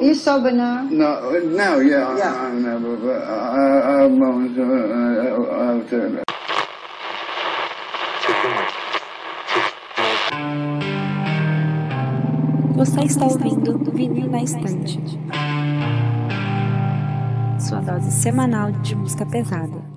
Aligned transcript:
You 0.00 0.14
sober 0.14 0.50
now? 0.50 0.82
No, 0.90 1.30
no, 1.30 1.80
yeah, 1.80 2.16
Yeah. 2.16 2.32
I'm 2.32 2.62
never, 2.62 2.96
but 2.96 3.22
I, 3.22 3.60
Você 12.76 13.00
está 13.02 13.26
ouvindo 13.26 13.92
Vinil 13.92 14.30
na 14.30 14.42
Estante. 14.42 14.98
Sua 17.58 17.80
dose 17.80 18.10
semanal 18.10 18.72
de 18.72 18.96
música 18.96 19.26
pesada. 19.26 19.89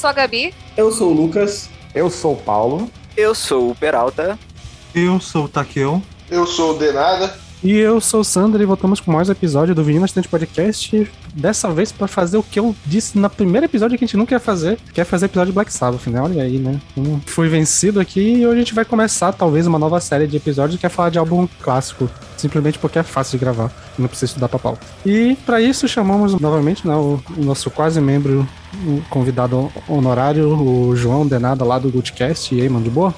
Sou 0.00 0.08
a 0.08 0.14
Gabi. 0.14 0.54
Eu 0.78 0.90
sou 0.90 1.10
o 1.10 1.12
Lucas. 1.12 1.68
Eu 1.94 2.08
sou 2.08 2.32
o 2.32 2.36
Paulo. 2.36 2.90
Eu 3.14 3.34
sou 3.34 3.70
o 3.70 3.74
Peralta. 3.74 4.38
Eu 4.94 5.20
sou 5.20 5.44
o 5.44 5.48
Takeo. 5.48 6.02
Eu 6.30 6.46
sou 6.46 6.74
o 6.74 6.78
Denada. 6.78 7.38
E 7.62 7.76
eu 7.76 8.00
sou 8.00 8.20
o 8.20 8.24
Sandro 8.24 8.62
e 8.62 8.64
voltamos 8.64 9.00
com 9.00 9.12
mais 9.12 9.28
um 9.28 9.32
episódio 9.32 9.74
do 9.74 9.84
Vinil 9.84 10.02
Estante 10.02 10.26
Podcast. 10.26 11.12
Dessa 11.34 11.70
vez 11.70 11.92
para 11.92 12.08
fazer 12.08 12.38
o 12.38 12.42
que 12.42 12.58
eu 12.58 12.74
disse 12.86 13.18
no 13.18 13.28
primeiro 13.28 13.66
episódio 13.66 13.98
que 13.98 14.04
a 14.04 14.06
gente 14.06 14.16
nunca 14.16 14.34
ia 14.34 14.40
fazer, 14.40 14.78
que 14.94 15.00
é 15.00 15.04
fazer 15.04 15.26
episódio 15.26 15.52
de 15.52 15.54
Black 15.56 15.70
Sabbath, 15.70 16.06
né? 16.06 16.22
Olha 16.22 16.42
aí, 16.42 16.56
né? 16.58 16.80
Hum, 16.96 17.20
Fui 17.26 17.50
vencido 17.50 18.00
aqui 18.00 18.36
e 18.36 18.46
hoje 18.46 18.56
a 18.56 18.58
gente 18.60 18.74
vai 18.74 18.86
começar 18.86 19.32
talvez 19.32 19.66
uma 19.66 19.78
nova 19.78 20.00
série 20.00 20.26
de 20.26 20.38
episódios 20.38 20.80
que 20.80 20.86
é 20.86 20.88
falar 20.88 21.10
de 21.10 21.18
álbum 21.18 21.46
clássico, 21.60 22.08
simplesmente 22.34 22.78
porque 22.78 22.98
é 22.98 23.02
fácil 23.02 23.38
de 23.38 23.44
gravar, 23.44 23.70
não 23.98 24.08
precisa 24.08 24.30
estudar 24.30 24.48
pra. 24.48 24.72
E 25.04 25.36
para 25.44 25.60
isso 25.60 25.86
chamamos 25.86 26.40
novamente 26.40 26.88
né, 26.88 26.94
o, 26.94 27.20
o 27.36 27.44
nosso 27.44 27.70
quase 27.70 28.00
membro, 28.00 28.48
o 28.86 29.02
convidado 29.10 29.70
honorário, 29.86 30.48
o 30.48 30.96
João 30.96 31.26
Denada 31.26 31.62
lá 31.62 31.78
do 31.78 31.90
Goodcast. 31.90 32.54
E 32.54 32.62
aí, 32.62 32.70
mano, 32.70 32.84
de 32.84 32.90
boa? 32.90 33.14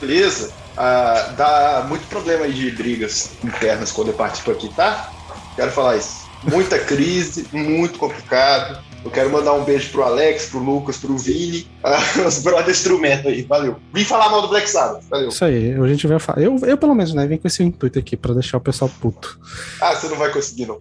Beleza. 0.00 0.65
Ah, 0.76 1.32
dá 1.36 1.86
muito 1.88 2.06
problema 2.06 2.44
aí 2.44 2.52
de 2.52 2.70
brigas 2.70 3.30
internas 3.42 3.92
quando 3.92 4.08
eu 4.08 4.14
participo 4.14 4.50
aqui, 4.50 4.68
tá? 4.74 5.10
Quero 5.54 5.70
falar 5.70 5.96
isso. 5.96 6.26
Muita 6.42 6.78
crise, 6.78 7.46
muito 7.52 7.98
complicado. 7.98 8.84
Eu 9.02 9.10
quero 9.10 9.30
mandar 9.30 9.52
um 9.54 9.64
beijo 9.64 9.90
pro 9.90 10.02
Alex, 10.02 10.46
pro 10.46 10.58
Lucas, 10.58 10.96
pro 10.98 11.16
Vini, 11.16 11.66
ah, 11.82 11.96
os 12.26 12.42
brother 12.42 12.70
instrumento 12.70 13.28
aí, 13.28 13.42
valeu. 13.42 13.76
Vim 13.94 14.04
falar 14.04 14.28
mal 14.30 14.42
do 14.42 14.48
Black 14.48 14.68
Sabbath, 14.68 15.04
valeu. 15.08 15.28
Isso 15.28 15.44
aí, 15.44 15.78
hoje 15.78 15.92
a 15.92 15.94
gente 15.94 16.06
vai 16.06 16.18
falar. 16.18 16.42
Eu, 16.42 16.58
eu 16.66 16.76
pelo 16.76 16.94
menos, 16.94 17.14
né? 17.14 17.26
Vim 17.26 17.38
com 17.38 17.46
esse 17.46 17.62
intuito 17.62 17.98
aqui 17.98 18.16
pra 18.16 18.34
deixar 18.34 18.58
o 18.58 18.60
pessoal 18.60 18.90
puto. 19.00 19.38
Ah, 19.80 19.94
você 19.94 20.08
não 20.08 20.16
vai 20.16 20.30
conseguir, 20.32 20.66
não. 20.66 20.80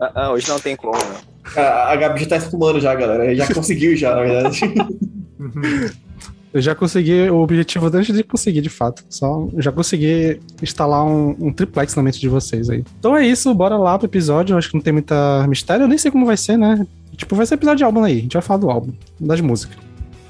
Ah, 0.00 0.12
ah, 0.14 0.32
hoje 0.32 0.48
não 0.48 0.58
tem 0.58 0.74
como, 0.74 0.98
né? 0.98 1.20
A, 1.56 1.92
a 1.92 1.96
Gabi 1.96 2.20
já 2.20 2.30
tá 2.30 2.36
espumando 2.36 2.80
já, 2.80 2.94
galera. 2.94 3.34
Já 3.34 3.52
conseguiu 3.54 3.96
já, 3.96 4.14
na 4.16 4.22
verdade. 4.22 4.60
Eu 6.52 6.60
já 6.60 6.74
consegui 6.74 7.30
o 7.30 7.36
objetivo 7.36 7.86
antes 7.86 8.14
de 8.14 8.22
conseguir, 8.22 8.60
de 8.60 8.68
fato. 8.68 9.04
Só 9.08 9.48
já 9.58 9.72
consegui 9.72 10.40
instalar 10.62 11.04
um, 11.04 11.34
um 11.40 11.52
triplex 11.52 11.94
na 11.96 12.02
mente 12.02 12.20
de 12.20 12.28
vocês 12.28 12.68
aí. 12.68 12.84
Então 12.98 13.16
é 13.16 13.26
isso, 13.26 13.52
bora 13.54 13.76
lá 13.76 13.98
pro 13.98 14.06
episódio. 14.06 14.56
Acho 14.56 14.68
que 14.68 14.74
não 14.74 14.82
tem 14.82 14.92
muita 14.92 15.46
mistério, 15.48 15.84
eu 15.84 15.88
nem 15.88 15.98
sei 15.98 16.10
como 16.10 16.26
vai 16.26 16.36
ser, 16.36 16.58
né? 16.58 16.86
Tipo, 17.16 17.36
vai 17.36 17.46
ser 17.46 17.54
episódio 17.54 17.78
de 17.78 17.84
álbum 17.84 18.04
aí. 18.04 18.18
A 18.18 18.22
gente 18.22 18.32
vai 18.34 18.42
falar 18.42 18.60
do 18.60 18.70
álbum, 18.70 18.92
das 19.18 19.40
músicas. 19.40 19.76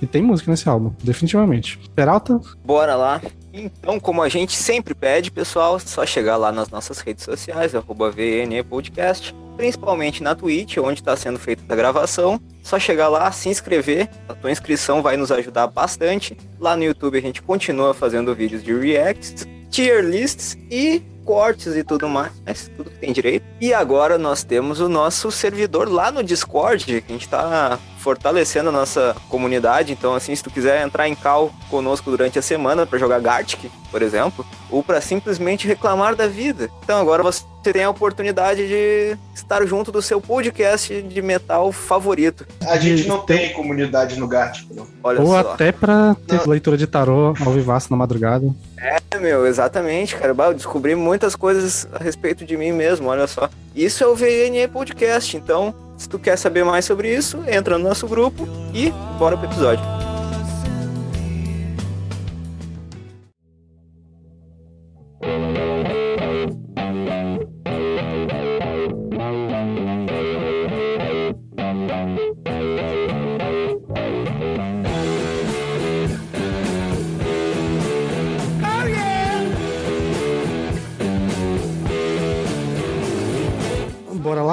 E 0.03 0.07
tem 0.07 0.21
música 0.21 0.51
nesse 0.51 0.69
álbum, 0.69 0.93
definitivamente. 1.03 1.79
Peralta? 1.95 2.41
Bora 2.65 2.97
lá. 2.97 3.23
Então, 3.53 4.01
como 4.01 4.21
a 4.21 4.29
gente 4.29 4.57
sempre 4.57 4.95
pede, 4.95 5.31
pessoal, 5.31 5.77
é 5.77 5.79
só 5.79 6.05
chegar 6.05 6.37
lá 6.37 6.51
nas 6.51 6.71
nossas 6.71 6.99
redes 6.99 7.25
sociais, 7.25 7.73
arroba 7.73 8.11
VNE 8.11 8.65
Podcast, 8.65 9.33
principalmente 9.57 10.23
na 10.23 10.35
Twitch, 10.35 10.79
onde 10.79 11.01
está 11.01 11.15
sendo 11.17 11.39
feita 11.39 11.63
a 11.69 11.77
gravação. 11.77 12.41
Só 12.65 12.81
chegar 12.81 13.09
lá, 13.09 13.31
se 13.31 13.49
inscrever, 13.49 14.09
a 14.29 14.35
tua 14.35 14.51
inscrição 14.51 15.03
vai 15.03 15.17
nos 15.17 15.31
ajudar 15.31 15.69
bastante. 15.69 16.37
Lá 16.59 16.77
no 16.77 16.83
YouTube 16.83 17.19
a 17.19 17.23
gente 17.23 17.41
continua 17.41 17.95
fazendo 17.95 18.35
vídeos 18.35 18.63
de 18.63 18.75
reacts, 18.75 19.47
tier 19.71 20.03
lists 20.03 20.57
e 20.69 21.01
cortes 21.25 21.77
e 21.77 21.85
tudo 21.85 22.09
mais, 22.09 22.33
tudo 22.77 22.91
que 22.91 22.99
tem 22.99 23.13
direito. 23.13 23.45
E 23.61 23.73
agora 23.73 24.19
nós 24.19 24.43
temos 24.43 24.81
o 24.81 24.89
nosso 24.89 25.31
servidor 25.31 25.89
lá 25.89 26.11
no 26.11 26.23
Discord, 26.23 26.85
que 26.85 27.05
a 27.09 27.13
gente 27.13 27.29
tá 27.29 27.79
fortalecendo 27.99 28.69
a 28.69 28.73
nossa 28.73 29.17
comunidade. 29.29 29.93
Então, 29.93 30.15
assim, 30.15 30.35
se 30.35 30.43
tu 30.43 30.51
quiser 30.51 30.85
entrar 30.85 31.09
em 31.09 31.15
cal 31.15 31.53
conosco 31.71 32.11
durante 32.11 32.39
a 32.39 32.43
semana 32.43 32.85
para 32.85 32.99
jogar 32.99 33.21
Gartic, 33.21 33.71
por 33.91 34.03
exemplo, 34.03 34.45
ou 34.73 34.83
para 34.83 35.01
simplesmente 35.01 35.69
reclamar 35.69 36.17
da 36.17 36.27
vida. 36.27 36.71
Então, 36.83 36.99
agora 36.99 37.23
você 37.23 37.45
tem 37.63 37.85
a 37.85 37.91
oportunidade 37.91 38.67
de 38.67 39.17
estar 39.35 39.65
junto 39.67 39.93
do 39.93 40.03
seu 40.03 40.21
podcast 40.21 41.03
de 41.03 41.23
metal 41.23 41.71
favorito. 41.71 42.47
A 42.63 42.77
gente 42.79 43.07
não 43.07 43.21
tem 43.21 43.53
comunidade 43.53 44.19
no 44.19 44.27
Gartic, 44.27 44.69
não. 44.75 44.87
Olha 45.05 45.21
Ou 45.21 45.27
só. 45.29 45.39
até 45.39 45.71
pra 45.71 46.17
ter 46.27 46.49
leitura 46.49 46.77
de 46.77 46.87
tarô 46.87 47.35
ao 47.39 47.53
vivaço 47.53 47.89
na 47.91 47.97
madrugada. 47.97 48.51
É, 48.79 49.19
meu, 49.19 49.47
exatamente, 49.47 50.17
cara. 50.17 50.35
Eu 50.37 50.55
descobri 50.55 50.95
muitas 50.95 51.37
coisas 51.37 51.87
a 51.93 52.03
respeito 52.03 52.45
de 52.45 52.57
mim 52.57 52.73
mesmo, 52.73 53.09
olha 53.09 53.27
só. 53.27 53.49
Isso 53.77 54.03
é 54.03 54.07
o 54.07 54.17
VNE 54.17 54.67
Podcast, 54.73 55.37
então, 55.37 55.75
se 55.97 56.09
tu 56.09 56.19
quer 56.19 56.37
saber 56.37 56.65
mais 56.65 56.85
sobre 56.85 57.15
isso, 57.15 57.39
entra 57.47 57.79
no 57.79 57.89
nosso 57.89 58.09
grupo 58.09 58.49
e 58.75 58.91
bora 59.19 59.37
pro 59.37 59.47
episódio. 59.47 60.02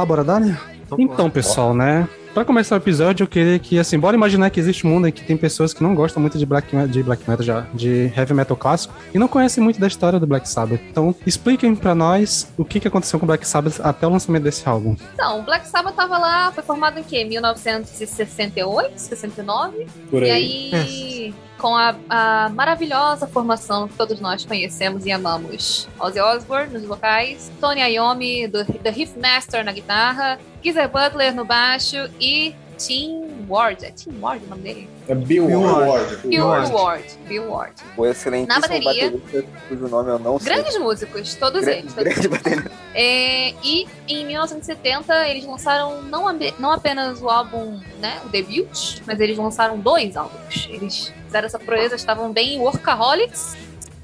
Bora 0.10 0.24
dar, 0.24 0.40
né? 0.40 0.60
Então, 0.98 1.30
pessoal, 1.30 1.72
né? 1.72 2.10
Pra 2.34 2.44
começar 2.44 2.74
o 2.74 2.80
episódio, 2.80 3.26
eu 3.26 3.28
queria 3.28 3.60
que, 3.60 3.78
assim, 3.78 4.00
bora 4.00 4.16
imaginar 4.18 4.50
que 4.50 4.60
existe 4.60 4.88
um 4.88 4.90
mundo 4.90 5.08
em 5.08 5.12
que 5.12 5.24
tem 5.24 5.38
pessoas 5.38 5.72
que 5.72 5.84
não 5.84 5.94
gostam 5.94 6.20
muito 6.20 6.36
de 6.36 6.48
black, 6.48 6.76
de 6.88 7.04
black 7.04 7.30
metal 7.30 7.46
já, 7.46 7.68
de 7.76 8.12
heavy 8.18 8.34
metal 8.34 8.58
clássico, 8.58 8.92
e 9.14 9.20
não 9.20 9.28
conhecem 9.28 9.64
muito 9.64 9.80
da 9.80 9.86
história 9.86 10.20
do 10.20 10.26
Black 10.26 10.50
Sabbath. 10.50 10.82
Então, 10.90 11.14
expliquem 11.28 11.76
pra 11.76 11.94
nós 11.94 12.52
o 12.58 12.66
que, 12.66 12.80
que 12.80 12.88
aconteceu 12.88 13.20
com 13.20 13.26
o 13.26 13.28
Black 13.28 13.48
Sabbath 13.48 13.80
até 13.84 14.08
o 14.08 14.10
lançamento 14.10 14.42
desse 14.44 14.68
álbum. 14.68 14.96
Então, 15.14 15.42
o 15.42 15.44
Black 15.44 15.68
Sabbath 15.68 15.94
tava 15.94 16.18
lá, 16.18 16.52
foi 16.52 16.64
formado 16.64 16.98
em 17.00 17.04
quê? 17.04 17.24
1968, 17.24 18.98
69? 18.98 19.86
Por 20.10 20.24
E 20.24 20.32
aí. 20.32 20.72
aí, 20.74 21.34
com 21.60 21.76
a, 21.76 21.96
a 22.10 22.50
maravilhosa 22.50 23.28
formação 23.28 23.88
que 23.88 23.94
todos 23.96 24.20
nós 24.20 24.46
conhecemos 24.46 25.06
e 25.06 25.12
amamos. 25.12 25.88
Ozzy 26.00 26.20
Osbourne 26.20 26.74
nos 26.74 26.86
vocais, 26.86 27.52
Tony 27.60 27.82
Iommi, 27.82 28.48
do, 28.48 28.66
The 28.66 28.90
Riff 28.90 29.20
Master 29.20 29.64
na 29.64 29.74
guitarra, 29.74 30.40
Geezer 30.64 30.90
Butler 30.90 31.36
no 31.36 31.46
baixo 31.46 32.10
e 32.20 32.56
Tim 32.78 33.39
Ward. 33.50 33.84
É 33.86 33.92
Tim 33.92 34.18
Ward 34.22 34.46
o 34.46 34.50
nome 34.50 34.62
dele? 34.62 34.90
É 35.08 35.16
Bill 35.16 35.48
Bill 35.48 35.62
Ward. 35.62 35.90
Ward. 35.90 36.16
Bill 36.28 36.46
Ward. 36.48 36.72
Ward. 36.72 37.04
Bill 37.28 37.50
Ward. 37.52 37.74
O 37.98 38.06
excelentíssimo 38.06 38.62
Na 38.62 38.68
bateria. 38.68 39.12
baterista, 39.12 39.46
cujo 39.68 39.88
nome 39.88 40.10
eu 40.12 40.20
não 40.20 40.40
sei. 40.40 40.54
Grandes 40.54 40.78
músicos, 40.78 41.36
todos 41.36 41.62
Gra- 41.66 41.74
eles. 41.74 41.94
todos 41.94 42.14
grande 42.14 42.28
baterista. 42.28 42.72
É, 42.94 43.50
e 43.64 43.88
em 44.08 44.26
1970 44.26 45.28
eles 45.28 45.46
lançaram 45.46 46.02
não, 46.04 46.26
não 46.60 46.72
apenas 46.72 47.22
o 47.22 47.30
álbum, 47.30 47.80
né, 48.00 48.20
o 48.26 48.30
debut, 48.30 49.00
mas 49.06 49.20
eles 49.20 49.38
lançaram 49.38 49.78
dois 49.80 50.16
álbuns. 50.16 50.68
Eles 50.70 51.14
fizeram 51.26 51.46
essa 51.46 51.60
proeza, 51.60 51.96
estavam 51.96 52.32
bem 52.32 52.56
em 52.56 52.60
Workaholics 52.60 53.56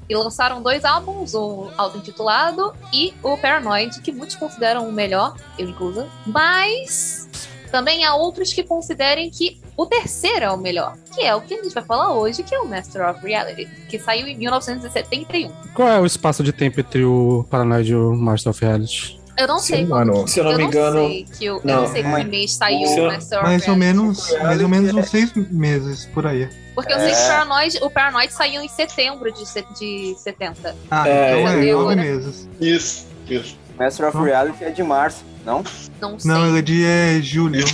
e 0.08 0.14
lançaram 0.14 0.62
dois 0.62 0.84
álbuns, 0.84 1.34
o 1.34 1.68
auto-intitulado 1.76 2.72
e 2.92 3.12
o 3.24 3.36
Paranoid, 3.36 4.00
que 4.00 4.12
muitos 4.12 4.36
consideram 4.36 4.88
o 4.88 4.92
melhor, 4.92 5.34
eu 5.58 5.68
inclusa. 5.68 6.06
Mas 6.24 7.28
também 7.70 8.04
há 8.04 8.14
outros 8.14 8.52
que 8.52 8.62
considerem 8.62 9.30
que 9.30 9.60
o 9.76 9.86
terceiro 9.86 10.44
é 10.44 10.50
o 10.50 10.56
melhor, 10.56 10.94
que 11.14 11.22
é 11.22 11.34
o 11.34 11.40
que 11.40 11.54
a 11.54 11.62
gente 11.62 11.74
vai 11.74 11.84
falar 11.84 12.12
hoje, 12.14 12.42
que 12.42 12.54
é 12.54 12.58
o 12.60 12.66
Master 12.66 13.08
of 13.10 13.26
Reality, 13.26 13.66
que 13.88 13.98
saiu 13.98 14.26
em 14.26 14.36
1971. 14.36 15.50
Qual 15.74 15.88
é 15.88 15.98
o 16.00 16.06
espaço 16.06 16.42
de 16.42 16.52
tempo 16.52 16.80
entre 16.80 17.04
o 17.04 17.44
Paranoid 17.50 17.90
e 17.90 17.94
o 17.94 18.14
Master 18.14 18.50
of 18.50 18.64
Reality? 18.64 19.20
Eu 19.36 19.46
não 19.46 19.58
Se 19.58 19.66
sei 19.66 19.86
quando 19.86 20.26
se 20.26 20.40
eu 20.40 20.44
não 20.44 20.56
me 20.56 20.64
engano. 20.64 21.08
que 21.36 21.44
eu, 21.44 21.56
eu 21.56 21.60
não, 21.64 21.86
sei 21.86 22.00
é. 22.02 22.14
que 22.16 22.24
mês 22.24 22.54
saiu 22.54 22.78
o 22.88 23.06
Master 23.06 23.38
of 23.40 23.46
Mais 23.46 23.68
ou 23.68 23.74
Reality. 23.74 23.78
menos, 23.78 24.32
mais 24.42 24.62
ou 24.62 24.68
menos 24.68 24.94
uns 24.94 25.10
seis 25.10 25.32
meses 25.34 26.06
por 26.06 26.26
aí. 26.26 26.48
Porque 26.74 26.92
eu 26.92 26.98
sei 26.98 27.08
que 27.10 27.14
o 27.16 27.18
É. 27.18 27.28
Paranoid, 27.28 27.78
o 27.82 27.90
Paranoid 27.90 28.32
saiu 28.32 28.62
em 28.62 28.68
setembro 28.68 29.30
de, 29.32 29.44
de 29.78 30.14
70. 30.18 30.74
Ah, 30.90 31.06
É, 31.08 31.40
então 31.40 31.52
é 31.52 31.72
nove 31.72 31.94
né? 31.96 32.02
meses. 32.02 32.48
Isso, 32.60 33.06
isso. 33.28 33.58
Master 33.78 34.08
of 34.08 34.16
Não. 34.16 34.24
Reality 34.24 34.64
é 34.64 34.70
de 34.70 34.82
março, 34.82 35.22
não? 35.46 35.64
Não 36.00 36.18
sei. 36.18 36.30
Não, 36.30 36.46
ele 36.46 36.58
é 36.58 36.62
de 36.62 36.84
é, 36.84 37.22
julho. 37.22 37.64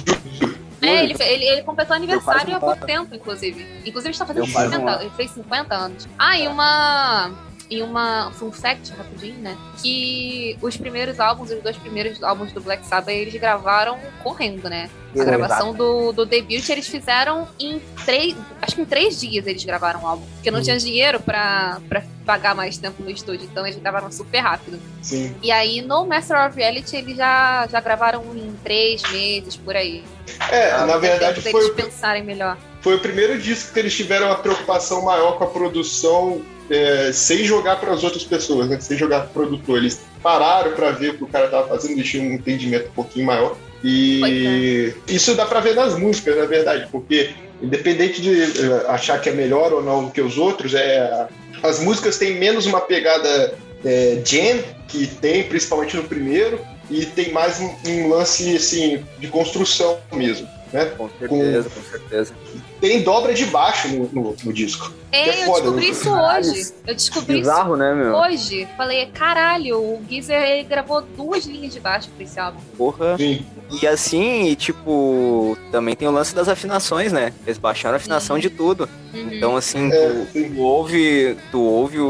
É, 0.82 1.04
ele, 1.04 1.14
ele, 1.18 1.44
ele 1.44 1.62
completou 1.62 1.96
aniversário 1.96 2.54
há 2.54 2.60
pouco 2.60 2.84
tempo, 2.84 3.14
inclusive. 3.14 3.66
Inclusive, 3.84 4.10
está 4.10 4.26
fazendo 4.26 4.44
Deu 4.44 4.52
quase 4.52 4.68
um 4.68 4.80
50, 4.80 4.90
ano. 4.90 5.02
ele 5.02 5.10
fez 5.16 5.30
50 5.30 5.74
anos. 5.74 6.08
Ah, 6.18 6.38
e 6.38 6.46
uma. 6.46 7.30
E 7.72 7.80
uma 7.80 8.30
fun 8.32 8.52
fact, 8.52 8.92
rapidinho, 8.92 9.38
né? 9.38 9.56
Que 9.80 10.58
os 10.60 10.76
primeiros 10.76 11.18
álbuns, 11.18 11.50
os 11.50 11.62
dois 11.62 11.74
primeiros 11.74 12.22
álbuns 12.22 12.52
do 12.52 12.60
Black 12.60 12.84
Sabbath, 12.84 13.08
eles 13.14 13.34
gravaram 13.40 13.98
correndo, 14.22 14.68
né? 14.68 14.90
A 15.18 15.24
gravação 15.24 15.72
do, 15.72 16.12
do 16.12 16.26
debut 16.26 16.68
eles 16.68 16.86
fizeram 16.86 17.48
em 17.58 17.80
três. 18.04 18.36
Acho 18.60 18.76
que 18.76 18.82
em 18.82 18.84
três 18.84 19.18
dias 19.18 19.46
eles 19.46 19.64
gravaram 19.64 20.02
o 20.02 20.06
álbum. 20.06 20.26
Porque 20.34 20.50
não 20.50 20.60
tinha 20.60 20.76
dinheiro 20.76 21.18
pra, 21.18 21.80
pra 21.88 22.02
pagar 22.26 22.54
mais 22.54 22.76
tempo 22.76 23.02
no 23.02 23.10
estúdio. 23.10 23.48
Então 23.50 23.66
eles 23.66 23.78
gravaram 23.80 24.12
super 24.12 24.40
rápido. 24.40 24.78
Sim. 25.00 25.34
E 25.42 25.50
aí 25.50 25.80
no 25.80 26.04
Master 26.04 26.46
of 26.46 26.54
Reality 26.54 26.96
eles 26.96 27.16
já, 27.16 27.66
já 27.70 27.80
gravaram 27.80 28.22
em 28.36 28.54
três 28.62 29.02
meses 29.10 29.56
por 29.56 29.74
aí. 29.74 30.04
É, 30.50 30.76
Deu 30.76 30.86
na 30.88 30.98
verdade 30.98 31.40
foi 31.40 31.52
deles 31.52 31.68
o, 31.68 31.74
pensarem 31.74 32.22
melhor. 32.22 32.58
foi 32.82 32.96
o 32.96 33.00
primeiro 33.00 33.38
disco 33.38 33.72
que 33.72 33.78
eles 33.78 33.94
tiveram 33.96 34.26
uma 34.26 34.36
preocupação 34.36 35.02
maior 35.02 35.38
com 35.38 35.44
a 35.44 35.46
produção 35.46 36.42
é, 36.72 37.12
sem 37.12 37.44
jogar 37.44 37.76
para 37.76 37.92
as 37.92 38.02
outras 38.02 38.24
pessoas, 38.24 38.68
né? 38.68 38.80
sem 38.80 38.96
jogar 38.96 39.26
pro 39.26 39.44
produtor. 39.44 39.78
Eles 39.78 40.00
pararam 40.22 40.72
para 40.72 40.90
ver 40.90 41.10
o 41.10 41.18
que 41.18 41.24
o 41.24 41.26
cara 41.26 41.48
tava 41.48 41.68
fazendo, 41.68 41.92
eles 41.92 42.08
tinham 42.08 42.26
um 42.26 42.32
entendimento 42.32 42.88
um 42.88 42.92
pouquinho 42.92 43.26
maior. 43.26 43.56
E 43.84 44.94
isso 45.06 45.34
dá 45.34 45.44
para 45.44 45.60
ver 45.60 45.74
nas 45.74 45.98
músicas, 45.98 46.36
na 46.36 46.46
verdade, 46.46 46.88
porque 46.90 47.30
independente 47.60 48.22
de 48.22 48.42
eh, 48.42 48.84
achar 48.88 49.20
que 49.20 49.28
é 49.28 49.32
melhor 49.32 49.72
ou 49.72 49.82
não 49.82 50.04
do 50.04 50.10
que 50.10 50.20
os 50.20 50.38
outros, 50.38 50.72
é, 50.74 51.26
as 51.62 51.78
músicas 51.80 52.16
têm 52.16 52.38
menos 52.38 52.64
uma 52.64 52.80
pegada 52.80 53.54
é, 53.84 54.20
jam, 54.24 54.62
que 54.88 55.06
tem 55.06 55.44
principalmente 55.44 55.96
no 55.96 56.04
primeiro, 56.04 56.60
e 56.90 57.04
tem 57.04 57.32
mais 57.32 57.60
um, 57.60 57.70
um 57.88 58.08
lance 58.08 58.56
assim, 58.56 59.04
de 59.18 59.28
construção 59.28 59.98
mesmo. 60.12 60.48
Né? 60.72 60.86
Com 60.96 61.08
certeza, 61.18 61.68
com 61.70 61.82
certeza. 61.82 62.34
Tem 62.80 63.02
dobra 63.02 63.34
de 63.34 63.44
baixo 63.46 63.88
no, 63.88 64.08
no- 64.12 64.36
no 64.44 64.52
disco. 64.52 64.90
É, 65.12 65.28
é 65.28 65.42
eu 65.42 65.46
foda, 65.46 65.60
descobri 65.62 65.84
né? 65.86 65.90
isso 65.92 66.10
Caralho. 66.10 66.50
hoje. 66.50 66.72
Eu 66.86 66.94
descobri 66.94 67.36
Bizarro, 67.38 67.76
né, 67.76 67.90
isso 67.92 67.96
meu? 68.04 68.14
hoje. 68.16 68.68
Falei, 68.76 69.06
caralho, 69.06 69.78
o 69.78 70.02
Geezer 70.08 70.66
gravou 70.66 71.02
duas 71.02 71.44
linhas 71.44 71.72
de 71.74 71.78
baixo 71.80 72.08
pra 72.16 72.24
esse 72.24 72.40
álbum. 72.40 72.58
Porra. 72.76 73.16
Sim. 73.18 73.44
E 73.82 73.86
assim, 73.86 74.54
tipo, 74.54 75.56
também 75.70 75.94
tem 75.94 76.08
o 76.08 76.10
lance 76.10 76.34
das 76.34 76.48
afinações, 76.48 77.12
né? 77.12 77.32
Eles 77.46 77.58
baixaram 77.58 77.94
a 77.94 77.96
afinação 77.96 78.38
de 78.38 78.48
tudo. 78.50 78.88
Uhum. 79.14 79.28
Então, 79.32 79.56
assim, 79.56 79.90
É, 79.92 80.08
tu, 80.32 80.54
tu 80.54 80.60
ouve, 80.60 81.36
tu 81.50 81.60
ouve 81.62 81.98
o, 81.98 82.04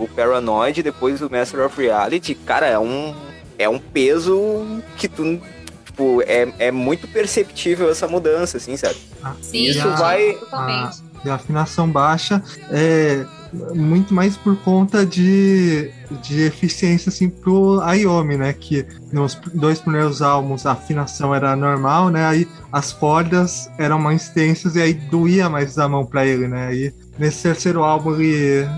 o 0.00 0.08
Paranoid 0.14 0.82
depois 0.82 1.20
o 1.22 1.30
Master 1.30 1.64
of 1.64 1.80
Reality, 1.80 2.34
cara, 2.34 2.66
é 2.66 2.78
um, 2.78 3.14
é 3.58 3.68
um 3.68 3.78
peso 3.78 4.82
que 4.96 5.08
tu. 5.08 5.40
Tipo, 5.98 6.22
é, 6.22 6.48
é 6.60 6.70
muito 6.70 7.08
perceptível 7.08 7.90
essa 7.90 8.06
mudança, 8.06 8.56
assim, 8.56 8.76
sabe? 8.76 8.94
Sim, 9.42 9.64
isso 9.64 9.82
sim, 9.82 9.96
vai-. 9.96 10.38
E 11.24 11.28
a 11.28 11.34
afinação 11.34 11.90
baixa 11.90 12.40
é 12.70 13.26
muito 13.74 14.14
mais 14.14 14.36
por 14.36 14.56
conta 14.58 15.04
de, 15.04 15.90
de 16.22 16.42
eficiência 16.42 17.08
assim 17.08 17.28
pro 17.28 17.80
Ayomi, 17.80 18.36
né? 18.36 18.52
Que 18.52 18.86
nos 19.12 19.34
dois 19.52 19.80
primeiros 19.80 20.22
álbuns 20.22 20.64
a 20.66 20.72
afinação 20.72 21.34
era 21.34 21.56
normal, 21.56 22.10
né? 22.10 22.24
Aí 22.24 22.48
as 22.72 22.92
cordas 22.92 23.68
eram 23.76 23.98
mais 23.98 24.28
tensas 24.28 24.76
e 24.76 24.80
aí 24.80 24.94
doía 24.94 25.48
mais 25.48 25.76
a 25.78 25.88
mão 25.88 26.06
pra 26.06 26.24
ele, 26.24 26.46
né? 26.46 26.68
Aí 26.68 26.94
nesse 27.18 27.42
terceiro 27.42 27.82
álbum 27.82 28.14
ele 28.14 28.68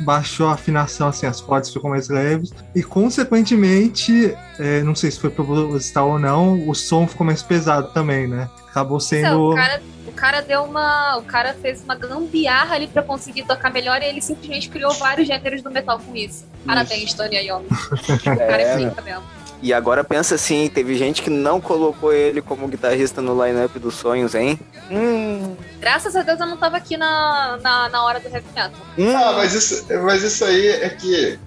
baixou 0.00 0.48
a 0.48 0.52
afinação, 0.54 1.08
assim, 1.08 1.26
as 1.26 1.40
cordas 1.40 1.72
ficam 1.72 1.90
mais 1.90 2.08
leves 2.08 2.52
e 2.74 2.82
consequentemente, 2.82 4.36
é, 4.58 4.82
não 4.82 4.94
sei 4.94 5.10
se 5.10 5.18
foi 5.18 5.30
proposital 5.30 6.10
ou 6.10 6.18
não, 6.18 6.68
o 6.68 6.74
som 6.74 7.06
ficou 7.06 7.26
mais 7.26 7.42
pesado 7.42 7.88
também, 7.92 8.26
né? 8.26 8.48
Acabou 8.70 8.98
Então, 8.98 9.00
sendo 9.00 9.50
o, 9.50 9.54
cara, 9.54 9.82
o 10.06 10.12
cara 10.12 10.40
deu 10.42 10.62
uma. 10.62 11.16
O 11.18 11.22
cara 11.22 11.54
fez 11.54 11.82
uma 11.82 11.96
gambiarra 11.96 12.76
ali 12.76 12.86
pra 12.86 13.02
conseguir 13.02 13.44
tocar 13.44 13.72
melhor 13.72 14.00
e 14.00 14.04
ele 14.04 14.20
simplesmente 14.20 14.68
criou 14.68 14.92
vários 14.94 15.26
gêneros 15.26 15.60
do 15.60 15.70
metal 15.70 15.98
com 15.98 16.14
isso. 16.14 16.46
Parabéns, 16.64 17.12
Tony 17.14 17.36
Iommi. 17.36 17.66
O 17.70 18.36
cara 18.36 18.62
é 18.62 18.72
É, 18.72 18.76
mesmo. 18.76 19.22
E 19.62 19.74
agora 19.74 20.02
pensa 20.02 20.36
assim, 20.36 20.70
teve 20.72 20.94
gente 20.96 21.20
que 21.22 21.28
não 21.30 21.60
colocou 21.60 22.12
ele 22.12 22.40
como 22.40 22.66
guitarrista 22.66 23.20
no 23.20 23.44
line-up 23.44 23.78
dos 23.78 23.94
sonhos, 23.94 24.34
hein? 24.34 24.58
Hum, 24.90 25.54
Graças 25.78 26.16
a 26.16 26.22
Deus 26.22 26.40
eu 26.40 26.46
não 26.46 26.56
tava 26.56 26.76
aqui 26.78 26.96
na, 26.96 27.58
na, 27.62 27.88
na 27.88 28.04
hora 28.04 28.20
do 28.20 28.26
heavy 28.28 28.46
metal. 28.54 28.70
hum. 28.98 29.14
Ah, 29.16 29.32
mas 29.34 29.54
isso, 29.54 29.86
mas 30.02 30.22
isso 30.22 30.44
aí 30.44 30.66
é 30.68 30.88
que, 30.88 31.14
é 31.26 31.38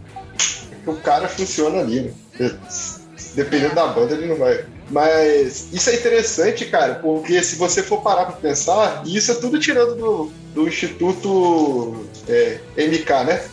que 0.84 0.90
o 0.90 0.96
cara 0.98 1.28
funciona 1.28 1.80
ali, 1.80 2.14
né? 2.40 2.52
Dependendo 3.36 3.74
da 3.74 3.88
banda, 3.88 4.14
ele 4.14 4.28
não 4.28 4.36
vai. 4.36 4.64
Mas 4.92 5.74
isso 5.74 5.90
é 5.90 5.96
interessante, 5.96 6.66
cara, 6.66 6.96
porque 6.96 7.42
se 7.42 7.56
você 7.56 7.82
for 7.82 8.02
parar 8.02 8.26
pra 8.26 8.36
pensar, 8.36 9.02
e 9.06 9.18
isso 9.18 9.32
é 9.32 9.36
tudo 9.36 9.60
tirando 9.60 9.96
do, 9.96 10.32
do 10.54 10.68
Instituto 10.68 12.06
é, 12.28 12.60
MK, 12.78 13.24
né? 13.26 13.44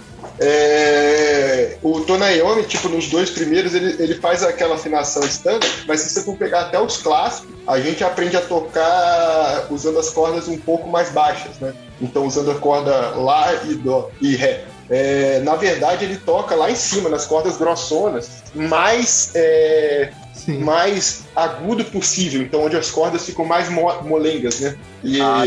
É, 0.43 1.77
o 1.83 2.01
Tonayomi, 2.01 2.63
tipo, 2.65 2.89
nos 2.89 3.09
dois 3.09 3.31
primeiros, 3.31 3.75
ele, 3.75 4.03
ele 4.03 4.15
faz 4.15 4.43
aquela 4.43 4.75
afinação 4.77 5.23
standard, 5.25 5.71
mas 5.87 6.01
se 6.01 6.11
você 6.11 6.23
for 6.23 6.37
pegar 6.37 6.63
até 6.63 6.81
os 6.81 6.97
clássicos, 6.97 7.51
a 7.67 7.79
gente 7.79 8.03
aprende 8.03 8.37
a 8.37 8.41
tocar 8.41 9.67
usando 9.71 9.99
as 9.99 10.09
cordas 10.11 10.49
um 10.49 10.57
pouco 10.59 10.89
mais 10.89 11.11
baixas, 11.11 11.59
né? 11.61 11.75
Então, 12.01 12.27
usando 12.27 12.51
a 12.51 12.55
corda 12.55 12.91
Lá 13.17 13.53
e 13.65 13.75
Dó 13.75 14.11
e 14.21 14.35
Ré. 14.35 14.65
É, 14.89 15.41
na 15.45 15.55
verdade, 15.57 16.05
ele 16.05 16.17
toca 16.17 16.55
lá 16.57 16.71
em 16.71 16.75
cima, 16.75 17.09
nas 17.09 17.27
cordas 17.27 17.57
grossonas, 17.57 18.29
mais, 18.55 19.31
é, 19.35 20.11
mais 20.49 21.25
agudo 21.37 21.85
possível, 21.85 22.43
então 22.43 22.65
onde 22.65 22.77
as 22.77 22.91
cordas 22.91 23.25
ficam 23.25 23.45
mais 23.45 23.69
mo- 23.69 24.03
molengas, 24.03 24.59
né? 24.61 24.75
E 25.05 25.21
Ah. 25.21 25.43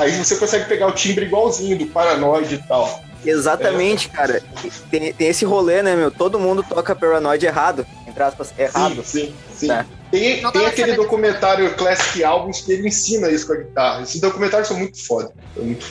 aí 0.00 0.16
você 0.16 0.36
consegue 0.36 0.64
pegar 0.66 0.86
o 0.86 0.92
timbre 0.92 1.26
igualzinho 1.26 1.76
do 1.76 1.86
Paranoid 1.86 2.54
e 2.54 2.58
tal. 2.58 3.02
Exatamente, 3.24 4.08
cara. 4.08 4.42
Tem, 4.90 5.12
tem 5.12 5.28
esse 5.28 5.44
rolê, 5.44 5.82
né, 5.82 5.94
meu? 5.94 6.10
Todo 6.10 6.38
mundo 6.38 6.62
toca 6.62 6.94
Paranoid 6.94 7.44
errado, 7.44 7.86
entre 8.06 8.22
aspas, 8.22 8.52
errado. 8.58 9.02
Sim, 9.04 9.26
sim, 9.26 9.34
sim. 9.54 9.66
Tá. 9.68 9.86
Tem, 10.10 10.42
tem 10.50 10.66
aquele 10.66 10.92
sabendo. 10.92 10.96
documentário 10.96 11.74
Classic 11.76 12.24
Albums 12.24 12.62
que 12.62 12.72
ele 12.72 12.88
ensina 12.88 13.30
isso 13.30 13.46
com 13.46 13.52
a 13.52 13.56
guitarra. 13.56 14.02
Esses 14.02 14.20
documentários 14.20 14.66
são 14.68 14.76
muito 14.76 15.04
foda. 15.06 15.32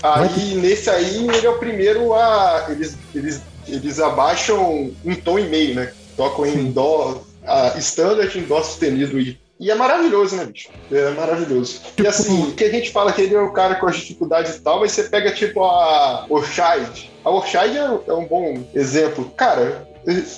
Aí, 0.03 0.55
nesse 0.55 0.89
aí, 0.89 1.27
ele 1.27 1.47
é 1.47 1.49
o 1.49 1.57
primeiro 1.57 2.13
a. 2.13 2.67
Eles, 2.69 2.97
eles, 3.15 3.41
eles 3.67 3.99
abaixam 3.99 4.91
um 5.05 5.15
tom 5.15 5.39
e 5.39 5.47
meio, 5.47 5.75
né? 5.75 5.93
Tocam 6.17 6.45
em 6.45 6.69
dó, 6.71 7.23
a 7.45 7.77
standard 7.77 8.37
em 8.37 8.43
dó 8.43 8.61
sustenido. 8.61 9.17
E, 9.19 9.39
e 9.59 9.69
é 9.69 9.75
maravilhoso, 9.75 10.37
né, 10.37 10.45
bicho? 10.45 10.69
É 10.89 11.11
maravilhoso. 11.11 11.81
E 12.01 12.07
assim, 12.07 12.43
o 12.43 12.53
que 12.53 12.63
a 12.63 12.71
gente 12.71 12.91
fala 12.91 13.11
que 13.11 13.21
ele 13.21 13.35
é 13.35 13.41
o 13.41 13.51
cara 13.51 13.75
com 13.75 13.87
as 13.87 13.97
dificuldades 13.97 14.55
e 14.55 14.61
tal, 14.61 14.79
mas 14.79 14.93
você 14.93 15.03
pega 15.03 15.33
tipo 15.33 15.61
a 15.63 16.25
Orchide. 16.29 17.11
A 17.25 17.29
Orchide 17.29 17.77
é, 17.77 17.99
é 18.07 18.13
um 18.13 18.25
bom 18.25 18.63
exemplo. 18.73 19.29
Cara, 19.35 19.85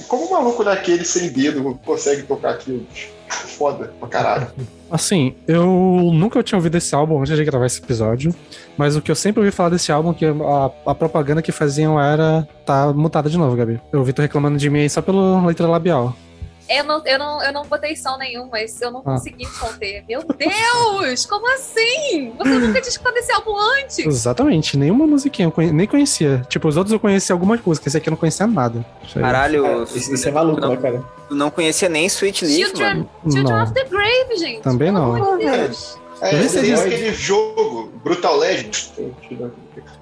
como 0.07 0.25
um 0.25 0.31
maluco 0.31 0.63
daquele 0.63 1.05
sem 1.05 1.29
dedo 1.29 1.79
consegue 1.85 2.23
tocar 2.23 2.51
aquilo, 2.51 2.79
bicho? 2.79 3.09
Foda 3.29 3.93
pra 3.99 4.09
caralho. 4.09 4.47
Assim, 4.89 5.35
eu 5.47 5.65
nunca 6.11 6.43
tinha 6.43 6.57
ouvido 6.57 6.77
esse 6.77 6.93
álbum 6.93 7.21
antes 7.21 7.33
de 7.33 7.45
gravar 7.45 7.65
esse 7.65 7.79
episódio, 7.79 8.35
mas 8.75 8.97
o 8.97 9.01
que 9.01 9.09
eu 9.09 9.15
sempre 9.15 9.39
ouvi 9.39 9.49
falar 9.49 9.69
desse 9.69 9.89
álbum, 9.89 10.13
que 10.13 10.25
a, 10.25 10.71
a 10.85 10.93
propaganda 10.93 11.41
que 11.41 11.51
faziam 11.51 12.01
era. 12.01 12.45
Tá 12.65 12.91
mutada 12.91 13.29
de 13.29 13.37
novo, 13.37 13.55
Gabi. 13.55 13.79
Eu 13.93 13.99
ouvi 13.99 14.11
tu 14.11 14.21
reclamando 14.21 14.57
de 14.57 14.69
mim 14.69 14.79
aí 14.79 14.89
só 14.89 15.01
pela 15.01 15.45
letra 15.45 15.67
labial. 15.67 16.13
Eu 16.77 16.83
não, 16.85 17.05
eu, 17.05 17.19
não, 17.19 17.43
eu 17.43 17.53
não 17.53 17.65
botei 17.65 17.95
som 17.95 18.17
nenhum, 18.17 18.47
mas 18.51 18.79
eu 18.81 18.91
não 18.91 18.99
Ah. 19.01 19.03
consegui 19.03 19.45
conter. 19.59 20.03
Meu 20.07 20.21
Deus! 20.23 21.25
Como 21.25 21.47
assim? 21.53 22.33
Você 22.37 22.49
nunca 22.49 22.79
tinha 22.81 22.89
escutado 22.89 23.17
esse 23.17 23.31
álbum 23.33 23.55
antes? 23.79 23.99
Exatamente, 23.99 24.77
nenhuma 24.77 25.05
musiquinha, 25.05 25.47
eu 25.47 25.51
conhe- 25.51 25.71
nem 25.71 25.85
conhecia. 25.87 26.41
Tipo, 26.47 26.67
os 26.67 26.77
outros 26.77 26.93
eu 26.93 26.99
conhecia 26.99 27.33
algumas 27.33 27.59
músicas, 27.61 27.87
esse 27.87 27.97
aqui 27.97 28.07
eu 28.09 28.11
não 28.11 28.17
conhecia 28.17 28.47
nada. 28.47 28.85
Caralho, 29.13 29.83
Isso, 29.83 30.13
isso 30.13 30.27
é 30.29 30.31
maluco, 30.31 30.65
né, 30.65 30.77
cara? 30.77 31.03
tu 31.27 31.35
não 31.35 31.49
conhecia 31.51 31.89
nem 31.89 32.05
Sweet 32.05 32.45
Leaf, 32.45 32.57
Children, 32.57 32.87
mano. 32.95 33.09
Children 33.23 33.43
Não. 33.57 33.63
of 33.63 33.73
the 33.73 33.83
Grave, 33.85 34.37
gente. 34.37 34.61
Também 34.61 34.91
Pelo 34.93 34.99
não. 34.99 35.15
amor 35.15 35.37
de 35.39 35.45
Deus. 35.49 35.99
É, 36.21 36.33
Eu 36.35 36.37
nem 36.39 36.49
sei 36.49 36.61
tem 36.61 36.71
dizer. 36.75 36.85
aquele 36.87 37.13
jogo, 37.13 37.91
Brutal 38.03 38.37
Legend. 38.37 38.91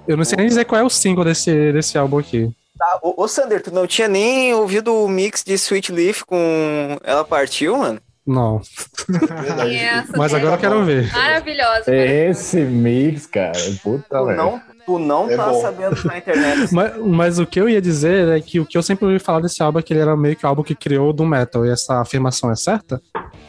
Eu 0.06 0.16
não 0.16 0.24
sei 0.24 0.36
nem 0.36 0.46
dizer 0.48 0.64
qual 0.66 0.80
é 0.80 0.84
o 0.84 0.90
single 0.90 1.24
desse, 1.24 1.72
desse 1.72 1.96
álbum 1.96 2.18
aqui. 2.18 2.50
Tá, 2.80 2.98
ô, 3.02 3.22
ô 3.22 3.28
Sander, 3.28 3.62
tu 3.62 3.70
não 3.70 3.86
tinha 3.86 4.08
nem 4.08 4.54
ouvido 4.54 4.94
o 4.94 5.06
mix 5.06 5.44
de 5.44 5.52
Sweet 5.52 5.92
Leaf 5.92 6.22
com 6.24 6.96
Ela 7.04 7.22
Partiu, 7.24 7.76
mano? 7.76 8.00
Não. 8.26 8.62
Verdade. 9.08 9.76
Essa 9.76 10.16
Mas 10.16 10.32
agora 10.32 10.52
eu 10.52 10.58
é 10.58 10.60
quero 10.60 10.84
ver. 10.84 11.12
Maravilhosa. 11.12 11.94
Esse 11.94 12.60
mix, 12.62 13.26
cara. 13.26 13.52
Puta 13.82 14.24
merda. 14.24 14.42
não, 14.42 14.62
tu 14.86 14.98
não 14.98 15.30
É 15.30 15.36
tá 15.36 15.48
bom. 15.50 15.60
sabendo 15.60 16.04
na 16.06 16.16
internet. 16.18 16.68
Mas, 16.72 16.96
mas 16.98 17.38
o 17.38 17.46
que 17.46 17.60
eu 17.60 17.68
ia 17.68 17.82
dizer 17.82 18.28
é 18.28 18.40
que 18.40 18.58
o 18.60 18.64
que 18.66 18.78
eu 18.78 18.82
sempre 18.82 19.04
ouvi 19.04 19.18
falar 19.18 19.40
desse 19.40 19.62
álbum 19.62 19.78
é 19.78 19.82
que 19.82 19.92
ele 19.92 20.00
era 20.00 20.16
meio 20.16 20.36
que 20.36 20.46
o 20.46 20.48
álbum 20.48 20.62
que 20.62 20.74
criou 20.74 21.10
o 21.10 21.12
Doom 21.12 21.26
Metal. 21.26 21.66
E 21.66 21.70
essa 21.70 22.00
afirmação 22.00 22.50
é 22.50 22.56
certa? 22.56 22.98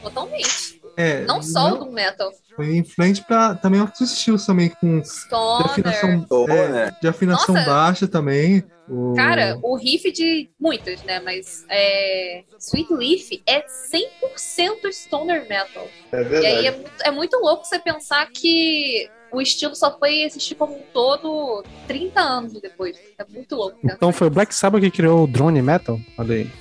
Totalmente. 0.03 0.81
É, 0.97 1.21
Não 1.25 1.41
só 1.41 1.73
o 1.73 1.85
do 1.85 1.91
metal. 1.91 2.29
Foi 2.55 2.75
influente 2.77 3.24
pra 3.25 3.55
também 3.55 3.79
outros 3.81 4.12
estilos 4.12 4.46
também, 4.46 4.70
com 4.70 5.00
de 5.00 5.08
Stoner. 5.08 5.65
afinação, 5.65 6.22
Stoner. 6.24 6.75
é, 6.75 6.91
de 7.01 7.08
afinação 7.08 7.55
Nossa. 7.55 7.70
baixa 7.70 8.08
também. 8.08 8.63
O- 8.89 9.13
Cara, 9.15 9.58
o 9.63 9.75
riff 9.77 10.12
de 10.12 10.50
muitas, 10.60 11.01
né? 11.03 11.20
Mas 11.22 11.65
é, 11.70 12.43
Sweet 12.60 12.93
Leaf 12.93 13.29
é 13.48 13.63
100% 13.67 14.91
stoner 14.91 15.48
metal. 15.48 15.88
É 16.12 16.22
E 16.22 16.46
aí 16.46 16.67
é 16.67 16.72
verdade. 16.72 16.77
muito, 16.77 17.01
é 17.03 17.12
muito 17.12 17.38
louco 17.38 17.63
você 17.65 17.79
pensar 17.79 18.27
que 18.31 19.10
o 19.31 19.41
estilo 19.41 19.74
só 19.75 19.98
foi 19.98 20.24
existir 20.24 20.55
como 20.55 20.75
um 20.75 20.81
todo 20.93 21.63
30 21.88 22.20
anos 22.20 22.53
depois. 22.62 22.98
É 23.17 23.24
muito 23.31 23.55
louco. 23.55 23.77
Então 23.84 24.12
foi 24.12 24.27
o 24.27 24.31
Black 24.31 24.53
Sabbath 24.53 24.81
que 24.81 24.91
criou 24.91 25.24
o 25.24 25.27
drone 25.27 25.62
metal? 25.62 25.98
Olha 26.17 26.36
aí. 26.36 26.51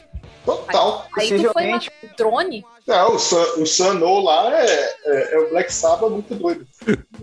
Total. 0.45 1.07
Aí 1.19 1.29
tu 1.29 1.35
foi 1.37 1.45
Possivelmente. 1.53 1.91
drone. 2.17 2.65
Não, 2.87 3.15
o 3.15 3.19
Sun, 3.19 3.43
o 3.59 3.67
Sun 3.67 3.95
No 3.95 4.21
lá 4.21 4.51
é, 4.61 4.95
é, 5.05 5.35
é 5.35 5.39
o 5.39 5.51
Black 5.51 5.73
Sabbath 5.73 6.11
muito 6.11 6.35
doido. 6.35 6.67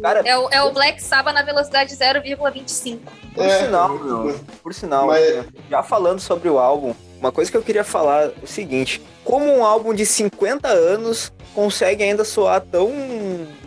Cara, 0.02 0.22
É 0.26 0.38
o, 0.38 0.50
é 0.50 0.62
o 0.64 0.72
Black 0.72 1.02
Sabbath 1.02 1.34
na 1.34 1.42
velocidade 1.42 1.94
0,25. 1.96 3.00
Por 3.34 3.44
É, 3.44 3.64
sinal, 3.66 3.90
meu, 4.00 4.40
por 4.64 4.74
sinal, 4.74 5.08
Mas- 5.08 5.36
né, 5.36 5.46
já 5.70 5.84
falando 5.84 6.20
sobre 6.20 6.48
o 6.48 6.58
álbum, 6.60 6.94
uma 7.20 7.32
coisa 7.32 7.50
que 7.52 7.58
eu 7.58 7.64
queria 7.64 7.84
falar 7.84 8.26
é 8.26 8.34
o 8.44 8.48
seguinte: 8.48 9.02
como 9.26 9.46
um 9.46 9.66
álbum 9.66 9.94
de 9.94 10.06
50 10.06 10.68
anos 10.68 11.32
consegue 11.56 12.04
ainda 12.04 12.24
soar 12.24 12.62
tão, 12.62 12.92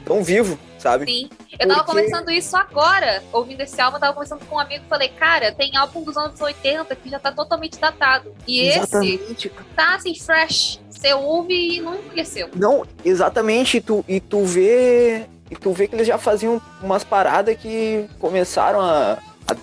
tão 0.05 0.23
vivo, 0.23 0.59
sabe? 0.81 1.05
Sim. 1.07 1.31
Eu 1.59 1.69
tava 1.69 1.85
Porque- 1.85 2.01
conversando 2.03 2.31
isso 2.31 2.57
agora, 2.57 3.23
ouvindo 3.33 3.61
esse 3.61 3.81
álbum, 3.81 3.97
eu 3.97 4.01
tava 4.01 4.13
conversando 4.15 4.45
com 4.47 4.57
um 4.57 4.59
amigo 4.59 4.85
e 4.85 4.89
falei, 4.89 5.09
cara, 5.11 5.53
tem 5.53 5.77
álbum 5.77 6.03
dos 6.03 6.17
anos 6.17 6.41
80 6.41 6.97
que 6.97 7.09
já 7.11 7.19
tá 7.19 7.31
totalmente 7.31 7.79
datado. 7.79 8.35
E 8.47 8.61
esse 8.61 8.79
Exatamente. 8.79 9.53
tá 9.77 9.95
assim, 9.95 10.15
fresh. 10.15 10.81
Você 10.91 11.13
ouve 11.15 11.77
e 11.77 11.81
não 11.81 11.95
envelheceu. 11.95 12.49
Não, 12.55 12.85
exatamente, 13.05 13.77
e 13.79 13.81
tu, 13.81 14.05
e 14.09 14.21
tu 14.21 14.45
vê. 14.45 15.27
E 15.51 15.57
tu 15.57 15.73
vê 15.73 15.89
que 15.89 15.95
eles 15.97 16.07
já 16.07 16.17
faziam 16.17 16.61
umas 16.83 17.03
paradas 17.03 17.57
que 17.57 18.09
começaram 18.21 18.81
a, 18.81 19.19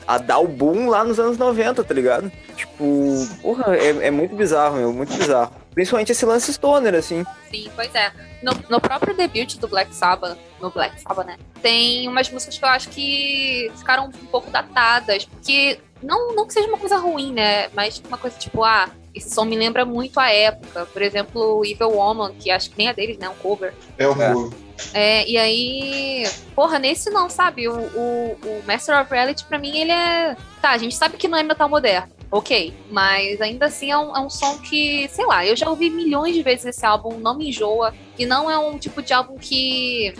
a, 0.08 0.16
a 0.16 0.18
dar 0.18 0.40
o 0.40 0.48
boom 0.48 0.90
lá 0.90 1.04
nos 1.04 1.18
anos 1.20 1.38
90, 1.38 1.82
tá 1.84 1.94
ligado? 1.94 2.30
Tipo, 2.58 3.26
porra, 3.42 3.76
é, 3.78 4.08
é 4.08 4.12
muito 4.12 4.36
bizarro, 4.36 4.76
meu, 4.78 4.92
muito 4.92 5.14
bizarro. 5.16 5.54
Principalmente 5.74 6.12
esse 6.12 6.26
lance 6.26 6.52
stoner, 6.52 6.94
assim. 6.96 7.24
Sim, 7.52 7.70
pois 7.76 7.94
é. 7.96 8.12
No, 8.42 8.52
no 8.70 8.80
próprio 8.80 9.16
debut 9.16 9.58
do 9.58 9.68
Black 9.68 9.94
Sabbath, 9.94 10.38
no 10.62 10.70
Black 10.70 11.02
Sabbath, 11.02 11.26
né? 11.26 11.38
Tem 11.62 12.08
umas 12.08 12.30
músicas 12.30 12.58
que 12.58 12.64
eu 12.64 12.70
acho 12.70 12.90
que 12.90 13.72
ficaram 13.76 14.06
um 14.06 14.12
pouco 14.12 14.52
datadas, 14.52 15.26
porque 15.26 15.80
não, 16.02 16.36
não 16.36 16.46
que 16.46 16.54
seja 16.54 16.68
uma 16.68 16.78
coisa 16.78 16.98
ruim, 16.98 17.32
né? 17.34 17.70
Mas 17.74 18.02
uma 18.08 18.18
coisa 18.18 18.38
tipo, 18.38 18.64
ah, 18.64 18.90
esse 19.14 19.34
som 19.34 19.46
me 19.46 19.56
lembra 19.56 19.86
muito 19.86 20.20
a 20.20 20.30
época. 20.30 20.86
Por 20.86 21.02
exemplo, 21.02 21.66
Evil 21.66 21.90
Woman, 21.90 22.34
que 22.40 22.52
acho 22.52 22.70
que 22.70 22.78
nem 22.78 22.88
é 22.88 22.94
deles, 22.94 23.18
né? 23.18 23.28
Um 23.28 23.36
cover. 23.36 23.74
É 23.98 24.08
o 24.08 24.22
É. 24.22 24.32
Burro. 24.32 24.68
É, 24.94 25.28
e 25.28 25.38
aí, 25.38 26.30
porra, 26.54 26.78
nesse 26.78 27.10
não, 27.10 27.30
sabe? 27.30 27.68
O, 27.68 27.74
o, 27.74 28.38
o 28.44 28.64
Master 28.68 29.02
of 29.02 29.12
Reality, 29.12 29.44
pra 29.46 29.58
mim, 29.58 29.76
ele 29.76 29.92
é. 29.92 30.38
Tá, 30.62 30.72
a 30.72 30.78
gente 30.78 30.96
sabe 30.96 31.18
que 31.18 31.28
não 31.28 31.38
é 31.38 31.44
metal 31.44 31.68
moderno, 31.68 32.12
ok. 32.30 32.74
Mas 32.92 33.42
ainda 33.42 33.66
assim 33.66 33.90
é 33.90 33.98
um, 33.98 34.16
é 34.16 34.20
um 34.20 34.30
som 34.30 34.58
que, 34.60 35.08
sei 35.12 35.26
lá, 35.26 35.44
eu 35.46 35.56
já 35.56 35.68
ouvi 35.68 35.90
milhões 35.90 36.36
de 36.36 36.44
vezes 36.44 36.66
esse 36.68 36.86
álbum, 36.86 37.18
não 37.18 37.36
me 37.36 37.50
enjoa. 37.50 37.92
E 38.18 38.26
não 38.26 38.50
é 38.50 38.58
um 38.58 38.78
tipo 38.78 39.02
de 39.02 39.14
álbum 39.14 39.38
que. 39.38 40.14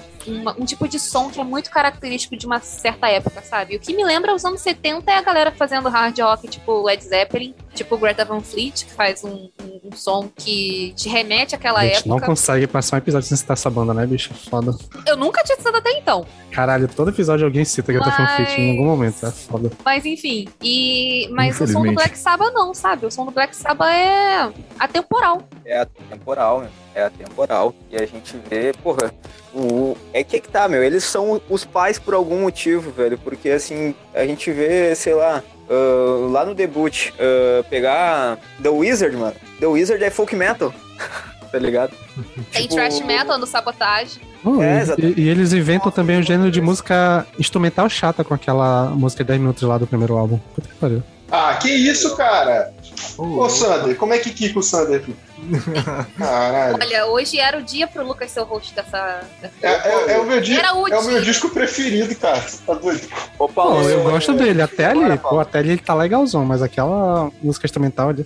um 0.58 0.66
tipo 0.66 0.88
de 0.88 1.00
som 1.00 1.30
que 1.30 1.40
é 1.40 1.44
muito 1.44 1.72
característico 1.72 2.36
de 2.36 2.46
uma 2.46 2.60
certa 2.60 3.08
época, 3.10 3.42
sabe? 3.42 3.76
O 3.76 3.80
que 3.80 3.96
me 3.96 4.04
lembra 4.04 4.36
os 4.36 4.46
anos 4.46 4.62
70 4.62 5.12
é 5.12 5.16
a 5.16 5.22
galera 5.22 5.52
fazendo 5.52 5.90
hard 5.90 6.18
rock, 6.20 6.48
tipo 6.48 6.84
Led 6.84 7.04
Zeppelin, 7.04 7.56
tipo 7.78 7.98
Greta 7.98 8.26
Van 8.26 8.42
Fleet, 8.42 8.86
que 8.86 8.92
faz 8.92 9.24
um, 9.24 9.50
um, 9.62 9.80
um 9.86 9.92
som 9.96 10.30
que 10.36 10.94
te 10.96 11.08
remete 11.08 11.56
àquela 11.56 11.80
A 11.80 11.86
gente 11.86 11.98
época. 12.00 12.10
não 12.10 12.20
consegue 12.20 12.68
passar 12.68 12.96
um 12.96 13.00
episódio 13.00 13.28
sem 13.28 13.38
citar 13.38 13.56
essa 13.56 13.70
banda, 13.70 13.94
né, 13.94 14.06
bicho? 14.06 14.34
Foda. 14.50 14.76
Eu 15.06 15.16
nunca 15.16 15.44
tinha 15.44 15.56
citado 15.58 15.78
até 15.78 15.92
então. 15.98 16.26
Caralho, 16.52 16.88
todo 16.88 17.10
episódio 17.10 17.46
alguém 17.46 17.64
cita 17.64 17.94
Greta 17.94 18.10
Van 18.10 18.28
Fleet 18.36 18.58
em 18.58 18.68
Mas- 18.68 18.78
algum 18.78 18.86
momento. 18.86 19.26
É 19.26 19.32
foda. 19.32 19.72
Mas 19.86 20.06
enfim, 20.06 20.48
e 20.62 21.30
mas 21.32 21.60
o 21.62 21.68
som 21.68 21.84
do. 21.84 21.94
Black 21.94 22.18
Sabbath 22.18 22.54
não, 22.54 22.74
sabe? 22.74 23.06
O 23.06 23.12
som 23.12 23.26
do 23.26 23.32
Black 23.32 23.56
Sabbath 23.56 23.90
é 23.90 24.52
atemporal. 24.80 25.44
É 25.66 25.80
atemporal, 25.80 26.60
meu. 26.62 26.70
É 26.96 27.04
atemporal. 27.04 27.74
E 27.92 27.96
a 27.96 28.06
gente 28.06 28.36
vê, 28.50 28.74
porra, 28.82 29.14
o... 29.54 29.96
é 30.14 30.24
que 30.24 30.38
é 30.38 30.40
que 30.40 30.50
tá, 30.50 30.68
meu. 30.68 30.84
Eles 30.84 31.04
são 31.04 31.40
os 31.50 31.64
pais 31.64 32.00
por 32.00 32.14
algum 32.14 32.42
motivo, 32.42 32.92
velho. 32.92 33.18
Porque 33.18 33.50
assim, 33.50 33.94
a 34.16 34.26
gente 34.26 34.52
vê, 34.52 34.96
sei 34.96 35.14
lá, 35.14 35.44
ah, 35.70 36.30
lá 36.32 36.46
no 36.46 36.54
debut, 36.56 37.10
ah, 37.20 37.64
pegar 37.70 38.38
The 38.62 38.70
Wizard, 38.70 39.16
mano. 39.16 39.36
The 39.60 39.68
Wizard 39.68 40.04
é 40.04 40.10
folk 40.10 40.36
metal. 40.36 40.74
tá 41.52 41.58
ligado? 41.60 41.92
Tem 42.52 42.64
Tipo, 42.64 42.76
trash 42.76 43.00
metal 43.02 43.38
no 43.38 43.48
Sabotage. 43.48 44.20
Oh, 44.44 44.62
É, 44.62 44.84
e- 45.00 45.22
e, 45.22 45.30
eles 45.30 45.52
inventam 45.54 45.92
também 45.92 46.20
o 46.20 46.24
gênero 46.24 46.52
de 46.52 46.62
música 46.62 47.26
instrumental 47.40 47.90
chata 47.90 48.24
com 48.24 48.34
aquela 48.34 48.86
música 48.90 49.24
de 49.24 49.30
10 49.30 49.40
minutos 49.40 49.64
lá 49.64 49.78
do 49.78 49.88
primeiro 49.88 50.16
álbum. 50.18 50.40
Puta 50.54 50.68
que 50.68 50.76
pariu. 50.76 51.02
Ah, 51.32 51.56
que 51.62 51.70
isso, 51.70 52.16
cara? 52.16 52.74
Ô, 53.18 53.48
Sander, 53.50 53.96
como 53.96 54.14
é 54.14 54.18
que 54.20 54.32
quica 54.32 54.60
o 54.60 54.64
Sander 54.64 55.02
aqui? 55.02 55.16
Caralho. 56.18 56.78
Olha, 56.82 57.06
hoje 57.08 57.40
era 57.40 57.58
o 57.58 57.62
dia 57.64 57.88
pro 57.88 58.06
Lucas 58.06 58.32
ser 58.32 58.42
o 58.42 58.44
host 58.44 58.74
dessa. 58.74 59.22
dessa- 59.42 59.54
É, 59.62 59.68
é- 60.12 60.14
é 60.14 60.20
o 60.20 60.26
meu 60.26 60.38
o 60.38 60.88
é 60.88 60.98
o 61.00 61.04
meu 61.04 61.22
disco 61.22 61.50
preferido, 61.50 62.16
cara. 62.16 62.42
Você 62.42 62.58
Tá 62.66 62.74
doido? 62.74 63.08
Ô, 63.38 63.48
Pô, 63.48 63.50
Paulo, 63.50 63.90
eu 63.90 64.00
é- 64.00 64.04
gosto 64.04 64.34
dele, 64.34 64.62
até 64.62 64.86
ali. 64.86 65.18
Pô, 65.18 65.40
até 65.40 65.60
ali 65.60 65.72
ele 65.72 65.82
tá 65.82 65.94
legalzão, 65.94 66.44
mas 66.46 66.62
aquela 66.62 67.32
música 67.42 67.66
instrumental 67.66 68.10
ali. 68.10 68.26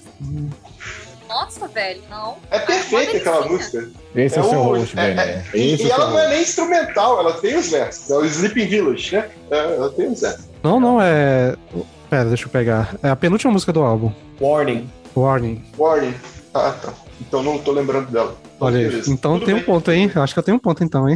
Nossa, 1.28 1.66
velho, 1.68 2.02
não. 2.10 2.38
É 2.50 2.60
perfeita 2.60 3.18
aquela 3.18 3.46
música. 3.48 3.90
Esse 4.14 4.38
é, 4.38 4.42
o 4.42 4.50
seu 4.50 4.62
host, 4.62 5.00
é- 5.00 5.14
velho. 5.14 5.20
é- 5.20 5.46
e, 5.54 5.74
é 5.74 5.76
e 5.78 5.90
ela 5.92 6.10
não 6.10 6.20
é 6.20 6.28
nem 6.30 6.42
instrumental, 6.42 7.20
ela 7.20 7.34
tem 7.34 7.56
os 7.58 7.70
versos. 7.70 8.10
É 8.10 8.16
o 8.16 8.26
Sleeping 8.26 8.68
Village, 8.68 9.16
né? 9.16 9.30
É, 9.50 9.58
ela 9.76 9.90
tem 9.92 10.08
os 10.12 10.20
versos. 10.20 10.46
Não, 10.62 10.80
não, 10.80 11.02
é. 11.02 11.56
Pera, 12.12 12.26
deixa 12.26 12.44
eu 12.44 12.50
pegar. 12.50 12.94
É 13.02 13.08
a 13.10 13.16
penúltima 13.16 13.54
música 13.54 13.72
do 13.72 13.82
álbum. 13.82 14.12
Warning. 14.42 14.90
Warning. 15.16 15.64
Warning. 15.78 16.14
Ah, 16.54 16.74
tá. 16.74 16.94
Então 17.22 17.42
não 17.42 17.58
tô 17.58 17.72
lembrando 17.72 18.12
dela. 18.12 18.36
Olha 18.60 18.80
aí. 18.80 19.02
Então 19.08 19.36
Tudo 19.36 19.46
tem 19.46 19.54
um 19.54 19.60
bem. 19.60 19.66
ponto, 19.66 19.90
hein? 19.90 20.12
Acho 20.14 20.34
que 20.34 20.40
eu 20.40 20.44
tenho 20.44 20.58
um 20.58 20.60
ponto 20.60 20.84
então, 20.84 21.08
hein? 21.08 21.16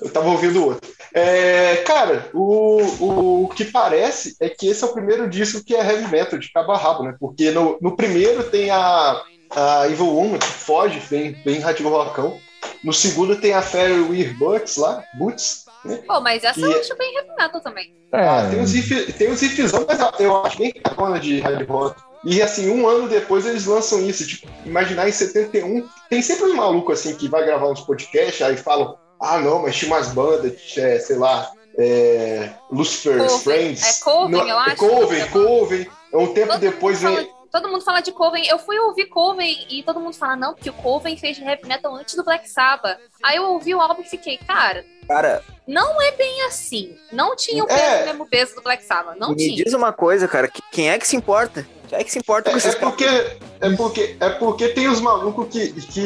Eu 0.00 0.08
tava 0.10 0.30
ouvindo 0.30 0.58
o 0.58 0.66
outro. 0.68 0.90
É, 1.12 1.76
cara, 1.86 2.30
o, 2.32 3.44
o 3.44 3.48
que 3.48 3.66
parece 3.66 4.34
é 4.40 4.48
que 4.48 4.68
esse 4.68 4.82
é 4.82 4.86
o 4.86 4.92
primeiro 4.94 5.28
disco 5.28 5.62
que 5.62 5.74
é 5.74 5.86
heavy 5.86 6.10
metal, 6.10 6.38
de 6.38 6.50
cabo 6.50 6.72
a 6.72 6.78
rabo, 6.78 7.02
né? 7.02 7.14
Porque 7.20 7.50
no, 7.50 7.76
no 7.82 7.94
primeiro 7.94 8.42
tem 8.44 8.70
a, 8.70 9.20
a 9.54 9.86
Evil 9.86 10.06
Woman, 10.06 10.38
que 10.38 10.46
foge, 10.46 11.02
bem, 11.10 11.36
bem 11.44 11.60
rockão. 11.60 12.38
No 12.82 12.92
segundo 12.94 13.36
tem 13.36 13.52
a 13.52 13.60
Fairy 13.60 14.00
Weir 14.00 14.34
Boots 14.38 14.78
lá, 14.78 15.04
Boots. 15.18 15.65
Né? 15.86 16.02
Pô, 16.06 16.20
mas 16.20 16.44
essa 16.44 16.58
E 16.60 16.62
eu 16.62 16.72
é- 16.72 16.80
acho 16.80 16.96
bem 16.96 17.14
heavy 17.16 17.28
metal 17.38 17.60
também. 17.60 17.94
Ah, 18.12 18.46
tem 18.50 18.58
É, 18.58 18.62
uns 18.62 18.72
riff- 18.72 19.12
tem 19.14 19.30
uns 19.30 19.40
riffzão, 19.40 19.84
mas 19.86 20.20
eu 20.20 20.44
acho 20.44 20.58
bem 20.58 20.72
cagona 20.72 21.18
de 21.20 21.40
hard 21.40 21.68
rock. 21.68 22.00
E 22.24 22.40
assim, 22.42 22.68
um 22.70 22.88
ano 22.88 23.08
depois 23.08 23.46
eles 23.46 23.66
lançam 23.66 24.00
isso. 24.00 24.26
Tipo, 24.26 24.48
imaginar 24.64 25.08
em 25.08 25.12
71, 25.12 25.88
tem 26.10 26.20
sempre 26.22 26.44
um 26.46 26.54
maluco 26.56 26.92
assim 26.92 27.14
que 27.14 27.28
vai 27.28 27.44
gravar 27.44 27.68
uns 27.68 27.80
podcasts, 27.80 28.42
aí 28.42 28.56
falam, 28.56 28.96
ah 29.20 29.38
não, 29.38 29.62
mas 29.62 29.76
tinha 29.76 29.90
umas 29.92 30.08
bandas, 30.08 30.54
é, 30.76 30.98
sei 30.98 31.16
lá, 31.16 31.50
é, 31.78 32.50
Lucifer's 32.70 33.18
Coven. 33.32 33.38
Friends. 33.40 34.00
É 34.00 34.04
Coven, 34.04 34.30
No- 34.40 34.48
eu 34.48 34.58
é 34.58 34.70
acho. 34.70 34.76
Coven, 34.76 35.28
Coven. 35.30 35.86
Um 36.14 36.26
tempo 36.32 36.52
Todo 36.52 36.60
depois 36.60 37.02
mundo 37.02 37.14
vem. 37.16 37.24
fala- 37.26 37.36
Todo 37.52 37.68
mundo 37.70 37.84
fala 37.84 38.00
de 38.00 38.12
Coven. 38.12 38.46
Eu 38.46 38.58
fui 38.58 38.78
ouvir 38.78 39.06
Coven 39.06 39.66
e 39.70 39.82
todo 39.82 39.98
mundo 40.00 40.14
fala, 40.14 40.36
não, 40.36 40.52
porque 40.52 40.68
o 40.68 40.74
Coven 40.74 41.16
fez 41.16 41.38
heavy 41.38 41.66
metal 41.66 41.94
antes 41.94 42.14
do 42.14 42.22
Black 42.24 42.50
Sabbath. 42.50 42.98
Aí 43.22 43.36
eu 43.36 43.44
ouvi 43.44 43.74
o 43.74 43.80
álbum 43.80 44.02
e 44.02 44.04
fiquei, 44.04 44.36
cara, 44.36 44.84
Cara, 45.08 45.42
não 45.66 46.00
é 46.02 46.12
bem 46.12 46.42
assim. 46.42 46.96
Não 47.12 47.34
tinha 47.36 47.62
o, 47.62 47.66
peso, 47.66 47.80
É. 47.80 48.02
o 48.02 48.06
mesmo 48.06 48.26
peso 48.28 48.54
do 48.56 48.62
Black 48.62 48.84
Sabbath. 48.84 49.16
Não 49.18 49.30
me 49.30 49.36
tinha. 49.36 49.64
diz 49.64 49.72
uma 49.72 49.92
coisa, 49.92 50.26
cara. 50.28 50.48
que- 50.48 50.62
Quem 50.72 50.90
é 50.90 50.98
que 50.98 51.06
se 51.06 51.16
importa? 51.16 51.66
Quem 51.88 51.98
é 51.98 52.04
que 52.04 52.10
se 52.10 52.18
importa 52.18 52.50
com 52.50 52.56
É, 52.56 52.58
esses 52.58 52.74
é 52.74 52.78
porque, 52.78 53.04
é, 53.04 53.70
porque, 53.76 54.16
é 54.18 54.28
porque 54.30 54.68
tem 54.70 54.88
os 54.88 55.00
malucos 55.00 55.48
que, 55.48 55.72
que 55.82 56.00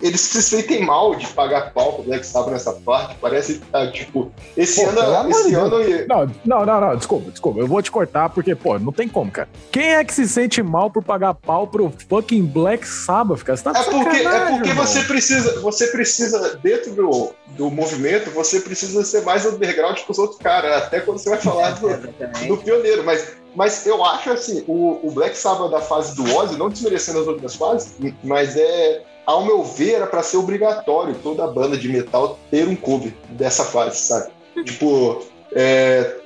eles 0.00 0.20
se 0.20 0.42
sentem 0.42 0.84
mal 0.84 1.14
de 1.14 1.26
pagar 1.28 1.72
pau 1.72 1.94
pro 1.94 2.04
Black 2.04 2.24
Sabbath 2.26 2.52
nessa 2.52 2.72
parte. 2.72 3.16
Parece 3.20 3.54
que 3.54 3.66
tá, 3.66 3.90
tipo, 3.90 4.30
esse 4.56 4.84
Pô, 4.84 4.90
ano. 4.98 5.30
Esse 5.30 5.54
ano 5.54 5.78
Não, 6.08 6.26
não, 6.44 6.66
não, 6.66 6.80
não, 6.80 6.96
desculpa, 6.96 7.30
desculpa. 7.30 7.60
Eu 7.60 7.66
vou 7.66 7.82
te 7.82 7.90
cortar 7.90 8.30
porque, 8.30 8.54
pô, 8.54 8.78
não 8.78 8.92
tem 8.92 9.08
como, 9.08 9.30
cara. 9.30 9.48
Quem 9.70 9.94
é 9.94 10.04
que 10.04 10.14
se 10.14 10.26
sente 10.28 10.62
mal 10.62 10.90
por 10.90 11.02
pagar 11.02 11.34
pau 11.34 11.66
pro 11.66 11.92
fucking 12.08 12.44
Black 12.44 12.86
Sabbath, 12.86 13.42
cara? 13.42 13.56
Você 13.56 13.64
tá 13.64 13.72
É 13.78 13.82
porque, 13.82 14.16
é 14.16 14.46
porque 14.46 14.68
irmão. 14.70 14.86
você 14.86 15.02
precisa, 15.02 15.60
você 15.60 15.86
precisa, 15.88 16.58
dentro 16.62 16.94
do, 16.94 17.32
do 17.48 17.70
movimento, 17.70 18.30
você 18.30 18.60
precisa 18.60 19.04
ser 19.04 19.22
mais 19.22 19.44
underground 19.44 19.96
que 19.98 20.10
os 20.10 20.18
outros 20.18 20.38
caras, 20.38 20.82
até 20.82 21.00
quando 21.00 21.18
você 21.18 21.30
vai 21.30 21.38
falar 21.38 21.72
do, 21.72 21.88
do 22.48 22.56
pioneiro. 22.56 23.04
Mas, 23.04 23.32
mas 23.54 23.86
eu 23.86 24.04
acho 24.04 24.30
assim, 24.30 24.64
o, 24.66 25.00
o 25.06 25.10
Black 25.10 25.36
Sabbath 25.36 25.70
da 25.70 25.80
fase 25.80 26.14
do 26.16 26.24
Ozzy, 26.36 26.56
não 26.56 26.68
desmerecendo 26.68 27.20
as 27.20 27.26
outras 27.26 27.54
fases, 27.56 27.94
mas 28.22 28.56
é, 28.56 29.02
ao 29.26 29.44
meu 29.44 29.62
ver, 29.62 29.94
era 29.94 30.06
pra 30.06 30.22
ser 30.22 30.36
obrigatório 30.36 31.14
toda 31.22 31.46
banda 31.46 31.76
de 31.76 31.88
metal 31.88 32.38
ter 32.50 32.66
um 32.68 32.76
cover 32.76 33.12
dessa 33.30 33.64
fase, 33.64 33.96
sabe? 33.98 34.30
tipo, 34.64 35.22
é, 35.52 36.16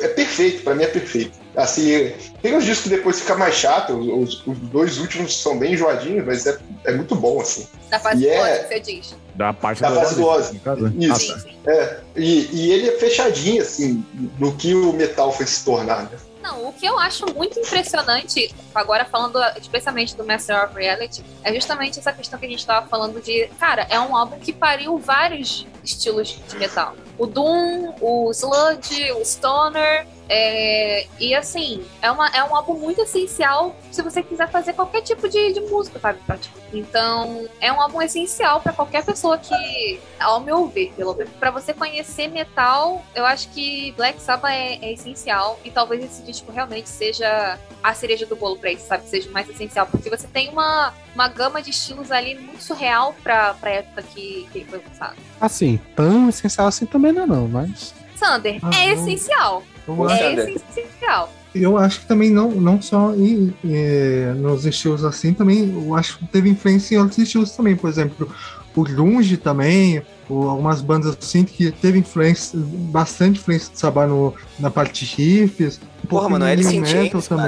é 0.00 0.08
perfeito, 0.08 0.62
pra 0.62 0.74
mim 0.74 0.84
é 0.84 0.88
perfeito. 0.88 1.42
Assim, 1.54 2.12
tem 2.40 2.56
uns 2.56 2.64
discos 2.64 2.84
que 2.84 2.96
depois 2.96 3.20
fica 3.20 3.34
mais 3.34 3.54
chato, 3.54 3.92
os, 3.92 4.46
os 4.46 4.58
dois 4.58 4.98
últimos 4.98 5.38
são 5.38 5.58
bem 5.58 5.74
enjoadinhos, 5.74 6.24
mas 6.24 6.46
é, 6.46 6.58
é 6.86 6.92
muito 6.92 7.14
bom, 7.14 7.40
assim. 7.40 7.66
Da 7.90 7.98
fase 7.98 8.22
E 8.24 8.26
do 8.26 8.32
é- 8.32 8.40
Ozzy, 8.60 8.68
você 8.68 8.80
diz. 8.80 9.16
Da 9.34 9.52
parte 9.52 9.80
Da 9.82 9.90
fase 9.90 10.14
do 10.16 10.26
Ozzy. 10.26 10.60
né? 10.64 10.92
Isso. 10.98 11.32
Ah, 11.32 11.34
tá. 11.34 11.40
Sim, 11.40 11.48
sim. 11.50 11.56
É, 11.66 12.00
e, 12.16 12.48
e 12.52 12.72
ele 12.72 12.88
é 12.88 12.92
fechadinho, 12.92 13.60
assim, 13.62 14.04
no 14.38 14.52
que 14.54 14.74
o 14.74 14.92
metal 14.92 15.30
foi 15.32 15.46
se 15.46 15.64
tornar, 15.64 16.04
né? 16.04 16.18
Não, 16.42 16.68
o 16.68 16.72
que 16.72 16.84
eu 16.84 16.98
acho 16.98 17.24
muito 17.34 17.58
impressionante, 17.60 18.52
agora 18.74 19.04
falando 19.04 19.38
especialmente 19.56 20.16
do 20.16 20.24
Master 20.24 20.64
of 20.64 20.74
Reality, 20.74 21.24
é 21.44 21.54
justamente 21.54 22.00
essa 22.00 22.12
questão 22.12 22.38
que 22.38 22.46
a 22.46 22.48
gente 22.48 22.66
tava 22.66 22.86
falando 22.88 23.22
de, 23.22 23.46
cara, 23.60 23.86
é 23.88 23.98
um 24.00 24.16
álbum 24.16 24.38
que 24.40 24.52
pariu 24.52 24.98
vários 24.98 25.66
estilos 25.82 26.38
de 26.48 26.58
metal. 26.58 26.94
O 27.18 27.26
Doom, 27.26 27.94
o 28.00 28.30
Sludge, 28.30 29.12
o 29.12 29.24
Stoner, 29.24 30.06
é, 30.34 31.06
e 31.20 31.34
assim, 31.34 31.84
é, 32.00 32.10
uma, 32.10 32.26
é 32.28 32.42
um 32.42 32.56
álbum 32.56 32.74
muito 32.74 33.02
essencial 33.02 33.76
se 33.90 34.00
você 34.00 34.22
quiser 34.22 34.50
fazer 34.50 34.72
qualquer 34.72 35.02
tipo 35.02 35.28
de, 35.28 35.52
de 35.52 35.60
música, 35.60 35.98
sabe? 35.98 36.20
praticamente. 36.26 36.62
Então, 36.72 37.46
é 37.60 37.70
um 37.70 37.78
álbum 37.78 38.00
essencial 38.00 38.60
pra 38.60 38.72
qualquer 38.72 39.04
pessoa 39.04 39.36
que, 39.36 40.00
ao 40.18 40.40
meu 40.40 40.66
ver, 40.68 40.90
pelo 40.96 41.12
menos, 41.14 41.32
pra 41.34 41.50
você 41.50 41.74
conhecer 41.74 42.28
metal, 42.28 43.04
eu 43.14 43.26
acho 43.26 43.50
que 43.50 43.92
Black 43.92 44.22
Sabbath 44.22 44.50
é, 44.50 44.76
é 44.76 44.92
essencial 44.94 45.60
e 45.64 45.70
talvez 45.70 46.02
esse 46.02 46.22
disco 46.22 46.50
realmente 46.50 46.88
seja 46.88 47.58
a 47.82 47.92
cereja 47.92 48.24
do 48.24 48.34
bolo 48.34 48.56
pra 48.56 48.72
isso, 48.72 48.86
sabe? 48.86 49.06
Seja 49.06 49.30
mais 49.30 49.46
essencial, 49.50 49.86
porque 49.86 50.08
você 50.08 50.26
tem 50.26 50.48
uma, 50.48 50.94
uma 51.14 51.28
gama 51.28 51.60
de 51.60 51.70
estilos 51.70 52.10
ali 52.10 52.36
muito 52.36 52.62
surreal 52.62 53.14
pra, 53.22 53.52
pra 53.54 53.70
época 53.70 54.02
que, 54.02 54.48
que 54.50 54.64
foi 54.64 54.78
lançado. 54.78 55.16
Assim, 55.38 55.71
tão 55.96 56.28
essencial 56.28 56.66
assim 56.68 56.86
também 56.86 57.12
não 57.12 57.22
é 57.22 57.26
não, 57.26 57.48
mas... 57.48 57.94
Sander, 58.16 58.58
Ah, 58.62 58.70
é 58.76 58.94
não. 58.94 59.02
essencial. 59.08 59.62
Eu 59.88 60.08
É 60.10 60.16
Sander. 60.18 60.48
essencial. 60.70 61.32
Eu 61.54 61.76
acho 61.76 62.00
que 62.00 62.06
também 62.06 62.30
não, 62.30 62.50
não 62.52 62.80
só 62.80 63.14
em- 63.14 63.52
eh, 63.64 64.32
nos 64.36 64.64
estilos 64.64 65.04
assim, 65.04 65.34
também 65.34 65.70
eu 65.84 65.94
acho 65.94 66.18
que 66.18 66.26
teve 66.28 66.48
influência 66.48 66.94
em 66.94 66.98
outros 66.98 67.18
estilos 67.18 67.50
também. 67.50 67.76
Por 67.76 67.90
exemplo, 67.90 68.32
o 68.74 68.82
grunge 68.82 69.36
também, 69.36 70.00
ou 70.30 70.48
algumas 70.48 70.80
bandas 70.80 71.14
assim 71.20 71.44
que 71.44 71.70
teve 71.70 71.98
influência, 71.98 72.58
bastante 72.58 73.38
influência 73.40 73.70
de 73.72 73.78
Sabá 73.78 74.06
no, 74.06 74.32
na 74.58 74.70
parte 74.70 75.04
de 75.04 75.14
riffs. 75.14 75.78
Um 76.02 76.06
Porra, 76.08 76.28
mano, 76.30 76.44
no 76.46 76.50
Alice 76.50 76.74
in 76.74 76.80
metal 76.80 76.90
Chains, 77.10 77.28
cara. 77.28 77.42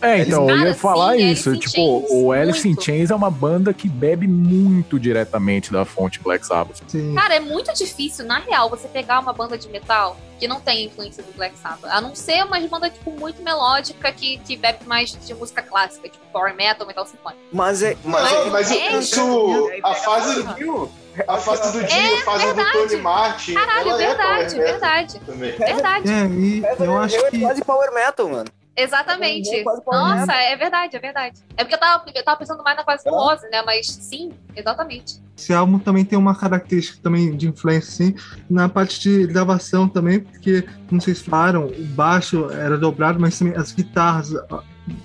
É, 0.00 0.18
então, 0.20 0.48
eu 0.48 0.58
ia 0.58 0.74
falar 0.74 1.14
sim, 1.16 1.30
isso. 1.30 1.48
Alice 1.50 1.66
in 1.66 1.70
Tipo, 1.70 2.06
Chains, 2.06 2.10
o 2.10 2.32
Alice 2.32 2.60
in 2.68 2.70
muito. 2.70 2.84
Chains 2.84 3.10
é 3.10 3.14
uma 3.14 3.30
banda 3.30 3.74
que 3.74 3.88
bebe 3.88 4.26
muito 4.28 4.98
diretamente 4.98 5.72
da 5.72 5.84
fonte 5.84 6.20
Black 6.20 6.46
Sabbath. 6.46 6.78
Sim. 6.86 7.14
Cara, 7.14 7.34
é 7.34 7.40
muito 7.40 7.72
difícil, 7.74 8.24
na 8.24 8.38
real, 8.38 8.70
você 8.70 8.86
pegar 8.88 9.20
uma 9.20 9.32
banda 9.32 9.58
de 9.58 9.68
metal 9.68 10.16
que 10.38 10.46
não 10.46 10.60
tem 10.60 10.86
influência 10.86 11.22
do 11.22 11.32
Black 11.32 11.58
Sabbath. 11.58 11.90
A 11.90 12.00
não 12.00 12.14
ser 12.14 12.44
uma 12.44 12.60
banda, 12.68 12.88
tipo, 12.88 13.10
muito 13.10 13.42
melódica 13.42 14.12
que, 14.12 14.38
que 14.38 14.56
bebe 14.56 14.84
mais 14.86 15.10
de 15.10 15.34
música 15.34 15.62
clássica, 15.62 16.08
tipo 16.08 16.24
power 16.32 16.54
metal, 16.54 16.86
metal 16.86 17.04
sinfônico. 17.06 17.40
Mas 17.52 17.82
é. 17.82 17.96
Mas, 18.04 18.32
Não, 18.32 18.50
mas 18.50 18.70
é- 18.70 18.98
isso, 18.98 19.70
a 19.82 19.94
fase, 19.94 20.42
Viu? 20.56 20.88
a 21.26 21.36
fase 21.38 21.72
do 21.72 21.84
Dio, 21.84 22.14
a 22.14 22.22
fase 22.24 22.54
do 22.54 22.72
Tony 22.72 22.96
Martin, 23.02 23.54
Caralho, 23.54 23.90
ela 23.90 24.02
é 24.02 24.06
verdade, 24.06 24.54
verdade. 24.56 25.20
também. 25.26 25.52
Verdade. 25.56 26.08
É, 26.08 26.26
e 26.26 26.62
eu 26.84 26.98
acho 26.98 27.16
é 27.16 27.30
que. 27.30 27.40
quase 27.40 27.64
power 27.64 27.92
metal, 27.92 28.28
mano. 28.28 28.48
Exatamente. 28.78 29.64
Quase 29.64 29.82
Nossa, 29.86 30.32
é 30.32 30.56
verdade, 30.56 30.96
é 30.96 31.00
verdade. 31.00 31.40
É 31.56 31.64
porque 31.64 31.74
eu 31.74 31.80
tava, 31.80 32.04
eu 32.14 32.24
tava 32.24 32.38
pensando 32.38 32.62
mais 32.62 32.76
na 32.76 32.84
fase 32.84 33.04
do 33.04 33.12
Ozzy, 33.12 33.48
né? 33.50 33.60
Mas 33.62 33.86
sim, 33.88 34.30
exatamente. 34.54 35.20
Esse 35.36 35.52
álbum 35.52 35.78
também 35.78 36.04
tem 36.04 36.18
uma 36.18 36.34
característica 36.34 36.98
também 37.02 37.36
de 37.36 37.48
influência, 37.48 37.88
assim, 37.88 38.14
na 38.48 38.68
parte 38.68 39.00
de 39.00 39.26
gravação 39.26 39.88
também, 39.88 40.20
porque, 40.20 40.64
não 40.90 41.00
sei 41.00 41.14
se 41.14 41.24
falaram, 41.24 41.66
o 41.66 41.84
baixo 41.86 42.50
era 42.50 42.78
dobrado, 42.78 43.20
mas 43.20 43.38
também 43.38 43.56
as 43.56 43.72
guitarras, 43.72 44.32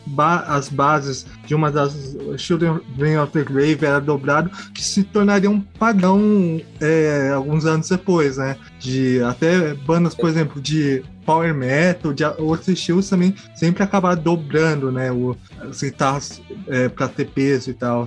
ba- 0.06 0.44
as 0.48 0.70
bases 0.70 1.26
de 1.46 1.54
uma 1.56 1.72
das 1.72 2.16
Children 2.38 2.80
of 3.22 3.32
the 3.32 3.44
Grave 3.44 3.80
era 3.86 4.00
dobrado, 4.00 4.50
que 4.74 4.84
se 4.84 5.04
tornaria 5.04 5.50
um 5.50 5.60
padrão 5.62 6.62
é, 6.80 7.32
alguns 7.34 7.66
anos 7.66 7.90
depois, 7.90 8.38
né? 8.38 8.56
De 8.80 9.22
até 9.24 9.74
bandas, 9.74 10.16
por 10.16 10.30
exemplo, 10.30 10.62
de 10.62 11.04
power 11.26 11.54
metal, 11.54 12.14
de 12.14 12.24
outros 12.38 12.68
estilos 12.68 13.10
também 13.10 13.34
sempre 13.56 13.82
acabar 13.84 14.16
dobrando, 14.16 14.92
né? 14.92 15.12
O, 15.12 15.36
as 15.62 15.82
guitarras 15.82 16.42
é, 16.68 16.90
para 16.90 17.08
ter 17.08 17.26
peso 17.30 17.70
e 17.70 17.74
tal. 17.74 18.06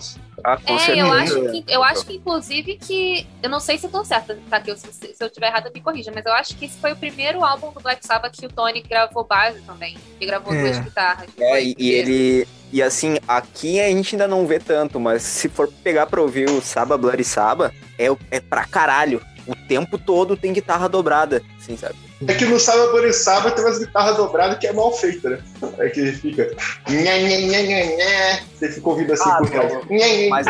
Ah, 0.49 0.57
com 0.65 0.75
É, 0.75 0.79
certeza. 0.79 1.07
eu 1.09 1.13
acho, 1.13 1.35
que, 1.51 1.65
eu 1.67 1.83
acho 1.83 2.07
que, 2.07 2.15
inclusive, 2.15 2.77
que. 2.77 3.27
Eu 3.43 3.51
não 3.51 3.59
sei 3.59 3.77
se 3.79 3.87
eu 3.87 3.91
tô 3.91 4.05
certa, 4.05 4.39
tá? 4.49 4.61
Que 4.61 4.71
eu- 4.71 4.77
se, 4.77 4.93
se 4.93 5.17
eu 5.19 5.29
tiver 5.29 5.49
errado, 5.49 5.73
me 5.75 5.81
corrija, 5.81 6.13
mas 6.15 6.25
eu 6.25 6.33
acho 6.33 6.57
que 6.57 6.67
esse 6.67 6.79
foi 6.79 6.93
o 6.93 6.97
primeiro 6.97 7.45
álbum 7.45 7.73
do 7.73 7.81
Black 7.81 8.07
Sabbath 8.07 8.33
que 8.39 8.47
o 8.47 8.49
Tony 8.49 8.81
gravou 8.81 9.25
base 9.25 9.61
também. 9.63 9.97
Ele 10.21 10.31
gravou 10.31 10.55
É. 10.55 10.61
duas 10.63 10.79
guitarras. 10.79 11.29
É, 11.37 11.61
e, 11.65 11.75
e 11.77 11.91
ele. 11.91 12.49
E 12.73 12.81
assim, 12.81 13.19
aqui 13.27 13.81
a 13.81 13.89
gente 13.89 14.15
ainda 14.15 14.29
não 14.29 14.47
vê 14.47 14.61
tanto, 14.61 15.01
mas 15.01 15.23
se 15.23 15.49
for 15.49 15.67
pegar 15.83 16.07
pra 16.07 16.21
ouvir 16.23 16.49
o 16.49 16.61
Saba 16.61 16.97
Bloody 16.97 17.25
Saba, 17.25 17.73
é, 17.99 18.07
é 18.31 18.39
pra 18.41 18.65
caralho. 18.67 19.21
O 19.47 19.55
tempo 19.55 19.97
todo 19.99 20.37
tem 20.37 20.53
guitarra 20.53 20.89
dobrada, 20.89 21.43
assim, 21.61 21.77
sabe? 21.77 21.95
É 22.27 22.33
que 22.33 22.47
no 22.47 22.59
Saba 22.59 22.87
Borisaba 22.93 23.51
tem 23.51 23.63
umas 23.63 23.79
guitarras 23.79 24.17
dobradas 24.17 24.59
que 24.59 24.67
é 24.67 24.73
mal 24.73 24.91
feita, 24.93 25.29
né? 25.29 25.39
É 25.79 25.89
que 25.91 26.13
fica. 26.13 26.51
Nha, 26.89 27.19
nha, 27.19 27.41
nha, 27.41 27.63
nha, 27.63 27.85
nha. 27.85 28.41
Você 28.59 28.73
fica 28.73 28.89
ouvindo 28.89 29.13
assim 29.13 29.29
Ah, 29.29 29.37
por 29.37 29.51
nha, 29.91 30.29
Mas, 30.31 30.47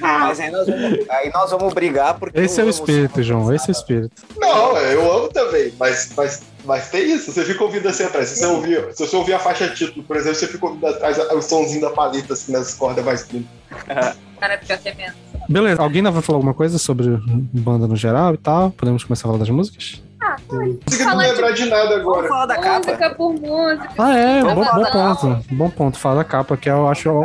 mas 0.00 0.40
aí, 0.40 0.50
nós 0.50 0.66
vamos, 0.66 1.08
aí 1.08 1.30
nós 1.32 1.50
vamos 1.52 1.72
brigar 1.72 2.18
porque. 2.18 2.40
Esse 2.40 2.60
é 2.60 2.64
o 2.64 2.68
espírito, 2.68 3.22
João, 3.22 3.54
esse 3.54 3.68
é 3.68 3.70
o 3.70 3.74
Saba. 3.74 3.78
espírito. 3.78 4.22
Não, 4.38 4.76
eu 4.76 5.12
amo 5.12 5.28
também, 5.28 5.72
mas, 5.78 6.10
mas, 6.16 6.42
mas 6.64 6.88
tem 6.90 7.12
isso, 7.12 7.32
você 7.32 7.44
fica 7.44 7.62
ouvindo 7.62 7.88
assim 7.88 8.02
atrás. 8.02 8.30
Se 8.30 8.38
você 8.40 8.46
ouvir, 8.46 8.88
se 8.92 9.06
você 9.06 9.14
ouvir 9.14 9.34
a 9.34 9.38
faixa 9.38 9.68
título, 9.68 10.02
por 10.04 10.16
exemplo, 10.16 10.36
você 10.36 10.48
fica 10.48 10.66
ouvindo 10.66 10.86
atrás 10.88 11.16
o 11.16 11.40
somzinho 11.40 11.80
da 11.82 11.90
paleta, 11.90 12.32
assim, 12.32 12.50
nas 12.50 12.74
cordas 12.74 13.04
mais 13.04 13.22
finas. 13.22 13.46
Cara, 14.40 14.58
pior 14.58 14.78
que 14.78 14.88
é 14.88 14.94
mesmo. 14.94 15.16
Beleza, 15.48 15.80
alguém 15.82 15.98
ainda 16.00 16.10
vai 16.10 16.20
falar 16.22 16.36
alguma 16.36 16.54
coisa 16.54 16.78
sobre 16.78 17.06
banda 17.26 17.86
no 17.86 17.96
geral 17.96 18.34
e 18.34 18.36
tal? 18.36 18.70
Podemos 18.70 19.02
começar 19.04 19.24
a 19.26 19.28
falar 19.28 19.38
das 19.38 19.48
músicas? 19.50 20.02
Não 20.50 20.74
consigo 20.76 21.04
Falar 21.04 21.22
de- 21.24 21.30
lembrar 21.30 21.50
de 21.52 21.64
nada 21.66 21.88
Vamos 21.88 22.00
agora. 22.02 22.28
falar 22.28 22.46
da 22.46 22.56
capa. 22.58 22.86
Música 22.86 23.10
por 23.14 23.32
música. 23.34 23.90
Ah, 23.98 24.16
é, 24.16 24.42
bom, 24.42 24.54
bom 24.54 24.84
ponto. 24.90 25.44
Bom 25.54 25.70
ponto, 25.70 25.98
fala 25.98 26.16
da 26.16 26.24
capa, 26.24 26.56
que 26.56 26.68
eu 26.68 26.86
acho 26.88 27.24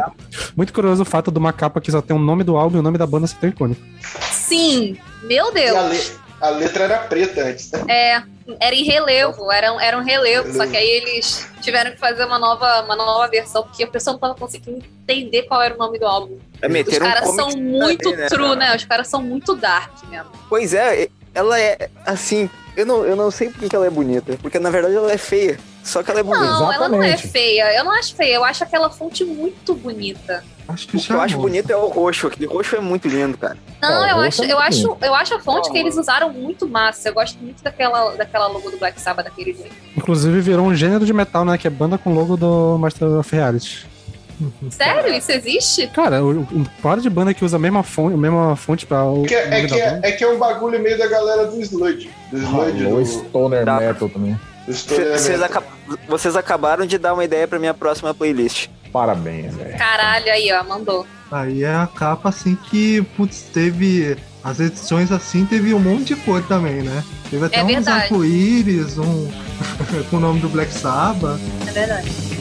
muito 0.56 0.72
curioso 0.72 1.02
o 1.02 1.06
fato 1.06 1.32
de 1.32 1.38
uma 1.38 1.52
capa 1.52 1.82
que 1.82 1.92
só 1.92 2.02
tem 2.02 2.16
o 2.16 2.20
nome 2.20 2.44
do 2.44 2.56
álbum 2.56 2.78
e 2.78 2.80
o 2.80 2.84
nome 2.84 2.98
da 2.98 3.06
banda 3.06 3.28
ser 3.28 3.36
tão 3.38 3.50
icônico. 3.50 3.82
Sim, 4.32 4.98
meu 5.24 5.48
E 5.48 5.50
a, 5.50 5.52
Deus. 5.84 5.90
le- 6.12 6.16
a 6.42 6.50
letra 6.50 6.84
era 6.86 6.98
preta 7.00 7.42
antes, 7.44 7.72
né? 7.72 7.84
É, 7.90 8.24
era 8.60 8.76
em 8.76 8.84
relevo, 8.84 9.52
era, 9.52 9.74
um- 9.74 9.80
era 9.80 9.98
um 9.98 10.04
relevo, 10.04 10.54
só 10.54 10.66
que 10.66 10.78
aí 10.78 10.88
eles 10.88 11.48
tiveram 11.62 11.92
que 11.92 11.98
fazer 12.00 12.26
uma 12.26 12.40
nova, 12.40 12.84
uma 12.84 12.96
nova 12.96 13.28
versão, 13.28 13.64
porque 13.64 13.84
a 13.84 13.88
pessoa 13.88 14.14
não 14.14 14.20
tava 14.20 14.36
conseguindo 14.36 14.84
entender 15.04 15.44
qual 15.44 15.62
era 15.62 15.76
o 15.76 15.78
nome 15.78 16.00
do 16.00 16.06
álbum. 16.06 16.38
É 16.64 16.68
Os 16.68 16.72
meter 16.74 17.02
um 17.04 17.06
caras 17.06 17.36
são 17.36 17.50
muito 17.58 18.08
ali, 18.08 18.18
né, 18.18 18.28
true, 18.28 18.44
cara? 18.44 18.56
né? 18.56 18.76
Os 18.76 18.86
caras 18.86 19.08
são 19.10 19.22
muito 19.22 19.54
dark 19.56 19.92
mesmo. 20.10 20.30
Pois 20.50 20.74
é, 20.74 21.10
ela 21.36 21.60
é 21.60 21.90
assim. 22.06 22.50
Eu 22.76 22.86
não, 22.86 23.04
eu 23.06 23.16
não 23.16 23.30
sei 23.30 23.50
porque 23.50 23.70
que 23.70 23.76
ela 23.76 23.86
é 23.86 23.90
bonita, 23.90 24.38
porque 24.42 24.58
na 24.58 24.70
verdade 24.70 24.96
ela 24.96 25.12
é 25.12 25.18
feia. 25.18 25.60
Só 25.84 26.02
que 26.02 26.10
ela 26.10 26.22
é 26.22 26.24
bonita. 26.24 26.46
Não, 26.46 26.72
ela 26.72 26.88
não 26.88 27.04
é 27.04 27.10
Exatamente. 27.10 27.28
feia. 27.34 27.78
Eu 27.78 27.84
não 27.84 27.92
acho 27.92 28.16
feia, 28.16 28.36
eu 28.36 28.44
acho 28.46 28.64
aquela 28.64 28.90
fonte 28.90 29.26
muito 29.26 29.76
bonita. 29.76 30.44
Acho 30.66 30.88
que 30.88 30.96
O 30.96 31.00
que 31.02 31.12
eu 31.12 31.20
acho 31.20 31.34
chamou. 31.34 31.50
bonito 31.50 31.70
é 31.70 31.76
o 31.76 31.88
roxo. 31.88 32.28
Aquele 32.28 32.46
roxo 32.46 32.78
é 32.78 32.80
muito 32.80 33.10
lindo, 33.10 33.38
cara. 33.38 33.58
Não, 33.82 34.06
É, 34.06 34.12
eu 34.14 34.20
acho, 34.22 34.44
é 34.44 34.52
eu 34.54 34.58
acho, 34.60 34.98
eu 35.02 35.14
acho 35.14 35.36
a 35.36 35.40
fonte 35.42 35.70
que 35.70 35.78
eles 35.78 35.98
usaram 35.98 36.32
muito 36.32 36.66
massa. 36.70 37.10
Eu 37.10 37.14
gosto 37.14 37.38
muito 37.40 37.62
daquela, 37.62 38.16
daquela 38.16 38.48
logo 38.48 38.72
do 38.72 38.78
Black 38.78 39.00
Sabbath 39.02 39.26
daquele 39.26 39.54
jeito. 39.54 39.76
Inclusive 39.98 40.40
virou 40.40 40.66
um 40.66 40.74
gênero 40.74 41.06
de 41.06 41.12
metal, 41.12 41.44
né? 41.44 41.58
Que 41.58 41.68
é 41.68 41.70
banda 41.70 41.98
com 41.98 42.14
logo 42.14 42.38
do 42.38 42.78
Master 42.80 43.10
of 43.20 43.36
Reality. 43.36 43.86
Sério? 44.70 45.14
Isso 45.14 45.32
existe? 45.32 45.88
Cara, 45.88 46.24
o, 46.24 46.42
o 46.42 46.66
par 46.82 47.00
de 47.00 47.10
banda 47.10 47.34
que 47.34 47.44
usa 47.44 47.58
a 47.58 47.60
mesma 47.60 47.84
fonte, 47.84 48.14
a 48.14 48.18
mesma 48.18 48.56
fonte 48.56 48.86
pra 48.86 49.04
o. 49.04 49.24
Que 49.24 49.36
é, 49.36 49.60
é 49.60 49.62
que 49.62 49.68
da 49.68 49.78
é, 49.78 50.00
é 50.04 50.12
que 50.12 50.24
é 50.24 50.28
um 50.28 50.38
bagulho 50.38 50.80
meio 50.80 50.98
da 50.98 51.08
galera 51.08 51.46
do 51.46 51.60
Sludge. 51.62 52.10
Do 52.32 52.38
Sludge, 52.38 52.84
Falou 52.84 53.00
do, 53.00 53.06
Stoner 53.06 53.66
Dá. 53.66 53.80
Metal 53.80 54.10
também. 54.10 54.40
Vocês, 54.68 55.42
vocês 56.08 56.36
acabaram 56.36 56.86
de 56.86 56.98
dar 56.98 57.14
uma 57.14 57.26
ideia 57.26 57.48
pra 57.48 57.60
minha 57.60 57.74
próxima 57.74 58.14
playlist. 58.14 58.70
Parabéns, 58.94 59.56
velho. 59.56 59.78
Caralho, 59.78 60.32
aí, 60.32 60.52
ó, 60.54 60.64
mandou. 60.64 61.06
Aí 61.32 61.64
é 61.64 61.74
a 61.74 61.88
capa 61.88 62.30
assim 62.30 62.56
que, 62.56 63.02
putz, 63.18 63.42
teve. 63.54 64.16
As 64.44 64.60
edições 64.60 65.12
assim 65.12 65.46
teve 65.46 65.74
um 65.74 65.80
monte 65.80 66.14
de 66.14 66.16
cor 66.18 66.44
também, 66.44 66.84
né? 66.84 67.04
Teve 67.30 67.46
até 67.46 67.60
É 67.60 67.64
uns 67.64 67.88
arco-íris, 67.88 68.98
um. 68.98 69.32
com 70.12 70.18
o 70.18 70.20
nome 70.20 70.40
do 70.40 70.50
Black 70.50 70.72
Sabbath. 70.72 71.40
É 71.68 71.72
verdade. 71.72 72.33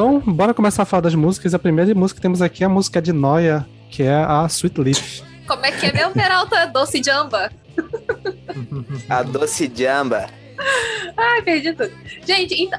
Então, 0.00 0.18
bora 0.18 0.54
começar 0.54 0.84
a 0.84 0.86
falar 0.86 1.02
das 1.02 1.14
músicas. 1.14 1.52
A 1.52 1.58
primeira 1.58 1.94
música 1.94 2.16
que 2.16 2.22
temos 2.22 2.40
aqui 2.40 2.62
é 2.62 2.66
a 2.66 2.70
música 2.70 3.02
de 3.02 3.12
Noia, 3.12 3.68
que 3.90 4.02
é 4.02 4.14
a 4.14 4.46
Sweet 4.46 4.80
Leaf. 4.80 5.20
Como 5.46 5.66
é 5.66 5.72
que 5.72 5.84
é 5.84 5.92
meu 5.92 6.10
Peralta? 6.10 6.64
Doce 6.64 7.02
Jamba? 7.04 7.52
A 9.10 9.22
doce 9.22 9.70
jamba. 9.76 10.26
Ai, 11.18 11.42
perdi 11.42 11.74
tudo. 11.74 11.92
Gente, 12.26 12.70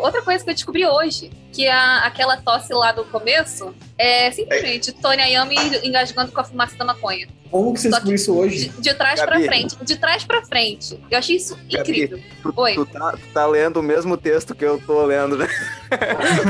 outra 0.00 0.22
coisa 0.22 0.42
que 0.42 0.48
eu 0.48 0.54
descobri 0.54 0.86
hoje, 0.86 1.30
que 1.52 1.68
a, 1.68 1.98
aquela 1.98 2.38
tosse 2.38 2.72
lá 2.72 2.92
do 2.92 3.04
começo 3.04 3.74
é 3.96 4.30
simplesmente 4.30 4.92
Tony 4.92 5.22
Ayami 5.22 5.56
engasgando 5.82 6.32
com 6.32 6.40
a 6.40 6.44
fumaça 6.44 6.76
da 6.76 6.84
maconha. 6.84 7.28
Como 7.50 7.72
que 7.72 7.80
você 7.80 7.88
Só 7.88 7.96
descobriu 7.98 8.16
isso 8.16 8.36
hoje? 8.36 8.68
De, 8.68 8.80
de 8.80 8.94
trás 8.94 9.20
pra 9.20 9.30
Gabi. 9.30 9.46
frente. 9.46 9.76
De 9.84 9.96
trás 9.96 10.24
pra 10.24 10.44
frente. 10.44 10.98
Eu 11.08 11.16
achei 11.16 11.36
isso 11.36 11.56
incrível. 11.70 12.20
Tu, 12.42 12.52
Oi. 12.56 12.74
tu 12.74 12.84
tá, 12.84 13.12
tu 13.12 13.32
tá 13.32 13.46
lendo 13.46 13.76
o 13.76 13.82
mesmo 13.82 14.16
texto 14.16 14.56
que 14.56 14.64
eu 14.64 14.80
tô 14.84 15.04
lendo, 15.04 15.36
né? 15.36 15.46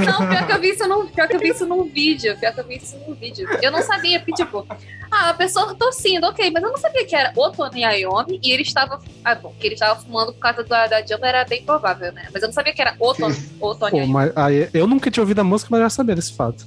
Não, 0.06 0.26
pior 0.26 0.46
que 0.46 0.52
eu 0.54 0.60
vi 0.60 0.70
isso 0.70 0.88
num, 0.88 1.06
pior 1.06 1.28
que 1.28 1.36
eu 1.36 1.40
vi 1.40 1.48
isso 1.50 1.66
num 1.66 1.84
vídeo. 1.84 2.38
Pior 2.38 2.54
que 2.54 2.60
eu 2.60 2.66
vi 2.66 2.76
isso 2.78 2.96
num 3.06 3.14
vídeo. 3.14 3.46
Eu 3.60 3.70
não 3.70 3.82
sabia, 3.82 4.18
porque, 4.18 4.42
tipo, 4.42 4.66
ah, 5.10 5.28
a 5.28 5.34
pessoa 5.34 5.74
tossindo, 5.74 6.26
ok, 6.26 6.50
mas 6.50 6.62
eu 6.62 6.70
não 6.70 6.78
sabia 6.78 7.04
que 7.04 7.14
era 7.14 7.34
o 7.36 7.50
Tony 7.50 7.82
Iommi 7.82 8.40
e 8.42 8.50
ele 8.50 8.62
estava. 8.62 8.98
Ah, 9.22 9.34
bom, 9.34 9.54
que 9.60 9.66
ele 9.66 9.74
estava 9.74 10.00
fumando 10.00 10.32
por 10.32 10.40
causa 10.40 10.64
da, 10.64 10.86
da 10.86 11.04
Jamba 11.04 11.26
era 11.26 11.44
bem 11.44 11.62
provável, 11.64 12.12
né? 12.12 12.28
Mas 12.32 12.42
eu 12.42 12.48
não 12.48 12.54
sabia 12.54 12.72
que 12.72 12.80
era 12.80 12.96
o, 12.98 13.12
Ton, 13.12 13.30
o 13.60 13.74
Tony 13.74 14.00
Pô, 14.00 14.06
mas 14.06 14.32
aí, 14.34 14.70
eu 14.72 14.86
nunca 14.86 15.10
tinha 15.10 15.22
ouvido 15.22 15.40
a 15.40 15.44
música, 15.44 15.68
mas 15.70 15.80
já 15.80 15.90
sabia 15.90 16.14
desse 16.14 16.32
fato. 16.34 16.66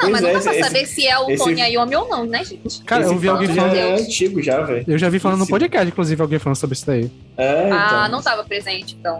Não, 0.00 0.10
mas 0.10 0.20
Pois 0.20 0.22
não 0.22 0.28
é, 0.28 0.32
dá 0.32 0.40
pra 0.40 0.52
esse- 0.52 0.62
saber 0.64 0.86
se 0.86 1.06
é 1.06 1.18
o 1.18 1.30
esse- 1.30 1.42
Tony 1.44 1.60
Iommi 1.60 1.96
ou 1.96 2.08
não, 2.08 2.24
né, 2.24 2.44
gente? 2.44 2.82
Cara, 2.84 3.02
Esse 3.02 3.12
eu 3.12 3.18
vi 3.18 3.28
alguém 3.28 3.48
falando- 3.48 3.74
é 3.76 3.94
antigo 4.00 4.42
já, 4.42 4.60
velho. 4.62 4.84
Eu 4.86 4.98
já 4.98 5.08
vi 5.08 5.18
falando 5.18 5.38
no 5.38 5.44
Esse- 5.44 5.50
podcast, 5.50 5.88
inclusive, 5.88 6.22
alguém 6.22 6.38
falando 6.38 6.56
sobre 6.56 6.74
isso 6.76 6.86
daí. 6.86 7.10
É, 7.36 7.66
então. 7.66 7.78
Ah, 7.78 8.08
não 8.08 8.22
tava 8.22 8.44
presente, 8.44 8.96
então. 8.98 9.18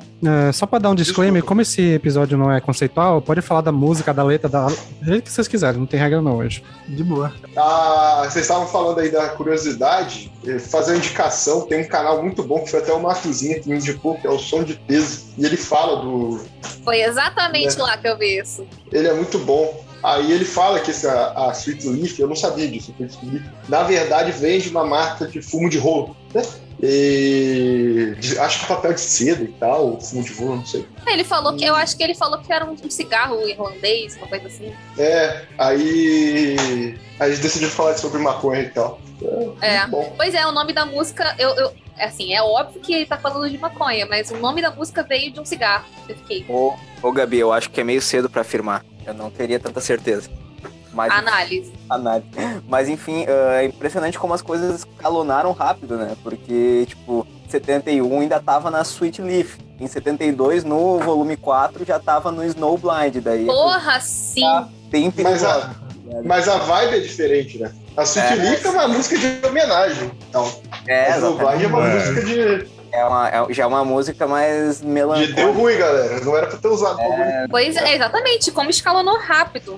É, 0.48 0.52
só 0.52 0.66
pra 0.66 0.78
dar 0.78 0.90
um 0.90 0.94
disclaimer, 0.94 1.34
Desculpa. 1.42 1.48
como 1.48 1.60
esse 1.62 1.82
episódio 1.94 2.36
não 2.38 2.50
é 2.52 2.60
conceitual, 2.60 3.20
pode 3.20 3.40
falar 3.42 3.60
da 3.60 3.72
música, 3.72 4.12
da 4.14 4.22
letra, 4.22 4.48
da. 4.48 4.66
Do 4.66 4.74
jeito 5.04 5.24
que 5.24 5.32
vocês 5.32 5.48
quiserem, 5.48 5.78
não 5.80 5.86
tem 5.86 5.98
regra 5.98 6.20
não 6.22 6.36
hoje. 6.38 6.62
De 6.86 7.02
boa. 7.04 7.32
Ah, 7.56 8.22
vocês 8.24 8.44
estavam 8.44 8.66
falando 8.66 8.98
aí 9.00 9.10
da 9.10 9.28
curiosidade, 9.30 10.30
eh, 10.46 10.58
fazer 10.58 10.92
uma 10.92 10.98
indicação, 10.98 11.62
tem 11.62 11.80
um 11.82 11.88
canal 11.88 12.22
muito 12.22 12.42
bom 12.42 12.60
que 12.64 12.70
foi 12.70 12.80
até 12.80 12.92
o 12.92 13.00
Marcozinho 13.02 13.60
que 13.60 13.68
me 13.68 13.76
indicou, 13.76 14.14
que 14.16 14.26
é 14.26 14.30
o 14.30 14.38
Som 14.38 14.62
de 14.62 14.74
Peso, 14.74 15.26
e 15.36 15.44
ele 15.44 15.56
fala 15.56 16.00
do. 16.02 16.40
Foi 16.84 17.00
exatamente 17.02 17.78
É. 17.78 17.82
lá 17.82 17.96
que 17.96 18.08
eu 18.08 18.16
vi 18.16 18.38
isso. 18.38 18.66
Ele 18.92 19.08
é 19.08 19.12
muito 19.14 19.38
bom. 19.38 19.84
Aí 20.02 20.30
ele 20.32 20.44
fala 20.44 20.78
que 20.80 20.90
esse, 20.90 21.06
a, 21.06 21.50
Sweet 21.54 21.88
Leaf, 21.88 22.18
eu 22.20 22.28
não 22.28 22.36
sabia 22.36 22.68
disso, 22.68 22.94
a 23.00 23.02
Sweet 23.04 23.26
Leaf, 23.34 23.44
na 23.68 23.82
verdade 23.82 24.30
vem 24.32 24.60
de 24.60 24.68
uma 24.68 24.84
marca 24.84 25.26
de 25.26 25.42
fumo 25.42 25.68
de 25.68 25.78
rolo, 25.78 26.16
né? 26.34 26.42
E 26.80 28.14
de- 28.18 28.38
acho 28.38 28.60
que 28.60 28.66
papel 28.66 28.92
de 28.94 29.00
seda 29.00 29.42
e 29.42 29.48
tal, 29.48 30.00
fumo 30.00 30.22
de 30.22 30.32
rolo, 30.34 30.56
não 30.56 30.66
sei. 30.66 30.86
Ele 31.06 31.24
falou 31.24 31.56
que. 31.56 31.64
Eu 31.64 31.74
acho 31.74 31.96
que 31.96 32.02
ele 32.04 32.14
falou 32.14 32.38
que 32.40 32.52
era 32.52 32.64
um, 32.64 32.72
um 32.84 32.90
cigarro 32.90 33.46
irlandês, 33.48 34.16
uma 34.16 34.28
coisa 34.28 34.46
assim. 34.46 34.72
É, 34.96 35.42
aí. 35.58 36.56
Aí 37.18 37.30
a 37.30 37.30
gente 37.30 37.42
decidiu 37.42 37.68
falar 37.68 37.96
sobre 37.98 38.20
maconha 38.20 38.60
e 38.62 38.70
tal. 38.70 39.00
É. 39.60 39.86
bom. 39.88 40.12
Pois 40.16 40.32
é, 40.34 40.46
o 40.46 40.52
nome 40.52 40.72
da 40.72 40.86
música, 40.86 41.34
eu, 41.38 41.50
eu- 41.56 41.72
assim, 41.98 42.32
é 42.32 42.40
óbvio 42.40 42.80
que 42.80 42.94
ele 42.94 43.06
tá 43.06 43.18
falando 43.18 43.50
de 43.50 43.58
maconha, 43.58 44.06
mas 44.06 44.30
o 44.30 44.36
nome 44.36 44.62
da 44.62 44.70
música 44.70 45.02
veio 45.02 45.32
de 45.32 45.40
um 45.40 45.44
cigarro. 45.44 45.84
Eu 46.08 46.14
fiquei. 46.16 46.46
Ô, 46.48 46.74
ô, 47.02 47.10
Gabi, 47.12 47.38
eu 47.40 47.52
acho 47.52 47.70
que 47.70 47.80
é 47.80 47.84
meio 47.84 48.00
cedo 48.00 48.30
pra 48.30 48.42
afirmar. 48.42 48.84
Eu 49.08 49.14
não 49.14 49.30
teria 49.30 49.58
tanta 49.58 49.80
certeza. 49.80 50.28
Mas, 50.92 51.12
Análise. 51.12 51.72
análise. 51.88 52.26
Mas 52.68 52.88
enfim, 52.88 53.24
é 53.26 53.64
impressionante 53.64 54.18
como 54.18 54.34
as 54.34 54.42
coisas 54.42 54.80
escalonaram 54.80 55.52
rápido, 55.52 55.96
né? 55.96 56.16
Porque, 56.22 56.84
tipo, 56.86 57.26
71 57.48 58.20
ainda 58.20 58.40
tava 58.40 58.70
na 58.70 58.82
Sweet 58.82 59.22
Leaf. 59.22 59.58
Em 59.80 59.86
72, 59.86 60.64
no 60.64 60.98
volume 60.98 61.36
4, 61.36 61.84
já 61.84 61.98
tava 62.00 62.32
no 62.32 62.44
Snowblind. 62.44 63.20
Daí 63.22 63.46
Porra, 63.46 64.00
sim. 64.00 64.42
bem 64.90 65.12
Mas 65.22 65.44
a, 65.44 65.74
mas 66.24 66.48
a 66.48 66.56
vibe 66.58 66.96
é 66.96 67.00
diferente, 67.00 67.58
né? 67.58 67.72
A 67.96 68.02
Sweet 68.02 68.32
É. 68.32 68.34
Leaf 68.34 68.64
é 68.66 68.70
uma 68.70 68.88
música 68.88 69.16
de 69.18 69.46
homenagem. 69.46 70.10
Então, 70.28 70.52
É, 70.86 71.12
a 71.12 71.16
Snowblind 71.18 71.62
é 71.62 71.66
uma 71.68 71.86
É. 71.86 71.94
música 71.94 72.24
de, 72.24 72.68
É 72.98 73.04
uma, 73.04 73.28
é- 73.28 73.52
já 73.54 73.62
é 73.64 73.66
uma 73.66 73.84
música 73.84 74.26
mais 74.26 74.78
de 74.78 74.84
deu 74.84 74.92
melancólica. 74.92 75.46
ruim, 75.52 75.76
galera. 75.78 76.20
Não 76.24 76.36
era 76.36 76.46
pra 76.46 76.58
ter 76.58 76.68
usado 76.68 76.96
bagulho. 76.96 77.48
Pois 77.50 77.76
é, 77.76 77.94
exatamente, 77.94 78.50
como 78.50 78.70
escalonou 78.70 79.18
rápido. 79.18 79.76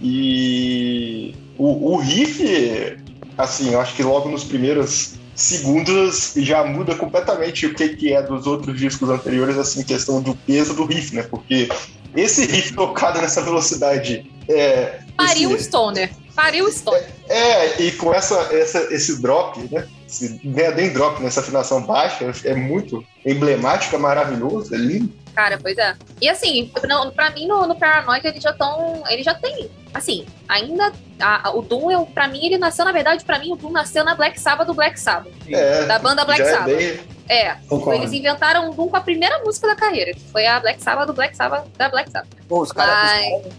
E 0.00 1.34
o, 1.58 1.92
o 1.94 1.96
riff, 1.96 2.96
assim, 3.36 3.72
eu 3.72 3.80
acho 3.80 3.94
que 3.94 4.02
logo 4.02 4.28
nos 4.28 4.44
primeiros 4.44 5.14
segundos 5.34 6.32
já 6.36 6.64
muda 6.64 6.94
completamente 6.94 7.66
o 7.66 7.74
que, 7.74 7.90
que 7.90 8.12
é 8.12 8.22
dos 8.22 8.46
outros 8.46 8.78
discos 8.78 9.08
anteriores, 9.10 9.58
assim, 9.58 9.82
questão 9.82 10.22
do 10.22 10.34
peso 10.34 10.74
do 10.74 10.84
riff, 10.86 11.14
né? 11.14 11.22
Porque 11.22 11.68
esse 12.14 12.46
riff 12.46 12.72
tocado 12.74 13.20
nessa 13.20 13.42
velocidade 13.42 14.30
é. 14.48 15.00
Pariu 15.16 15.50
o 15.50 15.54
esse- 15.56 15.64
Stoner. 15.64 16.10
Pariu 16.34 16.66
o 16.66 16.72
Stoner. 16.72 17.04
É, 17.28 17.82
e 17.82 17.92
com 17.92 18.14
essa, 18.14 18.34
essa, 18.52 18.78
esse 18.94 19.20
drop, 19.20 19.58
né? 19.72 19.86
Esse 20.06 20.40
nem 20.44 20.92
drop 20.92 21.20
nessa 21.22 21.40
afinação 21.40 21.82
baixa, 21.82 22.30
é 22.44 22.54
muito 22.54 23.04
emblemático, 23.24 23.96
é 23.96 23.98
maravilhoso, 23.98 24.74
é 24.74 24.78
lindo. 24.78 25.12
Cara, 25.34 25.58
pois 25.60 25.76
é. 25.76 25.94
E 26.22 26.28
assim, 26.28 26.70
não, 26.88 27.10
pra 27.10 27.30
mim, 27.30 27.46
no, 27.46 27.66
no 27.66 27.74
Paranoid, 27.78 28.26
eles 28.26 28.42
já 28.42 28.50
estão. 28.50 29.02
Ele 29.08 29.22
já 29.22 29.34
tem. 29.34 29.68
Assim, 29.92 30.24
ainda. 30.48 30.92
a- 31.20 31.48
a- 31.48 31.56
o 31.56 31.62
Doom, 31.62 31.90
eu, 31.90 32.06
pra 32.06 32.28
mim, 32.28 32.44
ele 32.44 32.56
nasceu, 32.58 32.84
na 32.84 32.92
verdade, 32.92 33.24
pra 33.24 33.38
mim, 33.38 33.52
o 33.52 33.56
Doom 33.56 33.70
nasceu 33.72 34.04
na 34.04 34.14
Black 34.14 34.38
Sabbath 34.40 34.66
do 34.66 34.74
Black 34.74 34.98
Sabbath. 35.00 35.32
É, 35.48 35.84
Da 35.86 35.98
banda 35.98 36.24
Black 36.26 36.42
é 36.42 36.44
Sabbath. 36.44 36.76
bem. 36.76 37.00
É. 37.28 37.56
Concordo. 37.68 38.00
Eles 38.00 38.12
inventaram 38.12 38.70
o 38.70 38.74
Doom 38.74 38.88
com 38.88 38.96
a 38.96 39.00
primeira 39.00 39.42
música 39.44 39.66
da 39.66 39.74
carreira, 39.74 40.12
que 40.14 40.20
foi 40.30 40.46
a 40.46 40.60
Black 40.60 40.82
Sabbath 40.82 41.06
do 41.06 41.12
Black 41.12 41.36
Sabbath 41.36 41.66
da 41.76 41.88
Black 41.88 42.10
Sabbath. 42.10 42.28
Pô, 42.48 42.60
os 42.60 42.72
caras 42.72 42.94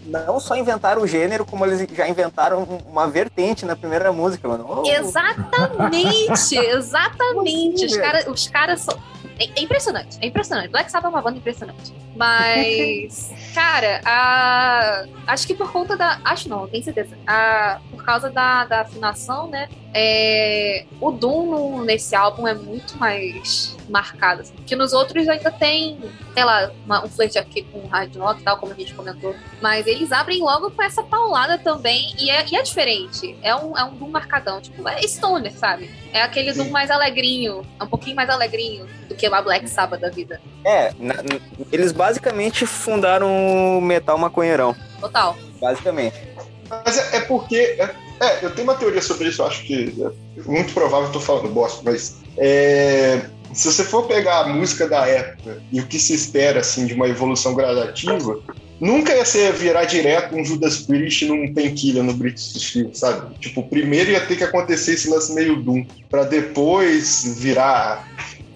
Mas- 0.06 0.26
não 0.26 0.40
só 0.40 0.56
inventaram 0.56 1.02
o 1.02 1.06
gênero, 1.06 1.44
como 1.44 1.64
eles 1.66 1.86
já 1.94 2.08
inventaram 2.08 2.62
uma 2.86 3.06
vertente 3.06 3.66
na 3.66 3.76
primeira 3.76 4.12
música, 4.12 4.48
mano. 4.48 4.64
Ô, 4.66 4.86
Exatamente, 4.86 6.56
exatamente. 6.56 7.84
Os 7.84 7.96
caras 7.96 8.26
os 8.26 8.48
caras 8.48 8.80
são. 8.80 8.98
É, 9.38 9.44
é 9.44 9.62
impressionante, 9.62 10.18
é 10.20 10.26
impressionante. 10.26 10.68
Black 10.68 10.90
Sabbath 10.90 11.12
é 11.12 11.14
uma 11.14 11.22
banda 11.22 11.38
impressionante. 11.38 11.92
Mas, 12.16 13.30
cara, 13.54 14.00
a... 14.04 15.04
acho 15.26 15.46
que 15.46 15.54
por 15.54 15.70
conta 15.70 15.96
da. 15.96 16.20
Acho 16.24 16.48
não, 16.48 16.66
tenho 16.66 16.82
certeza. 16.82 17.16
A... 17.26 17.78
Por 17.90 18.04
causa 18.04 18.30
da, 18.30 18.64
da 18.64 18.80
afinação, 18.80 19.48
né? 19.48 19.68
É... 19.94 20.84
O 21.00 21.10
Doom 21.10 21.82
nesse 21.84 22.14
álbum 22.14 22.46
é 22.46 22.54
muito 22.54 22.96
mais 22.98 23.76
marcado. 23.88 24.42
Assim, 24.42 24.52
porque 24.54 24.76
nos 24.76 24.92
outros 24.92 25.26
ainda 25.28 25.50
tem, 25.50 25.98
sei 26.34 26.44
lá, 26.44 26.70
uma- 26.84 27.04
um 27.04 27.08
flerte 27.08 27.38
aqui 27.38 27.62
com 27.62 27.78
o 27.78 27.86
hard 27.88 28.14
rock 28.16 28.40
e 28.40 28.44
tal, 28.44 28.58
como 28.58 28.72
a 28.72 28.74
gente 28.74 28.92
comentou. 28.94 29.34
Mas 29.62 29.86
eles 29.86 30.12
abrem 30.12 30.40
logo 30.42 30.70
com 30.70 30.82
essa 30.82 31.02
paulada 31.02 31.56
também. 31.58 32.14
E 32.18 32.30
é, 32.30 32.44
e 32.50 32.56
é 32.56 32.62
diferente. 32.62 33.36
É 33.42 33.54
um, 33.56 33.76
é 33.76 33.82
um 33.84 33.94
Doom 33.94 34.08
marcadão. 34.10 34.60
Tipo, 34.60 34.86
é 34.88 35.00
stoner, 35.02 35.52
sabe? 35.52 35.90
É 36.12 36.22
aquele 36.22 36.52
Doom 36.52 36.70
mais 36.70 36.90
alegrinho. 36.90 37.66
É 37.80 37.84
um 37.84 37.88
pouquinho 37.88 38.16
mais 38.16 38.28
alegrinho 38.28 38.86
do 39.08 39.14
que 39.14 39.26
uma 39.26 39.40
Black 39.40 39.68
Sabbath 39.68 40.00
da 40.00 40.10
vida. 40.10 40.40
É, 40.64 40.92
na- 40.98 41.14
eles 41.72 41.92
basicamente 41.92 42.66
fundaram 42.66 43.78
o 43.78 43.80
metal 43.80 44.18
maconheirão. 44.18 44.76
Total. 45.00 45.36
Basicamente. 45.60 46.16
Mas 46.84 46.98
é, 46.98 47.16
é 47.16 47.20
porque. 47.22 47.56
É, 47.78 48.07
é, 48.20 48.44
eu 48.44 48.50
tenho 48.54 48.66
uma 48.68 48.74
teoria 48.76 49.02
sobre 49.02 49.28
isso, 49.28 49.42
eu 49.42 49.46
acho 49.46 49.62
que 49.64 49.94
é 50.36 50.42
muito 50.50 50.72
provável 50.72 51.10
que 51.10 51.16
eu 51.16 51.20
tô 51.20 51.26
falando 51.26 51.48
bosta, 51.52 51.82
mas. 51.84 52.16
é, 52.38 53.20
se 53.54 53.72
você 53.72 53.82
for 53.82 54.06
pegar 54.06 54.40
a 54.40 54.48
música 54.48 54.86
da 54.86 55.06
época 55.06 55.62
e 55.72 55.80
o 55.80 55.86
que 55.86 55.98
se 55.98 56.12
espera 56.12 56.60
assim, 56.60 56.84
de 56.86 56.92
uma 56.92 57.08
evolução 57.08 57.54
gradativa, 57.54 58.38
nunca 58.78 59.14
ia 59.16 59.24
ser 59.24 59.52
virar 59.54 59.86
direto 59.86 60.36
um 60.36 60.44
Judas 60.44 60.82
Priest 60.82 61.24
num 61.26 61.54
Painkiller 61.54 62.02
no 62.02 62.12
British 62.12 62.52
Steel, 62.62 62.92
sabe? 62.92 63.34
Tipo, 63.40 63.66
primeiro 63.68 64.10
ia 64.10 64.20
ter 64.20 64.36
que 64.36 64.44
acontecer 64.44 64.92
esse 64.92 65.08
lance 65.08 65.32
meio 65.34 65.62
Doom, 65.62 65.82
pra 66.10 66.24
depois 66.24 67.38
virar. 67.38 68.06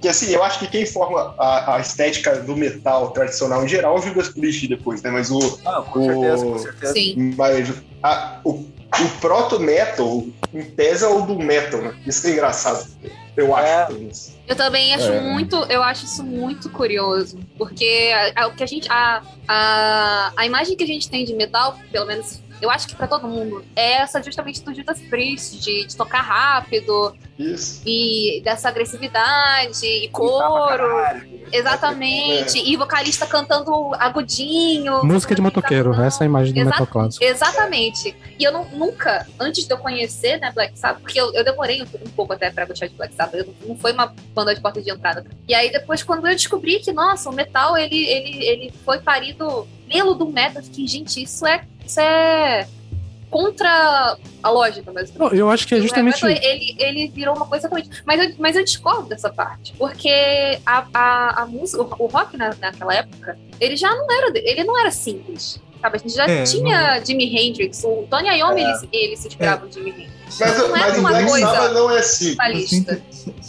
Que 0.00 0.08
assim, 0.08 0.30
eu 0.32 0.42
acho 0.42 0.58
que 0.58 0.66
quem 0.66 0.84
forma 0.84 1.34
a, 1.38 1.76
a 1.76 1.80
estética 1.80 2.36
do 2.40 2.56
metal 2.56 3.12
tradicional 3.12 3.64
em 3.64 3.68
geral 3.68 3.96
é 3.96 3.98
o 3.98 4.02
Judas 4.02 4.28
Priest 4.28 4.66
depois, 4.68 5.00
né? 5.00 5.10
Mas 5.10 5.30
o, 5.30 5.38
Ah, 5.64 5.82
com 5.90 6.00
O- 6.00 6.04
certeza, 6.04 6.44
com 6.44 6.58
certeza. 6.58 6.92
Sim. 6.92 7.34
mas 7.36 7.72
a- 8.02 8.40
o, 8.44 8.71
o 9.00 9.20
proto-metal, 9.20 10.24
em 10.52 10.62
tese, 10.62 11.04
é 11.04 11.08
o 11.08 11.22
do 11.22 11.38
metal, 11.38 11.80
né? 11.80 11.94
Isso 12.06 12.22
que 12.22 12.28
é 12.28 12.30
engraçado. 12.32 12.86
Eu 13.36 13.54
acho. 13.56 13.66
É. 13.66 13.86
pelo 13.86 13.98
menos. 14.00 14.32
Eu 14.46 14.54
também 14.56 14.94
acho 14.94 15.10
É. 15.10 15.20
muito, 15.20 15.56
eu 15.70 15.82
acho 15.82 16.04
isso 16.04 16.22
muito 16.22 16.68
curioso, 16.68 17.38
porque 17.56 18.12
a, 18.36 18.42
a- 18.42 18.46
o 18.48 18.54
que 18.54 18.62
a 18.62 18.66
gente, 18.66 18.86
a, 18.90 19.22
a, 19.48 20.32
a 20.36 20.44
imagem 20.46 20.76
que 20.76 20.84
a 20.84 20.86
gente 20.86 21.08
tem 21.08 21.24
de 21.24 21.34
metal, 21.34 21.78
pelo 21.90 22.04
menos 22.06 22.40
eu 22.62 22.70
acho 22.70 22.86
que 22.86 22.94
pra 22.94 23.06
todo 23.08 23.26
mundo, 23.26 23.64
é 23.74 23.94
essa 23.94 24.22
justamente 24.22 24.62
do 24.62 24.72
Judas 24.74 25.00
Priest, 25.00 25.58
de, 25.58 25.84
de 25.86 25.96
tocar 25.96 26.20
rápido 26.20 27.14
Isso. 27.38 27.82
e 27.84 28.40
dessa 28.44 28.68
agressividade 28.68 29.84
e 29.84 30.08
coro, 30.08 30.86
exatamente, 31.52 32.58
e 32.58 32.76
vocalista 32.76 33.26
cantando 33.26 33.92
agudinho. 33.94 35.04
Música 35.04 35.34
de 35.34 35.42
motoqueiro, 35.42 35.94
Não. 35.94 36.04
essa 36.04 36.22
é 36.22 36.24
a 36.24 36.26
imagem 36.28 36.54
do 36.54 36.60
Exa- 36.60 36.70
metal 36.70 36.86
clássico. 36.86 37.24
Exatamente. 37.24 38.14
E 38.38 38.44
eu 38.44 38.52
não- 38.52 38.64
nunca, 38.70 39.26
antes 39.38 39.66
de 39.66 39.72
eu 39.72 39.78
conhecer 39.78 40.38
né, 40.38 40.50
Black 40.54 40.78
Sabbath, 40.78 41.02
porque 41.02 41.20
eu, 41.20 41.32
eu 41.34 41.44
demorei 41.44 41.82
um, 41.82 41.86
um 42.06 42.10
pouco 42.10 42.32
até 42.32 42.50
pra 42.50 42.64
gostar 42.64 42.86
de 42.86 42.94
Black 42.94 43.14
Sabbath, 43.14 43.34
eu 43.34 43.46
não, 43.46 43.68
não 43.70 43.76
foi 43.76 43.92
uma 43.92 44.14
banda 44.34 44.54
de 44.54 44.60
porta 44.60 44.80
de 44.80 44.90
entrada. 44.90 45.24
E 45.48 45.54
aí 45.54 45.70
depois, 45.70 46.02
quando 46.02 46.26
eu 46.26 46.32
descobri 46.34 46.78
que, 46.80 46.92
nossa, 46.92 47.28
o 47.28 47.32
metal, 47.32 47.76
ele, 47.76 48.04
ele, 48.06 48.44
ele 48.44 48.74
foi 48.84 49.00
parido 49.00 49.66
pelo 49.88 50.14
do 50.14 50.26
metal, 50.26 50.62
eu 50.62 50.64
fiquei, 50.64 50.86
gente, 50.86 51.22
isso 51.22 51.46
é, 51.46 51.64
isso 51.86 52.00
é 52.00 52.66
contra 53.30 54.18
a 54.42 54.50
lógica, 54.50 54.92
mas 54.92 55.12
Não, 55.14 55.28
eu 55.28 55.48
acho 55.48 55.66
que 55.66 55.74
é 55.74 55.78
o 55.78 55.82
justamente. 55.82 56.22
ele, 56.26 56.76
ele 56.78 57.08
virou 57.08 57.34
uma 57.34 57.46
coisa 57.46 57.66
completamente. 57.68 58.02
Mas 58.06 58.20
eu, 58.20 58.34
mas 58.38 58.56
eu 58.56 58.62
discordo 58.64 59.08
dessa 59.08 59.30
parte. 59.30 59.72
Porque 59.78 60.58
a, 60.66 60.84
a, 60.92 61.42
a 61.42 61.46
música, 61.46 61.82
o, 61.82 62.06
rock 62.06 62.36
na, 62.36 62.54
naquela 62.60 62.94
época, 62.94 63.38
ele 63.58 63.74
já 63.74 63.88
não 63.94 64.06
era. 64.12 64.32
Ele 64.34 64.64
não 64.64 64.78
era 64.78 64.90
simples. 64.90 65.58
Sabe? 65.80 65.96
A 65.96 65.98
gente 65.98 66.14
já 66.14 66.26
É, 66.28 66.42
tinha 66.44 67.02
Jimi 67.04 67.24
Hendrix, 67.34 67.82
o 67.84 68.06
Tony 68.10 68.28
Iommi, 68.28 68.60
É. 68.62 68.64
ele, 68.70 68.88
ele 68.92 69.16
se 69.16 69.28
inspirava 69.28 69.64
no 69.64 69.72
Jimi 69.72 69.90
Hendrix. 69.90 70.12
Mas, 70.40 70.58
Não 70.58 70.66
é 70.76 70.80
mas 70.80 70.96
o 70.96 71.00
uma 71.00 71.08
Black 71.10 71.26
coisa 71.28 71.46
Sabbath 71.46 71.72
não 71.72 71.90
é 71.90 72.02
simples. 72.02 72.36
Balista. 72.36 73.02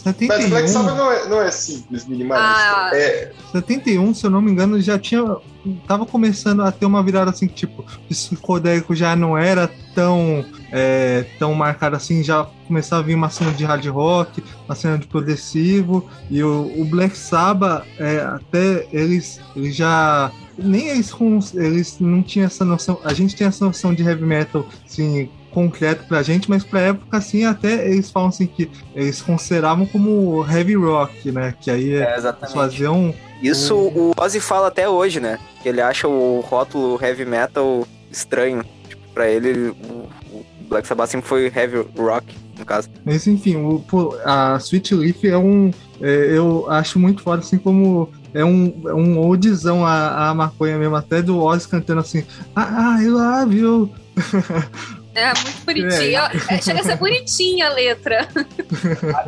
Mas 0.04 0.44
o 0.44 0.48
Black 0.48 0.68
71, 0.68 0.68
Sabbath 0.68 0.96
não 0.96 1.12
é, 1.12 1.28
não 1.28 1.42
é 1.42 1.50
simples, 1.50 2.04
minimalista. 2.06 2.48
Ah. 2.48 2.90
É, 2.92 3.32
71, 3.52 4.14
se 4.14 4.26
eu 4.26 4.30
não 4.30 4.42
me 4.42 4.50
engano, 4.50 4.80
já 4.80 4.98
tinha. 4.98 5.24
Tava 5.88 6.04
começando 6.04 6.62
a 6.62 6.70
ter 6.70 6.84
uma 6.84 7.02
virada 7.02 7.30
assim, 7.30 7.46
tipo, 7.46 7.82
o 7.82 8.08
psicodélico 8.08 8.94
já 8.94 9.16
não 9.16 9.36
era 9.38 9.70
tão, 9.94 10.44
é, 10.70 11.24
tão 11.38 11.54
marcado 11.54 11.96
assim, 11.96 12.22
já 12.22 12.46
começava 12.66 13.00
a 13.00 13.04
vir 13.06 13.14
uma 13.14 13.30
cena 13.30 13.50
de 13.52 13.64
hard 13.64 13.86
rock, 13.86 14.44
uma 14.68 14.74
cena 14.74 14.98
de 14.98 15.06
progressivo, 15.06 16.06
e 16.30 16.42
o, 16.42 16.70
o 16.76 16.84
Black 16.84 17.16
Sabbath, 17.16 17.86
é, 17.98 18.18
até 18.20 18.86
eles, 18.92 19.40
eles 19.56 19.74
já. 19.74 20.30
Nem 20.56 20.88
eles, 20.88 21.10
com- 21.12 21.40
eles 21.54 21.96
não 21.98 22.22
tinham 22.22 22.46
essa 22.46 22.64
noção. 22.64 23.00
A 23.02 23.12
gente 23.14 23.34
tem 23.34 23.46
essa 23.46 23.64
noção 23.64 23.92
de 23.94 24.02
heavy 24.02 24.22
metal, 24.24 24.64
assim, 24.86 25.28
concreto 25.54 26.04
pra 26.08 26.22
gente, 26.22 26.50
mas 26.50 26.64
pra 26.64 26.80
época, 26.80 27.16
assim, 27.16 27.44
até 27.44 27.88
eles 27.88 28.10
falam 28.10 28.28
assim 28.28 28.46
que 28.46 28.68
eles 28.94 29.22
consideravam 29.22 29.86
como 29.86 30.44
heavy 30.50 30.74
rock, 30.74 31.30
né? 31.30 31.54
Que 31.60 31.70
aí 31.70 31.94
É, 31.94 32.16
é, 32.16 32.46
fazer 32.48 32.88
um. 32.88 33.14
Isso 33.40 33.74
o 33.74 34.12
Ozzy 34.18 34.40
fala 34.40 34.66
até 34.66 34.88
hoje, 34.88 35.20
né? 35.20 35.38
Que 35.62 35.68
ele 35.68 35.80
acha 35.80 36.08
o 36.08 36.40
rótulo 36.40 36.98
heavy 37.00 37.24
metal 37.24 37.86
estranho. 38.10 38.64
Tipo, 38.88 39.02
pra 39.14 39.28
ele, 39.28 39.68
o, 39.68 40.08
o 40.32 40.46
Black 40.68 40.88
Sabbath 40.88 41.10
sempre 41.10 41.28
foi 41.28 41.52
heavy 41.54 41.86
rock, 41.96 42.26
no 42.58 42.64
caso. 42.64 42.88
Mas 43.04 43.26
enfim, 43.26 43.56
o, 43.56 43.78
pô, 43.80 44.16
a 44.24 44.56
Sweet 44.58 44.94
Leaf 44.94 45.24
é 45.24 45.38
um. 45.38 45.70
é, 46.00 46.36
eu 46.36 46.66
acho 46.68 46.98
muito 46.98 47.22
foda, 47.22 47.40
assim, 47.40 47.58
como. 47.58 48.10
É 48.32 48.44
um, 48.44 48.82
é 48.88 48.92
um 48.92 49.28
odizão 49.28 49.86
a, 49.86 50.30
a 50.30 50.34
maconha 50.34 50.76
mesmo, 50.76 50.96
até 50.96 51.22
do 51.22 51.40
Ozzy 51.40 51.68
cantando 51.68 52.00
assim, 52.00 52.24
ah, 52.56 52.96
I 53.00 53.06
love 53.06 53.56
you. 53.56 53.90
É 55.14 55.26
muito 55.26 55.64
bonitinho. 55.64 56.20
É, 56.50 56.60
chega 56.60 56.80
a 56.80 56.84
ser 56.84 56.96
bonitinha 56.96 57.66
a 57.68 57.72
letra. 57.72 58.28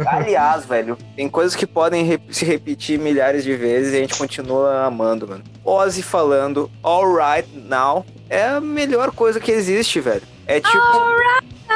Aliás, 0.06 0.64
velho, 0.64 0.98
tem 1.14 1.28
coisas 1.28 1.54
que 1.54 1.66
podem 1.66 2.18
se 2.30 2.44
repetir 2.44 2.98
milhares 2.98 3.44
de 3.44 3.54
vezes 3.54 3.92
e 3.92 3.96
a 3.96 4.00
gente 4.00 4.16
continua 4.16 4.84
amando, 4.84 5.28
mano. 5.28 5.44
Ozzy 5.64 6.02
falando 6.02 6.70
Alright 6.82 7.48
Now 7.54 8.04
é 8.28 8.44
a 8.44 8.60
melhor 8.60 9.10
coisa 9.12 9.38
que 9.40 9.52
existe, 9.52 10.00
velho. 10.00 10.22
É 10.46 10.60
tipo. 10.60 10.78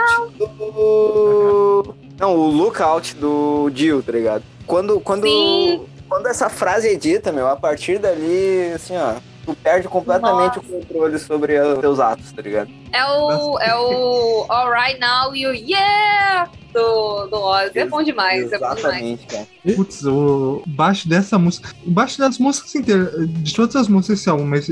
tipo- 0.08 1.94
Não, 2.18 2.36
o 2.36 2.46
lookout 2.50 3.14
do 3.16 3.70
Jill, 3.74 4.02
tá 4.02 4.12
ligado? 4.12 4.42
Quando, 4.66 5.00
quando, 5.00 5.22
Sim. 5.26 5.86
quando 6.08 6.26
essa 6.28 6.48
frase 6.48 6.88
é 6.88 6.94
dita, 6.94 7.32
meu, 7.32 7.48
a 7.48 7.56
partir 7.56 7.98
dali, 7.98 8.72
assim, 8.74 8.96
ó, 8.96 9.14
tu 9.50 9.56
perde 9.62 9.88
completamente 9.88 10.56
Nossa. 10.56 10.60
o 10.60 10.62
controle 10.62 11.18
sobre 11.18 11.58
os 11.58 11.78
teus 11.78 12.00
atos, 12.00 12.32
tá 12.32 12.42
ligado? 12.42 12.70
É 12.92 13.04
o, 13.04 13.58
é 13.58 13.74
o 13.74 14.46
Alright 14.48 14.98
Now 15.00 15.34
e 15.34 15.46
o 15.46 15.52
Yeah 15.52 16.50
do, 16.72 17.26
do 17.26 17.36
Ozzy. 17.36 17.78
É 17.78 17.86
bom 17.86 18.02
demais, 18.02 18.52
é 18.52 18.58
bom 18.58 18.74
demais. 18.74 18.78
Exatamente, 18.78 19.26
cara. 19.26 19.46
Putz, 19.76 20.04
o 20.04 20.62
baixo 20.66 21.08
dessa 21.08 21.38
música. 21.38 21.70
O 21.84 21.90
baixo 21.90 22.18
das 22.18 22.38
músicas 22.38 22.74
inteiras, 22.74 23.28
de 23.28 23.54
todas 23.54 23.76
as 23.76 23.88
músicas 23.88 24.18
desse 24.18 24.30
álbum, 24.30 24.44
mas 24.44 24.70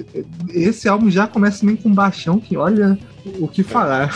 esse 0.50 0.88
álbum 0.88 1.10
já 1.10 1.26
começa 1.26 1.64
meio 1.64 1.78
com 1.78 1.88
um 1.88 1.94
baixão 1.94 2.38
que 2.38 2.56
olha 2.56 2.98
o 3.40 3.48
que 3.48 3.62
falar. 3.62 4.10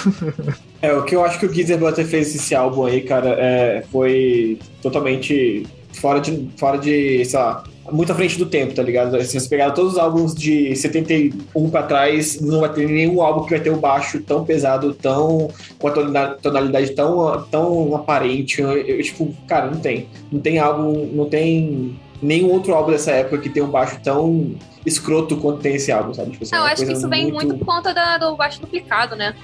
É, 0.81 0.92
o 0.92 1.05
que 1.05 1.14
eu 1.14 1.25
acho 1.25 1.38
que 1.38 1.46
o 1.46 1.53
Geezer 1.53 1.79
Butler 1.79 2.05
fez 2.05 2.35
esse 2.35 2.57
álbum 2.57 2.85
aí, 2.85 3.03
cara, 3.03 3.37
é, 3.38 3.85
foi 3.92 4.59
totalmente 4.83 5.64
fora 5.94 6.20
de, 6.20 6.48
fora 6.57 6.78
de, 6.78 7.24
sei 7.24 7.38
lá, 7.38 7.64
muito 7.90 8.12
à 8.12 8.14
frente 8.14 8.38
do 8.38 8.46
tempo, 8.46 8.74
tá 8.74 8.83
ligado? 8.83 9.20
Se 9.24 9.38
você 9.38 9.48
pegar 9.48 9.72
todos 9.72 9.92
os 9.94 9.98
álbuns 9.98 10.35
de 10.35 10.74
71 10.76 11.68
pra 11.70 11.83
trás, 11.83 12.40
não 12.40 12.61
vai 12.61 12.72
ter 12.72 12.88
nenhum 12.88 13.20
álbum 13.20 13.44
que 13.44 13.50
vai 13.50 13.61
ter 13.61 13.70
o 13.70 13.76
baixo 13.76 14.20
tão 14.20 14.44
pesado, 14.44 14.94
tão 14.94 15.48
com 15.78 15.88
a 15.88 15.90
tonalidade, 15.90 16.40
tonalidade 16.42 16.90
tão, 16.90 17.42
tão 17.50 17.94
aparente. 17.96 18.61
Eu, 18.61 18.72
eu, 18.72 19.02
tipo, 19.02 19.35
cara, 19.48 19.70
não 19.70 19.81
tem. 19.81 20.09
Não 20.31 20.40
tem 20.40 20.59
álbum, 20.59 21.07
não 21.12 21.28
tem 21.28 21.98
nenhum 22.22 22.50
outro 22.52 22.72
álbum 22.72 22.92
dessa 22.92 23.11
época 23.11 23.38
que 23.38 23.48
tem 23.50 23.62
um 23.62 23.70
baixo 23.70 23.98
tão 24.02 24.55
escroto 24.87 25.37
quanto 25.37 25.61
tem 25.61 25.74
esse 25.74 25.90
álbum, 25.90 26.14
sabe? 26.14 26.31
Tipo, 26.31 26.44
assim, 26.44 26.52
Não, 26.55 26.59
é 26.59 26.61
eu 26.61 26.66
uma 26.66 26.72
acho 26.72 26.87
que 26.87 26.92
isso 26.92 27.09
vem 27.09 27.33
muito 27.33 27.57
por 27.57 27.66
conta 27.66 27.92
da- 27.92 28.16
do 28.18 28.37
baixo 28.37 28.61
duplicado, 28.61 29.16
né? 29.16 29.35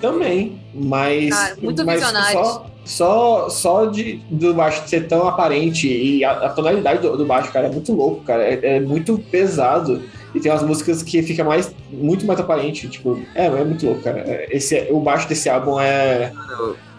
também, 0.00 0.58
mas. 0.74 1.32
Ah, 1.32 1.54
muito 1.60 1.84
mas 1.84 2.00
visionários. 2.00 2.32
Só, 2.46 2.66
só, 2.84 3.48
só 3.48 3.86
de, 3.86 4.20
do 4.30 4.52
baixo 4.52 4.86
ser 4.86 5.08
tão 5.08 5.26
aparente 5.26 5.88
e 5.88 6.24
a, 6.24 6.32
a 6.32 6.48
tonalidade 6.50 7.00
do, 7.00 7.16
do 7.16 7.24
baixo, 7.24 7.50
cara, 7.50 7.66
é 7.66 7.70
muito 7.70 7.92
louco, 7.92 8.22
cara. 8.22 8.42
É, 8.42 8.76
é 8.76 8.80
muito 8.80 9.18
pesado. 9.30 10.02
E 10.34 10.40
tem 10.40 10.50
umas 10.50 10.62
músicas 10.62 11.02
que 11.02 11.22
fica 11.22 11.42
mais, 11.44 11.74
muito 11.90 12.26
mais 12.26 12.40
aparente. 12.40 12.88
Tipo, 12.88 13.20
é, 13.34 13.46
é 13.46 13.64
muito 13.64 13.86
louco, 13.86 14.02
cara. 14.02 14.18
É, 14.20 14.48
Esse, 14.50 14.88
o 14.90 15.00
baixo 15.00 15.28
desse 15.28 15.48
álbum 15.48 15.80
é. 15.80 16.32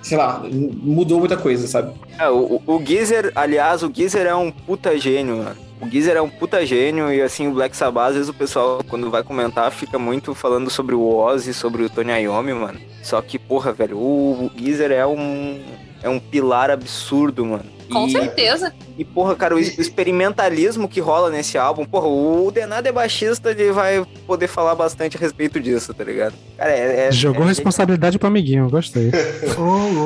Sei 0.02 0.18
lá, 0.18 0.44
mudou 0.52 1.20
muita 1.20 1.36
coisa, 1.36 1.68
sabe? 1.68 1.92
É, 2.20 2.30
o, 2.30 2.62
o 2.66 2.86
Geezer, 2.86 3.32
aliás, 3.36 3.82
o 3.82 3.92
Geezer 3.92 4.28
é 4.28 4.36
um 4.36 4.52
puta 4.52 4.98
gênio, 5.00 5.38
mano. 5.38 5.65
O 5.82 5.90
Geezer 5.90 6.16
é 6.16 6.22
um 6.22 6.30
puta 6.30 6.66
gênio 6.66 7.12
e 7.12 7.22
assim, 7.22 7.48
o 7.48 7.54
Black 7.54 7.76
Sabbath, 7.76 8.10
às 8.10 8.16
vezes 8.16 8.30
o 8.30 8.34
pessoal, 8.34 8.82
quando 8.88 9.12
vai 9.12 9.24
comentar, 9.24 9.70
fica 9.72 10.00
muito 10.00 10.34
falando 10.34 10.70
sobre 10.70 10.96
o 10.96 11.06
Ozzy, 11.06 11.54
sobre 11.54 11.84
o 11.84 11.90
Tony 11.90 12.12
Iommi, 12.12 12.54
mano. 12.54 12.80
Só 13.04 13.22
que, 13.22 13.38
porra, 13.38 13.74
velho, 13.74 13.98
o, 13.98 14.50
Geezer 14.56 14.92
é 14.92 15.06
um, 15.06 15.62
é 16.02 16.10
um 16.10 16.20
pilar 16.20 16.72
absurdo, 16.72 17.46
mano. 17.46 17.75
Com 17.92 18.08
e, 18.08 18.12
certeza. 18.12 18.74
e, 18.98 19.06
porra, 19.06 19.36
cara, 19.36 19.56
o 19.56 19.60
experimentalismo 19.60 20.88
que 20.88 21.00
rola 21.00 21.30
nesse 21.30 21.58
álbum, 21.58 21.86
porra, 21.86 22.08
o 22.08 22.52
Denado 22.52 22.88
é 22.88 22.92
baixista, 22.92 23.52
ele 23.52 23.72
vai 23.72 24.06
poder 24.26 24.48
falar 24.48 24.76
bastante 24.76 25.18
a 25.18 25.20
respeito 25.20 25.60
disso, 25.60 25.94
tá 25.94 26.04
ligado? 26.04 26.34
Cara, 26.58 26.72
é... 26.72 27.08
é 27.08 27.12
Jogou 27.12 27.44
é, 27.44 27.48
responsabilidade 27.48 28.18
pro 28.18 28.28
amiguinho, 28.28 28.70
gostei. 28.70 29.12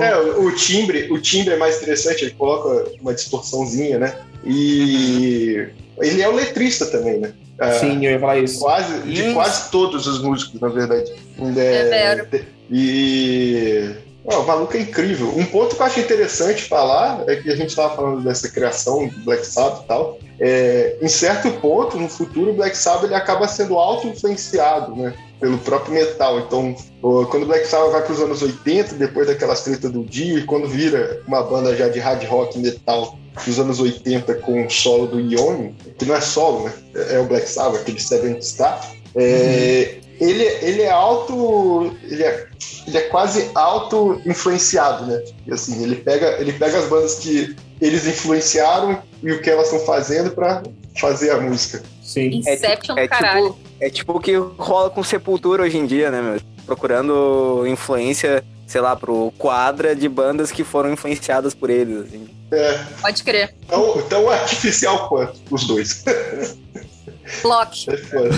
É, 0.02 0.16
o, 0.16 0.46
o 0.46 0.56
timbre, 0.56 1.12
o 1.12 1.20
timbre 1.20 1.54
é 1.54 1.58
mais 1.58 1.78
interessante, 1.78 2.24
ele 2.24 2.32
coloca 2.32 2.90
uma 3.02 3.14
distorçãozinha, 3.14 4.00
né? 4.00 4.16
E 4.46 5.68
ele 5.98 6.22
é 6.22 6.30
o 6.30 6.34
letrista 6.34 6.86
também, 6.86 7.20
né? 7.20 7.34
Ah, 7.60 7.74
Sim, 7.74 8.06
eu 8.06 8.12
ia 8.12 8.20
falar 8.20 8.40
isso. 8.40 8.60
Quase, 8.60 9.02
de 9.02 9.22
Isso. 9.22 9.34
quase 9.34 9.70
todos 9.70 10.08
os 10.08 10.22
músicos, 10.22 10.62
na 10.62 10.70
verdade. 10.70 11.12
Ainda 11.38 11.62
É 11.62 12.26
E. 12.72 13.96
ó, 14.26 14.42
o 14.42 14.48
maluco 14.48 14.76
é 14.76 14.82
incrível. 14.82 15.34
Um 15.36 15.46
ponto 15.46 15.76
que 15.76 15.82
eu 15.82 15.86
acho 15.86 16.00
interessante 16.00 16.64
falar 16.64 17.24
é 17.28 17.36
que 17.36 17.50
a 17.50 17.56
gente 17.56 17.70
estava 17.70 17.96
falando 17.96 18.24
dessa 18.24 18.50
criação 18.50 19.08
do 19.08 19.20
Black 19.22 19.46
Sabbath 19.46 19.84
e 19.84 19.88
tal. 19.88 20.20
É, 20.40 20.98
em 21.02 21.08
certo 21.08 21.52
ponto, 21.60 21.98
no 21.98 22.08
futuro, 22.08 22.52
o 22.52 22.54
Black 22.54 22.78
Sabbath 22.78 23.06
ele 23.06 23.16
acaba 23.16 23.48
sendo 23.48 23.78
auto-influenciado, 23.78 24.96
né? 24.96 25.14
Pelo 25.40 25.58
próprio 25.58 25.94
metal. 25.94 26.40
Então, 26.40 26.76
quando 27.02 27.44
o 27.44 27.46
Black 27.46 27.68
Sabbath 27.68 27.92
vai 27.92 28.02
para 28.04 28.14
os 28.14 28.22
anos 28.22 28.42
80, 28.42 28.96
depois 28.96 29.28
daquelas 29.28 29.64
tretas 29.64 29.92
do 29.92 30.04
Dio, 30.04 30.38
e 30.38 30.46
quando 30.46 30.68
vira 30.68 31.22
uma 31.28 31.42
banda 31.44 31.76
já 31.76 31.88
de 31.88 32.00
hard 32.00 32.24
rock 32.26 32.58
metal 32.60 33.18
dos 33.46 33.60
anos 33.60 33.80
80 33.80 34.36
com 34.36 34.66
o 34.66 34.70
solo 34.70 35.08
do 35.08 35.20
Iommi, 35.20 35.76
que 35.98 36.06
não 36.06 36.16
é 36.16 36.22
solo, 36.22 36.66
né? 36.66 36.74
É 37.10 37.20
o 37.20 37.26
Black 37.26 37.50
Sabbath, 37.50 37.82
aquele 37.82 38.00
Seventh 38.00 38.42
Star. 38.44 38.80
É, 39.16 39.98
ele, 40.20 40.44
ele 40.44 40.82
é 40.82 40.92
auto. 40.92 41.96
Ele 42.04 42.24
é, 42.24 42.48
ele 42.86 42.98
é 42.98 43.02
quase 43.02 43.50
auto-influenciado, 43.56 45.06
né? 45.06 45.24
E 45.48 45.54
assim, 45.54 45.82
ele 45.82 45.96
pega, 45.96 46.38
ele 46.40 46.54
pega 46.54 46.78
as 46.78 46.88
bandas 46.88 47.16
que 47.16 47.56
eles 47.80 48.06
influenciaram 48.06 49.02
e 49.24 49.32
o 49.32 49.42
que 49.42 49.50
elas 49.50 49.72
estão 49.72 49.86
fazendo 49.86 50.32
para 50.32 50.64
fazer 51.00 51.32
a 51.32 51.40
música. 51.40 51.82
Sim. 52.04 52.30
Inception 52.36 52.98
é 52.98 53.04
do 53.04 53.10
caralho. 53.10 53.46
tipo, 53.54 53.60
é 53.80 53.90
tipo 53.90 54.18
o 54.18 54.20
que 54.20 54.36
rola 54.36 54.90
com 54.90 55.04
Sepultura 55.04 55.64
hoje 55.64 55.78
em 55.78 55.86
dia, 55.86 56.12
né, 56.12 56.22
meu? 56.22 56.42
Procurando 56.66 57.66
influência, 57.68 58.44
sei 58.68 58.82
lá, 58.82 58.96
pro 58.96 59.32
quadra 59.38 59.96
de 59.96 60.10
bandas 60.10 60.52
que 60.52 60.64
foram 60.64 60.92
influenciadas 60.92 61.54
por 61.54 61.70
eles, 61.70 62.08
assim. 62.08 62.28
É, 62.52 62.84
Pode 63.00 63.24
crer. 63.24 63.56
tão, 63.68 64.02
tão 64.04 64.30
artificial 64.30 65.08
quanto 65.08 65.40
os 65.52 65.66
dois. 65.66 66.04
Block. 67.42 67.90
É 67.90 67.98
foda. 67.98 68.30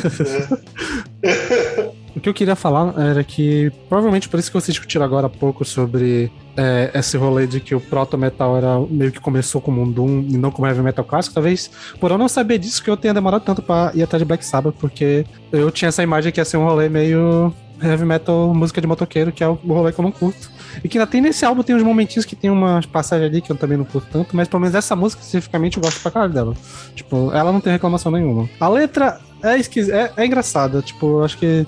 É. 1.24 1.92
O 2.16 2.20
que 2.20 2.28
eu 2.28 2.34
queria 2.34 2.56
falar 2.56 2.94
era 3.00 3.24
que, 3.24 3.72
provavelmente 3.88 4.28
por 4.28 4.40
isso 4.40 4.50
que 4.50 4.54
vocês 4.60 4.74
discutiram 4.74 5.06
agora 5.06 5.28
há 5.28 5.30
pouco 5.30 5.64
sobre 5.64 6.30
é, 6.58 6.92
esse 6.94 7.16
rolê 7.16 7.48
de 7.48 7.62
que 7.62 7.74
o 7.74 7.80
proto 7.80 8.18
metal 8.18 8.58
era 8.58 8.80
meio 8.90 9.12
que 9.12 9.20
começou 9.20 9.62
como 9.62 9.82
um 9.82 9.90
Doom 9.90 10.26
e 10.30 10.38
não 10.38 10.52
como 10.52 10.68
heavy 10.68 10.82
metal 10.82 11.06
clássico, 11.06 11.34
talvez 11.34 11.72
por 12.00 12.12
eu 12.12 12.18
não 12.18 12.28
saber 12.28 12.58
disso 12.58 12.84
que 12.84 12.90
eu 12.90 12.98
tenha 12.98 13.14
demorado 13.14 13.44
tanto 13.44 13.62
pra 13.62 13.92
ir 13.96 14.04
atrás 14.04 14.20
de 14.20 14.26
Black 14.26 14.46
Sabbath, 14.46 14.76
porque 14.78 15.26
eu 15.52 15.72
tinha 15.72 15.88
essa 15.88 16.04
imagem 16.04 16.32
que 16.32 16.40
ia 16.40 16.46
ser 16.46 16.58
um 16.58 16.66
rolê 16.66 16.90
meio 16.90 17.54
heavy 17.82 18.06
metal, 18.06 18.54
música 18.54 18.82
de 18.82 18.88
motoqueiro, 18.88 19.32
que 19.32 19.44
é 19.44 19.48
o 19.48 19.54
rolê 19.54 19.92
que 19.94 20.00
eu 20.00 20.04
não 20.04 20.12
curto. 20.12 20.52
E 20.84 20.90
que 20.90 20.98
ainda 20.98 21.10
tem 21.10 21.22
nesse 21.22 21.46
álbum, 21.46 21.64
tem 21.64 21.76
uns 21.76 21.84
momentinhos 21.84 22.26
que 22.26 22.36
tem 22.36 22.50
umas 22.50 22.86
passagens 22.86 23.30
ali 23.30 23.42
que 23.42 23.52
eu 23.52 23.56
também 23.56 23.78
não 23.78 23.86
curto 23.86 24.08
tanto, 24.12 24.36
mas 24.36 24.48
pelo 24.48 24.62
menos 24.62 24.76
essa 24.76 24.96
música 24.96 25.22
especificamente 25.22 25.78
eu 25.78 25.84
gosto 25.84 26.02
pra 26.02 26.12
caralho 26.12 26.34
dela. 26.34 26.54
Tipo, 26.96 27.32
ela 27.34 27.52
não 27.52 27.62
tem 27.62 27.74
reclamação 27.74 28.12
nenhuma. 28.12 28.50
A 28.60 28.68
letra 28.68 29.20
é, 29.44 29.58
esquis... 29.58 29.90
é, 29.90 30.12
é 30.16 30.26
engraçado. 30.26 30.82
Tipo, 30.82 31.22
acho 31.24 31.38
que 31.38 31.66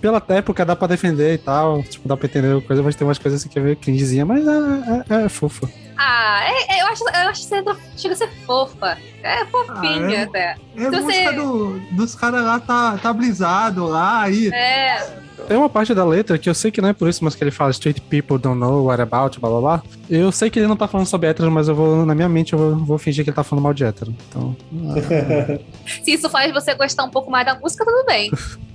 pela 0.00 0.22
época 0.28 0.64
dá 0.64 0.76
pra 0.76 0.86
defender 0.86 1.34
e 1.34 1.38
tal. 1.38 1.82
Tipo, 1.82 2.08
dá 2.08 2.16
pra 2.16 2.26
entender 2.26 2.60
coisa, 2.62 2.82
mas 2.82 2.94
tem 2.94 3.06
umas 3.06 3.18
coisas 3.18 3.40
assim 3.40 3.48
que 3.48 3.58
é 3.58 3.62
meio 3.62 3.76
cringezinha, 3.76 4.24
mas 4.24 4.46
é, 4.46 5.04
é, 5.10 5.24
é 5.24 5.28
fofo. 5.28 5.68
Ah, 5.98 6.40
é, 6.44 6.76
é, 6.78 6.82
eu, 6.82 6.86
acho, 6.88 7.02
eu 7.04 7.28
acho 7.30 7.40
que 7.42 7.46
você 7.48 7.56
entra- 7.56 7.76
chega 7.96 8.14
a 8.14 8.16
ser 8.16 8.28
fofa. 8.44 8.98
É 9.22 9.44
fofinha 9.46 10.06
Ah, 10.08 10.12
é- 10.12 10.22
até. 10.24 10.56
É 10.76 10.86
a 10.86 10.90
você- 10.90 11.00
música 11.00 11.32
do- 11.32 11.80
dos 11.92 12.14
caras 12.14 12.44
lá 12.44 12.60
tá, 12.60 12.98
tá 12.98 13.12
brisado 13.12 13.86
lá, 13.86 14.22
aí. 14.22 14.48
É, 14.52 15.24
Tem 15.48 15.56
uma 15.56 15.68
parte 15.68 15.94
da 15.94 16.04
letra 16.04 16.38
que 16.38 16.48
eu 16.50 16.54
sei 16.54 16.70
que 16.70 16.80
não 16.80 16.88
é 16.88 16.92
por 16.92 17.08
isso, 17.08 17.22
mas 17.24 17.34
que 17.36 17.44
ele 17.44 17.50
fala 17.50 17.70
Street 17.70 18.00
people 18.00 18.36
don't 18.38 18.58
know 18.58 18.84
what 18.86 19.00
about, 19.00 19.38
blá 19.38 19.48
blá 19.50 19.60
blá. 19.60 19.82
Eu 20.10 20.32
sei 20.32 20.50
que 20.50 20.58
ele 20.58 20.66
não 20.66 20.76
tá 20.76 20.88
falando 20.88 21.06
sobre 21.06 21.28
hétero, 21.28 21.50
mas 21.52 21.68
eu 21.68 21.74
vou, 21.74 22.04
na 22.04 22.14
minha 22.14 22.28
mente, 22.28 22.52
eu 22.52 22.58
vou, 22.58 22.76
vou 22.76 22.98
fingir 22.98 23.22
que 23.22 23.30
ele 23.30 23.36
tá 23.36 23.44
falando 23.44 23.62
mal 23.62 23.72
de 23.74 23.84
hétero. 23.84 24.12
Então. 24.28 24.56
se 26.02 26.12
isso 26.12 26.28
faz 26.28 26.52
você 26.52 26.74
gostar 26.74 27.04
um 27.04 27.10
pouco 27.10 27.30
mais 27.30 27.46
da 27.46 27.54
música, 27.54 27.84
tudo 27.84 28.04
bem. 28.06 28.30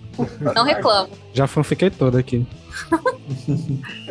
Não 0.55 0.63
reclamo. 0.63 1.09
Já 1.33 1.47
fanfiquei 1.47 1.89
toda 1.89 2.19
aqui. 2.19 2.45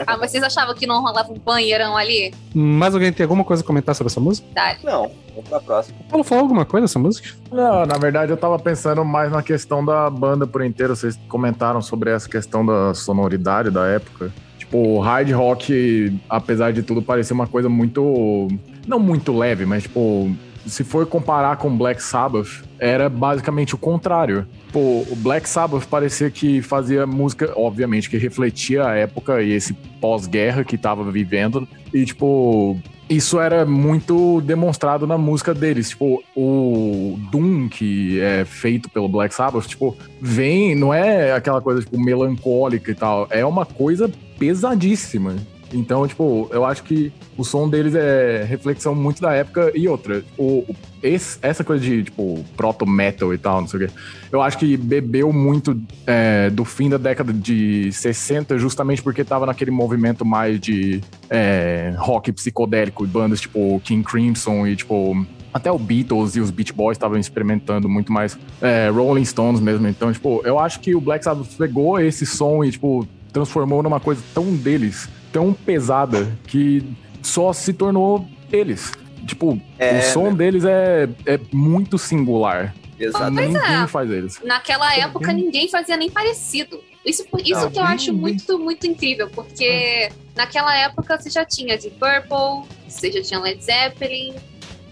Ah, 0.07 0.17
mas 0.17 0.31
vocês 0.31 0.43
achavam 0.43 0.75
que 0.75 0.87
não 0.87 1.03
rolava 1.03 1.31
um 1.33 1.39
banheirão 1.39 1.97
ali? 1.97 2.33
Mais 2.55 2.95
alguém 2.95 3.13
tem 3.13 3.25
alguma 3.25 3.45
coisa 3.45 3.63
a 3.63 3.67
comentar 3.67 3.95
sobre 3.95 4.11
essa 4.11 4.21
música? 4.21 4.47
Dale. 4.55 4.79
Não, 4.83 5.11
vamos 5.35 5.49
pra 5.49 5.61
próxima. 5.61 5.99
O 6.01 6.05
Paulo 6.05 6.25
falou 6.25 6.43
alguma 6.43 6.65
coisa 6.65 6.87
dessa 6.87 6.99
música? 6.99 7.29
Não, 7.51 7.85
na 7.85 7.99
verdade 7.99 8.33
eu 8.33 8.37
tava 8.37 8.59
pensando 8.59 9.05
mais 9.05 9.31
na 9.31 9.43
questão 9.43 9.85
da 9.85 10.09
banda 10.09 10.47
por 10.47 10.65
inteiro. 10.65 10.97
Vocês 10.97 11.19
comentaram 11.29 11.83
sobre 11.83 12.11
essa 12.11 12.29
questão 12.29 12.65
da 12.65 12.95
sonoridade 12.95 13.71
da 13.71 13.87
época. 13.87 14.33
Tipo, 14.59 14.79
o 14.79 15.01
hard 15.01 15.31
rock, 15.33 16.19
apesar 16.29 16.73
de 16.73 16.83
tudo, 16.83 17.03
parecia 17.03 17.35
uma 17.35 17.47
coisa 17.47 17.69
muito. 17.69 18.49
Não 18.87 18.99
muito 18.99 19.37
leve, 19.37 19.67
mas 19.67 19.83
tipo. 19.83 20.35
Se 20.67 20.85
for 20.85 21.07
comparar 21.07 21.57
com 21.57 21.77
Black 21.77 22.03
Sabbath, 22.03 22.63
era 22.79 23.09
basicamente 23.09 23.75
o 23.75 23.79
contrário. 23.79 24.47
Pô, 24.73 25.05
o 25.09 25.17
Black 25.17 25.49
Sabbath 25.49 25.87
parecia 25.87 26.31
que 26.31 26.63
fazia 26.63 27.07
música, 27.07 27.53
obviamente, 27.57 28.09
que 28.09 28.17
refletia 28.17 28.87
a 28.87 28.95
época 28.95 29.43
e 29.43 29.53
esse 29.53 29.73
pós-guerra 30.01 30.63
que 30.65 30.79
tava 30.79 31.11
vivendo. 31.11 31.67
E, 31.93 32.05
tipo, 32.05 32.79
isso 33.09 33.41
era 33.41 33.67
muito 33.67 34.41
demonstrado 34.43 35.05
na 35.05 35.19
música 35.19 35.53
deles. 35.53 35.89
Tipo, 35.91 36.23
o 36.37 37.19
Doom, 37.33 37.69
que 37.69 38.21
é 38.21 38.45
feito 38.45 38.89
pelo 38.89 39.09
Black 39.09 39.35
Sabbath, 39.35 39.67
tipo, 39.67 39.97
vem, 40.21 40.77
não 40.77 40.95
é 40.95 41.33
aquela 41.33 41.61
coisa, 41.61 41.81
tipo, 41.81 42.01
melancólica 42.01 42.93
e 42.93 42.95
tal. 42.95 43.27
É 43.31 43.45
uma 43.45 43.67
coisa 43.67 44.09
pesadíssima. 44.39 45.35
Então, 45.73 46.07
tipo, 46.07 46.49
eu 46.53 46.65
acho 46.65 46.83
que 46.83 47.13
o 47.37 47.45
som 47.45 47.69
deles 47.69 47.95
é 47.95 48.45
reflexão 48.49 48.95
muito 48.95 49.21
da 49.23 49.33
época 49.33 49.71
e 49.75 49.87
outra. 49.89 50.23
O, 50.37 50.65
esse- 51.03 51.39
essa 51.43 51.63
coisa 51.63 51.83
de, 51.85 52.03
tipo, 52.05 52.45
proto-metal 52.57 53.33
e 53.33 53.39
tal, 53.39 53.61
não 53.61 53.69
sei 53.69 53.85
o 53.85 53.87
quê. 53.89 53.95
Eu 54.33 54.43
acho 54.43 54.59
que 54.59 54.77
bebeu 54.77 55.33
muito 55.33 55.81
é, 56.07 56.51
do 56.51 56.65
fim 56.65 56.89
da 56.89 56.97
década 56.97 57.33
de 57.33 57.91
60, 57.93 58.59
justamente 58.59 59.03
porque 59.03 59.25
tava 59.25 59.47
naquele 59.47 59.71
movimento 59.71 60.25
mais 60.25 60.59
de 60.61 61.01
é, 61.29 61.95
rock 61.99 62.33
psicodélico, 62.33 63.07
bandas 63.07 63.41
tipo 63.41 63.81
King 63.85 64.03
Crimson 64.05 64.67
e, 64.67 64.77
tipo, 64.77 65.25
até 65.53 65.71
o 65.71 65.79
Beatles 65.79 66.37
e 66.37 66.41
os 66.41 66.51
Beach 66.51 66.73
Boys 66.73 66.97
estavam 66.97 67.19
experimentando 67.19 67.89
muito 67.89 68.13
mais 68.13 68.39
é, 68.61 68.89
Rolling 68.89 69.25
Stones 69.25 69.61
mesmo. 69.61 69.87
Então, 69.89 70.13
tipo, 70.13 70.41
eu 70.45 70.59
acho 70.59 70.81
que 70.81 70.95
o 70.95 71.01
Black 71.01 71.25
Sabbath 71.25 71.49
pegou 71.57 71.99
esse 72.01 72.27
som 72.27 72.63
e, 72.65 72.71
tipo, 72.71 73.07
transformou 73.33 73.83
numa 73.83 74.01
coisa 74.01 74.21
tão 74.35 74.55
deles, 74.57 75.09
tão 75.33 75.53
pesada, 75.53 76.37
que 76.47 76.85
só 77.23 77.53
se 77.53 77.73
tornou 77.73 78.27
eles. 78.53 78.93
Tipo, 79.27 79.61
É, 79.79 79.99
o 79.99 80.03
som 80.03 80.35
deles 80.35 80.65
é, 80.65 81.09
é 81.27 81.39
muito 81.53 81.99
singular. 81.99 82.75
Exato. 82.99 83.33
Pois 83.35 83.49
Ninguém 83.49 83.83
é. 83.83 83.87
faz 83.87 84.11
eles. 84.11 84.41
Naquela 84.45 84.95
época 84.95 85.33
ninguém 85.33 85.69
fazia 85.69 85.97
nem 85.97 86.11
parecido. 86.11 86.83
Isso, 87.05 87.25
isso 87.45 87.61
Não, 87.61 87.71
que 87.71 87.79
eu 87.79 87.85
acho 87.85 88.13
muito, 88.13 88.59
muito 88.59 88.87
incrível, 88.87 89.31
porque 89.31 90.11
naquela 90.37 90.77
época 90.77 91.19
você 91.19 91.31
já 91.31 91.45
tinha 91.47 91.79
Deep 91.79 91.97
Purple, 91.99 92.69
você 92.87 93.11
já 93.11 93.23
tinha 93.23 93.41
Led 93.41 93.63
Zeppelin, 93.65 94.35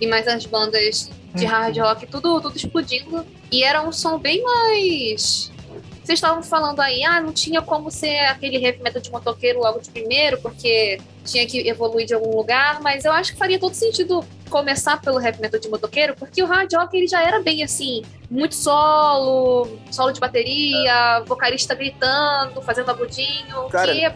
e 0.00 0.06
mais 0.06 0.26
as 0.26 0.46
bandas 0.46 1.10
de 1.34 1.44
hard 1.44 1.76
rock, 1.76 2.06
tudo, 2.06 2.40
tudo 2.40 2.56
explodindo. 2.56 3.26
E 3.52 3.62
era 3.62 3.82
um 3.82 3.92
som 3.92 4.18
bem 4.18 4.42
mais. 4.42 5.52
Vocês 6.08 6.16
estavam 6.20 6.42
falando 6.42 6.80
aí, 6.80 7.04
ah, 7.04 7.20
não 7.20 7.34
tinha 7.34 7.60
como 7.60 7.90
ser 7.90 8.16
aquele 8.20 8.56
heavy 8.64 8.82
metal 8.82 8.98
de 9.02 9.10
motoqueiro 9.12 9.58
logo 9.60 9.78
de 9.78 9.90
primeiro, 9.90 10.40
porque 10.40 10.98
tinha 11.22 11.46
que 11.46 11.68
evoluir 11.68 12.06
de 12.06 12.14
algum 12.14 12.34
lugar, 12.34 12.80
mas 12.80 13.04
eu 13.04 13.12
acho 13.12 13.32
que 13.34 13.38
faria 13.38 13.58
todo 13.58 13.74
sentido 13.74 14.24
começar 14.48 14.98
pelo 15.02 15.20
heavy 15.20 15.38
metal 15.42 15.60
de 15.60 15.68
motoqueiro, 15.68 16.16
porque 16.16 16.42
o 16.42 16.46
hard 16.46 16.72
rock 16.72 16.96
ele 16.96 17.06
já 17.06 17.22
era 17.22 17.42
bem 17.42 17.62
assim, 17.62 18.00
muito 18.30 18.54
solo, 18.54 19.68
solo 19.90 20.10
de 20.10 20.18
bateria, 20.18 21.22
vocalista 21.26 21.74
gritando, 21.74 22.62
fazendo 22.62 22.90
agudinho, 22.90 23.68
Cara, 23.70 23.92
que 23.92 24.06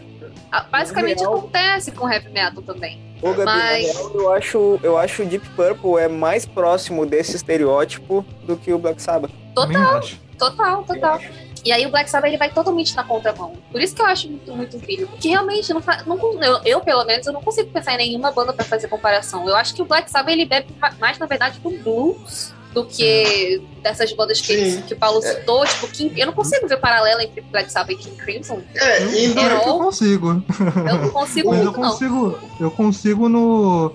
ah, 0.51 0.61
basicamente 0.71 1.19
real- 1.19 1.35
acontece 1.37 1.91
com 1.91 2.11
heavy 2.11 2.31
metal 2.31 2.63
também. 2.63 2.99
Ô, 3.21 3.33
Gabi, 3.35 3.45
Mas- 3.45 3.85
na 3.85 3.93
real, 3.93 4.11
eu 4.15 4.33
acho, 4.33 4.79
eu 4.81 4.97
acho 4.97 5.21
o 5.21 5.25
Deep 5.27 5.47
Purple 5.51 5.97
é 6.01 6.07
mais 6.07 6.43
próximo 6.43 7.05
desse 7.05 7.35
estereótipo 7.35 8.25
do 8.41 8.57
que 8.57 8.73
o 8.73 8.79
Black 8.79 8.99
Sabbath. 8.99 9.29
Total, 9.53 10.01
total, 10.39 10.83
total. 10.85 11.19
E 11.65 11.71
aí 11.71 11.85
o 11.85 11.89
Black 11.91 12.09
Sabbath 12.09 12.27
ele 12.27 12.37
vai 12.37 12.49
totalmente 12.49 12.95
na 12.95 13.03
contramão. 13.03 13.53
Por 13.71 13.81
isso 13.81 13.95
que 13.95 14.01
eu 14.01 14.05
acho 14.05 14.27
muito, 14.29 14.51
muito 14.53 14.75
incrível. 14.77 15.07
Porque 15.07 15.29
realmente, 15.29 15.73
não 15.73 15.81
fa- 15.81 16.03
não 16.05 16.17
eu, 16.43 16.59
eu, 16.65 16.81
pelo 16.81 17.05
menos, 17.05 17.25
eu 17.25 17.31
não 17.33 17.41
consigo 17.41 17.69
pensar 17.71 17.93
em 17.93 17.97
nenhuma 17.97 18.31
banda 18.31 18.51
pra 18.53 18.65
fazer 18.65 18.87
comparação. 18.89 19.47
Eu 19.47 19.55
acho 19.55 19.73
que 19.73 19.81
o 19.81 19.85
Black 19.85 20.11
Sabbath 20.11 20.33
ele 20.33 20.45
bebe 20.45 20.67
ma- 20.81 20.93
mais, 20.99 21.17
na 21.17 21.25
verdade, 21.25 21.59
do 21.59 21.69
blues 21.69 22.53
do 22.73 22.83
que 22.85 23.61
dessas 23.83 24.11
bandas 24.13 24.41
que, 24.41 24.81
que 24.81 24.93
o 24.95 24.97
Paulo 24.97 25.21
citou. 25.21 25.63
Tipo, 25.65 25.87
King- 25.87 26.19
eu 26.19 26.25
não 26.25 26.33
consigo 26.33 26.67
ver 26.67 26.77
paralelo 26.77 27.21
entre 27.21 27.39
Black 27.41 27.71
Sabbath 27.71 27.91
e 27.91 27.95
King 27.97 28.15
Crimson. 28.17 28.61
É, 28.75 28.97
Era- 29.39 29.55
Eu 29.67 29.77
consigo. 29.77 30.43
Eu 30.89 30.97
não 30.97 31.09
consigo 31.11 31.49
Mas 31.51 31.59
eu 31.59 31.65
muito, 31.65 31.79
não. 31.79 31.89
consigo, 31.91 32.39
eu 32.59 32.71
consigo 32.71 33.29
no. 33.29 33.93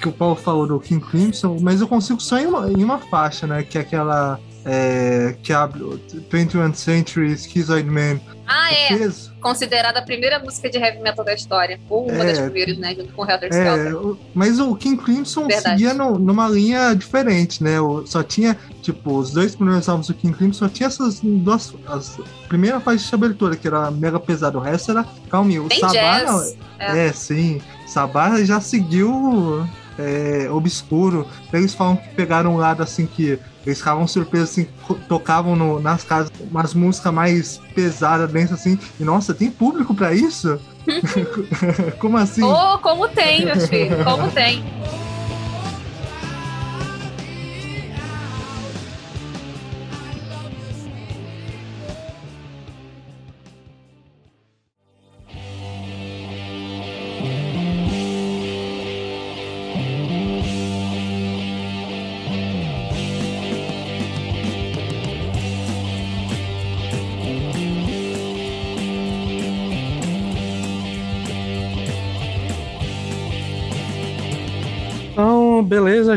Que 0.00 0.08
o 0.08 0.12
Paulo 0.12 0.36
falou 0.36 0.66
do 0.66 0.80
King 0.80 1.04
Crimson, 1.04 1.58
mas 1.60 1.80
eu 1.80 1.88
consigo 1.88 2.20
só 2.20 2.38
em 2.38 2.46
uma, 2.46 2.70
em 2.70 2.82
uma 2.82 2.98
faixa, 2.98 3.46
né? 3.46 3.62
Que 3.64 3.76
é 3.76 3.80
aquela. 3.82 4.38
É, 4.64 5.34
que 5.42 5.52
abre 5.52 5.82
o 5.82 5.98
21st 6.30 6.74
Century 6.76 7.36
Schizoid 7.36 7.88
Man. 7.88 8.20
Ah, 8.46 8.72
é. 8.72 8.88
Fez. 8.96 9.30
Considerada 9.40 9.98
a 9.98 10.02
primeira 10.02 10.38
música 10.38 10.70
de 10.70 10.78
heavy 10.78 11.00
metal 11.00 11.24
da 11.24 11.34
história. 11.34 11.80
Ou 11.88 12.08
uma 12.08 12.22
É. 12.22 12.26
das 12.26 12.38
primeiras, 12.38 12.78
né? 12.78 12.94
Junto 12.94 13.12
com 13.12 13.22
Helter 13.28 13.48
Skelter. 13.50 13.86
É, 13.88 13.94
o- 13.94 14.16
mas 14.34 14.60
o 14.60 14.74
King 14.76 15.02
Crimson 15.02 15.46
Verdade. 15.48 15.80
seguia 15.80 15.94
no- 15.94 16.16
numa 16.18 16.48
linha 16.48 16.94
diferente, 16.94 17.62
né? 17.62 17.80
O- 17.80 18.06
só 18.06 18.22
tinha, 18.22 18.56
tipo, 18.82 19.16
os 19.18 19.32
dois 19.32 19.56
primeiros 19.56 19.88
álbuns 19.88 20.06
do 20.08 20.14
King 20.14 20.36
Crimson 20.36 20.66
só 20.66 20.68
tinha 20.68 20.86
essas 20.86 21.20
duas. 21.20 21.74
As, 21.88 22.18
primeira 22.48 22.78
faixa 22.78 23.08
de 23.08 23.14
abertura, 23.14 23.56
que 23.56 23.66
era 23.66 23.90
mega 23.90 24.20
pesado, 24.20 24.58
o 24.58 24.60
resto 24.60 24.90
era 24.92 25.04
calminho. 25.30 25.64
O 25.64 25.68
Bem 25.68 25.80
Sabá, 25.80 26.22
não, 26.22 26.42
é. 26.78 27.12
sim. 27.12 27.60
Sabá 27.86 28.42
já 28.44 28.60
seguiu 28.60 29.66
é, 29.98 30.48
obscuro. 30.50 31.26
Eles 31.52 31.74
falam 31.74 31.96
que 31.96 32.08
pegaram 32.14 32.54
um 32.54 32.56
lado 32.58 32.82
assim 32.82 33.06
que 33.06 33.38
eles 33.66 33.78
ficavam 33.78 34.06
surpresos 34.06 34.50
assim, 34.50 34.66
tocavam 35.08 35.54
no- 35.56 35.80
nas 35.80 36.02
casas 36.04 36.30
umas 36.50 36.74
músicas 36.74 37.12
mais 37.12 37.60
pesadas 37.74 38.30
dentro 38.30 38.54
assim. 38.54 38.78
E 38.98 39.04
nossa, 39.04 39.32
tem 39.34 39.50
público 39.50 39.94
pra 39.94 40.12
isso? 40.14 40.58
Como 41.98 42.16
assim? 42.16 42.42
Oh, 42.42 42.78
como 42.78 43.08
tem, 43.08 43.44
meu 43.44 43.56
filho. 43.60 44.04
Como 44.04 44.30
tem. 44.30 44.64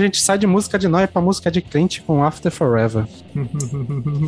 Gente 0.06 0.22
sai 0.22 0.38
de 0.38 0.48
música 0.48 0.78
de 0.80 0.88
nóia 0.88 1.08
pra 1.08 1.22
música 1.22 1.52
de 1.52 1.62
crente 1.62 2.02
com 2.02 2.24
After 2.24 2.52
Forever. 2.52 3.06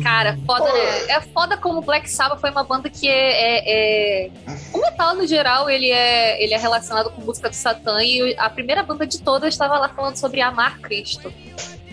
Cara, 0.02 0.38
foda, 0.46 0.64
né? 0.72 0.80
É 1.08 1.20
foda 1.20 1.56
como 1.56 1.80
Black 1.80 2.10
Sabbath 2.10 2.40
foi 2.40 2.50
uma 2.50 2.64
banda 2.64 2.88
que 2.90 3.08
é, 3.08 3.12
é- 3.12 4.26
é- 4.26 4.30
O 4.72 4.78
metal, 4.80 5.14
no 5.16 5.26
geral, 5.26 5.68
ele 5.70 5.90
é, 5.90 6.42
ele 6.42 6.54
é 6.54 6.58
relacionado 6.58 7.10
com 7.10 7.22
música 7.22 7.48
do 7.48 7.54
Satã 7.54 8.02
e 8.02 8.34
a 8.38 8.50
primeira 8.50 8.82
banda 8.82 9.06
de 9.06 9.20
todas 9.20 9.54
estava 9.54 9.78
lá 9.78 9.88
falando 9.88 10.16
sobre 10.16 10.40
amar 10.40 10.78
Cristo. 10.80 11.32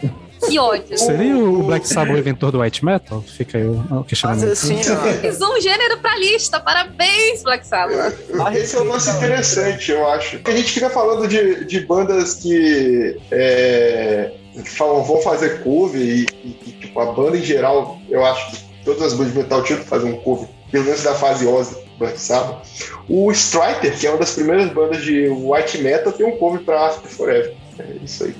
Que 0.50 0.60
ódio. 0.60 0.98
Seria 0.98 1.38
o 1.38 1.64
Black 1.64 1.88
Sabbath 1.88 2.16
o 2.16 2.18
inventor 2.20 2.52
do 2.52 2.60
white 2.62 2.84
metal? 2.84 3.22
Fica 3.22 3.58
aí 3.58 3.66
o, 3.66 3.74
o 3.74 3.86
Mas 3.90 4.08
questionamento. 4.08 4.52
assim, 4.52 4.78
Fiz 5.22 5.42
um 5.42 5.60
gênero 5.62 5.98
pra 6.00 6.18
lista. 6.18 6.60
Parabéns, 6.60 7.44
Black 7.44 7.66
Sabbath. 7.68 8.14
Esse 8.56 8.76
é 8.76 8.82
um 8.82 8.88
lance 8.90 9.10
interessante, 9.10 9.92
eu 9.92 10.08
acho. 10.10 10.40
A 10.46 10.52
gente 10.52 10.72
fica 10.72 10.90
falando 10.90 11.28
de, 11.28 11.66
de 11.66 11.80
bandas 11.82 12.36
que, 12.36 13.18
é, 13.32 14.32
que 14.54 14.70
falam, 14.70 15.04
vão 15.04 15.22
fazer 15.22 15.62
cover 15.64 16.02
e, 16.02 16.26
e- 16.44 16.58
e, 16.68 16.72
tipo, 16.74 17.00
a 17.00 17.12
banda 17.12 17.38
em 17.38 17.44
geral, 17.44 18.00
eu 18.10 18.26
acho 18.26 18.52
que 18.52 18.64
todas 18.86 19.02
as 19.04 19.14
bandas 19.14 19.34
de 19.34 19.40
metal 19.40 19.64
tinham 19.64 19.80
que 19.82 19.88
fazer 19.88 20.06
um 20.06 20.18
cover, 20.18 20.48
pelo 20.72 20.86
menos 20.86 21.04
da 21.04 21.14
fase 21.16 21.46
Ozzy, 21.46 21.76
Black 21.98 22.20
Sabbath. 22.20 22.66
O 23.10 23.32
Striker, 23.32 23.98
que 23.98 24.08
é 24.08 24.10
uma 24.10 24.20
das 24.20 24.32
primeiras 24.34 24.72
bandas 24.74 25.04
de 25.04 25.28
white 25.30 25.78
metal, 25.80 26.12
tem 26.14 26.26
um 26.26 26.38
cover 26.38 26.62
pra 26.62 26.88
After 26.88 27.10
Forever. 27.12 27.54
É 27.80 27.84
isso 28.04 28.24
aí. 28.24 28.36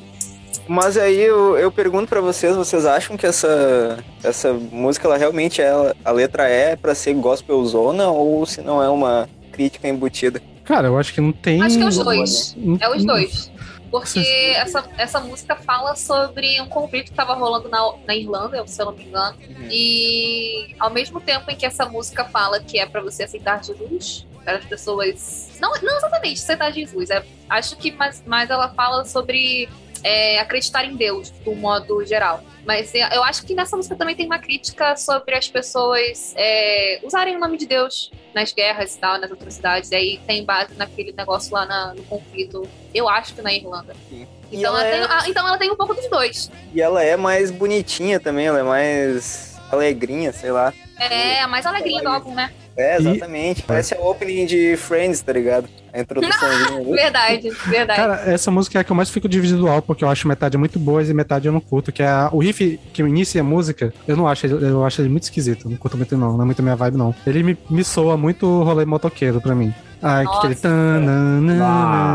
Mas 0.68 0.98
aí 0.98 1.20
eu, 1.22 1.58
eu 1.58 1.72
pergunto 1.72 2.08
pra 2.08 2.22
vocês, 2.22 2.56
vocês 2.56 2.86
acham 2.86 3.16
que 3.16 3.26
essa, 3.26 4.04
essa 4.24 4.52
música, 4.54 5.08
ela 5.08 5.18
realmente 5.18 5.62
é, 5.62 5.94
a 6.04 6.12
letra 6.12 6.48
é 6.50 6.76
pra 6.76 6.96
ser 6.96 7.14
gospel 7.14 7.64
zona 7.66 8.10
ou 8.10 8.46
se 8.46 8.62
não 8.62 8.82
é 8.82 8.90
uma 8.90 9.30
crítica 9.52 9.88
embutida? 9.88 10.42
Cara, 10.64 10.88
eu 10.88 10.98
acho 10.98 11.14
que 11.14 11.22
não 11.22 11.32
tem. 11.32 11.62
Acho 11.62 11.78
que 11.78 11.84
é 11.84 11.88
os 11.88 11.98
dois. 11.98 12.56
Não- 12.58 12.78
É 12.82 12.90
os 12.90 13.06
dois. 13.06 13.52
Porque 13.92 14.20
essa, 14.58 14.84
essa 14.98 15.20
música 15.22 15.56
fala 15.56 15.96
sobre 15.96 16.60
um 16.60 16.68
conflito 16.68 17.06
que 17.06 17.12
estava 17.12 17.34
rolando 17.36 17.70
na, 17.70 17.94
na 18.06 18.16
Irlanda, 18.16 18.66
se 18.68 18.82
eu 18.82 18.88
não 18.88 18.94
me 18.94 19.06
engano. 19.06 19.38
E 19.70 20.76
ao 20.80 20.90
mesmo 20.90 21.22
tempo 21.22 21.50
em 21.52 21.56
que 21.56 21.66
essa 21.66 21.86
música 21.86 22.26
fala 22.26 22.60
que 22.60 22.80
é 22.80 22.86
pra 22.86 23.02
você 23.02 23.24
aceitar 23.24 23.64
Jesus, 23.64 24.26
para 24.44 24.58
as 24.58 24.66
pessoas. 24.66 25.50
Não, 25.62 25.72
não 25.82 25.98
exatamente 25.98 26.42
aceitar 26.42 26.72
Jesus. 26.72 27.10
É, 27.10 27.24
acho 27.50 27.78
que 27.78 27.92
mais, 27.92 28.22
mais 28.26 28.50
ela 28.50 28.70
fala 28.70 29.06
sobre 29.06 29.70
é, 30.06 30.40
acreditar 30.40 30.86
em 30.86 30.96
Deus, 30.96 31.32
de 31.44 31.50
um 31.50 31.56
modo 31.56 32.06
geral. 32.06 32.44
Mas 32.64 32.94
é, 32.94 33.16
eu 33.18 33.24
acho 33.24 33.44
que 33.44 33.56
nessa 33.56 33.76
música 33.76 33.96
também 33.96 34.16
tem 34.16 34.28
uma 34.28 34.38
crítica 34.38 34.96
sobre 34.96 35.36
as 35.36 35.48
pessoas 35.48 36.34
é, 36.38 37.00
usarem 37.04 37.36
o 37.36 37.40
nome 37.40 37.58
de 37.58 37.66
Deus 37.66 38.12
nas 38.34 38.54
guerras 38.54 38.94
e 38.96 39.00
tal, 39.00 39.20
nas 39.20 39.32
atrocidades. 39.32 39.90
E 39.92 39.96
aí 39.96 40.20
tem 40.28 40.46
base 40.46 40.76
naquele 40.76 41.12
negócio 41.12 41.52
lá 41.54 41.66
na- 41.66 41.94
no 41.96 42.04
conflito, 42.04 42.68
eu 42.94 43.10
acho 43.10 43.34
que 43.34 43.42
na 43.42 43.52
Irlanda. 43.52 43.96
Sim. 44.10 44.28
Então 44.52 44.60
E 44.62 44.64
ela, 44.66 44.84
ela 44.86 45.08
tem, 45.08 45.16
é- 45.16 45.20
ah, 45.20 45.30
então 45.30 45.48
ela 45.48 45.58
tem 45.58 45.72
um 45.72 45.76
pouco 45.76 45.96
dos 45.96 46.08
dois. 46.08 46.52
E 46.74 46.80
ela 46.82 47.02
é 47.04 47.18
mais 47.18 47.50
bonitinha 47.50 48.20
também, 48.20 48.46
ela 48.46 48.60
é 48.60 48.64
mais 48.64 49.56
alegrinha, 49.72 50.32
sei 50.32 50.52
lá. 50.52 50.72
É 51.00 51.42
a 51.42 51.48
mais 51.48 51.66
alegrinha 51.66 52.02
do 52.04 52.10
álbum, 52.10 52.34
né? 52.36 52.52
É, 52.78 52.94
E- 52.94 53.00
exatamente. 53.00 53.64
Parece 53.64 53.96
a 53.96 54.00
opening 54.00 54.46
de 54.46 54.78
Friends, 54.78 55.22
tá 55.22 55.34
ligado? 55.34 55.68
A 55.96 56.02
introduçãozinha. 56.02 56.84
Verdade, 56.96 57.50
verdade. 57.68 58.00
Cara, 58.00 58.24
essa 58.32 58.50
música 58.52 58.78
é 58.78 58.82
a 58.82 58.84
que 58.84 58.92
eu 58.92 58.96
mais 58.96 59.10
fico 59.10 59.28
dividido 59.30 59.60
do 59.60 59.68
álbum, 59.68 59.88
porque 59.88 60.04
eu 60.04 60.10
acho 60.10 60.28
metade 60.28 60.58
muito 60.58 60.78
boa 60.80 61.02
e 61.04 61.14
metade 61.14 61.48
eu 61.48 61.54
não 61.54 61.60
curto, 61.62 61.92
que 61.92 62.02
é 62.04 62.08
a- 62.08 62.30
o 62.32 62.40
riff 62.40 62.80
que 62.94 63.02
inicia 63.02 63.42
a 63.42 63.44
música, 63.44 63.94
eu 64.08 64.16
não 64.18 64.28
acho, 64.28 64.46
ele- 64.46 64.66
eu 64.66 64.84
acho 64.86 65.02
ele 65.02 65.10
muito 65.10 65.24
esquisito, 65.24 65.70
não 65.70 65.78
curto 65.78 65.98
muito 65.98 66.18
não, 66.18 66.34
não 66.34 66.42
é 66.42 66.46
muito 66.46 66.62
minha 66.64 66.76
vibe 66.76 66.98
não. 66.98 67.14
Ele 67.26 67.44
me, 67.44 67.58
me 67.70 67.84
soa 67.84 68.18
muito 68.18 68.64
rolê 68.64 68.86
motoqueiro 68.86 69.40
pra 69.42 69.54
mim. 69.56 69.74
Ah, 70.08 70.22
que 70.24 70.28
aquele... 70.38 70.54
Nossa. 70.54 70.62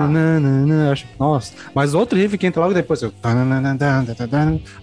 tananana, 0.09 0.93
acho- 0.93 1.07
Nossa, 1.19 1.53
mas 1.75 1.93
outro 1.95 2.17
riff 2.19 2.37
que 2.39 2.47
entra 2.47 2.61
logo 2.63 2.73
depois, 2.75 3.03
eu... 3.03 3.13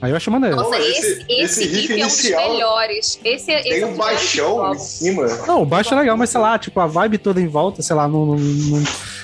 Aí 0.01 0.11
eu 0.11 0.15
acho 0.17 0.29
maneiro. 0.31 0.55
Nossa, 0.57 0.77
esse, 0.79 1.25
esse- 1.29 1.41
esse, 1.41 1.63
riff 1.65 1.93
riff 1.93 2.01
é 2.01 2.05
um 2.05 2.07
dos 2.07 2.23
melhores. 2.53 3.19
Esse, 3.23 3.51
esse 3.51 3.69
Tem 3.69 3.81
é 3.81 3.85
um 3.85 3.95
baixão 3.95 4.73
em 4.73 4.79
cima. 4.79 5.25
Não, 5.47 5.61
o 5.61 5.65
baixo 5.65 5.93
é 5.93 5.97
legal, 5.99 6.17
mas 6.17 6.29
sei 6.29 6.41
lá, 6.41 6.57
tipo, 6.59 6.79
a 6.79 6.87
vibe 6.87 7.17
toda 7.17 7.39
em 7.39 7.47
volta, 7.47 7.81
sei 7.81 7.95
lá, 7.95 8.07
não, 8.07 8.25
não- 8.25 8.35
não- 8.35 8.83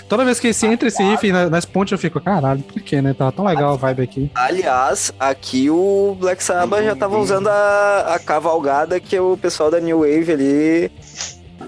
toda 0.10 0.26
vez 0.26 0.40
que 0.40 0.54
se 0.54 0.66
entra 0.68 0.88
esse 0.88 1.02
riff 1.04 1.32
na- 1.32 1.50
nas 1.50 1.66
pontes 1.66 1.92
eu 1.92 1.98
fico, 1.98 2.20
caralho, 2.22 2.62
por 2.62 2.82
que, 2.82 3.02
né? 3.02 3.14
Tá 3.18 3.32
tão 3.32 3.46
legal 3.46 3.74
a 3.74 3.78
vibe 3.78 4.02
aqui. 4.04 4.32
Aliás, 4.36 5.12
aqui 5.20 5.70
o 5.70 6.16
Black 6.20 6.44
Sabbath 6.44 6.84
já 6.84 6.96
tava 6.96 7.18
usando 7.18 7.48
a, 7.48 8.14
a 8.16 8.20
cavalgada 8.20 9.00
que 9.00 9.18
o 9.20 9.38
pessoal 9.38 9.72
da 9.72 9.80
New 9.80 10.00
Wave 10.00 10.32
ali 10.32 10.92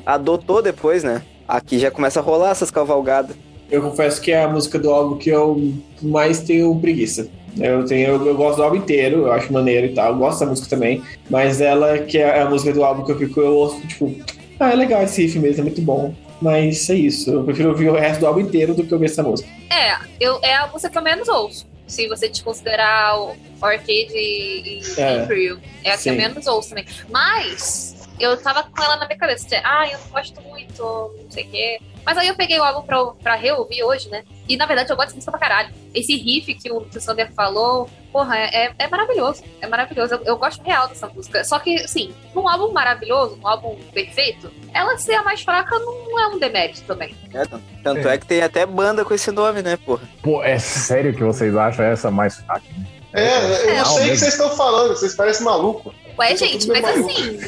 adotou 0.05 0.61
depois, 0.61 1.03
né? 1.03 1.21
Aqui 1.47 1.77
já 1.79 1.91
começa 1.91 2.19
a 2.19 2.23
rolar 2.23 2.51
essas 2.51 2.71
cavalgadas. 2.71 3.35
Eu 3.69 3.81
confesso 3.81 4.21
que 4.21 4.31
é 4.31 4.43
a 4.43 4.47
música 4.47 4.77
do 4.77 4.89
álbum 4.91 5.17
que 5.17 5.29
eu 5.29 5.73
mais 6.01 6.39
tenho 6.41 6.75
preguiça. 6.79 7.27
Eu, 7.57 7.85
tenho, 7.85 8.09
eu, 8.09 8.25
eu 8.27 8.35
gosto 8.35 8.57
do 8.57 8.63
álbum 8.63 8.75
inteiro, 8.75 9.27
eu 9.27 9.31
acho 9.31 9.51
maneiro 9.51 9.87
e 9.87 9.93
tal, 9.93 10.11
eu 10.11 10.17
gosto 10.17 10.41
da 10.41 10.45
música 10.47 10.67
também, 10.69 11.01
mas 11.29 11.61
ela 11.61 11.97
que 11.99 12.17
é 12.17 12.41
a 12.41 12.49
música 12.49 12.73
do 12.73 12.83
álbum 12.83 13.05
que 13.05 13.11
eu 13.13 13.17
fico, 13.17 13.39
eu 13.39 13.53
ouço, 13.55 13.79
tipo, 13.87 14.13
ah, 14.59 14.71
é 14.71 14.75
legal 14.75 15.01
esse 15.03 15.21
riff 15.21 15.39
mesmo, 15.39 15.61
é 15.61 15.63
muito 15.63 15.81
bom. 15.81 16.13
Mas 16.45 16.87
é 16.91 16.93
isso, 16.93 17.31
eu 17.31 17.43
prefiro 17.43 17.69
ouvir 17.69 17.89
o 17.89 17.95
resto 17.95 18.19
do 18.19 18.27
álbum 18.27 18.41
inteiro 18.41 18.75
do 18.75 18.85
que 18.85 18.93
ouvir 18.93 19.07
essa 19.07 19.23
música. 19.23 19.49
É, 19.67 19.97
eu, 20.19 20.39
é 20.43 20.53
a 20.53 20.67
música 20.67 20.91
que 20.91 20.97
eu 20.99 21.01
menos 21.01 21.27
ouço. 21.27 21.65
Se 21.87 22.07
você 22.07 22.29
desconsiderar 22.29 23.19
o 23.19 23.35
Arcade 23.59 24.13
e, 24.13 24.79
e 24.79 25.01
É, 25.01 25.23
Imperial. 25.23 25.57
É 25.83 25.89
a 25.89 25.97
que 25.97 26.07
eu 26.09 26.13
sim. 26.13 26.17
menos 26.17 26.45
ouço 26.45 26.69
também. 26.69 26.85
Mas 27.09 27.94
eu 28.19 28.35
tava 28.41 28.63
com 28.63 28.83
ela 28.83 28.97
na 28.97 29.05
minha 29.05 29.17
cabeça. 29.17 29.47
tipo, 29.47 29.61
Ah, 29.65 29.87
eu 29.87 29.97
não 29.99 30.07
gosto 30.07 30.41
muito, 30.41 30.81
não 31.23 31.31
sei 31.31 31.43
o 31.45 31.49
quê. 31.49 31.79
Mas 32.05 32.17
aí 32.19 32.27
eu 32.27 32.35
peguei 32.35 32.59
o 32.59 32.63
álbum 32.63 32.85
pra, 32.85 33.03
pra 33.23 33.35
reouvir 33.35 33.83
hoje, 33.83 34.09
né? 34.09 34.23
E 34.47 34.55
na 34.57 34.67
verdade 34.67 34.91
eu 34.91 34.95
gosto 34.95 35.07
dessa 35.07 35.15
música 35.15 35.31
pra 35.31 35.39
caralho. 35.39 35.73
Esse 35.93 36.15
riff 36.15 36.53
que 36.53 36.71
o, 36.71 36.81
que 36.81 36.97
o 36.99 37.01
Sander 37.01 37.31
falou, 37.33 37.89
porra, 38.11 38.37
é, 38.37 38.71
é 38.77 38.87
maravilhoso. 38.87 39.43
É 39.59 39.65
maravilhoso. 39.65 40.13
Eu, 40.13 40.23
eu 40.23 40.37
gosto 40.37 40.61
real 40.61 40.87
dessa 40.87 41.07
música. 41.07 41.43
Só 41.43 41.57
que, 41.57 41.73
assim, 41.81 42.13
num 42.35 42.47
álbum 42.47 42.71
maravilhoso, 42.71 43.37
num 43.37 43.47
álbum 43.47 43.75
perfeito, 43.91 44.51
ela 44.71 44.95
ser 44.99 45.15
a 45.15 45.23
mais 45.23 45.41
fraca 45.41 45.79
não 45.79 46.19
é 46.19 46.27
um 46.27 46.37
demérito 46.37 46.81
também. 46.83 47.15
né? 47.33 47.43
Tanto- 47.49 47.63
Tanto 47.83 48.07
é. 48.07 48.17
que 48.19 48.25
tem 48.27 48.43
até 48.43 48.67
banda 48.67 49.03
com 49.03 49.13
esse 49.15 49.31
nome, 49.31 49.63
né, 49.63 49.75
porra? 49.75 50.07
Pô, 50.21 50.43
é 50.43 50.59
sério 50.59 51.11
que 51.13 51.23
vocês 51.23 51.55
acham 51.55 51.83
essa 51.85 52.11
mais 52.11 52.35
fraca? 52.35 52.65
É, 53.13 53.37
eu 53.39 53.69
É, 53.69 53.77
não 53.77 53.85
sei 53.85 54.07
o 54.07 54.11
que 54.11 54.17
vocês 54.17 54.33
estão 54.33 54.49
falando, 54.55 54.89
vocês 54.89 55.15
parecem 55.15 55.43
maluco. 55.43 55.91
Ué, 56.17 56.29
tô 56.31 56.37
gente, 56.37 56.67
mas 56.67 56.81
maluco. 56.81 57.09
assim. 57.09 57.39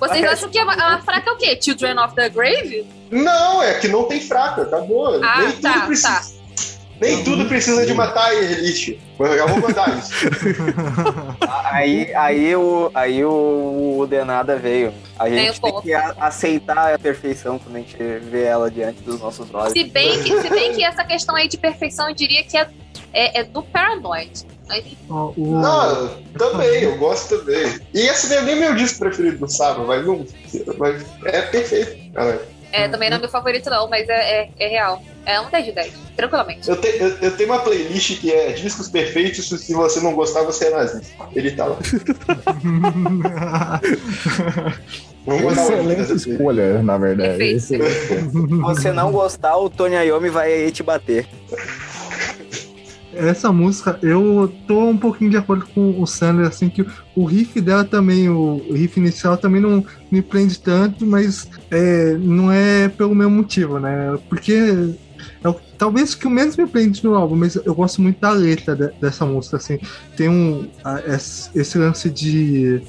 Vocês 0.00 0.24
acham 0.24 0.48
que 0.48 0.58
a, 0.58 0.64
a 0.64 1.02
fraca 1.02 1.30
é 1.30 1.32
o 1.32 1.36
quê? 1.36 1.58
Children 1.60 1.98
of 1.98 2.14
the 2.14 2.28
Grave? 2.30 2.86
Não, 3.10 3.62
é 3.62 3.74
que 3.74 3.88
não 3.88 4.04
tem 4.04 4.20
fraca, 4.20 4.62
acabou. 4.62 5.22
Ah, 5.22 5.40
Nem 5.42 5.52
tudo 5.52 5.62
tá, 5.62 5.86
precisa. 5.86 6.08
tá. 6.08 6.24
Nem 7.00 7.22
tudo 7.24 7.46
precisa 7.46 7.84
de 7.84 7.92
uma 7.92 8.12
Elite. 8.32 8.98
Mas 9.18 9.32
eu 9.36 9.48
vou 9.48 9.60
mandar 9.60 9.98
isso. 9.98 10.12
Aí, 11.70 12.14
aí, 12.14 12.56
o, 12.56 12.90
aí 12.94 13.24
o, 13.24 13.98
o 14.00 14.06
Denada 14.06 14.56
veio. 14.56 14.94
A 15.18 15.24
Tem 15.24 15.38
gente 15.46 15.60
tem 15.60 15.80
que 15.82 15.92
a- 15.92 16.14
aceitar 16.20 16.94
a 16.94 16.98
perfeição 16.98 17.58
quando 17.58 17.76
a 17.76 17.78
gente 17.80 17.96
vê 17.96 18.44
ela 18.44 18.70
diante 18.70 19.02
dos 19.02 19.20
nossos 19.20 19.52
olhos. 19.52 19.72
Se 19.72 19.84
bem, 19.84 20.22
que, 20.22 20.40
se 20.40 20.48
bem 20.48 20.72
que 20.72 20.84
essa 20.84 21.04
questão 21.04 21.34
aí 21.34 21.48
de 21.48 21.58
perfeição 21.58 22.08
eu 22.08 22.14
diria 22.14 22.42
que 22.44 22.56
é, 22.56 22.68
é, 23.12 23.40
é 23.40 23.44
do 23.44 23.62
Paranoid. 23.62 24.46
Ó, 25.10 25.32
o- 25.36 25.60
Não, 25.60 26.08
também, 26.38 26.82
eu 26.84 26.96
gosto 26.96 27.38
também. 27.38 27.78
E 27.92 28.00
esse 28.00 28.28
não 28.30 28.38
é 28.38 28.42
nem 28.42 28.56
meu 28.56 28.74
disco 28.74 28.98
preferido 29.00 29.38
do 29.38 29.48
Sábado, 29.50 29.86
mas 29.86 30.04
não. 30.06 30.24
Mas 30.78 31.04
é 31.24 31.42
perfeito, 31.42 32.12
cara. 32.12 32.42
é, 32.72 32.88
também 32.88 33.10
não 33.10 33.16
é 33.18 33.20
meu 33.20 33.28
favorito, 33.28 33.68
não, 33.70 33.88
mas 33.88 34.08
é, 34.08 34.40
é, 34.44 34.48
é 34.58 34.68
real. 34.68 35.02
É 35.26 35.40
um 35.40 35.50
10 35.50 35.64
de 35.66 35.72
10, 35.72 35.92
tranquilamente. 36.16 36.68
Eu, 36.68 36.76
te- 36.80 36.96
eu- 37.00 37.16
eu 37.20 37.36
tenho 37.36 37.50
uma 37.50 37.58
playlist 37.58 38.20
que 38.20 38.30
é 38.32 38.52
discos 38.52 38.88
perfeitos, 38.88 39.48
se 39.48 39.74
você 39.74 40.00
não 40.00 40.14
gostar, 40.14 40.42
você 40.44 40.66
é 40.66 40.70
nazista. 40.70 41.06
Ele 41.34 41.50
tá 41.50 41.66
lá. 41.66 41.76
Excelente 45.26 46.12
escolha, 46.12 46.80
na 46.82 46.96
verdade. 46.96 47.42
Excelente. 47.42 48.30
Se 48.30 48.30
você 48.30 48.92
não 48.92 49.10
gostar, 49.10 49.56
o 49.56 49.68
Tony 49.68 49.96
Iommi 49.96 50.28
vai 50.30 50.52
aí 50.52 50.70
te 50.70 50.84
bater. 50.84 51.26
Essa 53.12 53.50
música, 53.50 53.98
eu 54.02 54.52
tô 54.68 54.78
um 54.90 54.96
pouquinho 54.96 55.30
de 55.30 55.38
acordo 55.38 55.66
com 55.74 56.00
o 56.00 56.06
Sander, 56.06 56.46
assim, 56.46 56.68
que 56.68 56.86
o 57.16 57.24
riff 57.24 57.60
dela 57.62 57.82
também, 57.82 58.28
o 58.28 58.62
riff 58.70 59.00
inicial 59.00 59.38
também 59.38 59.60
não 59.60 59.82
me 60.10 60.20
prende 60.20 60.58
tanto, 60.60 61.06
mas 61.06 61.48
é, 61.70 62.12
não 62.20 62.52
é 62.52 62.88
pelo 62.90 63.14
mesmo 63.14 63.32
motivo, 63.36 63.80
né? 63.80 64.16
Porque 64.28 64.94
é 65.46 65.50
o- 65.50 65.56
talvez 65.78 66.12
o 66.14 66.18
que 66.18 66.28
menos 66.28 66.56
me 66.56 66.66
prende 66.66 67.02
no 67.04 67.14
álbum, 67.14 67.36
mas 67.36 67.56
eu 67.56 67.74
gosto 67.74 68.02
muito 68.02 68.20
da 68.20 68.30
letra 68.30 68.74
de- 68.76 68.92
dessa 69.00 69.24
música, 69.24 69.56
assim. 69.56 69.78
Tem 70.16 70.28
um, 70.28 70.68
a- 70.84 71.00
esse, 71.06 71.50
esse 71.58 71.78
lance 71.78 72.10
de... 72.10 72.80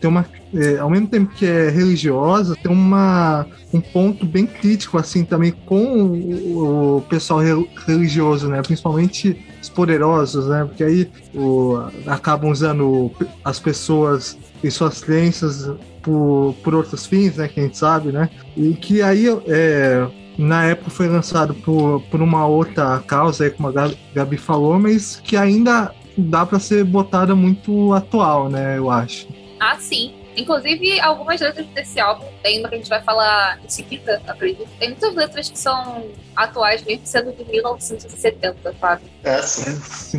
Tem 0.00 0.10
uma, 0.10 0.26
é, 0.54 0.76
ao 0.78 0.90
mesmo 0.90 1.06
tempo 1.08 1.32
que 1.34 1.46
é 1.46 1.70
religiosa, 1.70 2.54
tem 2.62 2.70
uma, 2.70 3.46
um 3.72 3.80
ponto 3.80 4.26
bem 4.26 4.44
crítico, 4.44 4.98
assim, 4.98 5.24
também 5.24 5.52
com 5.64 5.82
o, 6.02 6.96
o 6.98 7.00
pessoal 7.02 7.40
re- 7.40 7.66
religioso, 7.86 8.46
né? 8.48 8.60
Principalmente 8.60 9.42
os 9.62 9.70
poderosos, 9.70 10.46
né? 10.46 10.62
Porque 10.66 10.84
aí 10.84 11.10
o, 11.34 11.78
acabam 12.06 12.50
usando 12.50 13.10
as 13.42 13.58
pessoas 13.58 14.36
e 14.62 14.70
suas 14.70 15.02
crenças 15.02 15.70
por, 16.02 16.54
por 16.62 16.74
outros 16.74 17.06
fins, 17.06 17.36
né? 17.36 17.48
Que 17.48 17.60
a 17.60 17.62
gente 17.62 17.78
sabe, 17.78 18.12
né? 18.12 18.28
E 18.54 18.74
que 18.74 19.00
aí 19.00 19.26
é, 19.46 20.06
na 20.38 20.64
época 20.66 20.90
foi 20.90 21.08
lançado 21.08 21.54
por, 21.54 22.00
por 22.10 22.20
uma 22.22 22.46
outra 22.46 22.98
causa, 23.06 23.44
aí, 23.44 23.50
como 23.50 23.68
a 23.68 23.72
Gabi- 23.72 23.98
Gabi 24.14 24.36
falou, 24.36 24.78
mas 24.78 25.20
que 25.22 25.36
ainda 25.36 25.94
dá 26.16 26.44
para 26.46 26.58
ser 26.58 26.84
botada 26.84 27.34
muito 27.34 27.92
atual, 27.92 28.48
né? 28.48 28.78
Eu 28.78 28.90
acho. 28.90 29.26
Ah, 29.60 29.76
sim. 29.78 30.14
Inclusive, 30.36 30.98
algumas 31.00 31.40
letras 31.40 31.64
desse 31.68 32.00
álbum, 32.00 32.24
tem 32.42 32.58
uma 32.58 32.68
que 32.68 32.74
a 32.74 32.78
gente 32.78 32.88
vai 32.90 33.00
falar 33.02 33.60
em 33.64 33.68
seguida, 33.68 34.20
acredito. 34.26 34.66
Tem 34.80 34.88
muitas 34.88 35.14
letras 35.14 35.48
que 35.48 35.56
são 35.56 36.06
atuais, 36.34 36.82
mesmo 36.82 37.06
sendo 37.06 37.32
de 37.32 37.44
1970, 37.44 38.74
sabe? 38.80 39.02
É, 39.22 39.40
sim. 39.42 39.70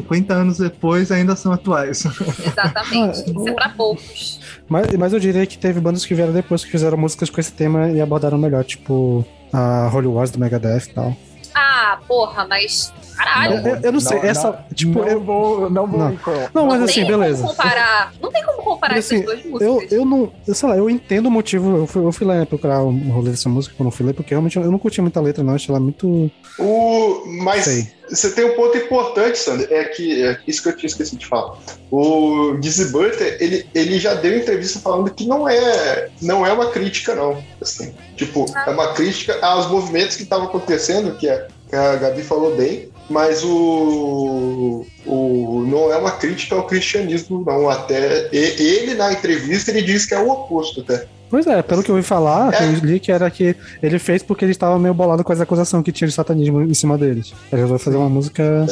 50 0.01 0.33
anos 0.33 0.57
depois 0.57 1.11
ainda 1.11 1.35
são 1.35 1.51
atuais. 1.51 2.05
Exatamente. 2.05 3.23
Ah, 3.27 3.31
Isso 3.35 3.49
é 3.49 3.53
pra 3.53 3.69
poucos. 3.69 4.39
Mas, 4.69 4.87
mas 4.93 5.11
eu 5.11 5.19
diria 5.19 5.45
que 5.45 5.57
teve 5.57 5.81
bandas 5.81 6.05
que 6.05 6.13
vieram 6.15 6.31
depois 6.31 6.63
que 6.63 6.71
fizeram 6.71 6.97
músicas 6.97 7.29
com 7.29 7.41
esse 7.41 7.51
tema 7.51 7.89
e 7.91 7.99
abordaram 7.99 8.37
melhor, 8.37 8.63
tipo 8.63 9.25
a 9.55 9.87
Holy 9.87 10.07
Wars 10.07 10.31
do 10.31 10.39
Megadeth 10.39 10.87
e 10.89 10.93
tal. 10.93 11.15
Ah, 11.53 11.99
porra, 12.07 12.45
mas. 12.45 12.93
Caralho. 13.15 13.55
Eu, 13.55 13.75
eu- 13.75 13.81
eu 13.83 13.91
não 13.91 13.99
sei, 13.99 14.17
essa. 14.19 14.65
tipo, 14.73 14.99
não 14.99 15.07
eu. 15.07 15.19
vou, 15.21 15.69
não 15.69 15.87
vou. 15.87 15.99
Não. 15.99 16.17
Não, 16.53 16.65
mas 16.67 16.81
assim, 16.83 17.05
beleza. 17.05 17.37
como 17.41 17.49
comparar. 17.49 18.13
Não 18.21 18.31
tem 18.31 18.43
como 18.45 18.61
comparar 18.63 18.97
Assim, 18.97 19.23
essas 19.23 19.43
duas 19.43 19.61
Eu, 19.61 19.73
músicas. 19.75 19.91
eu 19.97 20.05
não. 20.05 20.31
Eu 20.47 20.55
sei 20.55 20.69
lá, 20.69 20.77
eu 20.77 20.89
entendo 20.89 21.27
o 21.27 21.31
motivo. 21.31 21.77
Eu 21.77 21.87
fui, 21.87 22.03
eu 22.03 22.11
fui 22.11 22.25
lá 22.27 22.45
procurar 22.45 22.81
o 22.83 22.91
rolê 23.11 23.31
dessa 23.31 23.49
música 23.49 23.73
quando 23.77 23.87
eu 23.87 23.91
fui 23.91 24.05
ler, 24.05 24.13
porque 24.13 24.31
realmente 24.31 24.57
eu 24.57 24.71
não 24.71 24.79
curti 24.79 25.01
muita 25.01 25.21
letra, 25.21 25.43
não. 25.43 25.53
Achei 25.55 25.73
ela 25.73 25.79
muito. 25.79 26.29
O, 26.57 27.23
mas 27.43 27.65
Sei. 27.65 27.87
você 28.09 28.31
tem 28.31 28.45
um 28.45 28.55
ponto 28.55 28.77
importante, 28.77 29.37
Sander, 29.37 29.67
é 29.71 29.83
que 29.85 30.23
é 30.23 30.37
isso 30.47 30.63
que 30.63 30.69
eu 30.69 30.75
tinha 30.77 30.87
esquecido 30.87 31.19
de 31.19 31.25
falar. 31.25 31.57
O 31.91 32.55
Dizzy 32.59 32.91
Butler, 32.91 33.37
ele, 33.39 33.67
ele 33.73 33.99
já 33.99 34.13
deu 34.13 34.37
entrevista 34.37 34.79
falando 34.79 35.09
que 35.11 35.25
não 35.27 35.47
é, 35.47 36.09
não 36.21 36.45
é 36.45 36.51
uma 36.53 36.69
crítica, 36.71 37.13
não. 37.15 37.43
Assim, 37.61 37.93
tipo, 38.15 38.45
é 38.65 38.69
uma 38.69 38.93
crítica 38.93 39.37
aos 39.45 39.69
movimentos 39.69 40.15
que 40.15 40.23
estavam 40.23 40.47
acontecendo, 40.47 41.15
que, 41.17 41.27
é, 41.27 41.47
a 41.71 41.95
Gabi 41.95 42.21
falou 42.21 42.55
bem, 42.55 42.89
mas 43.09 43.43
o, 43.43 44.85
o 45.05 45.65
não 45.67 45.91
é 45.91 45.97
uma 45.97 46.11
crítica 46.11 46.55
ao 46.55 46.65
cristianismo, 46.67 47.43
não. 47.45 47.69
Até 47.69 48.29
ele 48.31 48.93
na 48.95 49.11
entrevista 49.13 49.71
ele 49.71 49.81
diz 49.81 50.05
que 50.05 50.13
é 50.13 50.19
o 50.19 50.29
oposto, 50.29 50.81
até. 50.81 51.05
Pois 51.29 51.47
é, 51.47 51.61
pelo 51.61 51.83
que 51.83 51.89
eu 51.89 51.95
ouvi 51.95 52.07
falar, 52.07 52.53
É. 52.53 52.57
que 52.57 52.63
eu 52.63 52.71
li 52.89 52.99
que 52.99 53.11
era 53.11 53.29
que 53.29 53.55
ele 53.81 53.99
fez 53.99 54.21
porque 54.21 54.45
ele 54.45 54.51
estava 54.51 54.77
meio 54.77 54.93
bolado 54.93 55.23
com 55.23 55.33
as 55.33 55.41
acusações 55.41 55.83
que 55.83 55.91
tinha 55.91 56.07
de 56.07 56.13
satanismo 56.13 56.61
em 56.61 56.73
cima 56.73 56.97
deles. 56.97 57.33
Ele 57.51 57.61
resolveu 57.61 57.79
fazer 57.79 57.97
uma 57.97 58.09
música. 58.09 58.65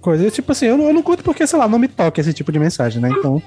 Coisa 0.00 0.30
tipo 0.30 0.52
assim, 0.52 0.66
eu 0.66 0.78
eu 0.80 0.92
não 0.92 1.02
curto 1.02 1.22
porque, 1.22 1.46
sei 1.46 1.58
lá, 1.58 1.68
não 1.68 1.78
me 1.78 1.88
toca 1.88 2.20
esse 2.20 2.32
tipo 2.32 2.50
de 2.50 2.58
mensagem, 2.58 3.00
né? 3.00 3.10
Então, 3.10 3.42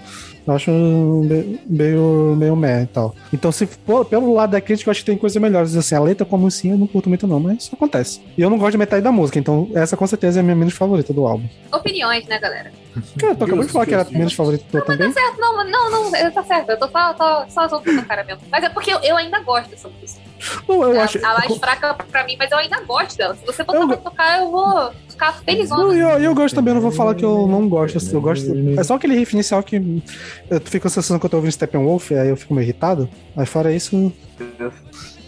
eu 0.48 0.54
acho 0.54 0.72
me- 0.72 1.60
meio, 1.66 2.36
meio 2.38 2.56
meh 2.56 2.84
e 2.84 2.88
tal. 2.88 3.16
Então, 3.34 3.52
se 3.52 3.66
for 3.66 4.06
pelo 4.06 4.34
lado 4.34 4.52
da 4.52 4.62
crítica, 4.62 4.90
eu 4.90 4.92
acho 4.92 5.02
que 5.02 5.06
tem 5.08 5.18
coisas 5.18 5.42
melhores. 5.42 5.76
Assim, 5.76 5.96
a 5.96 6.00
letra 6.00 6.26
como 6.26 6.48
assim, 6.48 6.72
eu 6.72 6.78
não 6.78 6.88
curto 6.88 7.10
muito, 7.10 7.28
não, 7.28 7.40
mas 7.40 7.64
isso 7.64 7.72
acontece. 7.76 8.22
E 8.38 8.42
eu 8.42 8.50
não 8.50 8.58
gosto 8.58 8.72
de 8.74 8.78
metade 8.78 9.02
da 9.04 9.12
música, 9.12 9.40
então 9.40 9.70
essa 9.74 9.98
com 9.98 10.06
certeza 10.08 10.40
é 10.40 10.42
a 10.42 10.44
minha 10.44 10.56
menos 10.56 10.74
favorita 10.74 11.12
do 11.14 11.26
álbum. 11.28 11.46
Opiniões, 11.72 12.26
né, 12.28 12.40
galera? 12.40 12.72
Cara, 13.20 13.36
tu 13.36 13.44
acabou 13.44 13.64
de 13.66 13.72
falar 13.72 13.86
que 13.86 13.94
era 13.94 14.04
a 14.04 14.12
menos 14.12 14.34
favorita 14.34 14.64
tua 14.72 14.82
também? 14.82 15.12
Tá 15.12 15.22
certo, 15.22 15.40
não, 15.40 15.64
não, 15.66 15.92
não, 15.92 16.16
é, 16.16 16.30
tá 16.30 16.44
certo. 16.44 16.70
Eu 16.70 16.78
tô 16.78 16.88
só, 16.88 17.16
só, 17.16 17.46
só 17.50 17.70
soltando 17.70 18.04
cara 18.06 18.24
mesmo. 18.24 18.42
Mas 18.52 18.64
é 18.64 18.70
porque 18.70 18.94
eu, 18.94 19.00
eu 19.00 19.18
ainda 19.18 19.40
gosto 19.40 19.70
dessa 19.70 19.88
música. 19.90 20.22
Não, 20.68 20.84
eu 20.84 20.94
É 20.96 21.00
acho. 21.02 21.18
a 21.26 21.34
mais 21.40 21.58
fraca 21.58 21.94
pra 21.94 22.24
mim, 22.26 22.36
mas 22.38 22.52
eu 22.52 22.58
ainda 22.58 22.80
gosto 22.82 23.18
dela. 23.18 23.36
Se 23.36 23.46
você 23.46 23.64
botar 23.64 23.88
pra 23.88 23.98
tocar, 23.98 24.40
eu 24.42 24.52
vou 24.52 24.92
ficar 25.10 25.34
felizona. 25.44 25.84
Não, 25.84 25.96
e 25.96 26.00
eu, 26.00 26.10
eu 26.10 26.36
gosto 26.36 26.56
também, 26.56 26.72
eu 26.72 26.76
não 26.76 26.82
vou 26.82 26.92
falar 26.92 27.16
que 27.16 27.24
eu 27.26 27.48
não 27.48 27.68
gosto. 27.68 27.98
Eu 28.14 28.22
gosto. 28.22 28.46
É 28.78 28.84
só 28.84 28.96
aquele 28.96 29.16
riff 29.16 29.34
inicial 29.34 29.64
que 29.64 29.78
eu 30.50 30.62
fico 30.62 30.82
com 30.84 30.88
a 30.88 30.92
sensação 30.92 31.18
que 31.18 31.26
eu 31.26 31.30
tô 31.30 31.38
ouvindo 31.38 31.52
Steppenwolf, 31.52 32.12
aí 32.12 32.30
eu 32.30 32.38
fico 32.38 32.54
meio 32.54 32.66
irritado. 32.66 33.10
Mas 33.36 33.50
fora 33.50 33.72
isso. 33.72 34.12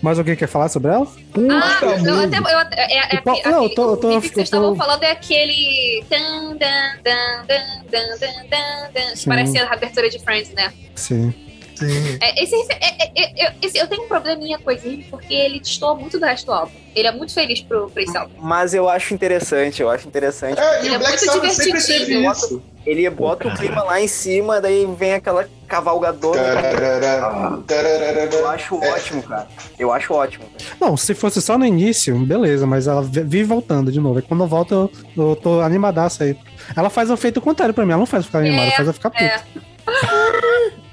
Mais 0.06 0.20
alguém 0.20 0.36
quer 0.36 0.46
falar 0.48 0.70
sobre 0.70 0.92
ela? 0.92 1.08
Ah, 1.36 1.80
eu 2.06 2.20
até. 2.20 2.38
Eu, 2.38 2.60
até- 2.60 2.76
é, 2.80 2.98
é, 3.00 3.16
E 3.16 3.22
qual- 3.24 3.36
aquele- 3.40 3.56
não, 3.56 3.64
eu 3.64 3.74
tô- 3.74 3.90
eu 3.90 3.98
tô- 3.98 4.16
o 4.16 4.22
que 4.22 4.28
vocês 4.28 4.30
eu 4.30 4.34
tô- 4.36 4.42
estavam 4.42 4.76
falando 4.76 5.02
é 5.02 5.10
aquele. 5.10 6.04
tan, 6.08 6.56
dan, 6.58 6.98
dan, 7.04 7.46
dan, 7.48 7.80
dan, 7.90 8.20
dan, 8.20 8.48
dan, 8.52 8.92
dan, 8.94 9.10
que 9.10 9.18
Sim. 9.18 9.30
Parece 9.30 9.58
a 9.58 9.74
abertura 9.74 10.08
de 10.08 10.20
Friends, 10.20 10.52
né? 10.54 10.72
Sim. 10.94 11.34
Sim. 11.76 12.18
É, 12.22 12.44
esse, 12.44 12.56
é- 12.56 12.68
é- 12.80 13.12
é- 13.16 13.48
eu- 13.48 13.52
esse- 13.62 13.78
eu 13.78 13.88
tenho 13.88 14.04
um 14.04 14.08
probleminha 14.08 14.58
com 14.58 14.72
esse 14.72 14.88
riff 14.88 15.10
porque 15.10 15.34
ele 15.34 15.60
destoa 15.60 15.94
muito 15.96 16.20
do 16.20 16.26
resto 16.26 16.46
do 16.46 16.54
álbum. 16.54 16.72
Ele 16.96 17.08
é 17.08 17.12
muito 17.12 17.34
feliz 17.34 17.62
pro, 17.62 17.90
pra 17.90 18.02
esse 18.02 18.18
álbum. 18.18 18.34
Mas 18.40 18.74
eu 18.74 18.88
acho 18.88 19.14
interessante, 19.14 19.82
eu 19.82 19.90
acho 19.90 20.08
interessante. 20.08 20.60
É, 20.60 20.84
e 20.84 20.86
Ele 20.86 20.90
o 20.90 20.96
é 20.96 20.98
Black 21.00 21.12
muito 21.26 21.32
Sabbath 21.34 21.52
sempre 21.52 21.84
teve 21.84 22.28
isso. 22.28 22.62
Ele 22.86 23.10
bota 23.10 23.48
o 23.48 23.54
clima 23.56 23.82
lá 23.84 24.00
em 24.00 24.08
cima, 24.08 24.62
daí 24.62 24.88
vem 24.98 25.14
aquela 25.16 25.50
cavalgadora. 25.68 26.40
Tararara, 26.62 27.58
tararara. 27.66 28.30
Eu 28.32 28.48
acho 28.48 28.76
É. 28.84 28.92
ótimo, 28.94 29.24
cara. 29.24 29.48
Eu 29.80 29.92
acho 29.92 30.14
ótimo. 30.14 30.46
Não, 30.80 30.96
se 30.96 31.16
fosse 31.16 31.42
só 31.42 31.58
no 31.58 31.66
início, 31.66 32.16
beleza, 32.20 32.68
mas 32.68 32.86
ela 32.88 33.02
vi- 33.02 33.24
vive 33.24 33.44
voltando 33.44 33.92
de 33.92 34.00
novo. 34.00 34.18
Aí 34.20 34.22
quando 34.22 34.46
volta, 34.46 34.76
eu, 34.76 34.92
eu 35.18 35.36
tô 35.36 35.62
animadaça 35.62 36.24
aí. 36.26 36.38
Ela 36.78 36.90
faz 36.92 37.10
o 37.10 37.16
efeito 37.16 37.42
contrário 37.42 37.74
pra 37.74 37.84
mim, 37.86 37.92
ela 37.92 38.00
não 38.00 38.06
faz 38.06 38.24
eu 38.24 38.28
ficar 38.28 38.40
animada, 38.40 38.62
ela 38.68 38.72
faz 38.76 38.88
eu 38.88 38.94
ficar 38.94 39.10
puto. 39.10 39.66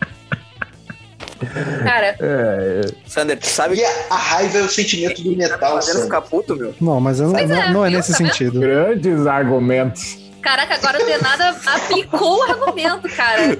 É. 1.42 1.84
Cara, 1.84 2.16
É, 2.20 2.80
Sander, 3.06 3.38
tu 3.38 3.46
sabe 3.46 3.76
E 3.76 3.84
a, 3.84 3.90
a 4.10 4.16
raiva 4.16 4.58
é 4.58 4.62
o 4.62 4.68
sentimento 4.68 5.22
do 5.22 5.36
metal, 5.36 5.80
Sander. 5.82 6.02
ficar 6.04 6.20
puto, 6.22 6.54
meu? 6.56 6.74
Não, 6.80 7.00
mas 7.00 7.20
eu 7.20 7.28
não, 7.28 7.38
é, 7.38 7.46
não, 7.46 7.72
não 7.72 7.84
é 7.86 7.90
nesse 7.90 8.12
Tá 8.12 8.18
vendo? 8.18 8.28
sentido. 8.32 8.60
grandes 8.60 9.26
argumentos. 9.26 10.18
caraca, 10.42 10.74
agora 10.74 11.00
o 11.02 11.06
Denada 11.06 11.54
aplicou 11.66 12.38
o 12.38 12.42
argumento, 12.42 13.08
cara. 13.10 13.56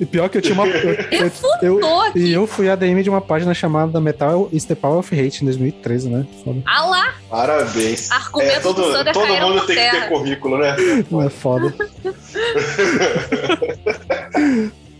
E 0.00 0.04
pior 0.04 0.28
que 0.28 0.38
eu 0.38 0.42
tinha 0.42 0.54
uma. 0.54 0.66
Eu, 0.66 1.30
eu, 1.62 1.80
eu- 1.80 2.12
e 2.16 2.32
eu 2.32 2.46
fui 2.46 2.68
ADM 2.68 3.02
de 3.02 3.08
uma 3.08 3.20
página 3.20 3.54
chamada 3.54 4.00
Metal 4.00 4.48
is 4.52 4.64
the 4.64 4.74
Power 4.74 4.98
of 4.98 5.14
Hate 5.14 5.42
em 5.42 5.46
2013, 5.46 6.08
né? 6.08 6.26
Foda. 6.44 6.60
Ah 6.66 6.84
lá, 6.86 7.14
Parabéns. 7.30 8.10
Argumentos 8.10 8.56
É, 8.56 8.60
todo 8.60 8.82
do 8.82 8.92
Sander 8.92 9.12
todo 9.14 9.26
mundo 9.28 9.64
tem 9.66 9.76
que 9.76 9.82
terra. 9.82 10.00
ter 10.00 10.08
currículo, 10.08 10.58
né? 10.58 10.74
Não 11.10 11.22
é 11.22 11.30
foda. 11.30 11.72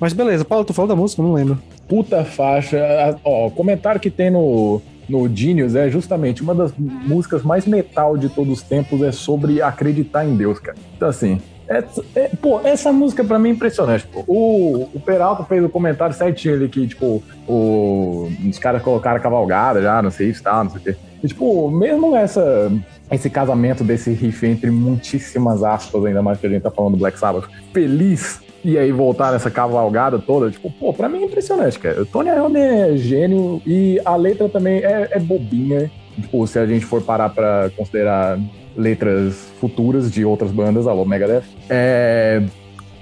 Mas 0.03 0.13
beleza, 0.13 0.45
Paulo, 0.45 0.65
tu 0.65 0.75
falou 0.75 0.89
da 0.89 0.97
música? 0.97 1.23
Não 1.23 1.33
lembro. 1.33 1.57
Puta 1.89 2.25
faixa. 2.25 2.77
Ó, 3.25 3.49
comentário 3.51 4.01
que 4.01 4.11
tem 4.11 4.33
no, 4.33 4.83
no 5.09 5.29
Genius 5.33 5.77
é 5.77 5.89
justamente 5.89 6.43
uma 6.43 6.53
das 6.57 6.73
músicas 6.77 7.45
mais 7.45 7.67
metal 7.67 8.19
de 8.19 8.29
todos 8.29 8.55
os 8.55 8.63
tempos 8.65 9.01
é 9.01 9.13
sobre 9.13 9.63
acreditar 9.63 10.25
em 10.27 10.35
Deus, 10.37 10.59
cara. 10.59 10.77
Então, 10.97 11.09
assim. 11.09 11.41
é- 11.69 11.85
é- 12.17 12.31
pô, 12.31 12.61
essa 12.65 12.93
música 12.93 13.23
pra 13.23 13.39
mim 13.39 13.51
é 13.51 13.53
impressionante. 13.53 14.05
pô. 14.09 14.25
O, 14.27 14.89
o 14.93 14.99
Peralta 14.99 15.45
fez 15.45 15.65
o 15.65 15.69
comentário 15.69 16.17
certinho 16.17 16.55
ali 16.55 16.69
que, 16.69 16.85
tipo, 16.89 17.23
o, 17.47 18.29
os 18.51 18.59
caras 18.59 18.83
colocaram 18.83 19.21
cavalgada 19.21 19.81
já, 19.81 20.03
não 20.03 20.11
sei 20.11 20.31
isso, 20.31 20.43
tal, 20.43 20.65
não 20.65 20.71
sei 20.73 20.81
o 20.81 20.83
quê. 20.83 20.97
E, 21.23 21.29
tipo, 21.29 21.71
mesmo 21.71 22.17
essa, 22.17 22.73
esse 23.09 23.31
casamento 23.31 23.85
desse 23.85 24.11
riff 24.11 24.45
entre 24.45 24.69
muitíssimas 24.69 25.63
aspas, 25.63 26.05
ainda 26.05 26.23
mais 26.23 26.41
que 26.41 26.47
a 26.49 26.51
gente 26.51 26.63
tá 26.63 26.73
falando 26.73 26.95
do 26.95 26.99
Black 26.99 27.17
Sabbath, 27.17 27.45
feliz, 27.73 28.41
e 28.65 28.79
aí 28.79 28.93
voltar 28.93 29.33
nessa 29.33 29.51
cavalgada 29.51 30.19
toda, 30.19 30.51
tipo, 30.51 30.71
pô, 30.71 30.93
pra 30.93 31.09
mim 31.09 31.23
é 31.23 31.25
impressionante, 31.25 31.79
cara. 31.79 32.03
O 32.03 32.07
Tony 32.07 32.31
Iommi 32.31 32.61
é 32.61 32.97
gênio 32.97 33.61
e 33.67 34.01
a 34.05 34.15
letra 34.17 34.49
também 34.49 34.79
é, 34.79 35.09
é 35.11 35.19
bobinha. 35.19 35.91
Tipo, 36.21 36.47
se 36.47 36.59
a 36.59 36.67
gente 36.67 36.85
for 36.85 37.03
parar 37.03 37.31
pra 37.31 37.71
considerar 37.77 38.39
letras 38.77 39.53
futuras 39.61 40.11
de 40.11 40.25
outras 40.25 40.51
bandas, 40.51 40.87
alô, 40.87 41.05
Megadeth, 41.05 41.45
é... 41.69 42.43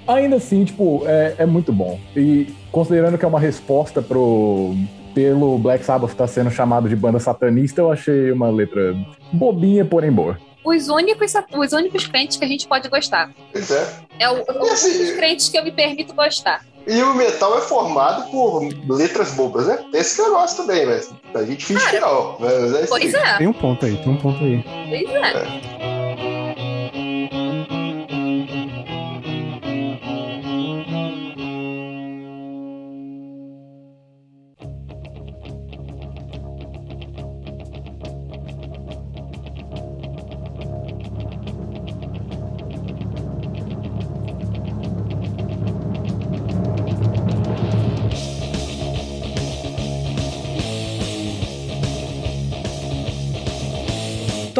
Ainda 0.07 0.37
assim, 0.37 0.65
tipo, 0.65 1.03
é, 1.05 1.35
é 1.37 1.45
muito 1.45 1.71
bom. 1.71 1.99
E 2.15 2.47
considerando 2.71 3.17
que 3.17 3.25
é 3.25 3.27
uma 3.27 3.39
resposta 3.39 4.01
pro... 4.01 4.75
Pelo 5.13 5.57
Black 5.57 5.83
Sabbath 5.83 6.11
estar 6.11 6.25
sendo 6.25 6.49
chamado 6.49 6.87
de 6.87 6.95
banda 6.95 7.19
satanista, 7.19 7.81
eu 7.81 7.91
achei 7.91 8.31
uma 8.31 8.49
letra 8.49 8.95
bobinha, 9.33 9.83
porém 9.83 10.09
boa. 10.09 10.37
Os 10.63 10.87
únicos, 10.89 11.33
os 11.53 11.73
únicos 11.73 12.07
crentes 12.07 12.37
que 12.37 12.45
a 12.45 12.47
gente 12.47 12.67
pode 12.67 12.87
gostar. 12.89 13.31
Pois 13.51 13.71
é. 13.71 13.87
É 14.19 14.29
o, 14.29 14.43
assim- 14.71 15.03
os 15.03 15.11
crentes 15.11 15.49
que 15.49 15.57
eu 15.57 15.63
me 15.63 15.71
permito 15.71 16.13
gostar. 16.13 16.65
E 16.87 17.01
o 17.03 17.13
metal 17.13 17.57
é 17.57 17.61
formado 17.61 18.29
por 18.31 18.63
letras 18.89 19.31
bobas, 19.35 19.67
né? 19.67 19.85
Esse 19.93 20.15
que 20.15 20.21
eu 20.21 20.31
gosto 20.31 20.57
também, 20.65 20.85
mas 20.85 21.13
a 21.35 21.43
gente 21.43 21.63
finge 21.63 21.87
que 21.91 21.99
não. 21.99 22.35
Mas 22.39 22.73
é 22.73 22.87
Pois 22.87 23.13
é, 23.13 23.37
Tem 23.37 23.47
um 23.47 23.53
ponto 23.53 23.85
aí, 23.85 23.95
tem 23.97 24.09
um 24.11 24.17
ponto 24.17 24.43
aí. 24.43 24.63
pois 24.89 25.15
é. 25.15 25.80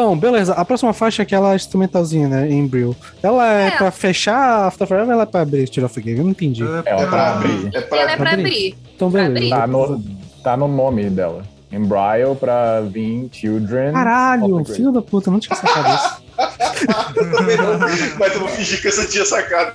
Então, 0.02 0.18
beleza. 0.18 0.52
A 0.54 0.64
próxima 0.64 0.92
faixa 0.92 1.22
é 1.22 1.24
aquela 1.24 1.54
instrumentalzinha, 1.54 2.26
né? 2.26 2.50
Embryo. 2.50 2.94
Ela 3.22 3.52
é, 3.52 3.68
É. 3.68 3.70
pra 3.70 3.92
fechar 3.92 4.66
After 4.66 4.84
Forever 4.84 5.06
ou 5.10 5.12
ela 5.14 5.22
é 5.22 5.26
pra 5.26 5.42
abrir 5.42 5.68
Tear 5.68 5.86
of 5.86 6.00
Game? 6.00 6.18
Eu 6.18 6.24
não 6.24 6.32
entendi. 6.32 6.64
É, 6.84 7.06
pra 7.06 7.30
abrir. 7.34 7.70
É 7.72 7.80
pra 7.82 7.98
Ela 7.98 8.10
é 8.10 8.16
pra 8.16 8.30
abrir. 8.32 8.40
abrir. 8.46 8.76
Então, 8.96 9.12
pra 9.12 9.22
beleza. 9.28 9.56
Tá 9.56 9.66
no, 9.68 10.02
tá 10.42 10.56
no 10.56 10.66
nome 10.66 11.08
dela. 11.08 11.44
Embryo 11.70 12.34
pra 12.34 12.80
vir 12.80 13.28
Children. 13.32 13.92
Caralho, 13.92 14.64
filho 14.64 14.90
da 14.90 15.00
puta, 15.00 15.28
eu 15.28 15.32
não 15.34 15.40
tinha 15.40 15.54
sacado 15.56 15.94
isso. 15.94 16.22
Mas 18.18 18.34
eu 18.34 18.40
vou 18.40 18.48
fingir 18.48 18.82
que 18.82 18.88
essa 18.88 19.06
tinha 19.06 19.24
sacado. 19.24 19.72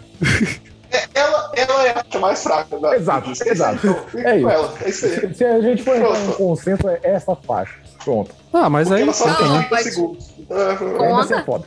É, 0.92 1.04
Ela, 1.16 1.52
ela 1.56 1.88
é 1.88 1.96
a 2.14 2.20
mais 2.20 2.44
fraca 2.44 2.78
da 2.80 2.96
Exato, 2.96 3.32
exato. 3.46 3.80
Então, 3.88 3.96
fica 4.10 4.30
É 4.30 4.38
isso. 4.38 4.50
ela. 4.50 4.74
É 4.84 4.90
isso 4.90 5.06
aí. 5.06 5.12
Se, 5.12 5.34
se 5.36 5.44
a 5.46 5.62
gente 5.62 5.84
for 5.84 5.96
entrar 5.96 6.10
em 6.20 6.28
um 6.28 6.32
consenso, 6.34 6.88
é 6.90 7.00
essa 7.04 7.36
faixa. 7.36 7.74
Pronto. 8.04 8.32
Ah, 8.64 8.70
mas 8.70 8.88
Porque 8.88 9.02
aí. 9.02 9.08
ela 9.08 9.14
só 9.14 9.24
conta, 9.26 9.38
tem 9.38 9.48
né? 9.50 9.58
30 9.60 9.70
pode- 9.70 9.84
segundos. 9.92 10.28
Ah, 10.50 10.78
Ainda 11.04 11.22
assim 11.22 11.34
é 11.34 11.42
Conta. 11.42 11.44
foda. 11.44 11.66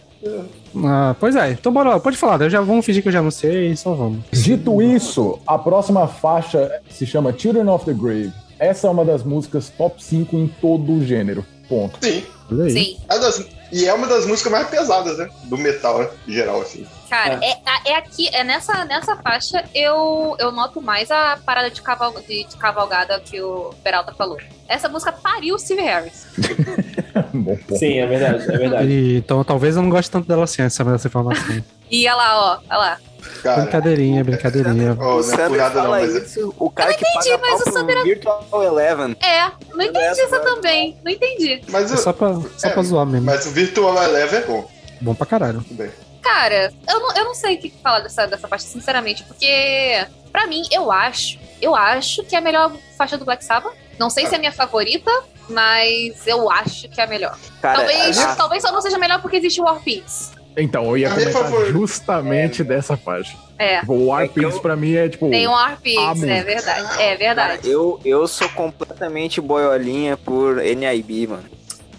Ah, 0.84 1.16
pois 1.18 1.36
é. 1.36 1.50
Então 1.50 1.72
bora 1.72 1.90
lá, 1.90 2.00
pode 2.00 2.16
falar. 2.16 2.36
daí 2.36 2.50
Já 2.50 2.60
vamos 2.60 2.84
fingir 2.84 3.02
que 3.02 3.08
eu 3.08 3.12
já 3.12 3.18
anunciei 3.20 3.70
e 3.72 3.76
só 3.76 3.92
vamos. 3.94 4.20
Dito 4.32 4.80
isso, 4.82 5.38
a 5.46 5.58
próxima 5.58 6.06
faixa 6.08 6.80
se 6.90 7.06
chama 7.06 7.32
Children 7.36 7.68
of 7.68 7.84
the 7.84 7.92
Grave. 7.92 8.32
essa 8.58 8.86
é 8.86 8.90
uma 8.90 9.04
das 9.04 9.22
músicas 9.22 9.70
top 9.70 10.02
5 10.02 10.36
em 10.36 10.46
todo 10.60 10.92
o 10.92 11.04
gênero. 11.04 11.44
Ponto. 11.68 11.98
Sim. 12.04 12.22
Sim. 12.70 12.96
É 13.08 13.18
das- 13.18 13.44
e 13.72 13.86
é 13.86 13.94
uma 13.94 14.06
das 14.06 14.26
músicas 14.26 14.50
mais 14.52 14.68
pesadas, 14.68 15.16
né? 15.18 15.28
Do 15.44 15.56
metal, 15.56 16.00
né? 16.00 16.08
Em 16.28 16.32
geral, 16.32 16.60
assim. 16.60 16.84
Cara, 17.10 17.40
é, 17.42 17.90
é 17.90 17.96
aqui, 17.96 18.28
é 18.32 18.44
nessa, 18.44 18.84
nessa 18.84 19.16
faixa 19.16 19.64
eu, 19.74 20.36
eu 20.38 20.52
noto 20.52 20.80
mais 20.80 21.10
a 21.10 21.36
parada 21.44 21.68
de, 21.68 21.82
caval, 21.82 22.14
de, 22.26 22.44
de 22.44 22.56
cavalgada 22.56 23.18
que 23.20 23.42
o 23.42 23.74
Peralta 23.82 24.14
falou. 24.14 24.38
Essa 24.68 24.88
música 24.88 25.10
pariu 25.12 25.56
o 25.56 25.58
Steve 25.58 25.82
Harris. 25.82 26.26
Bom 27.34 27.56
ponto. 27.56 27.76
Sim, 27.78 27.98
é 27.98 28.06
verdade, 28.06 28.44
é 28.44 28.56
verdade. 28.56 28.88
E, 28.88 29.16
então 29.18 29.42
talvez 29.42 29.74
eu 29.76 29.82
não 29.82 29.90
goste 29.90 30.08
tanto 30.10 30.28
dela 30.28 30.44
assim, 30.44 30.62
essa 30.62 30.82
informação. 31.06 31.62
E 31.92 32.06
olha 32.06 32.14
lá, 32.14 32.38
ó, 32.38 32.58
olha 32.70 32.78
lá. 32.78 32.98
Cara, 33.42 33.62
brincadeirinha, 33.62 34.22
brincadeirinha. 34.22 34.94
não 34.94 35.18
é 35.20 35.48
nada 35.58 35.82
não, 35.82 35.90
mas 35.90 36.14
é- 36.14 36.18
isso, 36.20 36.54
o 36.56 36.70
cara 36.70 36.94
que 36.94 37.04
entendi, 37.04 37.30
paga 37.30 37.42
mas 37.50 37.60
o 37.62 37.72
Sander- 37.72 38.02
Virtual 38.04 38.46
Eleven. 38.62 39.16
É, 39.20 39.50
não 39.74 39.82
entendi 39.84 39.98
Essa, 40.06 40.22
essa 40.22 40.38
né? 40.38 40.44
também. 40.44 40.96
Não 41.04 41.10
entendi. 41.10 41.60
mas, 41.68 41.90
É 41.90 41.94
o- 41.96 41.98
só 41.98 42.12
pra, 42.12 42.34
só 42.56 42.68
É, 42.68 42.70
pra 42.70 42.82
zoar 42.84 43.04
mesmo. 43.06 43.26
mas 43.26 43.44
o 43.44 43.50
Virtual 43.50 44.00
Eleven 44.04 44.38
é 44.38 44.42
bom. 44.46 44.70
Bom 45.00 45.14
pra 45.16 45.26
caralho. 45.26 45.62
Tudo 45.62 45.74
bem. 45.78 45.90
Cara, 46.22 46.72
eu 46.88 47.00
não, 47.00 47.14
eu 47.16 47.24
não 47.24 47.34
sei 47.34 47.56
o 47.56 47.58
que 47.58 47.70
falar 47.82 48.00
dessa, 48.00 48.26
dessa 48.26 48.46
faixa, 48.46 48.66
sinceramente, 48.66 49.24
porque 49.24 50.06
pra 50.30 50.46
mim, 50.46 50.62
eu 50.70 50.90
acho, 50.92 51.38
eu 51.60 51.74
acho 51.74 52.22
que 52.24 52.34
é 52.34 52.38
a 52.38 52.42
melhor 52.42 52.72
faixa 52.96 53.16
do 53.18 53.24
Black 53.24 53.44
Sabbath. 53.44 53.72
Não 53.98 54.08
sei 54.10 54.26
se 54.26 54.32
é 54.34 54.36
a 54.36 54.38
minha 54.38 54.52
favorita, 54.52 55.10
mas 55.48 56.26
eu 56.26 56.50
acho 56.50 56.88
que 56.88 57.00
é 57.00 57.04
a 57.04 57.06
melhor. 57.06 57.36
Cara, 57.60 57.78
talvez, 57.78 58.18
a- 58.18 58.34
talvez 58.36 58.62
só 58.62 58.72
não 58.72 58.80
seja 58.80 58.98
melhor 58.98 59.20
porque 59.20 59.36
existe 59.36 59.60
War 59.60 59.80
Pigs. 59.82 60.32
Então, 60.56 60.84
eu 60.86 60.96
ia 60.98 61.10
minha 61.10 61.32
comentar 61.32 61.66
justamente 61.66 62.64
dessa 62.64 62.96
faixa. 62.96 63.36
É, 63.58 63.80
Tipo, 63.80 63.92
o 63.92 64.06
War 64.06 64.24
É 64.24 64.28
que 64.28 64.34
Pigs 64.34 64.54
eu- 64.56 64.60
pra 64.60 64.74
mim 64.74 64.94
é 64.94 65.08
tipo. 65.08 65.28
tem 65.30 65.46
um 65.46 65.52
War 65.52 65.78
Pigs, 65.80 66.22
é 66.22 66.42
verdade. 66.42 66.80
É 66.80 67.06
Cara, 67.06 67.16
verdade. 67.16 67.70
eu, 67.70 68.00
eu 68.04 68.26
sou 68.26 68.48
completamente 68.50 69.40
boiolinha 69.40 70.16
por 70.16 70.56
NIB, 70.58 71.26
mano. 71.28 71.44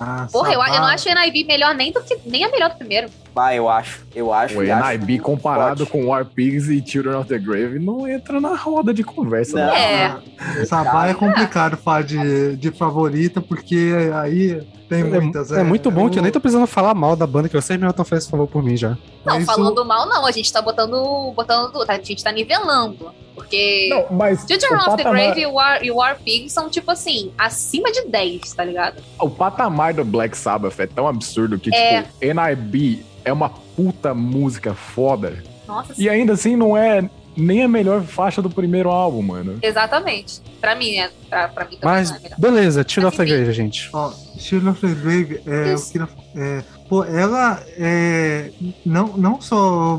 Ah, 0.03 0.27
Porra, 0.31 0.51
eu, 0.51 0.59
eu 0.59 0.81
não 0.81 0.87
acho 0.87 1.07
a 1.09 1.13
NIB 1.13 1.43
melhor 1.43 1.75
nem 1.75 1.91
do 1.91 2.01
que 2.01 2.17
nem 2.25 2.43
a 2.43 2.49
melhor 2.49 2.71
do 2.71 2.75
primeiro. 2.75 3.07
Bah, 3.35 3.53
eu 3.53 3.69
acho. 3.69 4.03
Eu 4.15 4.33
acho. 4.33 4.57
O 4.57 4.61
acho 4.61 4.89
NIB 4.89 5.05
muito 5.05 5.23
comparado 5.23 5.85
forte. 5.85 5.91
com 5.91 6.07
War 6.07 6.25
Pigs 6.25 6.69
e 6.69 6.83
Children 6.83 7.17
of 7.17 7.29
the 7.29 7.37
Grave 7.37 7.77
não 7.77 8.07
entra 8.07 8.41
na 8.41 8.55
roda 8.55 8.95
de 8.95 9.03
conversa. 9.03 9.57
Não. 9.57 9.67
não. 9.67 9.75
É. 9.75 10.65
Sabá 10.65 11.07
é 11.07 11.13
complicado 11.13 11.77
falar 11.77 12.01
de, 12.01 12.57
de 12.57 12.71
favorita, 12.71 13.39
porque 13.39 13.93
aí 14.15 14.59
tem 14.89 15.03
muitas. 15.03 15.51
É, 15.51 15.59
é 15.59 15.63
muito 15.63 15.91
bom 15.91 16.09
que 16.09 16.17
eu 16.17 16.23
nem 16.23 16.31
tô 16.31 16.41
precisando 16.41 16.65
falar 16.65 16.95
mal 16.95 17.15
da 17.15 17.27
banda, 17.27 17.47
que 17.47 17.55
vocês 17.55 17.79
mesmo 17.79 17.91
estão 17.91 18.03
fazendo 18.03 18.23
esse 18.23 18.31
favor 18.31 18.47
por 18.47 18.63
mim 18.63 18.75
já. 18.75 18.97
Não, 19.23 19.39
falando 19.41 19.85
mal, 19.85 20.09
não. 20.09 20.25
A 20.25 20.31
gente 20.31 20.51
tá 20.51 20.63
botando. 20.63 21.31
botando 21.35 21.85
a 21.87 21.93
gente 21.93 22.23
tá 22.23 22.31
nivelando. 22.31 23.13
Porque. 23.35 23.87
Não, 23.89 24.05
mas 24.15 24.45
Children 24.47 24.71
o 24.73 24.75
of 24.75 24.83
the 24.83 24.89
patamar, 25.03 25.13
Grave 25.25 25.41
e 25.41 25.45
War, 25.45 25.83
e 25.83 25.91
War 25.91 26.19
Pigs 26.23 26.51
são, 26.53 26.69
tipo 26.69 26.91
assim, 26.91 27.31
acima 27.37 27.91
de 27.91 28.05
10, 28.07 28.53
tá 28.53 28.63
ligado? 28.65 29.01
o 29.19 29.29
patamar 29.29 29.93
do 29.93 30.03
Black 30.03 30.37
Sabbath 30.37 30.79
é 30.79 30.87
tão 30.87 31.07
absurdo 31.07 31.57
que, 31.59 31.73
É. 31.73 32.03
tipo, 32.03 32.09
NIB 32.21 33.05
é 33.23 33.31
uma 33.31 33.49
puta 33.49 34.13
música 34.13 34.73
foda. 34.73 35.43
Nossa, 35.67 35.93
E 35.97 36.09
ainda 36.09 36.33
assim 36.33 36.55
não 36.55 36.75
é 36.75 37.09
nem 37.37 37.63
a 37.63 37.67
melhor 37.67 38.01
faixa 38.03 38.41
do 38.41 38.49
primeiro 38.49 38.89
álbum, 38.89 39.21
mano. 39.21 39.57
exatamente. 39.61 40.41
Pra 40.59 40.75
mim, 40.75 40.97
né? 40.97 41.09
Pra, 41.29 41.47
pra 41.47 41.63
mim 41.65 41.77
também 41.77 41.95
Mas, 41.95 42.09
não 42.09 42.17
é 42.17 42.19
melhor. 42.19 42.39
beleza, 42.39 42.85
Chill 42.87 43.07
of 43.07 43.15
the. 43.17 43.25
Grave, 43.25 43.53
gente. 43.53 43.89
Ó, 43.93 44.11
Shield 44.37 44.67
of 44.67 44.81
the 44.81 44.93
Grave, 44.93 45.41
é, 45.47 45.73
Isso. 45.73 45.91
queria, 45.91 46.09
é, 46.35 46.61
pô, 46.89 47.03
ela 47.05 47.63
é, 47.77 48.51
não, 48.85 49.07
não 49.17 49.39
só 49.41 49.97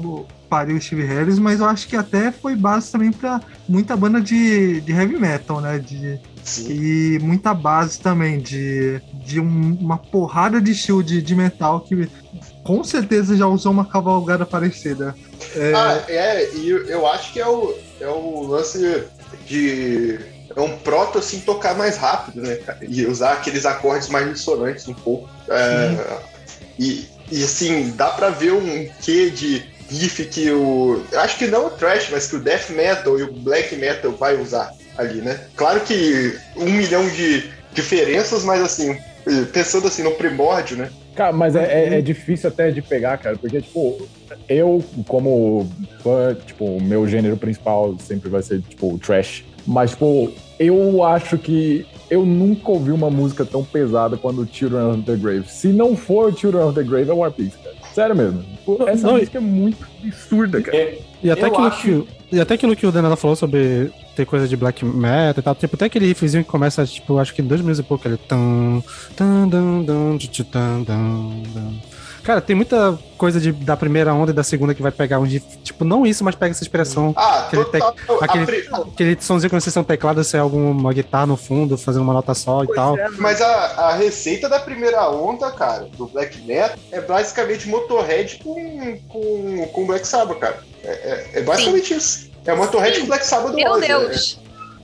pariu 0.53 0.77
o 0.77 0.81
Steve 0.83 1.03
Harris, 1.03 1.39
mas 1.39 1.61
eu 1.61 1.67
acho 1.67 1.89
que 1.89 1.97
até 1.97 2.31
foi 2.31 2.55
base 2.55 2.93
também 2.93 3.11
pra 3.11 3.41
muita 3.67 3.97
banda 3.97 4.21
de, 4.21 4.83
de 4.83 4.93
heavy 4.93 5.19
metal, 5.19 5.63
né? 5.63 5.79
De, 5.79 6.21
Sim. 6.45 6.67
e 6.71 7.19
muita 7.21 7.55
base 7.55 7.99
também 7.99 8.39
de, 8.39 9.01
de 9.11 9.41
um- 9.41 9.79
uma 9.81 9.97
porrada 9.97 10.61
de 10.61 10.73
estilo 10.73 11.03
de, 11.03 11.23
de 11.23 11.35
metal 11.35 11.81
que 11.81 12.07
com 12.63 12.85
certeza 12.85 13.35
já 13.35 13.47
usou 13.47 13.73
uma 13.73 13.89
cavalgada 13.89 14.45
parecida. 14.45 15.15
É, 15.57 15.73
Ah, 15.75 16.05
é, 16.07 16.55
e 16.55 16.69
eu, 16.69 16.87
eu 16.87 17.07
acho 17.07 17.33
que 17.33 17.41
é 17.41 17.49
o, 17.49 17.75
é 17.99 18.09
o 18.09 18.43
lance 18.49 19.05
de. 19.49 20.19
É 20.55 20.61
um 20.61 20.77
proto 20.81 21.19
assim 21.19 21.41
tocar 21.41 21.75
mais 21.79 21.97
rápido, 21.97 22.43
né, 22.43 22.57
cara? 22.57 22.79
E 22.87 23.07
usar 23.07 23.33
aqueles 23.33 23.65
acordes 23.65 24.11
mais 24.11 24.31
dissonantes 24.31 24.87
um 24.87 24.93
pouco. 24.93 25.27
É, 25.49 25.97
e, 26.79 27.07
e 27.31 27.43
assim, 27.43 27.91
dá 27.97 28.11
pra 28.11 28.29
ver 28.29 28.53
um 28.53 28.87
quê 29.01 29.31
de 29.31 29.61
riff 29.99 30.25
que 30.27 30.51
o. 30.51 31.03
Acho 31.17 31.39
que 31.39 31.47
não 31.47 31.67
o 31.67 31.71
thrash, 31.71 32.09
mas 32.11 32.29
que 32.29 32.37
o 32.37 32.41
death 32.41 32.71
metal 32.71 33.19
e 33.19 33.23
o 33.23 33.33
black 33.33 33.75
metal 33.77 34.13
vai 34.13 34.41
usar 34.41 34.73
ali, 34.97 35.21
né? 35.21 35.41
Claro 35.57 35.81
que 35.81 36.37
um 36.57 36.71
milhão 36.71 37.09
de 37.09 37.45
diferenças, 37.73 38.45
mas 38.45 38.61
assim, 38.63 38.97
pensando 39.53 39.87
assim 39.89 40.03
no 40.03 40.13
primórdio, 40.13 40.77
né? 40.77 40.91
Cara, 41.15 41.33
mas 41.33 41.55
é, 41.55 41.65
é- 41.65 41.99
é 41.99 42.01
difícil 42.01 42.49
até 42.49 42.71
de 42.71 42.81
pegar, 42.81 43.19
cara, 43.19 43.37
porque, 43.37 43.61
tipo, 43.61 44.09
eu, 44.49 44.83
como 45.07 45.71
fã, 46.03 46.35
tipo, 46.47 46.65
o 46.65 46.83
meu 46.83 47.07
gênero 47.07 47.37
principal 47.37 47.95
sempre 47.99 48.31
vai 48.31 48.43
ser, 48.43 48.63
tipo, 48.63 48.95
o 48.95 48.99
trash. 48.99 49.45
Mas, 49.67 49.91
tipo, 49.91 50.33
eu 50.59 51.05
acho 51.05 51.37
que 51.37 51.87
eu 52.11 52.25
nunca 52.25 52.71
ouvi 52.71 52.91
uma 52.91 53.11
música 53.11 53.45
tão 53.45 53.63
pesada 53.63 54.17
quanto 54.17 54.47
Children 54.51 54.85
of 54.93 55.03
the 55.03 55.17
Grave. 55.17 55.45
Se 55.49 55.69
não 55.69 55.95
for 55.97 56.35
Children 56.37 56.65
of 56.65 56.75
the 56.75 56.83
Grave, 56.83 57.11
é 57.11 57.13
War 57.13 57.31
Pigs, 57.31 57.57
cara. 57.63 57.77
Sério 57.95 58.17
mesmo. 58.17 58.43
Tipo, 58.43 58.89
essa 58.89 59.07
Não, 59.07 59.15
música 59.15 59.39
é 59.39 59.41
muito 59.41 59.77
absurda, 60.05 60.61
cara. 60.63 60.77
É, 60.77 60.99
E 61.23 61.31
até, 61.31 61.47
aquilo 61.47 61.67
acho- 61.67 61.83
que, 61.83 62.07
e 62.37 62.41
até 62.41 62.55
aquilo 62.55 62.75
que 62.75 62.87
o 62.87 62.93
Danela 62.93 63.17
falou 63.17 63.37
sobre 63.37 63.91
ter 64.17 64.25
coisa 64.27 64.49
de 64.49 64.57
black 64.57 64.85
metal 64.85 65.35
e 65.39 65.43
tal, 65.43 65.55
tipo, 65.55 65.75
até 65.77 65.85
aquele 65.87 66.07
riffzinho 66.07 66.43
que 66.45 66.51
começa, 66.51 66.85
tipo, 66.87 67.19
acho 67.19 67.35
que 67.35 67.43
em 67.43 67.47
dois 67.47 67.61
minutos 67.61 67.81
e 67.81 67.83
pouco, 67.83 68.07
ele... 68.09 68.17
Tan, 68.17 68.83
tan, 69.17 69.47
dan, 69.49 69.83
dan, 69.83 70.17
tchu, 70.19 70.29
tchu, 70.29 70.45
tan, 70.45 70.83
dan, 70.83 71.43
dan. 71.55 71.73
Cara, 72.23 72.41
tem 72.41 72.55
muita 72.55 72.99
coisa 73.19 73.41
de, 73.41 73.51
da 73.51 73.77
primeira 73.77 74.15
onda 74.15 74.31
e 74.31 74.35
da 74.35 74.45
segunda 74.45 74.75
que 74.75 74.83
vai 74.83 74.93
pegar 74.93 75.19
um 75.19 75.25
riff, 75.25 75.45
tipo, 75.59 75.85
não 75.85 76.07
isso, 76.07 76.23
mas 76.23 76.35
pega 76.37 76.53
essa 76.53 76.63
expressão, 76.63 77.13
Ah, 77.17 77.41
Aquele 77.47 77.65
total. 77.65 77.95
a 78.21 78.25
aquele- 78.25 78.47
pri- 78.47 78.69
aquele 78.73 79.17
somzinho 79.21 79.51
quando 79.51 79.61
vocês 79.61 79.75
são 79.75 79.83
teclado, 79.83 80.23
se 80.23 80.37
é 80.37 80.41
alguma 80.41 80.93
guitarra 80.93 81.27
no 81.27 81.37
fundo, 81.37 81.77
fazendo 81.77 82.03
uma 82.03 82.13
nota 82.13 82.33
só 82.35 82.63
e 82.63 82.67
Pois 82.67 82.77
tal. 82.77 82.97
é, 82.97 83.09
Mas 83.19 83.41
a, 83.41 83.49
a 83.89 83.95
receita 83.95 84.49
da 84.49 84.61
primeira 84.61 85.11
onda, 85.11 85.51
cara, 85.51 85.89
do 85.97 86.07
Black 86.07 86.41
Metal, 86.47 86.77
é 86.93 87.01
basicamente 87.01 87.69
Motorhead 87.69 88.41
com, 88.43 88.99
com, 89.09 89.67
com 89.73 89.87
Black 89.87 90.07
Sabbath, 90.07 90.39
cara. 90.39 90.61
É, 90.85 90.91
é- 90.91 91.31
é 91.35 91.43
basicamente 91.43 91.95
isso. 91.95 92.31
É 92.47 92.55
Motorhead 92.55 92.95
Sim. 92.95 93.01
com 93.03 93.07
Black 93.09 93.27
Sabbath 93.27 93.51
do 93.51 93.57
Meu 93.57 93.73
Ozzy, 93.73 93.87
Deus. 93.87 94.41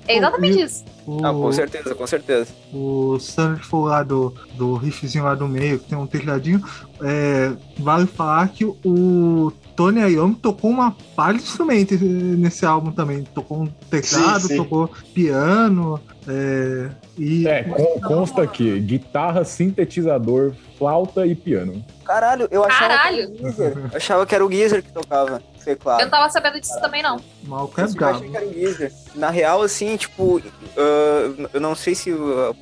É 0.06 0.16
exatamente 0.16 0.60
isso. 0.60 0.84
O, 1.08 1.20
Não, 1.22 1.40
com 1.40 1.52
certeza, 1.52 1.94
com 1.94 2.06
certeza. 2.06 2.48
o 2.72 3.16
falou 3.62 3.86
lá 3.86 4.02
do, 4.02 4.34
do 4.56 4.74
riffzinho 4.76 5.24
lá 5.24 5.34
do 5.34 5.48
meio, 5.48 5.78
que 5.78 5.88
tem 5.88 5.96
um 5.98 6.06
tecladinho. 6.06 6.62
É, 7.00 7.52
vale 7.78 8.06
falar 8.06 8.48
que 8.48 8.64
o 8.64 9.52
Tony 9.76 10.00
Iommi 10.00 10.34
tocou 10.34 10.70
uma 10.70 10.94
par 11.16 11.32
de 11.34 11.42
instrumentos 11.42 12.00
nesse 12.00 12.66
álbum 12.66 12.90
também. 12.90 13.22
Tocou 13.34 13.62
um 13.62 13.66
teclado, 13.90 14.40
Sim, 14.42 14.48
sim. 14.48 14.56
tocou 14.56 14.90
piano. 15.14 15.98
é, 16.26 16.90
e 17.16 17.46
É, 17.48 17.62
con- 17.64 18.00
consta 18.06 18.42
aqui, 18.42 18.78
guitarra, 18.80 19.44
sintetizador, 19.44 20.52
flauta 20.78 21.26
e 21.26 21.34
piano. 21.34 21.84
Caralho, 22.04 22.48
eu 22.50 22.64
achava 22.64 22.94
Caralho. 22.96 23.30
que 23.30 23.38
era 23.42 23.48
o 23.48 23.50
Geezer. 23.50 23.78
Eu 23.90 23.96
achava 23.96 24.26
que 24.26 24.34
era 24.34 24.46
o 24.46 24.50
Geezer 24.50 24.82
que 24.82 24.92
tocava. 24.92 25.42
Sei 25.58 25.74
Eu 25.74 25.76
claro. 25.76 26.02
não 26.02 26.08
tava 26.10 26.30
sabendo 26.30 26.58
disso 26.60 26.80
também, 26.80 27.02
não. 27.02 27.16
o 27.16 27.48
maluco 27.48 27.78
é 27.78 27.84
Eu 27.84 27.92
brabo. 27.92 28.16
achei 28.16 28.30
que 28.30 28.36
era 28.36 28.46
o 28.46 28.52
Geezer. 28.54 28.92
Na 29.14 29.28
real, 29.28 29.60
assim, 29.60 29.94
tipo, 29.96 30.40
ah, 30.76 31.48
eu 31.52 31.60
não 31.60 31.74
sei 31.74 31.94
se 31.94 32.10
ah, 32.12 32.54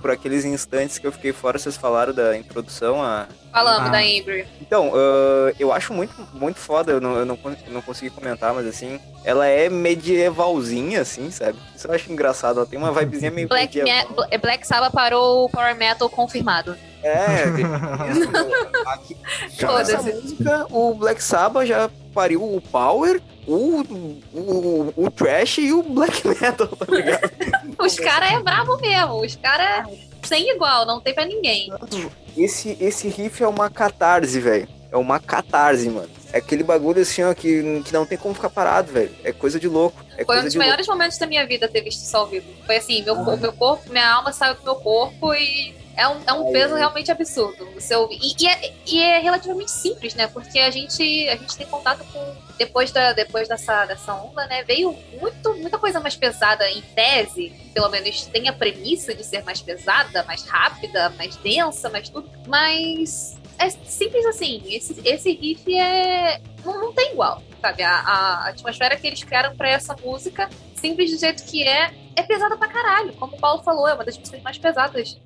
por, 0.00 0.10
aqueles 0.12 0.44
instantes 0.44 0.98
que 0.98 1.06
eu 1.06 1.10
fiquei 1.10 1.32
fora, 1.32 1.58
vocês 1.58 1.76
falaram 1.76 2.12
da 2.12 2.36
introdução 2.36 3.02
a. 3.02 3.26
Falando 3.52 3.86
Ah. 3.86 3.90
da 3.90 4.04
Embry. 4.04 4.46
Então, 4.60 4.92
ah, 4.94 5.52
eu 5.58 5.72
acho 5.72 5.92
muito, 5.92 6.14
muito 6.32 6.58
foda, 6.60 6.92
eu 6.92 7.00
não, 7.00 7.16
eu 7.16 7.26
não, 7.26 7.36
eu 7.66 7.72
não 7.72 7.82
consegui 7.82 8.10
comentar, 8.10 8.54
mas 8.54 8.66
assim, 8.66 9.00
ela 9.24 9.46
é 9.48 9.68
medievalzinha, 9.68 11.00
assim, 11.00 11.30
sabe? 11.30 11.58
Isso 11.74 11.88
eu 11.88 11.94
acho 11.94 12.12
engraçado, 12.12 12.58
ela 12.58 12.66
tem 12.66 12.78
uma 12.78 12.92
vibezinha 12.92 13.30
meio 13.32 13.48
Black, 13.48 13.76
medieval. 13.78 14.08
Me- 14.10 14.14
Bla- 14.14 14.38
Black 14.38 14.66
Sabbath 14.66 14.92
parou 14.92 15.44
o 15.46 15.48
Power 15.48 15.74
Metal 15.76 16.08
confirmado. 16.08 16.76
É, 17.02 17.44
isso. 18.12 18.86
Aqui, 18.86 19.16
essa 19.80 20.02
música, 20.02 20.66
o 20.70 20.94
Black 20.94 21.22
Sabbath 21.22 21.66
já 21.66 21.90
pariu 22.14 22.42
o 22.42 22.60
Power, 22.60 23.20
o, 23.46 23.80
o, 24.32 24.92
o 24.96 25.10
Trash 25.10 25.58
e 25.58 25.72
o 25.72 25.82
Black 25.82 26.26
Metal, 26.26 26.68
tá 26.68 26.86
ligado? 26.88 27.30
Os 27.78 27.98
caras 27.98 28.32
é 28.32 28.40
brabo 28.40 28.76
mesmo. 28.80 29.20
Os 29.20 29.34
caras 29.36 29.88
sem 30.22 30.54
igual, 30.54 30.86
não 30.86 31.00
tem 31.00 31.12
pra 31.14 31.24
ninguém. 31.24 31.72
Esse, 32.36 32.76
esse 32.80 33.08
riff 33.08 33.42
é 33.42 33.48
uma 33.48 33.68
catarse, 33.68 34.38
velho. 34.38 34.68
É 34.92 34.96
uma 34.96 35.18
catarse, 35.18 35.88
mano. 35.88 36.08
É 36.32 36.38
aquele 36.38 36.62
bagulho 36.62 37.00
assim, 37.02 37.22
ó, 37.22 37.34
que, 37.34 37.82
que 37.84 37.92
não 37.92 38.06
tem 38.06 38.16
como 38.16 38.34
ficar 38.34 38.50
parado, 38.50 38.92
velho. 38.92 39.10
É 39.24 39.32
coisa 39.32 39.58
de 39.58 39.66
louco. 39.66 39.96
É 40.12 40.16
Foi 40.16 40.22
um 40.22 40.26
coisa 40.26 40.42
dos 40.44 40.54
melhores 40.54 40.86
momentos 40.86 41.18
da 41.18 41.26
minha 41.26 41.46
vida 41.46 41.66
ter 41.66 41.80
visto 41.82 42.02
isso 42.02 42.16
ao 42.16 42.26
vivo. 42.26 42.46
Foi 42.64 42.76
assim, 42.76 43.02
meu, 43.02 43.18
Ah. 43.18 43.36
meu 43.36 43.52
corpo, 43.52 43.90
minha 43.90 44.08
alma 44.08 44.32
saiu 44.32 44.54
do 44.54 44.62
meu 44.62 44.76
corpo 44.76 45.34
e 45.34 45.74
é 45.96 46.08
um, 46.08 46.20
é 46.26 46.32
um 46.32 46.46
Aí, 46.46 46.52
peso 46.52 46.74
realmente 46.74 47.10
absurdo. 47.10 47.68
Você 47.74 47.94
ouvir. 47.94 48.18
E, 48.20 48.34
e 48.38 48.46
é, 48.46 48.74
e 48.86 49.02
é 49.02 49.18
relativamente 49.18 49.70
simples, 49.70 50.14
né? 50.14 50.26
Porque 50.26 50.58
a 50.58 50.70
gente, 50.70 51.28
a 51.28 51.36
gente 51.36 51.56
tem 51.56 51.66
contato 51.66 52.04
com 52.12 52.34
depois, 52.56 52.92
da, 52.92 53.12
depois 53.12 53.48
dessa, 53.48 53.84
dessa 53.86 54.14
onda, 54.14 54.46
né, 54.46 54.62
veio 54.62 54.96
muito, 55.20 55.54
muita 55.54 55.78
coisa 55.78 55.98
mais 56.00 56.14
pesada 56.14 56.68
em 56.70 56.80
tese, 56.80 57.52
pelo 57.74 57.88
menos 57.88 58.26
tem 58.26 58.48
a 58.48 58.52
premissa 58.52 59.14
de 59.14 59.24
ser 59.24 59.42
mais 59.42 59.60
pesada, 59.60 60.22
mais 60.24 60.44
rápida, 60.44 61.10
mais 61.10 61.34
densa, 61.36 61.90
mais 61.90 62.08
tudo, 62.08 62.30
mas 62.46 63.36
é 63.58 63.70
simples 63.70 64.24
assim, 64.26 64.62
esse, 64.66 65.00
esse 65.04 65.32
riff 65.32 65.74
é. 65.74 66.40
Não, 66.64 66.80
não 66.80 66.92
tem 66.92 67.12
igual, 67.12 67.42
sabe? 67.60 67.82
A, 67.82 67.94
a 67.94 68.48
atmosfera 68.48 68.96
que 68.96 69.06
eles 69.06 69.22
criaram 69.24 69.56
pra 69.56 69.68
essa 69.68 69.96
música, 69.96 70.48
simples 70.76 71.10
do 71.10 71.18
jeito 71.18 71.42
que 71.44 71.66
é, 71.66 71.92
é 72.14 72.22
pesada 72.22 72.56
pra 72.56 72.68
caralho. 72.68 73.12
Como 73.14 73.36
o 73.36 73.40
Paulo 73.40 73.62
falou, 73.62 73.88
é 73.88 73.94
uma 73.94 74.04
das 74.04 74.16
músicas 74.16 74.42
mais 74.42 74.58
pesadas 74.58 75.18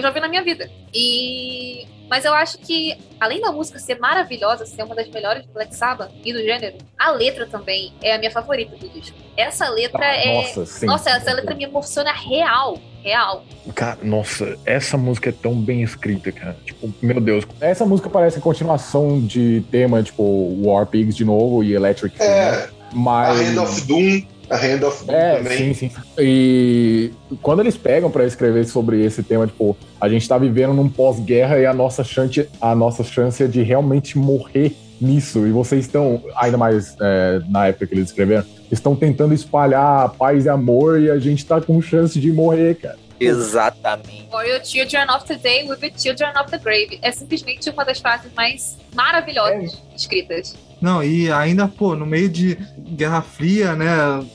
que 0.00 0.06
eu 0.06 0.08
já 0.08 0.10
vi 0.10 0.20
na 0.20 0.28
minha 0.28 0.42
vida. 0.42 0.70
E. 0.94 1.86
Mas 2.10 2.24
eu 2.24 2.32
acho 2.32 2.56
que, 2.58 2.96
além 3.20 3.38
da 3.38 3.52
música 3.52 3.78
ser 3.78 3.98
maravilhosa, 3.98 4.64
ser 4.64 4.82
uma 4.82 4.94
das 4.94 5.06
melhores 5.10 5.44
do 5.44 5.52
Black 5.52 5.76
Sabbath 5.76 6.10
e 6.24 6.32
do 6.32 6.38
gênero, 6.38 6.78
a 6.98 7.10
letra 7.10 7.46
também 7.46 7.92
é 8.00 8.14
a 8.14 8.18
minha 8.18 8.30
favorita 8.30 8.74
do 8.76 8.88
disco. 8.88 9.14
Essa 9.36 9.68
letra 9.68 10.00
Ah, 10.02 10.16
é. 10.16 10.34
nossa, 10.36 10.64
sim. 10.64 10.86
Nossa, 10.86 11.10
essa 11.10 11.34
letra 11.34 11.54
me 11.54 11.64
emociona 11.64 12.10
real. 12.12 12.78
Real. 13.02 13.44
Cara, 13.74 13.98
nossa, 14.02 14.58
essa 14.64 14.96
música 14.96 15.28
é 15.28 15.32
tão 15.32 15.54
bem 15.54 15.82
escrita, 15.82 16.32
cara. 16.32 16.56
Tipo, 16.64 16.92
meu 17.02 17.20
Deus. 17.20 17.44
Essa 17.60 17.84
música 17.84 18.08
parece 18.08 18.38
a 18.38 18.40
continuação 18.40 19.20
de 19.20 19.62
tema, 19.70 20.02
tipo, 20.02 20.22
War 20.64 20.86
Pigs 20.86 21.14
de 21.14 21.26
novo 21.26 21.62
e 21.62 21.74
Electric. 21.74 22.16
Feel, 22.16 22.28
né? 22.28 22.36
É, 22.38 22.52
a 22.64 22.94
Mas. 22.94 23.38
Hand 23.38 23.62
of 23.62 23.86
Doom. 23.86 24.22
A 24.50 24.56
Hand 24.56 24.82
of 24.82 25.04
Doom 25.04 25.14
É, 25.14 25.36
também. 25.36 25.58
sim, 25.58 25.74
sim. 25.74 25.90
E 26.18 27.10
quando 27.42 27.60
eles 27.60 27.76
pegam 27.76 28.10
pra 28.10 28.24
escrever 28.24 28.66
sobre 28.66 29.04
esse 29.04 29.22
tema, 29.22 29.46
tipo, 29.46 29.76
a 30.00 30.08
gente 30.08 30.28
tá 30.28 30.38
vivendo 30.38 30.72
num 30.72 30.88
pós-guerra 30.88 31.58
e 31.58 31.66
a 31.66 31.74
nossa 31.74 32.02
chance, 32.02 32.48
a 32.60 32.74
nossa 32.74 33.04
chance 33.04 33.42
é 33.42 33.46
de 33.46 33.62
realmente 33.62 34.16
morrer 34.18 34.72
nisso. 35.00 35.46
E 35.46 35.50
vocês 35.52 35.84
estão, 35.84 36.22
ainda 36.36 36.56
mais 36.56 36.96
é, 37.00 37.40
na 37.48 37.66
época 37.68 37.86
que 37.86 37.94
eles 37.94 38.08
escreveram, 38.08 38.44
estão 38.70 38.96
tentando 38.96 39.32
espalhar 39.34 40.10
paz 40.18 40.44
e 40.44 40.48
amor 40.48 41.00
e 41.00 41.10
a 41.10 41.18
gente 41.18 41.44
tá 41.46 41.60
com 41.60 41.80
chance 41.80 42.18
de 42.18 42.32
morrer, 42.32 42.76
cara. 42.76 42.96
Exatamente. 43.20 44.28
For 44.30 44.44
your 44.44 44.60
children 44.64 45.08
of 45.10 45.24
today 45.26 45.66
will 45.68 45.78
be 45.78 45.92
children 45.96 46.32
of 46.36 46.50
the 46.50 46.58
grave. 46.58 46.98
É 47.02 47.10
simplesmente 47.12 47.68
uma 47.70 47.84
das 47.84 47.98
frases 48.00 48.30
mais 48.36 48.76
maravilhosas 48.94 49.82
escritas. 49.96 50.54
Não, 50.80 51.02
e 51.02 51.30
ainda, 51.32 51.66
pô, 51.66 51.96
no 51.96 52.06
meio 52.06 52.28
de 52.28 52.56
Guerra 52.78 53.20
Fria, 53.22 53.74
né? 53.74 53.88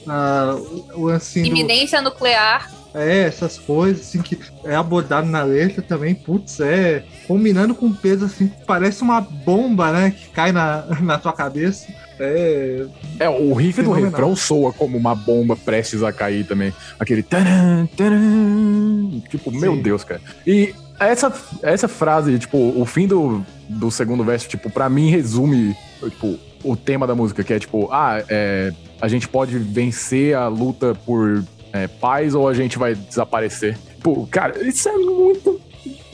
a- 0.08 0.56
o 0.96 1.10
do- 1.10 1.48
Iminência 1.48 2.02
nuclear. 2.02 2.70
É, 2.96 3.22
essas 3.24 3.58
coisas, 3.58 4.02
assim, 4.08 4.22
que 4.22 4.38
é 4.66 4.76
abordado 4.76 5.26
na 5.28 5.42
letra 5.42 5.82
também, 5.82 6.14
putz, 6.14 6.60
é. 6.60 7.04
Combinando 7.28 7.74
com 7.74 7.92
peso, 7.92 8.26
assim, 8.26 8.48
parece 8.68 9.02
uma 9.02 9.20
bomba, 9.20 9.92
né? 9.92 10.12
Que 10.12 10.28
cai 10.30 10.52
na, 10.52 10.86
na 11.02 11.18
tua 11.18 11.34
cabeça. 11.34 11.88
É. 12.20 12.86
É, 13.20 13.30
o 13.30 13.54
riff 13.54 13.82
do 13.82 13.92
refrão 13.92 14.36
soa 14.36 14.72
como 14.72 14.98
uma 14.98 15.16
bomba 15.16 15.56
prestes 15.56 16.04
a 16.04 16.12
cair 16.12 16.46
também. 16.46 16.74
Aquele. 17.00 17.24
taran, 17.24 17.88
taran, 17.98 19.22
tipo, 19.30 19.52
meu 19.52 19.76
Sim. 19.76 19.82
Deus, 19.82 20.04
cara. 20.04 20.22
E 20.46 20.74
essa, 21.00 21.34
essa 21.62 21.88
frase, 21.88 22.38
tipo, 22.40 22.58
o 22.58 22.86
fim 22.86 23.08
do, 23.08 23.44
do 23.68 23.90
segundo 23.92 24.24
verso, 24.24 24.48
tipo, 24.48 24.70
pra 24.70 24.90
mim 24.90 25.10
resume, 25.10 25.76
tipo, 26.02 26.40
o 26.64 26.76
tema 26.76 27.06
da 27.06 27.16
música, 27.16 27.44
que 27.44 27.54
é 27.54 27.60
tipo, 27.60 27.90
ah, 27.92 28.24
é, 28.30 28.72
a 29.02 29.08
gente 29.08 29.28
pode 29.28 29.58
vencer 29.58 30.36
a 30.36 30.48
luta 30.48 30.96
por 31.06 31.44
é, 31.74 31.88
paz 31.88 32.34
ou 32.36 32.48
a 32.48 32.54
gente 32.54 32.78
vai 32.78 32.96
desaparecer. 32.96 33.78
Pô, 34.02 34.28
cara, 34.30 34.66
isso 34.66 34.88
é 34.88 34.98
muito 34.98 35.60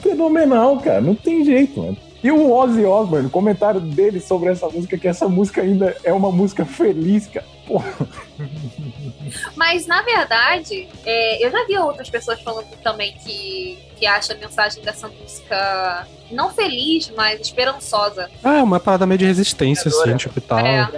fenomenal, 0.00 0.78
cara. 0.78 1.00
Não 1.00 1.14
tem 1.14 1.44
jeito, 1.44 1.80
mano. 1.80 1.96
E 2.22 2.30
o 2.30 2.52
Ozzy 2.52 2.84
Osbourne, 2.84 3.26
o 3.28 3.30
comentário 3.30 3.80
dele 3.80 4.20
sobre 4.20 4.50
essa 4.50 4.68
música, 4.68 4.98
que 4.98 5.08
essa 5.08 5.26
música 5.28 5.62
ainda 5.62 5.96
é 6.04 6.12
uma 6.12 6.30
música 6.30 6.64
feliz, 6.66 7.26
cara. 7.26 7.46
Pô, 7.66 7.80
Mas, 9.56 9.86
na 9.86 10.02
verdade, 10.02 10.88
é, 11.04 11.44
eu 11.44 11.50
já 11.50 11.64
vi 11.66 11.78
outras 11.78 12.10
pessoas 12.10 12.40
falando 12.42 12.66
também 12.82 13.12
que, 13.24 13.78
que 13.96 14.06
acham 14.06 14.36
a 14.36 14.38
mensagem 14.38 14.82
dessa 14.82 15.08
música 15.08 16.06
não 16.30 16.50
feliz, 16.50 17.10
mas 17.16 17.40
esperançosa. 17.40 18.30
Ah, 18.42 18.58
é 18.58 18.62
uma 18.62 18.80
parada 18.80 19.06
meio 19.06 19.18
de 19.18 19.24
resistência, 19.26 19.88
assim, 19.88 20.16
tipo 20.16 20.38
e 20.38 20.42
tal. 20.42 20.58
É. 20.58 20.88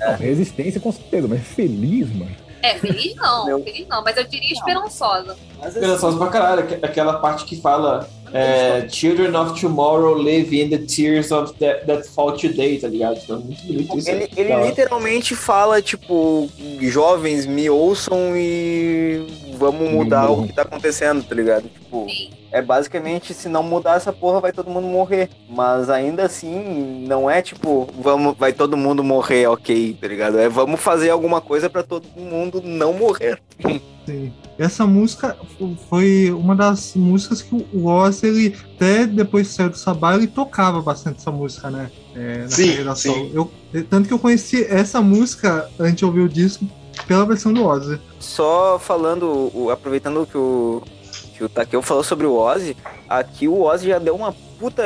não, 0.00 0.16
resistência 0.16 0.80
com 0.80 0.92
certeza, 0.92 1.28
mas 1.28 1.40
feliz, 1.42 2.08
mano. 2.14 2.34
É, 2.60 2.74
feliz 2.74 3.14
não, 3.14 3.62
feliz 3.62 3.86
não, 3.86 4.02
mas 4.02 4.16
eu 4.16 4.24
diria 4.24 4.52
esperançosa. 4.52 5.36
Esperançosa 5.64 6.18
pra 6.18 6.26
caralho. 6.26 6.60
aque- 6.64 6.84
Aquela 6.84 7.18
parte 7.20 7.44
que 7.44 7.60
fala 7.60 8.08
é, 8.32 8.88
Children 8.88 9.34
of 9.36 9.60
tomorrow 9.60 10.14
live 10.14 10.54
in 10.54 10.68
the 10.70 10.78
tears 10.78 11.30
of 11.30 11.52
that, 11.58 11.86
that 11.86 12.08
fall 12.08 12.32
today, 12.36 12.78
tá 12.78 12.88
ligado? 12.88 13.18
Então, 13.22 13.40
muito 13.40 13.62
bonito 13.66 13.98
isso. 13.98 14.10
Ele, 14.10 14.28
ele 14.36 14.48
Da 14.48 14.56
hora. 14.58 14.66
literalmente 14.66 15.34
fala, 15.36 15.80
tipo, 15.82 16.48
jovens, 16.80 17.46
me 17.46 17.68
ouçam 17.70 18.36
e 18.36 19.24
vamos 19.58 19.90
mudar 19.90 20.30
o 20.30 20.46
que 20.46 20.52
tá 20.52 20.62
acontecendo, 20.62 21.22
tá 21.22 21.34
ligado? 21.34 21.68
Tipo, 21.68 22.06
é 22.50 22.62
basicamente, 22.62 23.34
se 23.34 23.48
não 23.48 23.62
mudar 23.62 23.96
essa 23.96 24.12
porra, 24.12 24.40
vai 24.40 24.52
todo 24.52 24.70
mundo 24.70 24.86
morrer. 24.86 25.28
Mas 25.48 25.90
ainda 25.90 26.24
assim, 26.24 27.04
não 27.06 27.28
é 27.28 27.42
tipo, 27.42 27.88
vamos, 28.00 28.34
vai 28.38 28.52
todo 28.52 28.76
mundo 28.76 29.02
morrer, 29.04 29.46
ok, 29.48 29.98
tá 30.00 30.06
ligado? 30.08 30.38
É 30.38 30.48
vamos 30.48 30.80
fazer 30.80 31.10
alguma 31.10 31.40
coisa 31.40 31.68
pra 31.68 31.82
todo 31.82 32.06
mundo 32.16 32.62
não 32.64 32.92
morrer. 32.94 33.40
Sim. 34.06 34.32
Essa 34.58 34.86
música 34.86 35.36
fo- 35.58 35.76
foi 35.88 36.30
uma 36.30 36.56
das 36.56 36.94
músicas 36.94 37.42
que 37.42 37.54
o 37.72 37.86
Oz, 37.86 38.22
ele 38.22 38.56
até 38.76 39.06
depois 39.06 39.48
que 39.48 39.54
saiu 39.54 39.68
do 39.70 39.76
Sabá, 39.76 40.14
ele 40.14 40.26
tocava 40.26 40.80
bastante 40.80 41.18
essa 41.18 41.30
música, 41.30 41.70
né? 41.70 41.90
É, 42.16 42.38
na 42.38 42.48
Sim, 42.48 42.68
carreira 42.68 42.96
sim. 42.96 43.30
Eu, 43.34 43.52
tanto 43.88 44.08
que 44.08 44.14
eu 44.14 44.18
conheci 44.18 44.64
essa 44.64 45.00
música 45.02 45.68
antes 45.78 45.96
de 45.96 46.04
ouvir 46.06 46.20
o 46.20 46.28
disco 46.28 46.64
pela 47.06 47.24
versão 47.26 47.52
do 47.52 47.64
Ozzy. 47.64 48.00
Só 48.18 48.78
falando, 48.78 49.50
o- 49.54 49.70
aproveitando 49.70 50.26
que 50.26 50.36
o, 50.36 50.82
que 51.36 51.44
o 51.44 51.48
Takeo 51.48 51.82
falou 51.82 52.02
sobre 52.02 52.26
o 52.26 52.34
Ozzy, 52.36 52.76
aqui 53.08 53.46
o 53.48 53.62
Ozzy 53.62 53.88
já 53.88 53.98
deu 53.98 54.14
uma 54.16 54.32
puta 54.58 54.82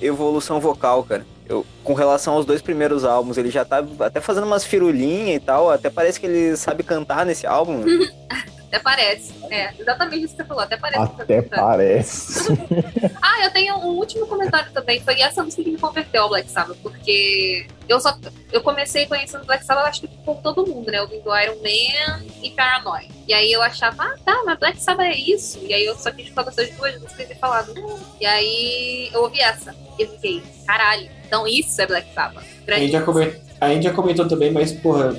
evolução 0.00 0.60
vocal, 0.60 1.02
cara. 1.04 1.26
Eu, 1.48 1.64
com 1.82 1.94
relação 1.94 2.34
aos 2.34 2.44
dois 2.44 2.60
primeiros 2.60 3.04
álbuns, 3.06 3.38
ele 3.38 3.50
já 3.50 3.64
tá 3.64 3.82
até 4.00 4.20
fazendo 4.20 4.44
umas 4.46 4.64
firulinhas 4.64 5.36
e 5.36 5.40
tal, 5.40 5.70
até 5.70 5.88
parece 5.88 6.20
que 6.20 6.26
ele 6.26 6.56
sabe 6.56 6.82
cantar 6.82 7.24
nesse 7.24 7.46
álbum. 7.46 7.82
Até 8.68 8.78
parece. 8.78 9.32
É, 9.50 9.72
exatamente 9.78 10.24
isso 10.24 10.36
que 10.36 10.42
você 10.42 10.44
falou, 10.46 10.62
até 10.62 10.76
parece. 10.76 11.02
Até 11.20 11.42
tá- 11.42 11.56
parece. 11.62 12.52
Ah, 13.20 13.44
eu 13.44 13.50
tenho 13.50 13.76
um 13.78 13.96
último 13.96 14.26
comentário 14.26 14.70
também. 14.72 15.00
Foi 15.00 15.20
essa 15.20 15.42
música 15.42 15.62
que 15.62 15.70
me 15.70 15.78
converteu 15.78 16.22
ao 16.22 16.28
Black 16.28 16.50
Sabbath, 16.50 16.76
porque 16.82 17.66
eu 17.88 18.00
só 18.00 18.16
eu 18.52 18.60
comecei 18.62 19.06
conhecendo 19.06 19.44
Black 19.44 19.64
Sabbath, 19.64 19.86
acho 19.86 20.00
que 20.02 20.08
por 20.08 20.36
todo 20.36 20.66
mundo, 20.66 20.90
né? 20.90 21.00
Ouvindo 21.00 21.36
Iron 21.38 21.56
Man 21.56 22.24
e 22.42 22.50
Paranoid. 22.50 23.10
E 23.26 23.34
aí 23.34 23.50
eu 23.52 23.62
achava, 23.62 24.02
ah, 24.02 24.16
tá, 24.24 24.42
mas 24.44 24.58
Black 24.58 24.80
Sabbath 24.80 25.06
é 25.06 25.16
isso. 25.16 25.58
E 25.62 25.72
aí 25.74 25.84
eu 25.84 25.96
só 25.96 26.10
tinha 26.10 26.24
escutado 26.24 26.48
essas 26.48 26.70
duas 26.70 27.00
músicas 27.00 27.30
e 27.30 27.34
falado, 27.34 27.72
hum. 27.78 27.98
E 28.20 28.26
aí 28.26 29.10
eu 29.12 29.22
ouvi 29.22 29.40
essa. 29.40 29.74
E 29.98 30.02
eu 30.02 30.08
fiquei, 30.08 30.42
caralho, 30.66 31.08
então 31.26 31.46
isso 31.46 31.80
é 31.80 31.86
Black 31.86 32.12
Sabbath. 32.14 32.44
A 32.44 32.66
Grande 32.66 32.82
gente, 32.82 32.92
já 32.92 33.02
comentou, 33.02 33.40
a 33.60 33.68
gente 33.68 33.82
já 33.84 33.92
comentou 33.92 34.28
também, 34.28 34.50
mas, 34.50 34.72
porra, 34.72 35.16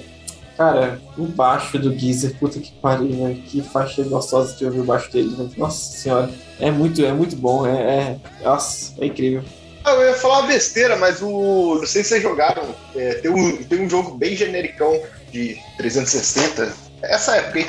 cara, 0.60 1.00
o 1.18 1.26
baixo 1.26 1.80
do 1.80 1.98
Geezer, 1.98 2.36
puta 2.38 2.60
que 2.60 2.74
pariu, 2.74 3.08
velho. 3.08 3.42
Que 3.44 3.62
faixa 3.62 4.04
gostosa 4.04 4.54
de 4.58 4.66
ouvir 4.66 4.82
o 4.82 4.84
baixo 4.84 5.10
dele, 5.10 5.34
velho. 5.34 5.52
Nossa 5.56 5.98
senhora. 5.98 6.30
É 6.60 6.70
muito, 6.70 7.04
é 7.04 7.14
muito 7.14 7.38
bom, 7.38 7.66
é, 7.66 7.72
é. 7.80 8.20
Nossa, 8.44 8.94
é 9.00 9.06
incrível. 9.06 9.42
Ah, 9.86 9.92
Eu 9.92 10.08
ia 10.10 10.14
falar 10.16 10.40
uma 10.40 10.48
besteira, 10.48 10.98
mas 10.98 11.22
o. 11.22 11.76
Não 11.76 11.86
sei 11.86 12.04
se 12.04 12.10
vocês 12.10 12.22
jogaram. 12.22 12.76
é, 12.94 13.14
tem, 13.16 13.32
um, 13.32 13.64
tem 13.64 13.86
um 13.86 13.90
jogo 13.90 14.18
bem 14.18 14.36
genericão 14.36 15.02
de 15.32 15.58
360. 15.78 16.74
Essa 17.04 17.38
época? 17.38 17.66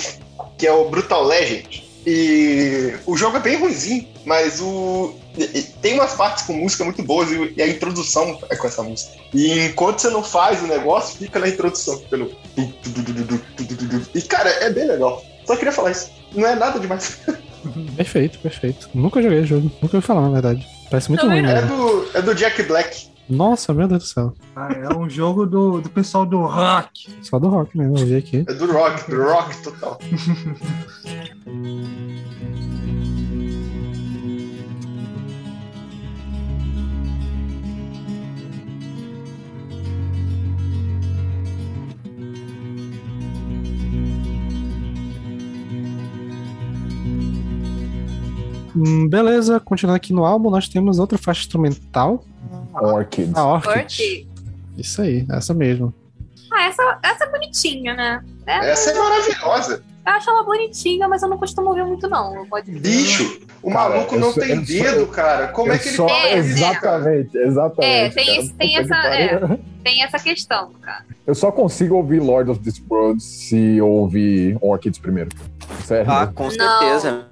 Que 0.59 0.67
é 0.67 0.73
o 0.73 0.91
Brutal 0.91 1.23
Legend. 1.23 1.89
E 2.05 2.95
o 3.07 3.17
jogo 3.17 3.37
é 3.37 3.41
bem 3.41 3.57
ruimzinho, 3.57 4.09
mas 4.25 4.61
o. 4.61 5.15
Tem 5.81 5.95
umas 5.95 6.15
partes 6.15 6.45
com 6.45 6.55
música 6.55 6.83
muito 6.83 7.05
boas 7.05 7.29
e 7.57 7.63
a 7.63 7.69
introdução 7.69 8.41
é 8.51 8.57
com 8.57 8.67
essa 8.67 8.83
música. 8.83 9.13
E 9.33 9.67
enquanto 9.67 10.01
você 10.01 10.11
não 10.11 10.25
faz 10.25 10.61
o 10.61 10.67
negócio, 10.67 11.19
fica 11.19 11.39
na 11.39 11.49
introdução. 11.49 11.99
Pelo. 12.11 12.33
E 14.15 14.23
cara, 14.23 14.49
é 14.51 14.71
bem 14.71 14.87
legal. 14.87 15.23
Só 15.47 15.57
queria 15.57 15.73
falar 15.73 15.91
isso. 15.93 16.11
Não 16.35 16.47
é 16.47 16.55
nada 16.57 16.79
demais. 16.79 17.21
Perfeito, 17.97 18.39
perfeito. 18.39 18.89
Nunca 18.95 19.21
joguei 19.21 19.41
o 19.41 19.47
jogo, 19.47 19.71
nunca 19.83 19.95
ouvi 19.99 20.07
falar, 20.07 20.23
na 20.23 20.31
verdade. 20.31 20.67
Parece 20.91 21.11
muito 21.11 21.27
ruim, 21.27 21.41
É 21.41 21.43
né? 21.43 21.63
do, 21.63 22.11
é 22.15 22.23
do 22.23 22.35
Jack 22.35 22.63
Black. 22.63 23.11
Nossa, 23.29 23.75
meu 23.75 23.87
Deus 23.87 24.03
do 24.03 24.09
céu. 24.09 24.33
Ah, 24.57 24.73
é 24.73 24.97
um 24.97 25.09
jogo 25.11 25.45
do, 25.45 25.79
do 25.83 25.91
pessoal 25.91 26.25
do 26.25 26.41
rock. 26.41 27.11
Só 27.23 27.39
do 27.39 27.49
rock 27.49 27.77
mesmo, 27.77 27.99
eu 27.99 28.07
vi 28.07 28.17
aqui. 28.17 28.45
É 28.49 28.55
do 28.55 28.73
rock, 28.73 29.11
do 29.11 29.23
rock 29.23 29.63
total. 29.63 29.99
beleza, 49.09 49.61
continuando 49.61 49.97
aqui 49.97 50.13
no 50.13 50.25
álbum, 50.25 50.51
nós 50.51 50.69
temos 50.69 50.99
outra 50.99 51.19
faixa 51.19 51.41
instrumental, 51.43 52.25
Orchids. 52.75 53.35
a 53.37 53.47
Orchid. 53.47 53.79
Orchid. 53.83 54.29
Isso 54.79 55.03
aí, 55.03 55.27
essa 55.31 55.53
mesmo. 55.53 55.93
Ah, 56.53 56.65
essa, 56.65 56.99
essa 57.03 57.25
é 57.25 57.31
bonitinha, 57.31 57.95
né? 57.95 58.25
É, 58.47 58.71
Essa 58.71 58.91
é 58.91 58.99
maravilhosa. 58.99 59.83
Eu 60.05 60.13
acho 60.13 60.31
ela 60.31 60.43
bonitinha, 60.43 61.07
mas 61.07 61.23
eu 61.23 61.29
não 61.29 61.39
costumo 61.39 61.69
ouvir 61.69 61.85
muito, 61.85 62.09
não. 62.09 62.45
Pode 62.47 62.71
Bicho, 62.73 63.43
o 63.63 63.71
Cara, 63.71 63.91
maluco 63.91 64.17
não 64.19 64.33
sou- 64.33 64.43
tem 64.43 64.57
sou- 64.57 64.65
dedo, 64.65 65.07
cara. 65.09 65.49
Como 65.49 65.71
é 65.71 65.79
que 65.79 65.89
ele 65.89 65.97
só- 65.97 66.09
faz 66.09 66.25
É? 66.25 66.37
Exatamente, 66.39 67.37
exatamente. 67.39 67.85
É, 67.95 68.09
tem 68.09 68.25
cara. 68.27 68.39
esse- 68.41 68.53
tem 68.55 68.77
essa- 68.79 68.89
pariu. 69.03 69.61
Tem 69.85 70.03
essa 70.03 70.19
questão, 70.19 70.71
cara. 70.81 71.05
Eu 71.27 71.35
só 71.35 71.53
consigo 71.53 71.95
ouvir 71.95 72.21
Lord 72.21 72.51
of 72.51 72.61
this 72.61 72.83
World 72.91 73.23
se 73.23 73.77
eu 73.77 73.87
ouvir 73.89 74.57
Orchids 74.61 74.99
primeiro. 74.99 75.31
Sério. 75.85 76.11
Ah, 76.11 76.27
com 76.27 76.51
certeza. 76.51 77.11
Não, 77.13 77.25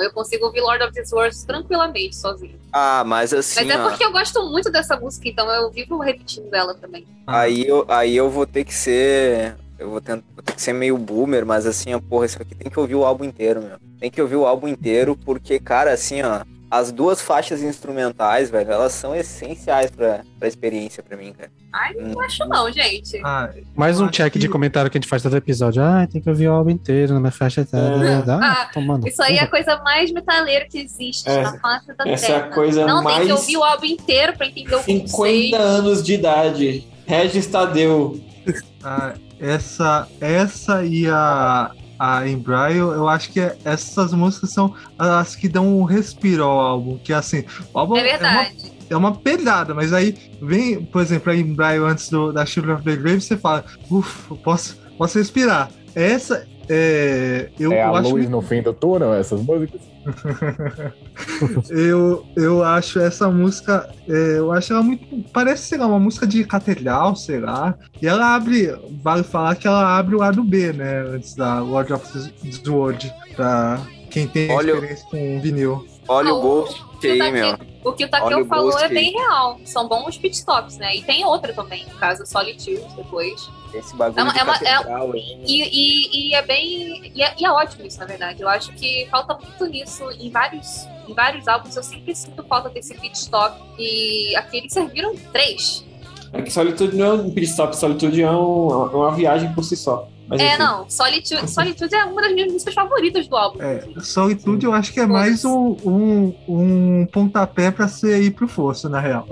eu 0.00 0.12
consigo 0.12 0.46
ouvir 0.46 0.60
Lord 0.60 0.82
of 0.84 0.92
the 0.92 1.02
Worlds 1.12 1.44
tranquilamente, 1.44 2.16
sozinho. 2.16 2.58
Ah, 2.72 3.02
mas 3.04 3.32
assim, 3.34 3.64
Mas 3.64 3.70
é 3.70 3.78
ó, 3.80 3.88
porque 3.88 4.04
eu 4.04 4.12
gosto 4.12 4.48
muito 4.50 4.70
dessa 4.70 4.98
música, 4.98 5.28
então 5.28 5.50
eu 5.50 5.70
vivo 5.70 5.98
repetindo 5.98 6.52
ela 6.54 6.74
também. 6.74 7.06
aí, 7.26 7.66
eu, 7.66 7.84
aí 7.88 8.16
eu 8.16 8.30
vou 8.30 8.46
ter 8.46 8.64
que 8.64 8.74
ser. 8.74 9.56
Eu 9.78 9.90
vou, 9.90 10.00
tent- 10.00 10.24
vou 10.34 10.42
ter 10.42 10.52
que 10.54 10.62
ser 10.62 10.72
meio 10.72 10.96
boomer, 10.96 11.44
mas 11.44 11.66
assim, 11.66 11.92
ó, 11.92 12.00
porra, 12.00 12.26
isso 12.26 12.40
aqui 12.40 12.54
tem 12.54 12.70
que 12.70 12.78
ouvir 12.78 12.94
o 12.94 13.04
álbum 13.04 13.24
inteiro, 13.24 13.60
meu. 13.60 13.76
Tem 13.98 14.10
que 14.10 14.22
ouvir 14.22 14.36
o 14.36 14.46
álbum 14.46 14.68
inteiro, 14.68 15.16
porque, 15.16 15.58
cara, 15.58 15.92
assim, 15.92 16.22
ó, 16.22 16.44
as 16.74 16.90
duas 16.90 17.20
faixas 17.20 17.62
instrumentais, 17.62 18.48
velho, 18.48 18.72
elas 18.72 18.92
são 18.92 19.14
essenciais 19.14 19.90
pra, 19.90 20.22
pra 20.38 20.48
experiência 20.48 21.02
pra 21.02 21.18
mim, 21.18 21.34
cara. 21.34 21.50
Ai, 21.70 21.92
Hum. 21.98 22.12
não 22.14 22.20
acho 22.22 22.46
não, 22.48 22.72
gente. 22.72 23.20
Ah, 23.22 23.50
Mais 23.76 24.00
um 24.00 24.08
check 24.08 24.32
de 24.38 24.46
que- 24.46 24.48
comentário 24.48 24.90
que 24.90 24.96
a 24.96 25.00
gente 25.00 25.08
faz 25.08 25.22
todo 25.22 25.36
episódio. 25.36 25.82
Ah, 25.82 26.06
tem 26.10 26.20
que 26.22 26.30
ouvir 26.30 26.48
o 26.48 26.52
álbum 26.52 26.70
inteiro 26.70 27.12
na 27.12 27.20
minha 27.20 27.30
faixa. 27.30 27.62
Tá, 27.66 27.78
Ah, 28.42 28.70
tomando. 28.72 29.06
Isso 29.06 29.22
aí 29.22 29.36
é 29.36 29.42
a 29.42 29.46
coisa 29.46 29.76
mais 29.82 30.10
metaleira 30.10 30.66
que 30.66 30.78
existe 30.78 31.28
É, 31.28 31.42
na 31.42 31.58
face 31.58 31.88
da 31.94 32.08
essa 32.08 32.26
é 32.32 32.36
a 32.36 32.40
Terra. 32.40 32.54
coisa 32.54 32.86
não 32.86 32.96
tem 33.04 33.04
mais- 33.04 33.26
que 33.26 33.32
ouvir 33.32 33.56
o 33.58 33.62
álbum 33.64 33.84
inteiro 33.86 34.32
pra 34.36 34.46
entender 34.46 34.74
o 34.74 34.82
50 34.82 35.10
conceito. 35.12 35.56
anos 35.56 36.02
de 36.02 36.14
idade. 36.14 36.88
Regis 37.06 37.46
Tadeu. 37.48 38.18
Ah, 38.84 39.12
essa, 39.38 40.08
essa 40.20 40.84
e 40.84 41.06
a, 41.08 41.70
a 42.04 42.26
Embryo, 42.28 42.90
eu 42.92 43.08
acho 43.08 43.30
que 43.30 43.38
é- 43.40 43.56
essas 43.64 44.12
músicas 44.12 44.50
são 44.50 44.74
as 44.98 45.36
que 45.36 45.48
dão 45.48 45.78
um 45.78 45.84
respiro 45.84 46.42
ao 46.42 46.58
álbum. 46.58 46.98
Que 46.98 47.12
assim, 47.12 47.44
o 47.72 47.78
álbum 47.78 47.96
É 47.96 48.00
uma, 48.00 48.08
verdade. 48.08 48.72
é 48.90 48.96
uma 48.96 49.14
pegada, 49.14 49.72
mas 49.72 49.92
aí 49.92 50.16
vem, 50.42 50.84
por 50.84 51.00
exemplo, 51.00 51.30
a 51.32 51.36
Embryo 51.36 51.86
antes 51.86 52.08
do, 52.10 52.32
da 52.32 52.44
Children 52.44 52.74
of 52.74 52.84
the 52.84 52.96
Grave, 52.96 53.20
você 53.20 53.36
fala, 53.36 53.64
ufa, 53.88 54.34
posso, 54.34 54.76
posso 54.98 55.16
respirar. 55.18 55.70
Essa 55.94 56.44
é. 56.68 57.50
Eu, 57.56 57.72
é 57.72 57.82
a 57.82 57.86
eu 57.86 57.94
acho 57.96 58.10
luz 58.10 58.28
no 58.28 58.42
fim 58.42 58.62
do 58.62 58.72
túnel, 58.72 59.14
essas 59.14 59.40
músicas? 59.40 59.80
Eu, 61.70 62.24
eu 62.36 62.62
acho 62.64 62.98
essa 63.00 63.28
música, 63.30 63.88
é, 64.08 64.38
eu 64.38 64.50
acho 64.52 64.72
ela 64.72 64.82
muito. 64.82 65.04
Parece, 65.32 65.64
sei 65.64 65.78
lá, 65.78 65.86
uma 65.86 65.98
música 66.00 66.26
de 66.26 66.44
catedral, 66.44 67.14
sei 67.16 67.40
lá. 67.40 67.74
E 68.00 68.06
ela 68.06 68.34
abre, 68.34 68.74
vale 69.02 69.22
falar 69.22 69.54
que 69.56 69.66
ela 69.66 69.98
abre 69.98 70.14
o 70.14 70.18
lado 70.18 70.42
B, 70.42 70.72
né? 70.72 71.00
Antes 71.02 71.34
da 71.34 71.60
Lord 71.60 71.92
of 71.92 72.06
the 72.12 72.50
Sword, 72.52 73.12
pra 73.36 73.80
quem 74.10 74.26
tem 74.26 74.50
Olha 74.50 74.72
o- 74.74 74.76
experiência 74.76 75.06
com 75.10 75.40
vinil. 75.40 75.86
Olha 76.08 76.30
Ah, 76.30 76.34
o 76.34 76.40
Ghost 76.40 76.82
que 77.00 77.06
aí, 77.08 77.18
tá 77.18 77.30
meu. 77.30 77.50
aqui- 77.50 77.66
O 77.84 77.92
que 77.92 78.04
o 78.04 78.08
Olha 78.12 78.20
Takeo 78.22 78.42
o 78.42 78.46
falou 78.46 78.78
é 78.78 78.84
aí. 78.84 78.94
bem 78.94 79.12
real. 79.12 79.60
São 79.64 79.88
bons 79.88 80.16
pitstops, 80.16 80.76
né? 80.78 80.96
E 80.96 81.02
tem 81.02 81.24
outra 81.24 81.52
também, 81.52 81.84
no 81.86 81.94
caso, 81.96 82.24
Solitude, 82.26 82.80
depois. 82.96 83.48
Esse 83.74 83.96
bagulho 83.96 84.20
É 84.20 84.22
uma- 84.22 84.32
de 84.32 84.38
é 84.38 84.42
uma- 84.44 84.56
é- 84.56 84.94
aí, 84.94 85.36
meu. 85.36 85.46
E, 85.46 85.62
e, 85.62 86.28
e 86.30 86.34
é 86.34 86.42
bem. 86.42 87.12
E 87.14 87.22
é, 87.22 87.34
e 87.38 87.44
é 87.44 87.50
ótimo 87.50 87.86
isso, 87.86 87.98
na 87.98 88.06
verdade. 88.06 88.42
Eu 88.42 88.48
acho 88.48 88.72
que 88.72 89.06
falta 89.10 89.34
muito 89.38 89.66
nisso 89.66 90.04
em 90.20 90.30
vários, 90.30 90.86
em 91.08 91.14
vários 91.14 91.48
álbuns. 91.48 91.74
Eu 91.76 91.82
sempre 91.82 92.14
sinto 92.14 92.42
falta 92.44 92.68
desse 92.68 92.94
pit 92.94 93.16
stop. 93.16 93.56
E 93.78 94.34
aqui 94.36 94.58
eles 94.58 94.72
serviram 94.72 95.14
três. 95.32 95.84
É 96.32 96.40
que 96.42 96.50
Solitude 96.50 96.96
não 96.96 97.06
é 97.06 97.12
um 97.14 97.30
pit 97.30 97.46
stop, 97.48 97.76
Solitude 97.76 98.22
é, 98.22 98.30
um- 98.30 98.90
é 98.92 98.96
uma 98.96 99.10
viagem 99.12 99.52
por 99.52 99.62
si 99.64 99.76
só. 99.76 100.08
Mas, 100.32 100.40
é, 100.40 100.48
enfim. 100.48 100.58
não. 100.58 100.88
Solitude, 100.88 101.50
Solitude 101.50 101.94
é 101.94 102.04
uma 102.04 102.22
das 102.22 102.32
minhas 102.32 102.50
músicas 102.52 102.72
favoritas 102.74 103.28
do 103.28 103.36
álbum. 103.36 103.62
É, 103.62 103.84
Solitude 104.00 104.64
eu 104.64 104.72
acho 104.72 104.90
que 104.92 104.98
é 105.00 105.06
mais 105.06 105.44
um, 105.44 105.76
um, 105.84 106.34
um 106.48 107.06
pontapé 107.12 107.70
pra 107.70 107.86
você 107.86 108.22
ir 108.22 108.30
pro 108.30 108.48
fosso, 108.48 108.88
na 108.88 108.98
real. 109.00 109.26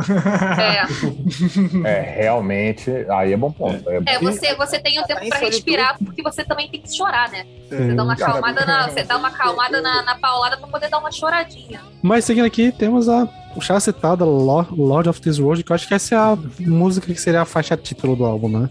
É. 0.59 0.81
É, 1.85 2.23
realmente. 2.23 2.91
Aí 3.11 3.33
é 3.33 3.37
bom 3.37 3.51
ponto. 3.51 3.89
É, 3.89 4.01
É, 4.07 4.19
você, 4.19 4.55
você 4.55 4.79
tem 4.79 4.99
o 5.01 5.05
tempo 5.05 5.21
Tá 5.21 5.27
pra 5.27 5.39
solitude. 5.39 5.57
respirar, 5.57 5.97
porque 6.05 6.23
você 6.23 6.45
também 6.45 6.69
tem 6.69 6.81
que 6.83 6.95
chorar, 6.95 7.31
né? 7.31 7.47
Você 7.69 7.77
Sim. 7.79 7.97
dá 7.97 8.05
uma 8.05 8.13
acalmada 8.13 8.67
na, 8.67 8.89
você 8.89 9.03
dá 9.03 9.17
uma 9.17 9.29
acalmada 9.29 9.81
na, 9.81 10.03
na 10.03 10.15
paulada 10.17 10.57
pra 10.59 10.67
poder 10.69 10.89
dar 10.91 10.99
uma 10.99 11.11
choradinha. 11.11 11.81
Mas 12.03 12.25
seguindo 12.25 12.45
aqui, 12.45 12.71
temos 12.73 13.09
a 13.09 13.27
já 13.61 13.81
citada 13.81 14.25
Lord 14.25 15.09
of 15.09 15.21
this 15.21 15.39
World, 15.39 15.65
que 15.65 15.73
eu 15.73 15.75
acho 15.75 15.89
que 15.89 15.95
essa 15.95 16.15
é 16.15 16.19
a 16.19 16.39
música 16.61 17.07
que 17.13 17.21
seria 17.21 17.43
a 17.43 17.45
faixa 17.45 17.77
título 17.77 18.15
do 18.15 18.25
álbum, 18.25 18.49
né? 18.49 18.71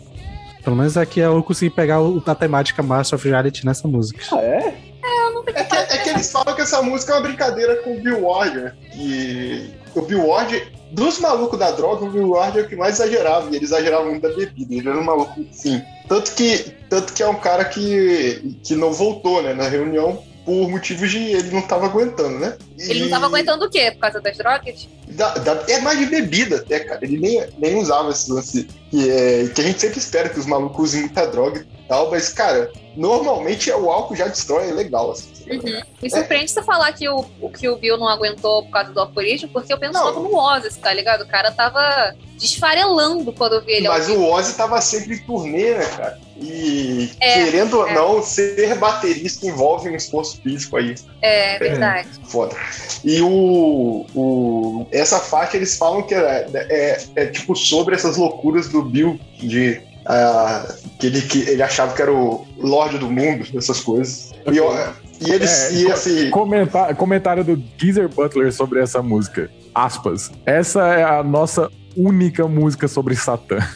Pelo 0.70 0.78
menos 0.78 0.96
aqui 0.98 1.20
eu 1.20 1.42
consegui 1.42 1.72
pegar 1.72 2.00
o, 2.00 2.22
a 2.24 2.36
temática 2.36 2.84
Master 2.84 3.18
of 3.18 3.28
Reality 3.28 3.66
nessa 3.66 3.88
música. 3.88 4.24
É 4.38 5.64
que, 5.64 5.76
é 5.76 5.98
que 5.98 6.10
eles 6.10 6.32
falam 6.32 6.54
que 6.54 6.62
essa 6.62 6.80
música 6.84 7.14
é 7.14 7.16
uma 7.16 7.24
brincadeira 7.24 7.78
com 7.78 7.98
o 7.98 8.00
Bill 8.00 8.22
Ward, 8.24 8.56
né? 8.56 8.74
E 8.94 9.72
o 9.96 10.02
Bill 10.04 10.28
Ward, 10.28 10.72
dos 10.92 11.18
malucos 11.20 11.58
da 11.58 11.72
droga, 11.72 12.06
o 12.06 12.12
Bill 12.12 12.30
Ward 12.30 12.60
é 12.60 12.62
o 12.62 12.68
que 12.68 12.76
mais 12.76 13.00
exagerava. 13.00 13.50
E 13.50 13.56
ele 13.56 13.66
exagerava 13.66 14.06
muito 14.06 14.22
da 14.22 14.30
bebida. 14.30 14.76
Ele 14.76 14.88
era 14.88 15.00
um 15.00 15.04
maluco, 15.04 15.44
sim. 15.52 15.82
Tanto 16.08 16.36
que, 16.36 16.72
tanto 16.88 17.14
que 17.14 17.24
é 17.24 17.28
um 17.28 17.40
cara 17.40 17.66
que, 17.66 18.60
que 18.64 18.76
não 18.76 18.94
voltou, 18.94 19.42
né? 19.42 19.56
Na 19.56 19.68
reunião, 19.68 20.24
por 20.46 20.70
motivos 20.70 21.10
de 21.10 21.18
ele 21.18 21.50
não 21.50 21.64
tava 21.64 21.88
aguentando, 21.88 22.38
né? 22.38 22.56
Ele 22.78 23.00
não 23.00 23.08
E- 23.08 23.10
tava 23.10 23.26
aguentando 23.26 23.66
o 23.66 23.70
quê? 23.72 23.90
Por 23.90 24.02
causa 24.02 24.22
das 24.22 24.38
drogas? 24.38 24.88
Da- 25.10 25.34
da- 25.36 25.64
é 25.68 25.80
mais 25.82 25.98
de 26.00 26.06
bebida 26.06 26.58
até, 26.58 26.80
cara. 26.80 27.00
Ele 27.04 27.18
nem, 27.18 27.46
nem 27.58 27.78
usava 27.78 28.12
esse 28.12 28.32
lance 28.32 28.68
que, 28.92 29.10
é, 29.10 29.48
que 29.54 29.62
a 29.62 29.64
gente 29.64 29.80
sempre 29.82 29.98
espera 30.00 30.30
que 30.30 30.40
os 30.40 30.46
malucos 30.46 30.90
usem 30.90 31.02
muita 31.02 31.26
droga 31.28 31.60
e 31.84 31.88
tal, 31.88 32.10
mas, 32.12 32.30
cara, 32.30 32.72
normalmente 32.96 33.70
é 33.72 33.76
o 33.76 33.90
álcool 33.90 34.16
já 34.16 34.28
destrói, 34.28 34.70
é 34.70 34.74
legal, 34.74 35.12
assim. 35.12 35.28
Uhum. 35.50 35.82
Me 36.02 36.10
surpreende 36.12 36.52
você 36.52 36.62
falar 36.62 36.92
que 36.94 37.10
o, 37.10 37.24
que 37.58 37.68
o 37.68 37.76
Bill 37.78 37.98
não 37.98 38.08
aguentou 38.08 38.64
por 38.64 38.70
causa 38.72 38.92
do 38.92 39.00
alcoolismo, 39.00 39.50
porque 39.50 39.74
eu 39.74 39.80
penso 39.80 39.94
Não. 39.94 40.06
logo 40.06 40.22
no 40.22 40.36
Ozzy, 40.36 40.78
tá 40.80 40.94
ligado? 40.94 41.22
O 41.24 41.28
cara 41.28 41.52
tava 41.52 42.14
desfarelando 42.38 43.34
quando 43.34 43.56
eu 43.56 43.62
vi 43.66 43.74
ele. 43.74 43.88
Mas 43.90 44.08
o 44.10 44.24
Ozzy 44.24 44.54
tava 44.56 44.80
sempre 44.82 45.16
em 45.16 45.20
turnê, 45.26 45.74
né, 45.74 45.86
cara? 45.98 46.20
E 46.42 47.12
É, 47.20 47.34
querendo 47.46 47.80
ou 47.80 47.88
é. 47.88 47.94
não, 47.94 48.22
ser 48.24 48.76
baterista 48.78 49.46
envolve 49.46 49.90
um 49.90 49.96
esforço 49.96 50.40
físico 50.42 50.78
aí. 50.78 50.96
É 51.22 51.58
verdade. 51.60 52.08
Foda. 52.28 52.56
E 53.04 53.20
o, 53.22 54.06
o. 54.16 54.86
Essa 55.00 55.20
faixa 55.20 55.58
eles 55.58 55.78
falam 55.78 56.02
que 56.04 56.14
é, 56.14 56.48
é, 56.54 57.02
é 57.16 57.26
tipo 57.28 57.56
sobre 57.56 57.96
essas 57.96 58.18
loucuras 58.18 58.68
do 58.70 58.82
Bill 58.82 59.20
de. 59.40 59.82
ah, 60.06 60.66
que, 61.00 61.08
ele, 61.08 61.22
que 61.22 61.40
ele 61.50 61.62
achava 61.64 61.94
que 61.94 62.02
era 62.02 62.12
o 62.14 62.46
Lorde 62.58 62.98
do 62.98 63.10
Mundo, 63.10 63.46
essas 63.56 63.80
coisas. 63.82 64.32
E, 64.52 64.58
eu- 64.58 64.74
e 65.22 65.32
eles. 65.32 65.52
É, 65.52 65.74
e 65.74 65.92
assim. 65.92 66.30
Comenta- 66.30 66.94
comentário 66.96 67.44
do 67.44 67.62
Geezer 67.78 68.10
Butler 68.10 68.52
sobre 68.54 68.82
essa 68.82 69.02
música. 69.02 69.50
Aspas. 69.74 70.32
Essa 70.46 70.82
é 70.88 71.04
a 71.04 71.24
nossa 71.24 71.70
única 71.96 72.48
música 72.48 72.88
sobre 72.88 73.16
Satã. 73.16 73.58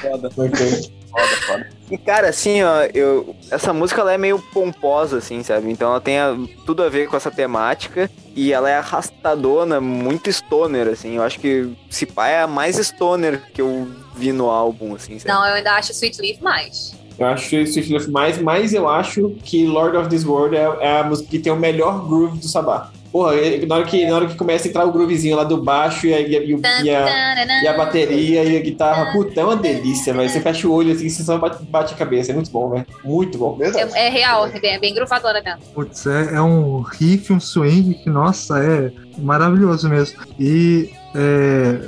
Foda. 0.00 0.30
Foda, 0.30 0.30
foda. 0.30 1.66
E, 1.92 1.98
cara, 1.98 2.30
assim, 2.30 2.62
ó, 2.62 2.84
eu, 2.94 3.36
essa 3.50 3.70
música 3.70 4.00
ela 4.00 4.14
é 4.14 4.16
meio 4.18 4.38
pomposa, 4.52 5.18
assim, 5.18 5.42
sabe? 5.42 5.70
Então 5.70 5.90
ela 5.90 6.00
tem 6.00 6.18
a- 6.18 6.34
tudo 6.64 6.82
a 6.82 6.88
ver 6.88 7.06
com 7.06 7.16
essa 7.18 7.30
temática 7.30 8.10
e 8.34 8.50
ela 8.50 8.70
é 8.70 8.76
arrastadona, 8.76 9.78
muito 9.78 10.32
stoner, 10.32 10.88
assim. 10.88 11.16
Eu 11.16 11.22
acho 11.22 11.38
que 11.38 11.70
se 11.90 12.06
pá 12.06 12.28
é 12.28 12.40
a 12.42 12.46
mais 12.46 12.76
stoner 12.76 13.42
que 13.52 13.60
eu 13.60 13.86
vi 14.16 14.32
no 14.32 14.48
álbum, 14.48 14.94
assim, 14.94 15.18
sabe? 15.18 15.34
Não, 15.34 15.46
eu 15.46 15.54
ainda 15.54 15.72
acho 15.72 15.92
Sweet 15.92 16.18
Leaf 16.22 16.40
mais. 16.42 16.94
Eu 17.18 17.26
acho 17.26 17.54
Sweet 17.56 17.92
Leaf 17.92 18.08
mais, 18.08 18.38
mas 18.40 18.72
eu 18.72 18.88
acho 18.88 19.36
que 19.44 19.66
Lord 19.66 19.94
of 19.98 20.08
this 20.08 20.24
World 20.24 20.56
é, 20.56 20.62
é 20.80 20.98
a 21.00 21.04
música 21.04 21.28
que 21.28 21.38
tem 21.38 21.52
o 21.52 21.56
melhor 21.56 22.08
groove 22.08 22.38
do 22.38 22.48
Sabá. 22.48 22.90
Porra, 23.12 23.34
ele- 23.34 23.66
na 23.66 23.74
hora, 23.76 23.84
que, 23.84 24.06
na 24.06 24.16
hora 24.16 24.26
que 24.26 24.34
começa 24.36 24.66
a 24.66 24.70
entrar 24.70 24.86
o 24.86 24.90
groovezinho 24.92 25.36
lá 25.36 25.44
do 25.44 25.62
baixo 25.62 26.06
e 26.06 26.14
a, 26.14 26.20
e 26.20 26.34
a, 26.34 26.40
e 26.42 26.90
a- 26.90 27.62
e 27.62 27.68
a- 27.68 27.74
bateria 27.76 28.42
e 28.42 28.56
a 28.56 28.60
guitarra, 28.60 29.12
puta, 29.12 29.38
é 29.38 29.44
uma 29.44 29.54
delícia, 29.56 30.14
velho. 30.14 30.30
Você 30.30 30.40
fecha 30.40 30.66
o 30.66 30.72
olho 30.72 30.92
assim, 30.92 31.08
você 31.10 31.22
só 31.22 31.36
bate, 31.36 31.62
bate 31.64 31.92
a 31.92 31.96
cabeça. 31.96 32.32
É 32.32 32.34
muito 32.34 32.50
bom, 32.50 32.70
velho. 32.70 32.86
Muito 33.04 33.36
bom. 33.36 33.54
Verdade. 33.56 33.92
É, 33.94 34.06
é 34.06 34.08
real, 34.08 34.46
é 34.46 34.58
bem, 34.58 34.74
é 34.74 34.78
bem 34.78 34.94
gruvadora 34.94 35.42
mesmo. 35.42 35.60
Putz, 35.74 36.06
é, 36.06 36.36
é 36.36 36.40
um 36.40 36.80
riff, 36.80 37.30
um 37.32 37.38
swing 37.38 37.94
que, 38.02 38.08
nossa, 38.08 38.58
é 38.58 38.90
maravilhoso 39.18 39.88
mesmo. 39.90 40.18
E 40.40 40.90
é, 41.14 41.78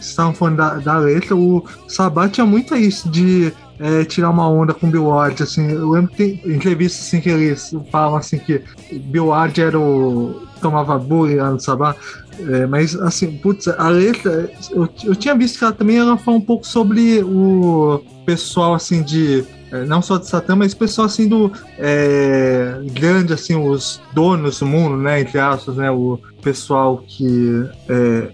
estavam 0.00 0.32
falando 0.34 0.56
da, 0.56 0.74
da 0.76 0.98
letra, 0.98 1.36
o 1.36 1.62
Sabá 1.88 2.26
tinha 2.26 2.46
muito 2.46 2.74
isso 2.74 3.08
de 3.10 3.52
é, 3.80 4.04
tirar 4.04 4.28
uma 4.28 4.48
onda 4.48 4.74
com 4.74 4.90
Bill 4.90 5.06
Ward, 5.06 5.42
assim, 5.42 5.70
eu 5.70 5.88
lembro 5.88 6.10
que 6.10 6.16
tem 6.16 6.54
entrevistas 6.54 7.06
assim 7.06 7.20
que 7.20 7.30
eles 7.30 7.74
falam 7.90 8.16
assim 8.16 8.38
que 8.38 8.62
Bill 8.92 9.28
Ward 9.28 9.58
era 9.58 9.78
o 9.78 10.46
tomava 10.60 10.98
bullying 10.98 11.36
lá 11.36 11.50
no 11.50 11.58
Sabá, 11.58 11.96
é, 12.38 12.66
mas 12.66 12.94
assim, 12.94 13.38
putz, 13.38 13.66
a 13.66 13.88
letra, 13.88 14.50
eu, 14.70 14.86
eu 15.04 15.16
tinha 15.16 15.34
visto 15.34 15.58
que 15.58 15.64
ela 15.64 15.72
também 15.72 15.96
ela 15.96 16.18
fala 16.18 16.36
um 16.36 16.42
pouco 16.42 16.66
sobre 16.66 17.22
o 17.22 18.02
pessoal 18.26 18.74
assim 18.74 19.02
de 19.02 19.46
é, 19.72 19.84
não 19.84 20.02
só 20.02 20.18
de 20.18 20.26
Satã, 20.26 20.56
mas 20.56 20.74
pessoal 20.74 21.06
assim 21.06 21.28
do 21.28 21.50
é, 21.78 22.80
grande, 22.92 23.32
assim, 23.32 23.54
os 23.54 24.02
donos 24.12 24.58
do 24.58 24.66
mundo, 24.66 24.96
né, 24.96 25.20
entre 25.20 25.38
aspas, 25.38 25.76
né, 25.76 25.90
o 25.90 26.20
pessoal 26.42 27.02
que 27.06 27.64
é, 27.88 28.28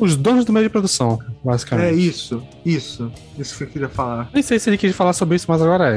Os 0.00 0.16
donos 0.16 0.44
do 0.44 0.52
meio 0.52 0.64
de 0.66 0.70
produção, 0.70 1.18
basicamente. 1.44 1.88
É 1.88 1.92
isso, 1.92 2.42
isso. 2.64 3.10
Isso 3.38 3.56
que 3.58 3.64
eu 3.64 3.68
queria 3.68 3.88
falar. 3.88 4.30
Nem 4.32 4.42
sei 4.42 4.58
se 4.58 4.68
ele 4.70 4.78
quis 4.78 4.94
falar 4.94 5.12
sobre 5.12 5.36
isso, 5.36 5.46
mas 5.48 5.60
agora 5.62 5.88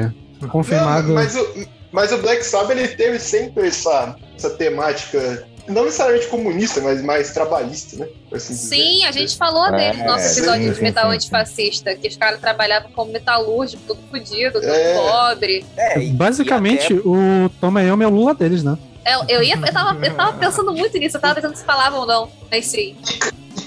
é. 0.42 0.48
Confirmado. 0.48 1.08
Não, 1.10 1.16
mas, 1.16 1.36
o, 1.36 1.48
mas 1.92 2.12
o 2.12 2.18
Black 2.20 2.44
Sabbath 2.46 2.72
ele 2.78 2.88
teve 2.90 3.20
sempre 3.20 3.68
essa, 3.68 4.16
essa 4.38 4.50
temática, 4.52 5.46
não 5.68 5.84
necessariamente 5.84 6.28
comunista, 6.28 6.80
mas 6.82 7.02
mais 7.04 7.32
trabalhista, 7.32 7.98
né? 7.98 8.08
assim 8.32 8.54
dizer. 8.54 8.76
Sim, 8.76 9.04
a 9.06 9.12
gente 9.12 9.36
falou 9.38 9.66
É, 9.68 9.92
dele 9.92 10.04
no 10.04 10.10
nosso 10.12 10.26
episódio 10.40 10.68
sim, 10.68 10.74
de 10.74 10.82
metal 10.82 11.10
sim, 11.10 11.16
antifascista, 11.18 11.94
que 11.96 12.08
os 12.08 12.16
caras 12.16 12.40
trabalhavam 12.40 12.90
como 12.92 13.12
metalúrgico, 13.12 13.84
todo 13.86 14.00
fudido, 14.10 14.54
todo 14.54 14.66
É. 14.66 14.94
pobre. 14.94 15.66
É, 15.76 16.00
e- 16.02 16.12
Basicamente, 16.12 16.94
e 16.94 16.98
até- 16.98 17.08
o 17.08 17.50
Tom 17.60 17.78
Iommi 17.80 18.04
é 18.04 18.08
o 18.08 18.12
Lula 18.12 18.34
deles, 18.34 18.64
né? 18.64 18.78
Eu, 19.06 19.38
eu, 19.38 19.44
ia, 19.44 19.56
eu, 19.56 19.74
tava, 19.74 20.06
eu 20.06 20.14
tava 20.16 20.38
pensando 20.38 20.72
muito 20.74 20.98
nisso, 20.98 21.18
eu 21.18 21.22
tava 21.22 21.36
pensando 21.36 21.56
se 21.56 21.64
falavam 21.66 22.02
ou 22.02 22.06
não, 22.06 22.30
mas 22.52 22.66
sim. 22.68 22.96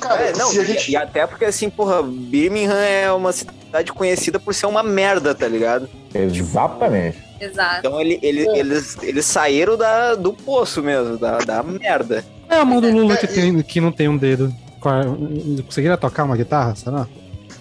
E, 0.04 0.08
cara, 0.08 0.22
É, 0.22 0.32
não, 0.36 0.48
se 0.50 0.58
a 0.58 0.62
e- 0.62 0.66
gente. 0.66 0.90
e 0.92 0.96
até 0.96 1.26
porque 1.26 1.44
assim, 1.44 1.68
porra, 1.70 2.02
Birmingham 2.02 2.74
é 2.78 3.10
uma 3.12 3.32
cidade 3.32 3.92
conhecida 3.92 4.38
por 4.40 4.54
ser 4.54 4.66
uma 4.66 4.82
merda, 4.82 5.34
tá 5.34 5.46
ligado? 5.48 5.88
Exatamente. 6.14 7.18
Exato. 7.40 7.78
Então 7.78 8.00
ele, 8.00 8.18
ele- 8.22 8.46
eles, 8.56 8.96
eles 9.02 9.26
saíram 9.26 9.76
da, 9.76 10.14
do 10.14 10.32
poço 10.32 10.82
mesmo, 10.82 11.16
da, 11.18 11.38
da 11.38 11.62
merda. 11.62 12.24
É 12.48 12.56
a 12.56 12.64
mão 12.64 12.80
do 12.80 12.90
Lula 12.90 13.14
É, 13.14 13.16
que, 13.16 13.26
e- 13.26 13.28
tem, 13.28 13.62
que 13.62 13.80
não 13.80 13.90
tem 13.92 14.08
um 14.08 14.16
dedo. 14.16 14.52
Conseguiria 15.66 15.96
tocar 15.96 16.24
uma 16.24 16.36
guitarra, 16.36 16.74
será? 16.74 17.06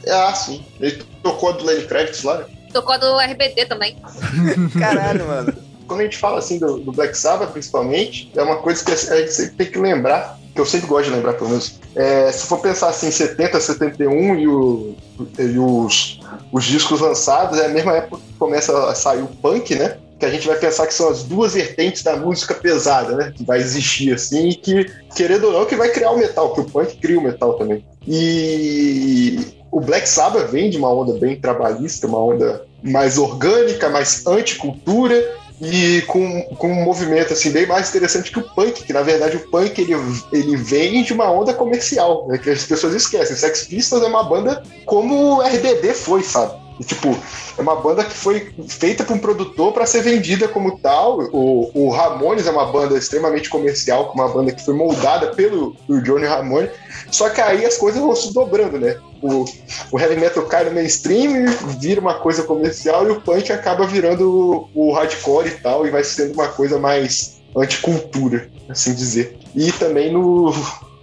Ah, 0.10 0.34
sim. 0.34 0.64
Ele 0.80 1.04
tocou 1.22 1.54
do 1.54 1.64
Lenny 1.64 1.84
Kravitz 1.84 2.24
lá, 2.24 2.40
né? 2.40 2.46
Tocou 2.74 2.98
do 3.00 3.20
RBD 3.20 3.66
também. 3.66 3.96
Caralho, 4.80 5.28
mano. 5.28 5.54
Quando 5.88 6.00
a 6.00 6.04
gente 6.04 6.18
fala 6.18 6.40
assim 6.40 6.58
do, 6.58 6.80
do 6.80 6.92
Black 6.92 7.16
Sabbath, 7.18 7.52
principalmente, 7.52 8.32
é 8.36 8.42
uma 8.42 8.58
coisa 8.58 8.84
que 8.84 8.92
a 8.92 8.96
gente 8.96 9.34
sempre 9.34 9.56
tem 9.58 9.68
que 9.72 9.78
lembrar, 9.80 10.40
que 10.54 10.60
eu 10.60 10.66
sempre 10.66 10.88
gosto 10.88 11.06
de 11.06 11.16
lembrar, 11.16 11.34
pelo 11.34 11.50
menos. 11.50 11.80
É, 11.96 12.32
se 12.32 12.46
for 12.46 12.60
pensar 12.60 12.90
assim, 12.90 13.10
70, 13.10 13.60
71 13.60 14.36
e, 14.40 14.48
o, 14.48 14.96
e 15.40 15.60
os, 15.60 16.20
os 16.52 16.64
discos 16.64 17.00
lançados, 17.00 17.60
é 17.60 17.66
a 17.66 17.70
mesma 17.70 17.94
época 17.94 18.22
que 18.26 18.34
começa 18.38 18.90
a 18.90 18.96
sair 18.96 19.22
o 19.22 19.28
punk, 19.28 19.76
né? 19.76 19.98
Que 20.20 20.26
a 20.26 20.30
gente 20.30 20.48
vai 20.48 20.58
pensar 20.58 20.86
que 20.88 20.94
são 20.94 21.10
as 21.10 21.24
duas 21.24 21.54
vertentes 21.54 22.04
da 22.04 22.16
música 22.16 22.54
pesada, 22.54 23.16
né? 23.16 23.34
Que 23.36 23.44
vai 23.44 23.60
existir 23.60 24.14
assim 24.14 24.50
e 24.50 24.56
que, 24.56 24.92
querendo 25.16 25.46
ou 25.46 25.54
não, 25.54 25.66
que 25.66 25.76
vai 25.76 25.90
criar 25.90 26.12
o 26.12 26.18
metal, 26.18 26.54
que 26.54 26.62
o 26.62 26.66
punk 26.66 26.98
cria 26.98 27.20
o 27.20 27.24
metal 27.24 27.54
também. 27.54 27.86
E 28.08 29.40
o 29.72 29.80
Black 29.80 30.08
Sabbath 30.08 30.50
vem 30.52 30.70
de 30.70 30.78
uma 30.78 30.94
onda 30.94 31.14
bem 31.18 31.40
trabalhista, 31.40 32.08
uma 32.08 32.24
onda 32.24 32.66
mais 32.84 33.18
orgânica, 33.18 33.90
mais 33.90 34.26
anticultura 34.28 35.41
e 35.62 36.02
com, 36.08 36.42
com 36.58 36.72
um 36.72 36.84
movimento 36.84 37.34
assim 37.34 37.52
bem 37.52 37.68
mais 37.68 37.90
interessante 37.90 38.32
que 38.32 38.40
o 38.40 38.50
punk, 38.56 38.84
que 38.84 38.92
na 38.92 39.04
verdade 39.04 39.38
o 39.38 39.48
punk 39.52 39.80
ele, 39.80 39.94
ele 40.34 40.58
vem 40.58 41.04
de 41.04 41.14
uma 41.14 41.30
onda 41.32 41.54
comercial, 41.54 42.28
né, 42.28 42.38
que 42.38 42.50
as 42.50 42.66
pessoas 42.66 42.96
esquecem. 42.96 43.36
Sex 43.36 43.66
Pistols 43.66 44.04
é 44.04 44.08
uma 44.08 44.24
banda 44.24 44.64
como 44.86 45.38
o 45.38 45.42
RBD 45.42 45.94
foi, 45.94 46.24
sabe? 46.24 46.60
E, 46.82 46.84
tipo, 46.84 47.16
é 47.60 47.62
uma 47.62 47.76
banda 47.76 48.04
que 48.04 48.18
foi 48.18 48.52
feita 48.68 49.04
por 49.04 49.16
um 49.16 49.20
produtor 49.20 49.72
para 49.72 49.86
ser 49.86 50.02
vendida 50.02 50.48
como 50.48 50.80
tal. 50.80 51.20
O, 51.32 51.70
o 51.76 51.90
Ramones 51.92 52.48
é 52.48 52.52
uma 52.52 52.66
banda 52.66 52.98
extremamente 52.98 53.52
comercial, 53.52 54.12
uma 54.16 54.28
banda 54.28 54.52
que 54.52 54.66
foi 54.66 54.74
moldada 54.74 55.28
pelo, 55.28 55.76
pelo 55.86 56.02
Johnny 56.02 56.26
Ramone. 56.26 56.72
Só 57.12 57.30
que 57.30 57.40
aí 57.40 57.64
as 57.64 57.78
coisas 57.78 58.02
vão 58.02 58.16
se 58.16 58.34
dobrando, 58.34 58.80
né? 58.80 58.98
O, 59.22 59.46
o 59.92 60.00
heavy 60.00 60.16
metal 60.16 60.44
cai 60.48 60.66
no 60.66 60.72
mainstream, 60.72 61.46
vira 61.80 62.02
uma 62.02 62.16
coisa 62.16 62.42
comercial 62.42 63.08
e 63.08 63.12
o 63.12 63.22
punk 63.22 63.52
acaba 63.52 63.86
virando 63.86 64.68
o, 64.74 64.88
o 64.88 64.92
hardcore 64.92 65.50
e 65.50 65.52
tal, 65.52 65.86
e 65.86 65.92
vai 65.92 66.04
sendo 66.04 66.34
uma 66.34 66.48
coisa 66.48 66.80
mais 66.80 67.40
anticultura, 67.56 68.50
assim 68.68 68.96
dizer. 68.96 69.38
E 69.56 69.72
também 69.74 70.12
no, 70.12 70.52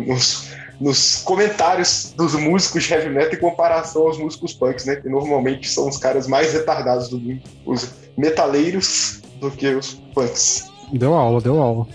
nos, 0.00 0.47
nos 0.80 1.22
comentários 1.22 2.12
dos 2.16 2.34
músicos 2.34 2.84
de 2.84 2.92
heavy 2.92 3.10
metal 3.10 3.34
em 3.34 3.40
comparação 3.40 4.02
aos 4.02 4.18
músicos 4.18 4.52
punks, 4.52 4.84
né? 4.84 4.96
Que 4.96 5.08
normalmente 5.08 5.68
são 5.68 5.88
os 5.88 5.96
caras 5.96 6.26
mais 6.26 6.52
retardados 6.52 7.08
do 7.08 7.18
mundo, 7.18 7.42
os 7.66 7.90
metaleiros 8.16 9.20
do 9.40 9.50
que 9.50 9.68
os 9.74 9.94
punks. 10.14 10.70
Deu 10.92 11.14
aula, 11.14 11.40
deu 11.40 11.60
aula. 11.60 11.86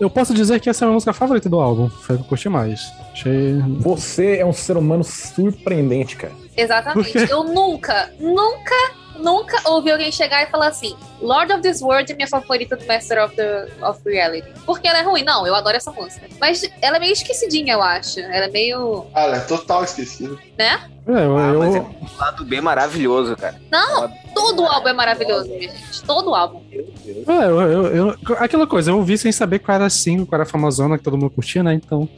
Eu 0.00 0.08
posso 0.08 0.32
dizer 0.32 0.60
que 0.60 0.70
essa 0.70 0.84
é 0.84 0.86
a 0.86 0.88
minha 0.88 0.94
música 0.94 1.12
favorita 1.12 1.48
do 1.48 1.60
álbum. 1.60 1.90
Foi 1.90 2.14
a 2.14 2.18
que 2.18 2.24
eu 2.24 2.28
curti 2.28 2.48
mais. 2.48 2.90
Achei. 3.12 3.58
Você 3.80 4.38
é 4.38 4.46
um 4.46 4.52
ser 4.52 4.78
humano 4.78 5.04
surpreendente, 5.04 6.16
cara. 6.16 6.32
Exatamente. 6.56 7.30
Eu 7.30 7.44
nunca, 7.44 8.10
nunca, 8.18 8.74
nunca 9.18 9.68
ouvi 9.70 9.90
alguém 9.90 10.10
chegar 10.12 10.42
e 10.42 10.46
falar 10.50 10.68
assim: 10.68 10.94
Lord 11.20 11.52
of 11.52 11.62
this 11.62 11.80
World 11.82 12.10
é 12.12 12.14
minha 12.14 12.28
favorita 12.28 12.76
do 12.76 12.86
Master 12.86 13.24
of, 13.24 13.34
the, 13.36 13.68
of 13.82 14.00
Reality. 14.06 14.48
Porque 14.64 14.86
ela 14.88 14.98
é 14.98 15.02
ruim? 15.02 15.22
Não, 15.24 15.46
eu 15.46 15.54
adoro 15.54 15.76
essa 15.76 15.90
música. 15.92 16.26
Mas 16.40 16.62
ela 16.80 16.96
é 16.96 17.00
meio 17.00 17.12
esquecidinha, 17.12 17.74
eu 17.74 17.82
acho. 17.82 18.20
Ela 18.20 18.46
é 18.46 18.50
meio. 18.50 19.06
Ah, 19.14 19.22
ela 19.22 19.36
é 19.36 19.40
total 19.40 19.84
esquecido. 19.84 20.38
né? 20.58 20.80
É, 21.08 21.24
eu, 21.24 21.36
Ah, 21.36 21.52
mas 21.54 21.74
é 21.74 21.80
um 21.80 21.94
lado 22.18 22.44
B 22.44 22.60
maravilhoso, 22.60 23.34
cara. 23.36 23.60
Não, 23.70 24.08
todo 24.34 24.62
o 24.62 24.66
álbum 24.66 24.88
é 24.88 24.92
maravilhoso, 24.92 25.48
minha 25.48 25.62
gente. 25.62 26.02
Todo 26.04 26.30
o 26.30 26.34
álbum. 26.34 26.62
É, 26.72 27.44
eu, 27.46 27.60
eu- 27.62 27.86
eu- 27.96 28.16
aquela 28.38 28.66
coisa, 28.66 28.90
eu 28.90 28.96
ouvi 28.98 29.18
sem 29.18 29.32
saber 29.32 29.58
qual 29.58 29.74
era 29.74 29.86
a 29.86 29.90
single, 29.90 30.26
qual 30.26 30.36
era 30.40 30.48
a 30.48 30.50
famosona 30.50 30.96
que 30.98 31.02
todo 31.04 31.16
mundo 31.18 31.30
curtia, 31.30 31.62
né? 31.62 31.74
Então, 31.74 32.08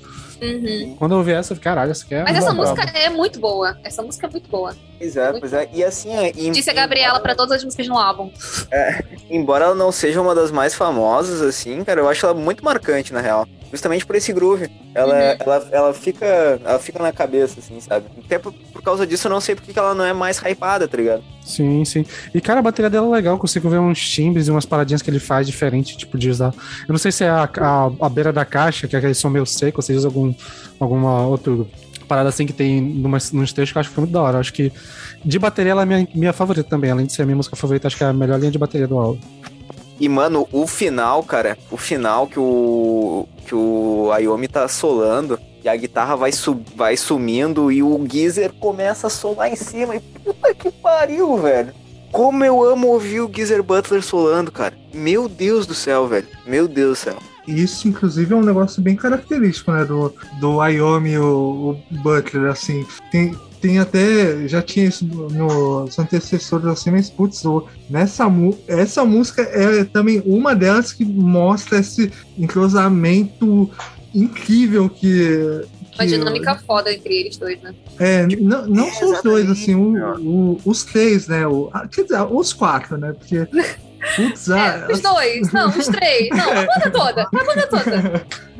Uhum. 0.43 0.97
quando 0.99 1.13
eu 1.13 1.19
ouvi 1.19 1.33
essa, 1.33 1.53
eu 1.53 1.57
fiquei, 1.57 1.71
caralho, 1.71 1.91
essa 1.93 2.05
aqui 2.05 2.15
é 2.15 2.23
Mas 2.25 2.37
essa 2.37 2.53
braba." 2.53 2.71
música 2.75 2.99
é 2.99 3.09
muito 3.09 3.39
boa. 3.39 3.77
Essa 3.85 4.03
música 4.03 4.27
é 4.27 4.31
muito 4.31 4.49
boa. 4.51 4.75
Pois 4.99 5.17
é, 5.17 5.33
pois 5.39 5.53
é. 5.53 5.69
E 5.73 5.85
assim, 5.85 6.13
é, 6.15 6.31
em- 6.31 6.51
Disse 6.53 6.69
a 6.71 6.73
Gabriela 6.73 7.21
pra 7.21 7.35
todas 7.35 7.53
as 7.59 7.65
músicas 7.65 7.87
no 7.89 7.97
álbum. 7.99 8.31
embora 9.31 9.67
ela 9.67 9.75
não 9.75 9.91
seja 9.93 10.21
uma 10.21 10.35
das 10.35 10.51
mais 10.51 10.75
famosas, 10.75 11.41
assim, 11.43 11.83
cara, 11.85 12.01
eu 12.01 12.09
acho 12.09 12.25
ela 12.27 12.35
muito 12.35 12.65
marcante, 12.65 13.13
na 13.13 13.21
real. 13.21 13.47
Justamente 13.73 14.05
por 14.05 14.15
esse 14.15 14.33
groove. 14.35 14.69
Ela, 14.95 15.15
Uhum. 15.15 15.37
ela, 15.41 15.69
ela, 15.73 15.95
fica, 15.95 16.27
ela 16.63 16.79
fica 16.79 17.03
na 17.03 17.11
cabeça, 17.11 17.59
assim, 17.59 17.81
sabe? 17.81 18.05
Até 18.23 18.39
por, 18.39 18.53
por 18.53 18.83
causa 18.83 19.07
disso 19.07 19.27
eu 19.27 19.31
não 19.31 19.41
sei 19.41 19.55
porque 19.55 19.73
que 19.73 19.79
ela 19.79 19.95
não 19.95 20.05
é 20.05 20.13
mais 20.13 20.39
hypada, 20.43 20.87
tá 20.87 20.97
ligado? 20.97 21.23
Sim, 21.43 21.83
sim. 21.85 22.05
E, 22.35 22.41
cara, 22.41 22.59
a 22.61 22.63
bateria 22.63 22.91
dela 22.91 23.07
é 23.07 23.11
legal, 23.11 23.39
consigo 23.39 23.71
ver 23.71 23.79
uns 23.79 23.99
timbres 24.07 24.47
e 24.47 24.51
umas 24.51 24.67
paradinhas 24.67 25.01
que 25.01 25.09
ele 25.09 25.19
faz 25.19 25.47
diferente, 25.47 25.97
tipo, 25.97 26.19
de 26.19 26.29
usar. 26.29 26.53
Eu 26.87 26.93
não 26.93 26.99
sei 26.99 27.11
se 27.11 27.25
é 27.25 27.31
a, 27.31 27.49
a, 27.59 27.91
a 28.01 28.09
beira 28.11 28.31
da 28.33 28.45
caixa, 28.45 28.87
que 28.87 28.95
é 28.95 28.99
aquele 28.99 29.15
som 29.15 29.31
meio 29.31 29.47
seco, 29.47 29.79
ou 29.79 29.83
se 29.83 29.95
usa 29.95 30.07
algum, 30.09 30.35
alguma 30.79 31.27
outra 31.27 31.53
parada 32.07 32.29
assim 32.29 32.45
que 32.45 32.53
tem 32.53 32.79
numa, 32.79 33.17
nos 33.33 33.53
textos 33.55 33.73
que 33.73 33.79
eu 33.79 33.81
acho 33.81 33.89
que 33.89 33.95
foi 33.95 34.03
muito 34.03 34.13
da 34.13 34.21
hora. 34.21 34.37
Eu 34.37 34.41
acho 34.41 34.53
que 34.53 34.71
de 35.25 35.39
bateria 35.39 35.73
ela 35.73 35.83
é 35.83 35.87
minha, 35.87 36.07
minha 36.15 36.33
favorita 36.35 36.69
também, 36.69 36.91
além 36.91 37.07
de 37.07 37.13
ser 37.15 37.23
a 37.23 37.25
minha 37.25 37.37
música 37.37 37.57
favorita, 37.57 37.87
acho 37.87 37.97
que 37.97 38.05
é 38.05 38.09
a 38.09 38.13
melhor 38.13 38.39
linha 38.39 38.51
de 38.51 38.59
bateria 38.59 38.87
do 38.87 38.99
álbum. 38.99 39.19
E, 40.03 40.09
mano, 40.09 40.49
o 40.51 40.67
final, 40.67 41.23
cara, 41.23 41.57
o 41.71 41.77
final 41.77 42.27
que 42.27 42.37
o, 42.37 43.25
que 43.47 43.55
o 43.55 44.11
Ayomi 44.13 44.49
tá 44.49 44.67
solando 44.67 45.39
e 45.63 45.69
a 45.69 45.77
guitarra 45.77 46.17
vai, 46.17 46.33
vai 46.75 46.97
sumindo 46.97 47.71
e 47.71 47.85
o 47.85 48.05
Geezer 48.11 48.53
começa 48.55 49.07
a 49.07 49.11
solar 49.11 49.49
em 49.49 49.55
cima. 49.55 49.95
E 49.95 50.01
puta 50.01 50.53
que 50.55 50.73
pariu, 50.73 51.37
velho. 51.37 51.73
Como 52.11 52.45
eu 52.45 52.65
amo 52.65 52.89
ouvir 52.89 53.21
o 53.21 53.31
Geezer 53.33 53.63
Butler 53.63 54.03
solando, 54.03 54.51
cara. 54.51 54.77
Meu 54.93 55.29
Deus 55.29 55.69
do 55.69 55.75
céu, 55.75 56.09
velho. 56.09 56.27
Meu 56.45 56.67
Deus 56.67 56.99
do 56.99 57.01
céu. 57.01 57.19
Isso, 57.47 57.87
inclusive, 57.87 58.35
é 58.35 58.37
um 58.37 58.43
negócio 58.43 58.83
bem 58.83 58.97
característico, 58.97 59.71
né? 59.71 59.85
Do, 59.85 60.13
do 60.41 60.57
Wyoming, 60.57 61.19
o, 61.19 61.79
o 61.93 61.97
Butler, 62.03 62.51
assim. 62.51 62.85
Tem, 63.13 63.37
tem 63.63 63.79
até. 63.79 64.47
Já 64.49 64.61
tinha 64.61 64.87
isso 64.87 65.07
no- 65.07 65.29
nos 65.85 65.99
antecessores, 65.99 66.67
assim, 66.67 66.91
mas, 66.91 67.09
putz, 67.09 67.43
nessa 67.89 68.27
essa 68.69 69.05
música 69.05 69.43
é 69.43 69.85
também 69.85 70.21
uma 70.27 70.55
delas 70.55 70.93
que 70.93 71.05
mostra 71.05 71.79
esse 71.79 72.11
entrosamento 72.37 73.71
incrível 74.15 74.89
que. 74.91 75.63
Uma 75.95 76.05
que- 76.05 76.07
dinâmica 76.07 76.55
foda 76.67 76.93
entre 76.93 77.15
eles 77.15 77.37
dois, 77.37 77.61
né? 77.63 77.75
É, 77.99 78.27
não, 78.27 78.67
não 78.67 78.87
É, 78.89 78.91
só 78.93 79.13
os 79.13 79.23
dois, 79.23 79.49
assim, 79.51 79.75
o- 79.75 80.17
o- 80.21 80.61
os 80.65 80.85
três, 80.85 81.29
né? 81.29 81.47
O, 81.47 81.71
ah, 81.73 81.87
quer 81.87 82.03
dizer, 82.03 82.21
os 82.31 82.53
quatro, 82.53 82.97
né? 82.99 83.13
Porque. 83.13 83.47
Putz, 84.17 84.51
ah, 84.51 84.85
É, 84.89 84.93
os 84.93 85.01
dois, 85.01 85.53
não, 85.53 85.69
os 85.69 85.87
três. 85.87 86.29
Não, 86.31 86.51
a 86.51 86.67
banda 86.67 86.91
toda. 86.91 87.23
A 87.23 87.45
banda 87.45 87.67
toda. 87.69 88.27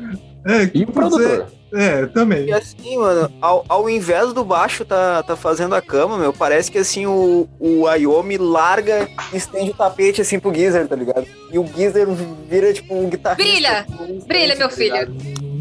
é, 0.45 0.69
E 0.73 0.83
o 0.83 0.87
produtor? 0.87 1.47
É, 1.73 2.01
é, 2.01 2.05
também. 2.05 2.45
E 2.45 2.53
assim, 2.53 2.97
mano, 2.97 3.31
ao, 3.41 3.65
ao 3.67 3.89
invés 3.89 4.31
do 4.31 4.43
baixo 4.43 4.85
tá, 4.85 5.23
tá 5.23 5.35
fazendo 5.35 5.73
a 5.73 5.81
cama, 5.81 6.17
meu, 6.17 6.31
parece 6.31 6.71
que 6.71 6.77
assim 6.77 7.05
o, 7.05 7.47
o 7.59 7.87
Ayomi 7.87 8.37
larga 8.37 9.07
e 9.33 9.37
estende 9.37 9.71
o 9.71 9.73
tapete 9.73 10.21
assim 10.21 10.39
pro 10.39 10.53
Geezer, 10.53 10.87
tá 10.87 10.95
ligado? 10.95 11.25
E 11.51 11.57
o 11.57 11.65
Geezer 11.65 12.07
vira 12.47 12.71
tipo 12.73 12.93
um 12.93 13.09
guitarrista. 13.09 13.43
Brilha! 13.43 13.85
Brilha, 14.27 14.55
meu 14.55 14.69
tá 14.69 14.75
filho. 14.75 14.95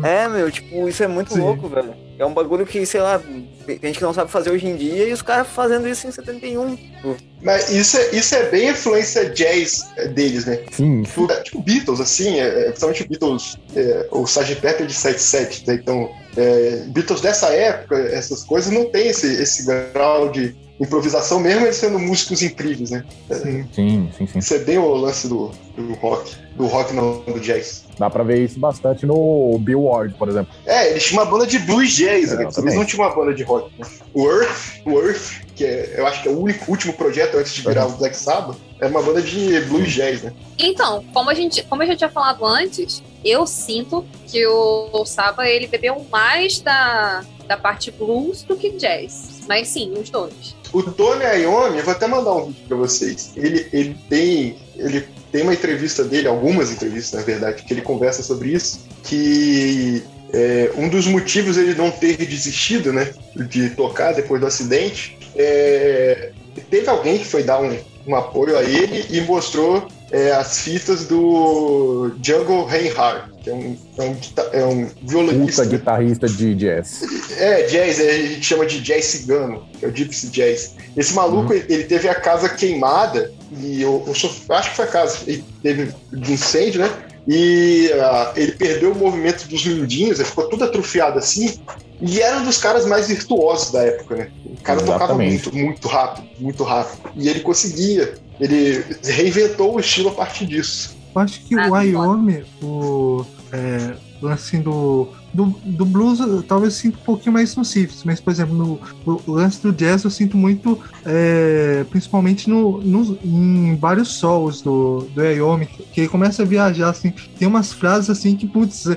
É, 0.02 0.28
meu, 0.28 0.50
tipo, 0.50 0.88
isso 0.88 1.02
é 1.02 1.06
muito 1.06 1.32
Sim. 1.32 1.40
louco, 1.40 1.68
velho. 1.68 1.94
É 2.22 2.26
um 2.26 2.32
bagulho 2.32 2.64
que, 2.64 2.86
sei 2.86 3.00
lá, 3.00 3.20
tem 3.66 3.80
gente 3.82 3.98
que 3.98 4.04
não 4.04 4.14
sabe 4.14 4.30
fazer 4.30 4.50
hoje 4.50 4.64
em 4.64 4.76
dia 4.76 5.08
e 5.08 5.12
os 5.12 5.22
caras 5.22 5.48
fazendo 5.48 5.88
isso 5.88 6.06
em 6.06 6.12
71. 6.12 6.76
Tipo, 6.76 7.16
Mas 7.42 7.68
isso 7.68 7.98
é, 7.98 8.14
isso 8.14 8.32
é 8.36 8.48
bem 8.48 8.68
influência 8.68 9.28
jazz 9.30 9.88
é, 9.96 10.06
deles, 10.06 10.44
né? 10.44 10.60
Sim. 10.70 11.02
Tipo, 11.02 11.32
é, 11.32 11.42
tipo 11.42 11.60
Beatles, 11.60 12.00
assim, 12.00 12.38
é, 12.38 12.46
é, 12.46 12.64
principalmente 12.66 13.08
Beatles, 13.08 13.58
é, 13.74 14.06
o 14.12 14.22
Sgt. 14.22 14.54
Pepper 14.60 14.86
de 14.86 14.94
77, 14.94 15.66
né? 15.66 15.74
Então, 15.74 16.10
é, 16.36 16.84
Beatles 16.86 17.20
dessa 17.20 17.48
época, 17.48 17.98
essas 17.98 18.44
coisas, 18.44 18.72
não 18.72 18.84
tem 18.84 19.08
esse, 19.08 19.26
esse 19.26 19.66
grau 19.66 20.30
de 20.30 20.54
improvisação, 20.80 21.38
mesmo 21.38 21.66
eles 21.66 21.76
sendo 21.76 21.98
músicos 21.98 22.42
incríveis, 22.42 22.90
né? 22.90 23.04
Sim. 23.30 23.68
Sim, 23.72 24.10
sim, 24.16 24.26
sim. 24.26 24.38
Isso 24.38 24.54
é 24.54 24.58
bem 24.58 24.78
o 24.78 24.92
lance 24.94 25.28
do, 25.28 25.50
do 25.76 25.94
rock. 25.94 26.34
Do 26.56 26.66
rock 26.66 26.92
não, 26.94 27.20
do 27.20 27.40
jazz. 27.40 27.84
Dá 27.98 28.10
pra 28.10 28.22
ver 28.22 28.44
isso 28.44 28.58
bastante 28.58 29.06
no 29.06 29.58
Bill 29.58 29.84
Ward, 29.84 30.14
por 30.14 30.28
exemplo. 30.28 30.52
É, 30.66 30.90
eles 30.90 31.04
tinham 31.04 31.22
uma 31.22 31.30
banda 31.30 31.46
de 31.46 31.58
blues 31.60 31.92
jazz, 31.92 32.32
né? 32.32 32.48
eles 32.58 32.74
não 32.74 32.84
tinham 32.84 33.06
uma 33.06 33.14
banda 33.14 33.32
de 33.32 33.42
rock. 33.42 33.70
Né? 33.78 33.86
O 34.12 34.28
Earth, 34.28 34.80
o 34.84 35.00
Earth, 35.00 35.42
que 35.54 35.64
é, 35.64 35.94
eu 35.96 36.06
acho 36.06 36.22
que 36.22 36.28
é 36.28 36.30
o 36.30 36.38
único, 36.38 36.70
último 36.70 36.92
projeto 36.92 37.36
antes 37.36 37.54
de 37.54 37.62
virar 37.62 37.86
o 37.86 37.92
Black 37.92 38.16
Sabbath, 38.16 38.56
era 38.80 38.90
uma 38.90 39.02
banda 39.02 39.22
de 39.22 39.60
blues 39.62 39.90
jazz, 39.90 40.22
né? 40.22 40.32
Então, 40.58 41.04
como 41.12 41.30
a 41.30 41.34
gente, 41.34 41.62
como 41.64 41.82
eu 41.82 41.86
já 41.88 41.96
tinha 41.96 42.10
falado 42.10 42.44
antes, 42.44 43.02
eu 43.24 43.46
sinto 43.46 44.04
que 44.26 44.44
o, 44.46 44.90
o 44.92 45.06
Saba 45.06 45.48
ele 45.48 45.66
bebeu 45.66 46.04
mais 46.10 46.60
da, 46.60 47.24
da 47.46 47.56
parte 47.56 47.90
blues 47.90 48.42
do 48.42 48.56
que 48.56 48.70
jazz. 48.70 49.41
Mas 49.52 49.68
sim, 49.68 49.92
os 49.92 50.08
dois. 50.08 50.56
O 50.72 50.82
Tony 50.82 51.24
Iommi, 51.42 51.76
eu 51.76 51.84
vou 51.84 51.92
até 51.92 52.06
mandar 52.06 52.32
um 52.32 52.46
vídeo 52.46 52.64
pra 52.68 52.76
vocês. 52.78 53.32
Ele, 53.36 53.66
ele 53.70 53.94
tem. 54.08 54.56
Ele 54.76 55.06
tem 55.30 55.42
uma 55.42 55.52
entrevista 55.52 56.02
dele, 56.04 56.26
algumas 56.26 56.72
entrevistas, 56.72 57.20
na 57.20 57.26
verdade, 57.26 57.62
que 57.62 57.74
ele 57.74 57.82
conversa 57.82 58.22
sobre 58.22 58.50
isso, 58.50 58.80
que 59.04 60.02
é, 60.32 60.72
um 60.74 60.88
dos 60.88 61.06
motivos 61.06 61.58
ele 61.58 61.74
não 61.74 61.90
ter 61.90 62.16
desistido, 62.16 62.94
né, 62.94 63.12
de 63.50 63.68
tocar 63.70 64.12
depois 64.12 64.40
do 64.40 64.46
acidente, 64.46 65.18
é, 65.36 66.32
teve 66.70 66.88
alguém 66.88 67.18
que 67.18 67.24
foi 67.26 67.42
dar 67.42 67.60
um, 67.60 67.78
um 68.06 68.14
apoio 68.14 68.56
a 68.58 68.62
ele 68.62 69.06
e 69.10 69.20
mostrou 69.22 69.86
é, 70.10 70.32
as 70.32 70.60
fitas 70.60 71.06
do 71.06 72.12
Django 72.18 72.64
Reinhardt, 72.64 73.31
que 73.42 73.50
é 73.50 73.54
um, 73.54 73.76
é 73.98 74.02
um, 74.02 74.16
é 74.52 74.64
um 74.64 74.90
violonista. 75.02 75.62
Puta 75.62 75.76
guitarrista 75.76 76.28
de 76.28 76.54
jazz. 76.54 77.02
É, 77.38 77.62
jazz, 77.64 77.98
é, 77.98 78.10
a 78.10 78.26
gente 78.28 78.44
chama 78.44 78.64
de 78.66 78.80
jazz 78.80 79.04
cigano, 79.04 79.66
que 79.78 79.84
é 79.84 79.88
o 79.88 79.92
gypsy 79.92 80.28
jazz. 80.28 80.76
Esse 80.96 81.12
maluco, 81.14 81.52
ele, 81.52 81.64
ele 81.68 81.84
teve 81.84 82.08
a 82.08 82.14
casa 82.14 82.48
queimada, 82.48 83.32
e 83.58 83.82
eu, 83.82 84.04
eu 84.06 84.12
acho 84.12 84.70
que 84.70 84.76
foi 84.76 84.84
a 84.84 84.88
casa, 84.88 85.18
ele 85.26 85.44
teve 85.62 85.92
de 86.12 86.32
incêndio, 86.32 86.80
né? 86.80 86.90
E 87.26 87.90
ah, 87.94 88.32
ele 88.36 88.52
perdeu 88.52 88.92
o 88.92 88.94
movimento 88.94 89.46
dos 89.46 89.64
mindinhos, 89.64 90.18
ele 90.18 90.28
ficou 90.28 90.48
todo 90.48 90.64
atrofiado 90.64 91.18
assim, 91.18 91.60
e 92.00 92.20
era 92.20 92.38
um 92.38 92.44
dos 92.44 92.58
caras 92.58 92.84
mais 92.84 93.06
virtuosos 93.06 93.70
da 93.70 93.82
época, 93.84 94.16
né? 94.16 94.30
O 94.44 94.60
cara 94.62 94.80
tocava 94.80 95.04
Exatamente. 95.04 95.52
muito, 95.52 95.56
muito 95.56 95.88
rápido, 95.88 96.28
muito 96.40 96.64
rápido. 96.64 97.10
E 97.14 97.28
ele 97.28 97.40
conseguia, 97.40 98.14
ele 98.40 98.84
reinventou 99.04 99.76
o 99.76 99.80
estilo 99.80 100.08
a 100.08 100.12
partir 100.12 100.46
disso. 100.46 100.96
Eu 101.14 101.20
acho 101.20 101.40
que 101.44 101.58
Ah, 101.58 101.68
o 101.68 101.72
Wyoming, 101.72 102.42
o 102.62 103.24
é, 103.52 103.94
lance 104.22 104.56
assim, 104.56 104.62
do, 104.62 105.08
do, 105.34 105.46
do 105.64 105.84
blues, 105.84 106.20
eu 106.20 106.42
talvez 106.42 106.74
eu 106.74 106.80
sinta 106.80 106.98
um 106.98 107.04
pouquinho 107.04 107.32
mais 107.32 107.54
no 107.56 107.64
Sifts, 107.64 108.02
mas, 108.04 108.20
por 108.20 108.30
exemplo, 108.30 108.54
no, 108.54 108.80
o 109.26 109.32
lance 109.32 109.60
do 109.62 109.72
jazz 109.72 110.04
eu 110.04 110.10
sinto 110.10 110.36
muito, 110.36 110.78
é, 111.04 111.84
principalmente 111.90 112.48
no, 112.48 112.78
no- 112.80 113.18
em 113.24 113.76
vários 113.76 114.08
solos 114.14 114.62
do, 114.62 115.00
do 115.14 115.20
Wyoming, 115.20 115.66
que 115.66 116.00
ele 116.02 116.08
começa 116.08 116.42
a 116.42 116.46
viajar, 116.46 116.88
assim, 116.90 117.12
tem 117.38 117.46
umas 117.48 117.72
frases 117.72 118.08
assim 118.10 118.34
que, 118.36 118.46
putz, 118.46 118.88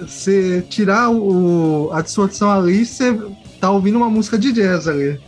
você 0.00 0.62
tirar 0.68 1.10
o, 1.10 1.90
a 1.92 2.00
distorção 2.00 2.50
ali, 2.50 2.86
você 2.86 3.18
tá 3.60 3.70
ouvindo 3.70 3.96
uma 3.96 4.08
música 4.08 4.38
de 4.38 4.52
jazz 4.52 4.86
ali. 4.88 5.20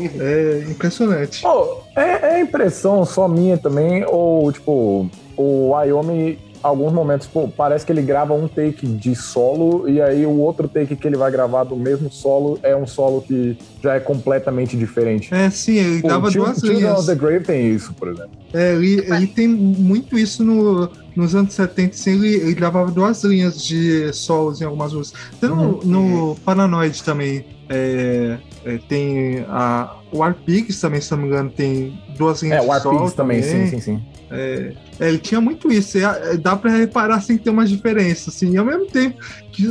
É 0.00 0.64
impressionante. 0.68 1.42
Pô, 1.42 1.82
é, 1.94 2.38
é 2.38 2.40
impressão 2.40 3.04
só 3.04 3.28
minha 3.28 3.56
também, 3.56 4.04
ou 4.08 4.50
tipo, 4.50 5.08
o 5.36 5.70
Wyoming, 5.72 6.38
alguns 6.62 6.92
momentos, 6.94 7.26
pô, 7.26 7.46
parece 7.46 7.84
que 7.84 7.92
ele 7.92 8.00
grava 8.00 8.32
um 8.32 8.48
take 8.48 8.86
de 8.86 9.14
solo 9.14 9.86
e 9.88 10.00
aí 10.00 10.24
o 10.24 10.38
outro 10.38 10.66
take 10.66 10.96
que 10.96 11.06
ele 11.06 11.16
vai 11.16 11.30
gravar 11.30 11.64
do 11.64 11.76
mesmo 11.76 12.10
solo 12.10 12.58
é 12.62 12.74
um 12.74 12.86
solo 12.86 13.20
que 13.20 13.56
já 13.82 13.96
é 13.96 14.00
completamente 14.00 14.74
diferente. 14.76 15.32
É, 15.34 15.50
sim, 15.50 15.76
ele 15.76 16.00
Pô, 16.02 16.08
dava 16.08 16.30
Children- 16.30 16.52
duas 16.52 16.60
Children 16.60 16.78
linhas. 16.80 16.98
of 17.00 17.06
the 17.06 17.14
Grave 17.14 17.44
tem 17.44 17.70
isso, 17.70 17.92
por 17.92 18.08
exemplo. 18.08 18.30
É, 18.54 18.72
ele, 18.74 19.00
ele 19.14 19.26
tem 19.26 19.46
muito 19.46 20.18
isso 20.18 20.42
no, 20.42 20.88
nos 21.14 21.34
anos 21.34 21.52
70, 21.52 21.94
assim, 21.94 22.12
ele, 22.14 22.34
ele 22.36 22.54
gravava 22.54 22.90
duas 22.90 23.22
linhas 23.24 23.62
de 23.62 24.10
solos 24.14 24.60
em 24.60 24.64
algumas 24.64 24.92
músicas. 24.94 25.20
Até 25.36 25.48
no, 25.48 25.80
no 25.84 26.34
Paranoid 26.46 27.02
também 27.02 27.44
é, 27.68 28.38
é, 28.64 28.78
tem 28.88 29.44
a, 29.48 29.96
o 30.10 30.22
Arpigs 30.22 30.80
também, 30.80 31.00
se 31.02 31.10
não 31.10 31.18
me 31.18 31.26
engano, 31.26 31.50
tem 31.50 31.98
duas 32.16 32.42
linhas 32.42 32.58
É, 32.64 32.66
o 32.66 32.74
de 32.74 32.80
solo 32.82 32.94
Arpigs 32.96 33.14
também, 33.14 33.42
sim, 33.42 33.66
sim, 33.66 33.80
sim. 33.80 34.02
É, 34.34 34.72
é, 34.98 35.08
ele 35.08 35.18
tinha 35.18 35.40
muito 35.40 35.70
isso, 35.72 35.98
é, 35.98 36.36
dá 36.36 36.56
pra 36.56 36.70
reparar 36.70 37.24
que 37.24 37.38
tem 37.38 37.52
uma 37.52 37.64
diferença, 37.64 38.30
assim, 38.30 38.52
e 38.52 38.56
ao 38.56 38.64
mesmo 38.64 38.86
tempo 38.86 39.18
que 39.52 39.66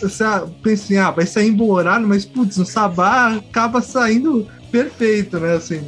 você 0.00 0.24
pensa 0.62 0.84
assim, 0.84 0.96
ah, 0.96 1.10
vai 1.10 1.26
sair 1.26 1.48
embolorado, 1.48 2.06
mas 2.06 2.24
putz, 2.24 2.56
no 2.56 2.66
Sabá 2.66 3.36
acaba 3.36 3.80
saindo 3.80 4.48
perfeito, 4.70 5.38
né? 5.38 5.54
Assim, 5.54 5.78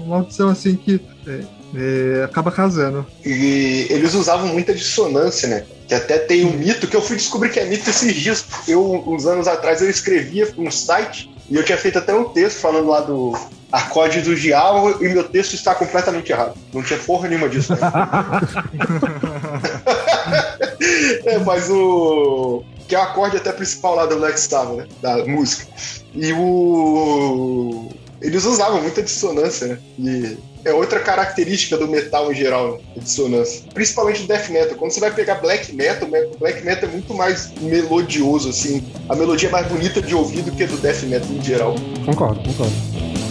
uma 0.00 0.18
opção 0.18 0.48
assim 0.48 0.74
que 0.74 1.00
é, 1.26 1.40
é, 1.76 2.24
acaba 2.24 2.50
casando. 2.50 3.06
E 3.24 3.86
eles 3.88 4.14
usavam 4.14 4.48
muita 4.48 4.74
dissonância, 4.74 5.48
né? 5.48 5.64
Que 5.86 5.94
até 5.94 6.18
tem 6.18 6.44
um 6.44 6.56
mito 6.56 6.88
que 6.88 6.96
eu 6.96 7.02
fui 7.02 7.16
descobrir 7.16 7.50
que 7.50 7.60
é 7.60 7.64
mito 7.64 7.88
esses 7.88 8.12
dias. 8.14 8.44
Eu, 8.66 9.04
uns 9.06 9.26
anos 9.26 9.46
atrás, 9.46 9.80
eu 9.82 9.88
escrevia 9.88 10.52
um 10.58 10.70
site 10.70 11.30
e 11.50 11.56
eu 11.56 11.64
tinha 11.64 11.78
feito 11.78 11.98
até 11.98 12.14
um 12.14 12.24
texto 12.24 12.58
falando 12.58 12.88
lá 12.88 13.00
do 13.00 13.32
acorde 13.70 14.22
do 14.22 14.36
diabo 14.36 15.04
e 15.04 15.08
meu 15.08 15.24
texto 15.24 15.54
está 15.54 15.74
completamente 15.74 16.30
errado. 16.30 16.54
Não 16.72 16.82
tinha 16.82 16.98
porra 16.98 17.28
nenhuma 17.28 17.48
disso. 17.48 17.72
Né? 17.72 17.80
é, 21.26 21.38
mas 21.38 21.68
o. 21.70 22.62
Que 22.86 22.94
é 22.94 22.98
o 22.98 23.02
acorde 23.02 23.36
até 23.36 23.52
principal 23.52 23.94
lá 23.94 24.06
do 24.06 24.16
Black 24.16 24.38
Sabbath, 24.38 24.76
né? 24.76 24.86
Da 25.02 25.24
música. 25.26 25.66
E 26.14 26.32
o. 26.32 27.90
Eles 28.20 28.44
usavam 28.44 28.80
muita 28.80 29.02
dissonância, 29.02 29.68
né? 29.68 29.78
E 29.98 30.38
é 30.64 30.72
outra 30.72 31.00
característica 31.00 31.76
do 31.76 31.86
metal 31.86 32.32
em 32.32 32.34
geral, 32.34 32.72
né? 32.72 32.78
a 32.96 33.00
dissonância. 33.00 33.62
Principalmente 33.72 34.22
do 34.22 34.28
death 34.28 34.48
metal. 34.48 34.76
Quando 34.76 34.92
você 34.92 35.00
vai 35.00 35.12
pegar 35.12 35.36
black 35.36 35.72
metal, 35.74 36.08
o 36.08 36.38
black 36.38 36.64
metal 36.64 36.88
é 36.88 36.92
muito 36.92 37.14
mais 37.14 37.52
melodioso, 37.60 38.48
assim. 38.48 38.82
A 39.08 39.14
melodia 39.14 39.48
é 39.48 39.52
mais 39.52 39.66
bonita 39.66 40.00
de 40.00 40.14
ouvir 40.14 40.42
do 40.42 40.52
que 40.52 40.66
do 40.66 40.76
death 40.78 41.02
metal 41.02 41.28
em 41.30 41.42
geral. 41.42 41.74
Concordo, 42.04 42.40
concordo. 42.42 43.23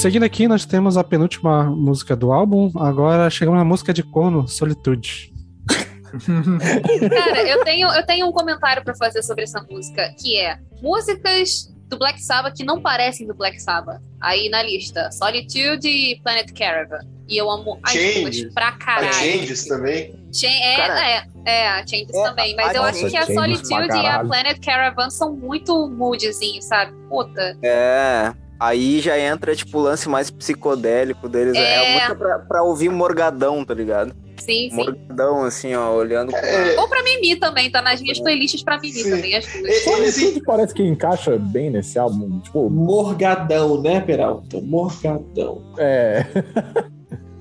Seguindo 0.00 0.24
aqui, 0.24 0.46
nós 0.46 0.64
temos 0.64 0.96
a 0.96 1.02
penúltima 1.04 1.64
música 1.64 2.14
do 2.14 2.32
álbum. 2.32 2.70
Agora 2.78 3.28
chegamos 3.30 3.58
na 3.58 3.64
música 3.64 3.92
de 3.92 4.02
corno, 4.02 4.46
Solitude. 4.46 5.32
Cara, 7.10 7.42
eu 7.48 7.64
tenho, 7.64 7.88
eu 7.88 8.06
tenho 8.06 8.26
um 8.28 8.32
comentário 8.32 8.84
pra 8.84 8.94
fazer 8.94 9.22
sobre 9.22 9.44
essa 9.44 9.60
música, 9.70 10.14
que 10.20 10.38
é 10.38 10.58
músicas 10.80 11.74
do 11.88 11.98
Black 11.98 12.20
Sabbath 12.22 12.54
que 12.56 12.64
não 12.64 12.80
parecem 12.80 13.26
do 13.26 13.34
Black 13.34 13.60
Sabbath. 13.60 14.00
Aí 14.20 14.48
na 14.48 14.62
lista, 14.62 15.10
Solitude 15.10 15.88
e 15.88 16.20
Planet 16.22 16.52
Caravan. 16.52 17.00
E 17.28 17.36
eu 17.36 17.50
amo 17.50 17.78
as 17.82 17.92
Changes. 17.92 18.40
duas 18.42 18.54
pra 18.54 18.68
A 18.68 18.72
caralho. 18.72 19.12
Changes 19.14 19.66
também. 19.66 20.14
Cha- 20.32 20.46
é, 20.46 20.76
Cara, 20.76 21.08
é, 21.10 21.26
é, 21.44 21.68
a 21.68 21.86
Changes 21.86 22.14
é, 22.14 22.22
também. 22.22 22.54
Mas 22.54 22.68
a- 22.70 22.74
eu 22.74 22.82
acho 22.84 23.08
que 23.10 23.16
a 23.16 23.26
Solitude 23.26 23.96
e 23.96 24.06
a. 24.06 24.24
Planet 24.24 24.58
Caravan 24.64 25.10
são 25.10 25.34
muito 25.34 25.88
moodzinhos, 25.88 26.64
sabe? 26.66 26.92
Puta. 27.08 27.56
É. 27.62 28.32
Aí 28.58 29.00
já 29.00 29.18
entra, 29.18 29.54
tipo, 29.54 29.78
o 29.78 29.82
lance 29.82 30.08
mais 30.08 30.30
psicodélico 30.30 31.28
deles. 31.28 31.54
É, 31.56 31.90
É. 31.90 31.94
música 31.94 32.14
pra, 32.14 32.38
pra 32.38 32.62
ouvir 32.62 32.88
morgadão, 32.90 33.64
tá 33.64 33.74
ligado? 33.74 34.14
Sim, 34.38 34.68
sim. 34.70 34.76
Morgadão, 34.76 35.44
assim, 35.44 35.74
ó, 35.74 35.92
olhando. 35.94 36.30
pra- 36.30 36.40
É, 36.40 36.78
Ou 36.78 36.88
pra 36.88 37.02
mimir 37.02 37.38
também, 37.38 37.70
tá 37.70 37.82
nas 37.82 38.00
minhas 38.00 38.18
playlists 38.20 38.62
pra 38.62 38.76
mimir 38.78 39.02
Sim. 39.04 39.10
também, 39.10 39.34
as 39.36 39.46
duas. 39.46 39.86
Eles- 39.86 40.42
parece 40.44 40.72
que 40.74 40.82
encaixa 40.82 41.36
bem 41.38 41.70
nesse 41.70 41.98
álbum. 41.98 42.38
Tipo, 42.40 42.70
Morgadão, 42.70 43.80
né, 43.82 44.00
Peralta? 44.00 44.58
Morgadão. 44.60 45.62
é. 45.78 46.24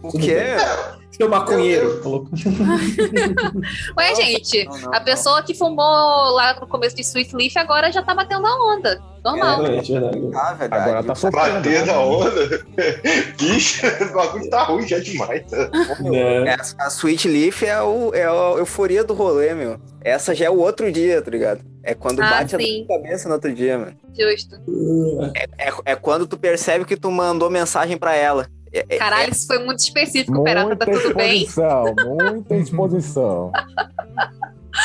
O 0.03 0.09
quê? 0.19 0.55
Seu 1.17 1.29
maconheiro. 1.29 2.01
Ué, 3.97 4.15
gente, 4.15 4.65
Não, 4.65 4.77
não, 4.77 4.93
a 4.93 4.97
não. 4.99 5.05
pessoa 5.05 5.41
que 5.43 5.53
fumou 5.53 6.31
lá 6.33 6.59
no 6.59 6.67
começo 6.67 6.95
de 6.95 7.01
Sweet 7.01 7.35
Leaf 7.35 7.55
agora 7.57 7.91
já 7.91 8.01
tá 8.03 8.13
batendo 8.13 8.45
a 8.45 8.75
onda. 8.75 9.01
Normal. 9.23 9.65
É, 9.65 9.77
é 9.77 9.81
verdade. 9.81 10.31
Ah, 10.35 10.53
verdade. 10.53 10.83
Agora 10.83 11.03
tá 11.03 11.15
sofrendo. 11.15 11.53
Bater 11.55 11.85
na 11.87 11.99
onda. 11.99 12.65
Bicho, 13.39 13.81
o 13.87 14.13
bagulho 14.13 14.49
tá 14.49 14.63
ruim 14.63 14.87
já 14.87 14.99
demais. 14.99 15.43
Tá? 15.49 15.69
É, 16.13 16.55
a 16.77 16.87
Sweet 16.89 17.27
Leaf 17.27 17.63
é, 17.63 17.81
o, 17.81 18.13
é 18.13 18.23
a 18.25 18.57
euforia 18.59 19.03
do 19.03 19.13
rolê, 19.15 19.53
meu. 19.55 19.79
Essa 20.03 20.35
já 20.35 20.45
é 20.45 20.49
o 20.49 20.59
outro 20.59 20.91
dia, 20.91 21.21
tá 21.23 21.31
ligado? 21.31 21.61
É 21.83 21.95
quando 21.95 22.21
Ah, 22.21 22.29
bate 22.29 22.55
a 22.55 22.59
sim. 22.59 22.81
de 22.83 22.87
cabeça 22.87 23.27
no 23.27 23.33
outro 23.35 23.51
dia, 23.53 23.77
mano. 23.79 23.95
Justo. 24.19 24.55
É, 25.57 25.91
é 25.93 25.95
quando 25.95 26.27
tu 26.27 26.37
percebe 26.37 26.85
que 26.85 26.95
tu 26.95 27.09
mandou 27.09 27.49
mensagem 27.49 27.97
pra 27.97 28.15
ela. 28.15 28.47
É- 28.75 28.85
é- 28.89 28.97
Caralho, 28.97 29.31
isso 29.31 29.47
foi 29.47 29.59
muito 29.63 29.79
específico, 29.79 30.43
Perata. 30.43 30.75
Tá 30.75 30.85
tudo 30.85 31.13
bem? 31.15 31.43
exposição, 31.43 31.95
muita 32.05 32.55
exposição. 32.55 33.51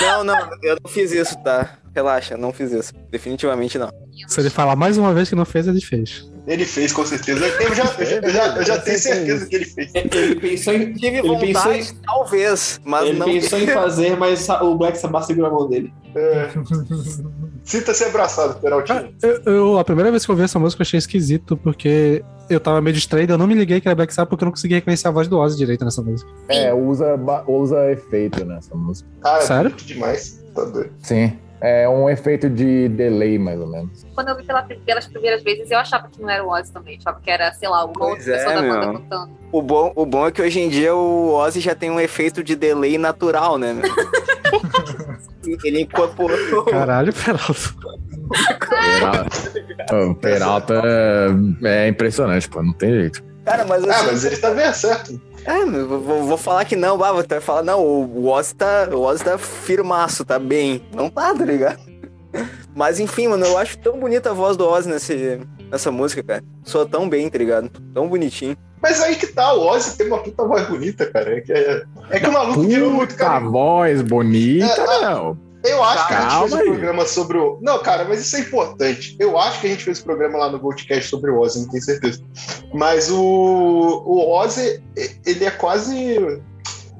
Não, 0.00 0.22
não, 0.24 0.38
eu 0.62 0.76
não 0.82 0.90
fiz 0.90 1.10
isso, 1.12 1.36
tá? 1.42 1.76
Relaxa, 1.94 2.36
não 2.36 2.52
fiz 2.52 2.70
isso. 2.72 2.92
Definitivamente 3.10 3.76
não. 3.76 3.90
Se 4.28 4.40
ele 4.40 4.48
falar 4.50 4.76
mais 4.76 4.96
uma 4.96 5.12
vez 5.12 5.28
que 5.28 5.34
não 5.34 5.44
fez, 5.44 5.66
ele 5.66 5.80
fez. 5.80 6.30
Ele 6.46 6.64
fez, 6.64 6.92
com 6.92 7.04
certeza. 7.04 7.44
Eu 7.46 7.74
já, 7.74 7.84
eu 7.84 8.06
já, 8.06 8.16
eu 8.16 8.30
já, 8.30 8.56
eu 8.56 8.62
já 8.64 8.78
tenho 8.80 8.98
certeza 8.98 9.46
que 9.46 9.56
ele 9.56 9.64
fez. 9.64 9.90
Ele 9.94 10.34
pensou 10.36 10.72
em, 10.74 10.92
Tive 10.94 11.18
Ele 11.18 11.28
vontade, 11.28 11.52
pensou 11.52 11.72
em- 11.74 11.86
talvez, 12.06 12.80
mas 12.84 13.08
ele 13.08 13.18
não. 13.18 13.26
pensou 13.26 13.58
em 13.58 13.66
fazer, 13.68 14.16
mas 14.16 14.48
o 14.48 14.74
Black 14.76 14.98
Sabbath 14.98 15.24
segurou 15.24 15.50
a 15.50 15.52
mão 15.52 15.68
dele. 15.68 15.92
É. 16.14 16.48
Sinta-se 17.64 18.04
abraçado, 18.04 18.58
Peraltinho. 18.60 19.14
Eu, 19.22 19.42
eu- 19.44 19.78
a 19.78 19.84
primeira 19.84 20.10
vez 20.10 20.24
que 20.24 20.30
eu 20.30 20.34
ouvi 20.34 20.44
essa 20.44 20.58
música 20.58 20.80
eu 20.82 20.84
achei 20.84 20.98
esquisito, 20.98 21.56
porque 21.56 22.24
eu 22.48 22.58
tava 22.58 22.80
meio 22.80 22.94
distraído, 22.94 23.34
eu 23.34 23.38
não 23.38 23.46
me 23.46 23.54
liguei 23.54 23.80
que 23.80 23.86
era 23.88 23.94
Black 23.94 24.12
Sabbath 24.12 24.30
porque 24.30 24.42
eu 24.44 24.46
não 24.46 24.52
conseguia 24.52 24.78
reconhecer 24.78 25.06
a 25.06 25.10
voz 25.10 25.28
do 25.28 25.38
Ozzy 25.38 25.56
direito 25.58 25.84
nessa 25.84 26.02
música. 26.02 26.28
É, 26.48 26.72
usa, 26.74 27.16
usa 27.46 27.90
efeito 27.92 28.44
nessa 28.44 28.74
música. 28.74 29.08
Cara, 29.22 29.40
Sério? 29.42 29.70
bonito 29.70 29.84
demais. 29.86 30.42
Tá 30.54 30.64
doido. 30.64 30.90
Sim. 30.98 31.38
É 31.62 31.86
um 31.86 32.08
efeito 32.08 32.48
de 32.48 32.88
delay, 32.88 33.38
mais 33.38 33.60
ou 33.60 33.66
menos. 33.66 34.06
Quando 34.14 34.28
eu 34.30 34.36
vi 34.38 34.44
pela, 34.44 34.62
pelas 34.62 35.06
primeiras 35.06 35.42
vezes, 35.42 35.70
eu 35.70 35.78
achava 35.78 36.08
que 36.08 36.18
não 36.20 36.30
era 36.30 36.42
o 36.42 36.48
Ozzy 36.50 36.72
também. 36.72 36.96
Achava 36.96 37.20
que 37.20 37.30
era, 37.30 37.52
sei 37.52 37.68
lá, 37.68 37.84
uma 37.84 37.92
Pois 37.92 38.26
outra 38.26 38.32
é, 38.34 38.36
pessoa 38.38 38.54
da 38.54 38.62
banda 38.62 38.92
cantando. 38.98 39.30
O 39.52 39.60
bom, 39.60 39.92
o 39.94 40.06
bom 40.06 40.26
é 40.26 40.32
que 40.32 40.40
hoje 40.40 40.58
em 40.58 40.70
dia 40.70 40.94
o 40.94 41.34
Ozzy 41.34 41.60
já 41.60 41.74
tem 41.74 41.90
um 41.90 42.00
efeito 42.00 42.42
de 42.42 42.56
delay 42.56 42.96
natural, 42.96 43.58
né, 43.58 43.74
meu? 43.74 43.82
Ele 45.64 45.80
incorporou. 45.82 46.62
Caralho, 46.64 47.12
Peralta. 47.12 47.74
Peralta, 48.68 49.96
o 50.06 50.14
Peralta 50.14 50.82
é, 50.84 51.84
é 51.84 51.88
impressionante, 51.88 52.48
pô, 52.48 52.62
não 52.62 52.72
tem 52.72 52.90
jeito. 52.92 53.22
Cara, 53.44 53.64
mas 53.64 53.82
Ah, 53.84 53.90
assim, 53.96 54.06
mas 54.06 54.24
ele 54.24 54.36
tá 54.36 54.50
bem 54.50 54.72
certo. 54.72 55.20
É, 55.44 55.64
vou, 55.64 56.00
vou- 56.00 56.22
vou 56.24 56.36
falar 56.36 56.64
que 56.66 56.76
não, 56.76 56.98
bah, 56.98 57.10
tu 57.22 57.28
vai 57.28 57.40
falar, 57.40 57.62
não, 57.62 57.80
o 57.82 58.28
Ozzy 58.28 58.54
tá, 58.54 58.88
o 58.92 59.00
Ozzy 59.00 59.24
tá 59.24 59.38
firmaço, 59.38 60.24
tá 60.24 60.38
bem. 60.38 60.82
Não 60.94 61.08
tá, 61.08 61.34
tá 61.34 61.44
ligado? 61.44 61.80
Mas 62.76 63.00
enfim, 63.00 63.26
mano, 63.28 63.44
eu 63.46 63.58
acho 63.58 63.78
tão 63.78 63.98
bonita 63.98 64.30
a 64.30 64.34
voz 64.34 64.56
do 64.56 64.66
Ozzy 64.68 64.88
nesse, 64.88 65.40
nessa 65.70 65.90
música, 65.90 66.22
cara. 66.22 66.44
Soa 66.62 66.86
tão 66.86 67.08
bem, 67.08 67.28
tá 67.28 67.38
ligado? 67.38 67.70
Tão 67.94 68.06
bonitinho. 68.08 68.56
Mas 68.82 69.02
aí 69.02 69.16
que 69.16 69.26
tá, 69.26 69.52
o 69.52 69.66
Ozzy 69.66 69.96
tem 69.96 70.06
uma 70.06 70.18
puta 70.22 70.44
voz 70.44 70.66
bonita, 70.68 71.06
cara. 71.06 71.36
É 71.36 71.40
que, 71.40 71.52
é, 71.52 71.82
é 72.10 72.20
que 72.20 72.26
o 72.26 72.32
maluco 72.32 72.62
virou 72.62 72.90
muito 72.90 73.14
cara. 73.14 73.40
voz 73.40 74.02
bonita, 74.02 74.66
É, 74.66 75.00
não. 75.02 75.38
Eu 75.62 75.84
acho 75.84 76.06
que 76.08 76.14
a 76.14 76.20
gente 76.20 76.30
Calma 76.30 76.48
fez 76.48 76.52
um 76.52 76.56
aí. 76.56 76.68
programa 76.70 77.06
sobre 77.06 77.36
o. 77.36 77.58
Não, 77.60 77.78
cara, 77.82 78.06
mas 78.06 78.20
isso 78.20 78.36
é 78.36 78.40
importante. 78.40 79.14
Eu 79.20 79.38
acho 79.38 79.60
que 79.60 79.66
a 79.66 79.70
gente 79.70 79.84
fez 79.84 80.00
um 80.00 80.04
programa 80.04 80.38
lá 80.38 80.50
no 80.50 80.58
Goldcast 80.58 81.10
sobre 81.10 81.30
o 81.30 81.38
Ozzy, 81.38 81.60
não 81.60 81.68
tenho 81.68 81.82
certeza. 81.82 82.22
Mas 82.72 83.10
o, 83.10 83.20
o 83.22 84.30
Ozzy, 84.30 84.82
ele 85.26 85.44
é 85.44 85.50
quase. 85.50 86.40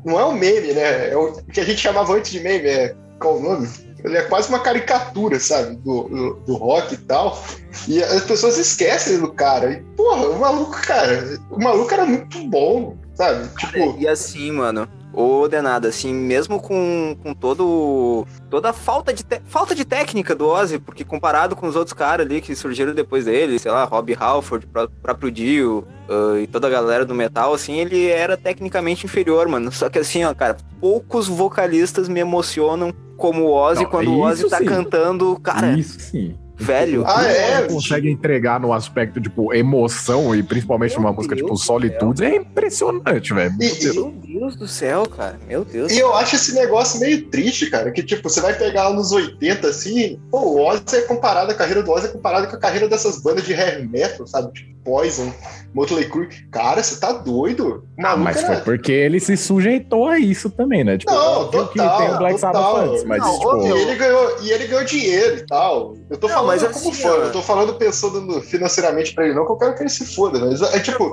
Não 0.05 0.21
é 0.21 0.25
um 0.27 0.35
meme, 0.35 0.73
né? 0.75 1.11
É 1.11 1.17
o 1.17 1.33
que 1.45 1.61
a 1.61 1.65
gente 1.65 1.81
chamava 1.81 2.13
antes 2.13 2.31
de 2.31 2.41
meme, 2.41 2.69
é. 2.69 2.95
Qual 3.19 3.39
o 3.39 3.43
nome? 3.43 3.67
Ele 4.05 4.17
é 4.17 4.23
quase 4.23 4.49
uma 4.49 4.61
caricatura, 4.61 5.39
sabe? 5.39 5.77
Do, 5.77 6.05
do, 6.05 6.35
do 6.47 6.55
rock 6.57 6.95
e 6.95 6.97
tal. 6.99 7.43
E 7.87 8.03
as 8.03 8.25
pessoas 8.25 8.59
esquecem 8.59 9.19
do 9.19 9.33
cara. 9.33 9.73
E, 9.73 9.83
porra, 9.97 10.29
o 10.29 10.39
maluco, 10.39 10.81
cara. 10.83 11.39
O 11.51 11.63
maluco 11.63 11.93
era 11.93 12.07
muito 12.07 12.43
bom, 12.49 12.97
sabe? 13.15 13.49
Tipo. 13.57 13.97
E 13.99 14.09
assim, 14.09 14.51
mano, 14.53 14.89
o 15.13 15.49
Denado, 15.49 15.89
assim, 15.89 16.13
mesmo 16.15 16.61
com, 16.61 17.17
com 17.23 17.35
todo 17.35 18.27
toda 18.49 18.71
a 18.71 18.73
falta 18.73 19.13
de, 19.13 19.25
te- 19.25 19.41
falta 19.47 19.75
de 19.75 19.85
técnica 19.85 20.35
do 20.35 20.47
Ozzy, 20.47 20.79
porque 20.79 21.05
comparado 21.05 21.57
com 21.57 21.67
os 21.67 21.75
outros 21.77 21.93
caras 21.95 22.27
ali 22.27 22.41
que 22.41 22.55
surgiram 22.55 22.95
depois 22.95 23.25
dele, 23.25 23.59
sei 23.59 23.71
lá, 23.71 23.85
Rob 23.85 24.17
Halford, 24.19 24.67
pró- 24.67 24.89
próprio 25.03 25.31
Dio 25.31 25.85
ah, 26.09 26.39
e 26.41 26.47
toda 26.47 26.67
a 26.67 26.71
galera 26.71 27.05
do 27.05 27.15
metal, 27.15 27.53
assim, 27.55 27.79
ele 27.79 28.07
era 28.07 28.37
tecnicamente 28.37 29.05
inferior, 29.07 29.49
mano. 29.49 29.71
Só 29.73 29.89
que 29.89 29.99
assim, 29.99 30.25
ó, 30.25 30.33
cara, 30.35 30.57
poucos 30.81 31.27
vocalistas 31.29 32.09
me 32.09 32.21
emocionam 32.21 32.93
como 33.17 33.45
o 33.45 33.53
Ozzy 33.53 33.83
Não, 33.83 33.91
quando 33.91 34.13
o 34.13 34.21
Ozzy 34.21 34.49
tá 34.49 34.59
sim. 34.59 34.65
cantando, 34.65 35.39
cara, 35.43 35.73
Isso 35.79 35.99
sim. 36.01 36.37
Velho. 36.61 37.05
Ah, 37.07 37.25
é? 37.25 37.63
consegue 37.63 38.11
entregar 38.11 38.61
no 38.61 38.73
aspecto, 38.73 39.21
tipo, 39.21 39.53
emoção 39.55 40.35
e 40.35 40.43
principalmente 40.43 40.93
Meu 40.93 41.01
numa 41.01 41.13
música 41.13 41.35
Deus 41.35 41.47
tipo 41.47 41.55
do 41.55 41.61
Solitudes 41.61 42.21
é 42.21 42.37
impressionante, 42.37 43.33
velho. 43.33 43.55
Meu 43.57 44.13
Deus 44.13 44.57
do 44.57 44.69
céu, 44.69 45.07
cara. 45.07 45.39
Meu 45.49 45.65
Deus. 45.65 45.91
E 45.91 45.99
eu 45.99 46.15
acho 46.15 46.37
esse 46.37 46.55
negócio 46.55 47.01
meio 47.01 47.27
triste, 47.27 47.71
cara. 47.71 47.91
Que, 47.91 48.03
tipo, 48.03 48.29
você 48.29 48.41
vai 48.41 48.55
pegar 48.55 48.89
anos 48.89 49.11
80, 49.11 49.67
assim, 49.67 50.21
pô, 50.31 50.41
o 50.41 50.67
Ozzy 50.67 50.83
é 50.93 51.01
comparado, 51.03 51.51
a 51.51 51.55
carreira 51.55 51.83
do 51.83 51.91
Ozzy 51.91 52.07
é 52.07 52.11
comparada 52.11 52.47
com 52.47 52.57
a 52.57 52.61
carreira 52.61 52.89
dessas 52.89 53.23
bandas 53.23 53.45
de 53.45 53.53
heavy 53.53 53.89
metal, 53.89 54.27
sabe? 54.27 54.53
Tipo, 54.53 54.71
Poison, 54.83 55.33
Motley 55.75 56.05
Crue. 56.09 56.29
Cara, 56.51 56.83
você 56.83 56.99
tá 56.99 57.13
doido? 57.13 57.85
Ah, 58.03 58.17
mas 58.17 58.37
era- 58.43 58.47
foi 58.63 58.77
porque 58.77 58.93
ele 58.93 59.21
se 59.21 59.37
sujeitou 59.37 60.09
a 60.09 60.19
isso 60.19 60.51
também, 60.51 60.83
né? 60.83 60.99
Tipo, 60.99 61.13
Não, 61.13 61.45
total, 61.49 61.69
que 61.69 61.79
tem 61.79 62.15
o 62.15 62.19
Black 62.19 62.41
Sabbath 62.41 62.77
antes, 62.77 63.05
mas, 63.05 63.23
Não, 63.23 63.39
tipo, 63.39 63.57
E 63.67 63.71
ele, 63.71 63.95
ganhou, 63.97 64.37
e 64.43 64.51
ele 64.51 64.67
ganhou 64.67 64.85
dinheiro 64.85 65.37
e 65.37 65.47
tal. 65.47 65.95
Eu 66.11 66.17
tô 66.19 66.27
Não, 66.29 66.35
falando 66.35 66.47
mas 66.49 66.63
como 66.63 66.75
assim, 66.91 67.03
fã, 67.03 67.09
eu 67.09 67.33
tô 67.33 67.43
falando 67.43 67.75
pensando 67.75 68.21
no- 68.21 68.41
financeiramente 68.41 69.15
pra 69.15 69.25
ele, 69.25 69.35
não, 69.35 69.47
que 69.47 69.53
eu 69.53 69.57
quero 69.57 69.75
que 69.77 69.83
ele 69.83 69.91
se 69.91 70.05
foda, 70.15 70.39
mas 70.41 70.61
é 70.63 70.81
tipo. 70.81 71.05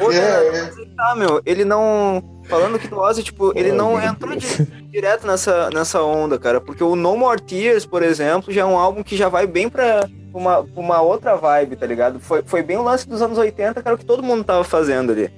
Ô, 0.00 0.10
É, 0.10 0.16
é. 0.58 0.70
tá, 0.96 1.14
meu, 1.16 1.40
ele 1.44 1.64
não. 1.64 2.22
Falando 2.52 2.78
que 2.78 2.86
do 2.88 2.98
Ozzy, 2.98 3.22
tipo, 3.22 3.52
ele 3.58 3.72
Oh, 3.72 3.74
não 3.74 4.00
entrou 4.02 4.36
di- 4.36 4.46
direto 4.92 5.26
nessa, 5.26 5.70
nessa 5.70 6.02
onda, 6.02 6.38
cara. 6.38 6.60
Porque 6.60 6.84
o 6.84 6.94
No 6.94 7.16
More 7.16 7.40
Tears, 7.40 7.86
por 7.86 8.02
exemplo, 8.02 8.52
já 8.52 8.60
é 8.60 8.64
um 8.64 8.78
álbum 8.78 9.02
que 9.02 9.16
já 9.16 9.28
vai 9.28 9.46
bem 9.46 9.68
pra 9.68 10.06
uma, 10.34 10.60
uma 10.76 11.00
outra 11.00 11.34
vibe, 11.36 11.76
tá 11.76 11.86
ligado? 11.86 12.20
Foi, 12.20 12.42
foi 12.44 12.62
bem 12.62 12.76
o 12.76 12.82
lance 12.82 13.08
dos 13.08 13.22
anos 13.22 13.38
80, 13.38 13.80
que 13.82 13.88
era 13.88 13.94
o 13.94 13.98
que 13.98 14.04
todo 14.04 14.22
mundo 14.22 14.44
tava 14.44 14.64
fazendo 14.64 15.12
ali. 15.12 15.30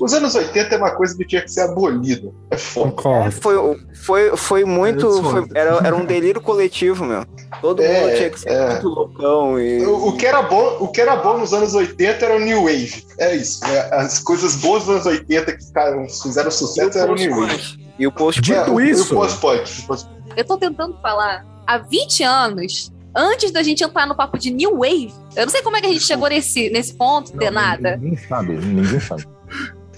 Os 0.00 0.12
anos 0.12 0.34
80 0.34 0.74
é 0.74 0.78
uma 0.78 0.90
coisa 0.90 1.16
que 1.16 1.24
tinha 1.26 1.42
que 1.42 1.50
ser 1.50 1.62
abolida. 1.62 2.30
É 2.50 2.56
foda. 2.56 2.94
É, 3.26 3.30
foi, 3.30 3.54
foi, 3.94 4.36
foi 4.36 4.64
muito. 4.64 5.06
Eu 5.06 5.22
foi- 5.22 5.46
era, 5.54 5.70
era 5.86 5.96
um 5.96 6.04
delírio 6.04 6.40
coletivo, 6.40 7.04
meu. 7.04 7.24
Todo 7.60 7.82
É, 7.82 8.00
mundo 8.02 8.16
tinha 8.16 8.30
que 8.30 8.40
ser 8.40 8.50
é. 8.50 8.68
muito 8.72 8.88
loucão 8.88 9.58
e. 9.60 9.84
O, 9.86 10.08
o 10.08 10.16
que 10.16 10.26
era 10.26 10.42
bom, 10.42 10.76
o 10.80 10.88
que 10.88 11.00
era 11.00 11.16
bom 11.16 11.38
nos 11.38 11.52
anos 11.52 11.74
80 11.74 12.24
era 12.24 12.36
o 12.36 12.40
New 12.40 12.62
Wave. 12.64 13.04
É 13.18 13.34
isso. 13.34 13.60
né? 13.66 13.78
As 13.92 14.18
coisas 14.18 14.56
boas 14.56 14.84
dos 14.84 14.94
anos 14.94 15.06
80 15.06 15.56
que 15.56 15.64
ficaram, 15.64 16.06
fizeram 16.08 16.50
sucesso 16.50 16.98
era 16.98 17.10
o 17.10 17.14
New 17.14 17.30
Wave. 17.34 17.46
post-punk. 17.52 17.86
E 17.98 18.06
o 18.06 18.12
post 18.12 18.40
Dito 18.42 18.80
É, 18.80 18.84
isso- 18.90 19.12
E 19.14 19.16
o 19.16 19.20
post-punk. 19.20 19.82
post- 19.86 20.08
Eu 20.36 20.44
tô 20.44 20.58
tentando 20.58 20.94
falar 21.00 21.46
há 21.66 21.78
20 21.78 22.22
anos, 22.22 22.92
antes 23.14 23.50
da 23.50 23.62
gente 23.62 23.82
entrar 23.82 24.06
no 24.06 24.14
papo 24.14 24.38
de 24.38 24.50
New 24.50 24.76
Wave. 24.78 25.14
Eu 25.34 25.46
não 25.46 25.50
sei 25.52 25.62
como 25.62 25.76
é 25.76 25.80
que 25.80 25.86
a 25.86 25.90
gente 25.92 26.04
chegou 26.04 26.28
nesse, 26.28 26.68
nesse 26.68 26.92
ponto, 26.94 27.34
de 27.36 27.50
nada. 27.50 27.96
Ninguém 27.96 28.18
sabe, 28.18 28.52
ninguém 28.56 29.00
sabe. 29.00 29.24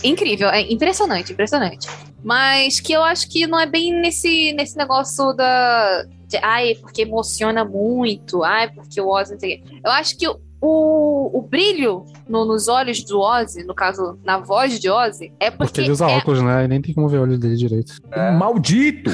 Incrível, 0.04 0.48
é 0.50 0.60
impressionante, 0.72 1.32
impressionante. 1.32 1.88
Mas 2.22 2.80
que 2.80 2.92
eu 2.92 3.02
acho 3.02 3.28
que 3.28 3.46
não 3.46 3.58
é 3.58 3.66
bem 3.66 3.92
nesse, 3.92 4.52
nesse 4.52 4.76
negócio 4.76 5.32
da. 5.32 6.04
De, 6.28 6.36
ai, 6.42 6.74
porque 6.80 7.02
emociona 7.02 7.64
muito, 7.64 8.42
ai, 8.44 8.68
porque 8.70 9.00
o 9.00 9.08
Ozzy 9.08 9.32
não 9.32 9.40
sei 9.40 9.56
o 9.56 9.62
quê. 9.64 9.80
Eu 9.84 9.90
acho 9.92 10.16
que 10.18 10.28
o, 10.28 10.36
o 10.60 11.42
brilho 11.42 12.04
no- 12.28 12.44
nos 12.44 12.68
olhos 12.68 13.02
do 13.04 13.20
Ozzy, 13.20 13.64
no 13.64 13.74
caso, 13.74 14.18
na 14.24 14.38
voz 14.38 14.78
de 14.78 14.90
Ozzy, 14.90 15.32
é 15.40 15.50
porque. 15.50 15.64
Porque 15.72 15.80
ele 15.82 15.90
usa 15.92 16.10
é- 16.10 16.16
óculos, 16.16 16.42
né? 16.42 16.64
E 16.64 16.68
nem 16.68 16.82
tem 16.82 16.94
como 16.94 17.08
ver 17.08 17.18
o 17.18 17.22
olho 17.22 17.38
dele 17.38 17.56
direito. 17.56 17.94
Maldito! 18.38 19.10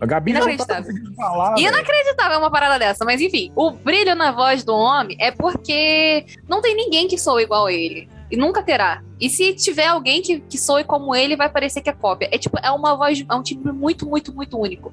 A 0.00 0.06
Gabi 0.06 0.32
não 0.32 0.40
tá 0.42 0.46
Inacreditável. 0.52 0.94
falar. 1.16 1.54
velho. 1.56 1.68
Inacreditável 1.68 2.38
uma 2.38 2.50
parada 2.50 2.78
dessa, 2.78 3.04
mas 3.04 3.20
enfim, 3.20 3.50
o 3.56 3.72
brilho 3.72 4.14
na 4.14 4.30
voz 4.30 4.62
do 4.62 4.72
homem 4.72 5.16
é 5.20 5.32
porque 5.32 6.24
não 6.48 6.60
tem 6.60 6.74
ninguém 6.76 7.08
que 7.08 7.18
soa 7.18 7.42
igual 7.42 7.66
a 7.66 7.72
ele. 7.72 8.08
E 8.30 8.36
nunca 8.36 8.62
terá. 8.62 9.02
E 9.18 9.30
se 9.30 9.54
tiver 9.54 9.86
alguém 9.86 10.20
que, 10.20 10.40
que 10.40 10.58
soe 10.58 10.84
como 10.84 11.14
ele, 11.14 11.34
vai 11.34 11.48
parecer 11.48 11.80
que 11.80 11.88
é 11.88 11.92
cópia. 11.92 12.28
É 12.30 12.38
tipo, 12.38 12.58
é 12.62 12.70
uma 12.70 12.94
voz, 12.94 13.24
é 13.28 13.34
um 13.34 13.42
timbre 13.42 13.72
muito, 13.72 14.06
muito, 14.06 14.34
muito 14.34 14.58
único. 14.58 14.92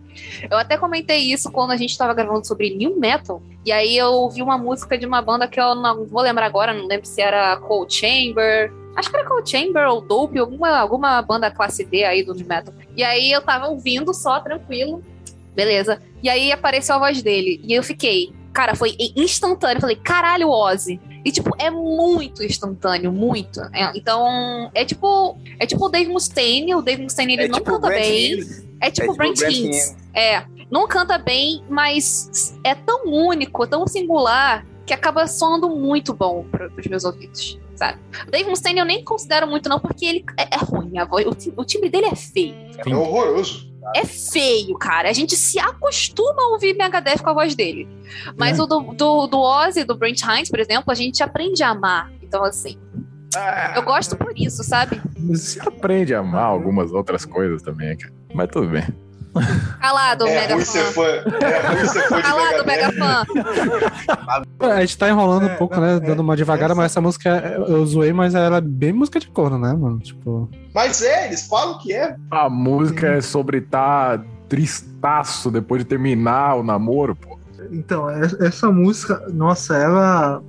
Eu 0.50 0.58
até 0.58 0.78
comentei 0.78 1.20
isso 1.20 1.52
quando 1.52 1.72
a 1.72 1.78
gente 1.78 1.98
tava 1.98 2.14
gravando 2.14 2.48
sobre 2.48 2.74
New 2.74 2.98
Metal. 2.98 3.42
E 3.66 3.72
aí 3.72 3.98
eu 3.98 4.08
ouvi 4.08 4.42
uma 4.42 4.58
música 4.58 4.98
de 4.98 5.06
uma 5.06 5.22
banda 5.22 5.48
que 5.48 5.60
eu 5.60 5.76
não 5.76 6.06
vou 6.06 6.22
lembrar 6.22 6.46
agora, 6.46 6.74
não 6.74 6.88
lembro 6.88 7.06
se 7.06 7.22
era 7.22 7.58
Cold 7.58 7.94
Chamber. 7.94 8.72
Acho 8.96 9.10
que 9.10 9.18
era 9.18 9.28
Cold 9.28 9.50
Chamber 9.50 9.86
ou 9.90 10.02
Dope, 10.02 10.40
alguma, 10.40 10.80
alguma 10.80 11.22
banda 11.22 11.52
classe 11.52 11.84
D 11.84 12.06
aí 12.06 12.24
do 12.24 12.34
New 12.34 12.48
Metal. 12.48 12.74
E 12.96 13.04
aí 13.04 13.32
eu 13.32 13.42
tava 13.42 13.68
ouvindo 13.68 14.14
só, 14.14 14.40
tranquilo. 14.40 15.04
Beleza. 15.54 16.02
E 16.24 16.30
aí 16.30 16.52
apareceu 16.52 16.96
a 16.96 17.00
voz 17.00 17.22
dele. 17.22 17.62
E 17.64 17.74
eu 17.74 17.84
fiquei. 17.84 18.34
Cara, 18.54 18.76
foi 18.76 18.96
instantâneo. 19.16 19.78
Eu 19.78 19.82
falei, 19.82 19.98
caralho, 19.98 20.50
Ozzy. 20.50 21.00
E, 21.26 21.32
tipo, 21.32 21.50
é 21.58 21.72
muito 21.72 22.44
instantâneo, 22.44 23.12
muito. 23.12 23.60
É, 23.74 23.92
então, 23.96 24.70
é 24.76 24.86
tipo. 24.86 25.36
É 25.60 25.66
tipo 25.66 25.84
o 25.84 25.90
Dave 25.90 26.12
Mustaine. 26.12 26.76
O 26.76 26.84
Dave 26.84 27.02
Mustaine 27.02 27.34
ele 27.34 27.44
É 27.46 27.48
não 27.48 27.58
tipo 27.58 27.72
canta 27.72 27.88
Brent 27.88 28.00
bem. 28.00 28.40
É 28.80 28.92
tipo 28.92 29.08
É 29.08 29.12
o 29.12 29.16
Brent 29.16 29.34
tipo 29.34 29.48
Brent 29.50 29.66
Hinds. 29.66 29.98
É. 30.14 30.46
Não 30.70 30.88
canta 30.88 31.18
bem, 31.18 31.64
mas 31.68 32.56
é 32.64 32.76
tão 32.76 33.08
único, 33.08 33.66
tão 33.66 33.88
singular, 33.88 34.66
que 34.86 34.94
acaba 34.94 35.28
soando 35.28 35.70
muito 35.70 36.14
bom 36.14 36.46
para 36.52 36.70
os 36.78 36.88
meus 36.88 37.04
ouvidos, 37.04 37.60
sabe? 37.76 38.00
O 38.28 38.32
Dave 38.32 38.50
Mustaine 38.50 38.80
eu 38.80 38.86
nem 38.86 39.04
considero 39.04 39.48
muito, 39.48 39.68
não, 39.68 39.80
porque 39.80 40.06
ele 40.06 40.26
é, 40.38 40.56
é 40.56 40.58
ruim. 40.58 40.98
A 40.98 41.06
voz, 41.06 41.26
o, 41.26 41.62
o 41.62 41.66
timbre 41.66 41.90
dele 41.90 42.08
é 42.08 42.16
feio. 42.16 42.56
É 42.78 42.96
horroroso. 42.96 43.72
é 43.96 44.06
feio, 44.06 44.78
cara. 44.78 45.10
A 45.10 45.14
gente 45.14 45.36
se 45.36 45.60
acostuma 45.60 46.42
a 46.44 46.48
ouvir 46.50 46.76
Megadeth 46.76 47.20
com 47.24 47.30
a 47.30 47.34
voz 47.34 47.56
dele. 47.56 47.88
Mas 48.38 48.60
o 48.60 48.66
do, 48.66 48.80
do, 48.94 49.28
do 49.28 49.40
Ozzy, 49.40 49.84
do 49.84 49.96
Brent 49.96 50.22
Hines, 50.22 50.50
por 50.50 50.60
exemplo, 50.60 50.92
a 50.92 50.96
gente 50.96 51.24
aprende 51.24 51.64
a 51.64 51.70
amar. 51.70 52.12
Então, 52.22 52.44
assim, 52.44 52.78
eu 53.76 53.82
gosto 53.84 54.16
por 54.16 54.34
isso, 54.38 54.64
sabe? 54.64 55.02
Você 55.28 55.60
aprende 55.60 56.14
a 56.14 56.20
amar 56.20 56.46
algumas 56.46 56.92
outras 56.92 57.26
coisas 57.26 57.62
também, 57.62 57.98
cara. 57.98 58.14
Mas 58.34 58.50
tudo 58.50 58.70
bem. 58.70 58.86
Calado, 59.80 60.28
É 60.28 60.34
mega 60.42 60.54
ruim 60.56 60.66
fã. 60.66 60.80
fã. 60.92 61.04
É 61.04 61.68
ruim 61.76 61.86
ser 61.88 62.02
fã 62.08 62.22
Calado, 62.22 62.66
mega 62.66 62.92
fã. 62.94 63.24
A 64.60 64.82
gente 64.82 64.98
tá 64.98 65.10
enrolando 65.10 65.48
um 65.48 65.56
pouco, 65.56 65.80
né? 65.80 66.00
Dando 66.00 66.20
uma 66.22 66.36
devagada, 66.36 66.74
mas 66.76 66.92
essa 66.92 67.02
música 67.02 67.30
é- 67.30 67.58
eu 67.58 67.86
zoei, 67.86 68.14
mas 68.14 68.34
ela 68.36 68.58
é 68.58 68.62
bem 68.62 68.94
música 68.94 69.20
de 69.20 69.28
corno, 69.28 69.58
né, 69.58 69.74
mano? 69.74 70.00
Tipo. 70.00 70.50
Mas 70.74 71.02
é, 71.02 71.28
eles 71.28 71.48
falam 71.48 71.78
que 71.80 71.94
é. 71.94 72.16
A 72.32 72.50
música 72.50 73.08
é 73.08 73.22
sobre 73.22 73.60
estar 73.60 74.24
tristaço 74.48 75.50
depois 75.52 75.82
de 75.84 75.86
terminar 75.90 76.56
o 76.56 76.64
namoro, 76.64 77.16
pô. 77.16 77.38
Então, 77.72 78.10
es- 78.24 78.40
essa 78.40 78.70
música, 78.72 79.26
nossa, 79.34 79.76
ela. 79.76 80.42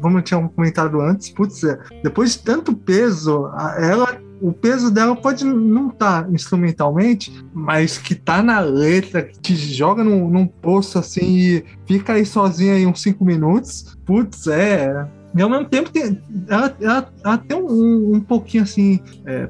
Como 0.00 0.18
eu 0.18 0.22
tinha 0.22 0.40
comentado 0.56 1.00
antes, 1.00 1.28
putz, 1.30 1.62
é, 1.64 1.78
depois 2.02 2.32
de 2.32 2.38
tanto 2.38 2.74
peso, 2.74 3.50
ela. 3.78 4.16
O 4.40 4.52
peso 4.52 4.90
dela 4.90 5.14
pode 5.14 5.44
não 5.44 5.88
estar 5.88 6.32
instrumentalmente, 6.32 7.32
mas 7.52 7.98
que 7.98 8.14
tá 8.14 8.42
na 8.42 8.60
letra, 8.60 9.22
que 9.22 9.38
te 9.38 9.54
joga 9.54 10.02
num, 10.02 10.30
num 10.30 10.46
poço 10.46 10.98
assim 10.98 11.36
e 11.36 11.64
fica 11.86 12.14
aí 12.14 12.24
sozinha 12.24 12.74
aí 12.74 12.86
uns 12.86 13.02
cinco 13.02 13.24
minutos. 13.24 13.98
Putz, 14.04 14.46
é. 14.46 15.06
E 15.34 15.42
ao 15.42 15.48
mesmo 15.48 15.66
tempo 15.66 15.90
tem, 15.90 16.20
ela, 16.48 16.76
ela, 16.80 17.12
ela 17.24 17.38
tem 17.38 17.56
um, 17.56 18.16
um 18.16 18.20
pouquinho 18.20 18.64
assim, 18.64 19.00
é, 19.26 19.48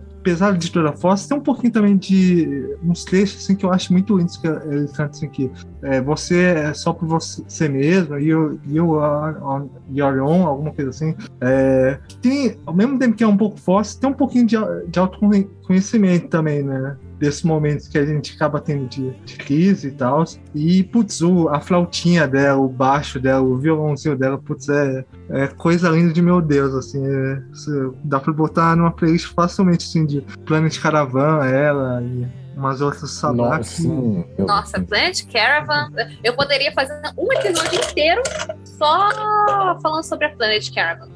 de 0.58 0.70
toda 0.70 0.90
a 0.90 0.92
força, 0.92 1.28
tem 1.28 1.38
um 1.38 1.42
pouquinho 1.42 1.72
também 1.72 1.96
de 1.96 2.76
uns 2.84 3.04
trechos 3.04 3.42
assim 3.42 3.54
que 3.54 3.64
eu 3.64 3.72
acho 3.72 3.92
muito 3.92 4.18
lindos 4.18 4.36
que 4.36 4.46
ele 4.46 4.86
canta 4.88 5.16
assim 5.16 5.28
que 5.28 5.50
é, 5.82 6.00
você 6.00 6.42
é 6.42 6.74
só 6.74 6.92
por 6.92 7.06
você 7.06 7.68
mesmo, 7.68 8.18
you, 8.18 8.60
you 8.66 8.98
are 9.00 9.36
on 9.42 9.68
your 9.92 10.18
own, 10.20 10.46
alguma 10.46 10.72
coisa 10.72 10.90
assim. 10.90 11.14
É, 11.40 11.98
tem, 12.20 12.58
ao 12.66 12.74
mesmo 12.74 12.98
tempo 12.98 13.16
que 13.16 13.24
é 13.24 13.26
um 13.26 13.36
pouco 13.36 13.58
forte, 13.58 13.98
tem 13.98 14.10
um 14.10 14.14
pouquinho 14.14 14.46
de, 14.46 14.56
de 14.88 14.98
autoconhecimento 14.98 16.28
também, 16.28 16.62
né? 16.62 16.96
Desses 17.18 17.42
momentos 17.42 17.86
que 17.86 17.98
a 17.98 18.04
gente 18.04 18.34
acaba 18.34 18.60
tendo 18.60 18.88
de, 18.88 19.10
de 19.24 19.36
crise 19.36 19.88
e 19.88 19.90
tal. 19.90 20.24
E, 20.54 20.82
putz, 20.84 21.20
a 21.50 21.60
flautinha 21.60 22.26
dela, 22.26 22.60
o 22.60 22.68
baixo 22.68 23.20
dela, 23.20 23.42
o 23.42 23.58
violãozinho 23.58 24.16
dela, 24.16 24.38
putz, 24.38 24.68
é, 24.68 25.04
é 25.28 25.46
coisa 25.48 25.90
linda 25.90 26.12
de 26.12 26.22
meu 26.22 26.40
Deus, 26.40 26.74
assim. 26.74 27.04
é- 27.06 27.42
dá 28.04 28.18
pra 28.18 28.32
botar 28.32 28.74
numa 28.74 28.90
playlist 28.90 29.32
facilmente, 29.34 29.86
assim, 29.86 30.06
de 30.06 30.22
Planet 30.46 30.78
Caravan, 30.80 31.44
ela 31.44 32.02
e 32.02 32.39
umas 32.56 32.80
outras 32.80 33.10
sabá 33.12 33.58
Nossa, 33.58 33.58
que- 33.58 33.82
sim. 33.82 34.24
Eu- 34.36 34.46
Nossa, 34.46 34.80
Planet 34.80 35.24
Caravan. 35.32 35.90
Eu 36.22 36.34
poderia 36.34 36.72
fazer 36.72 37.00
um 37.16 37.32
episódio 37.32 37.80
inteiro 37.80 38.22
só 38.64 39.10
falando 39.80 40.02
sobre 40.02 40.26
a 40.26 40.30
Planet 40.36 40.72
Caravan. 40.74 41.08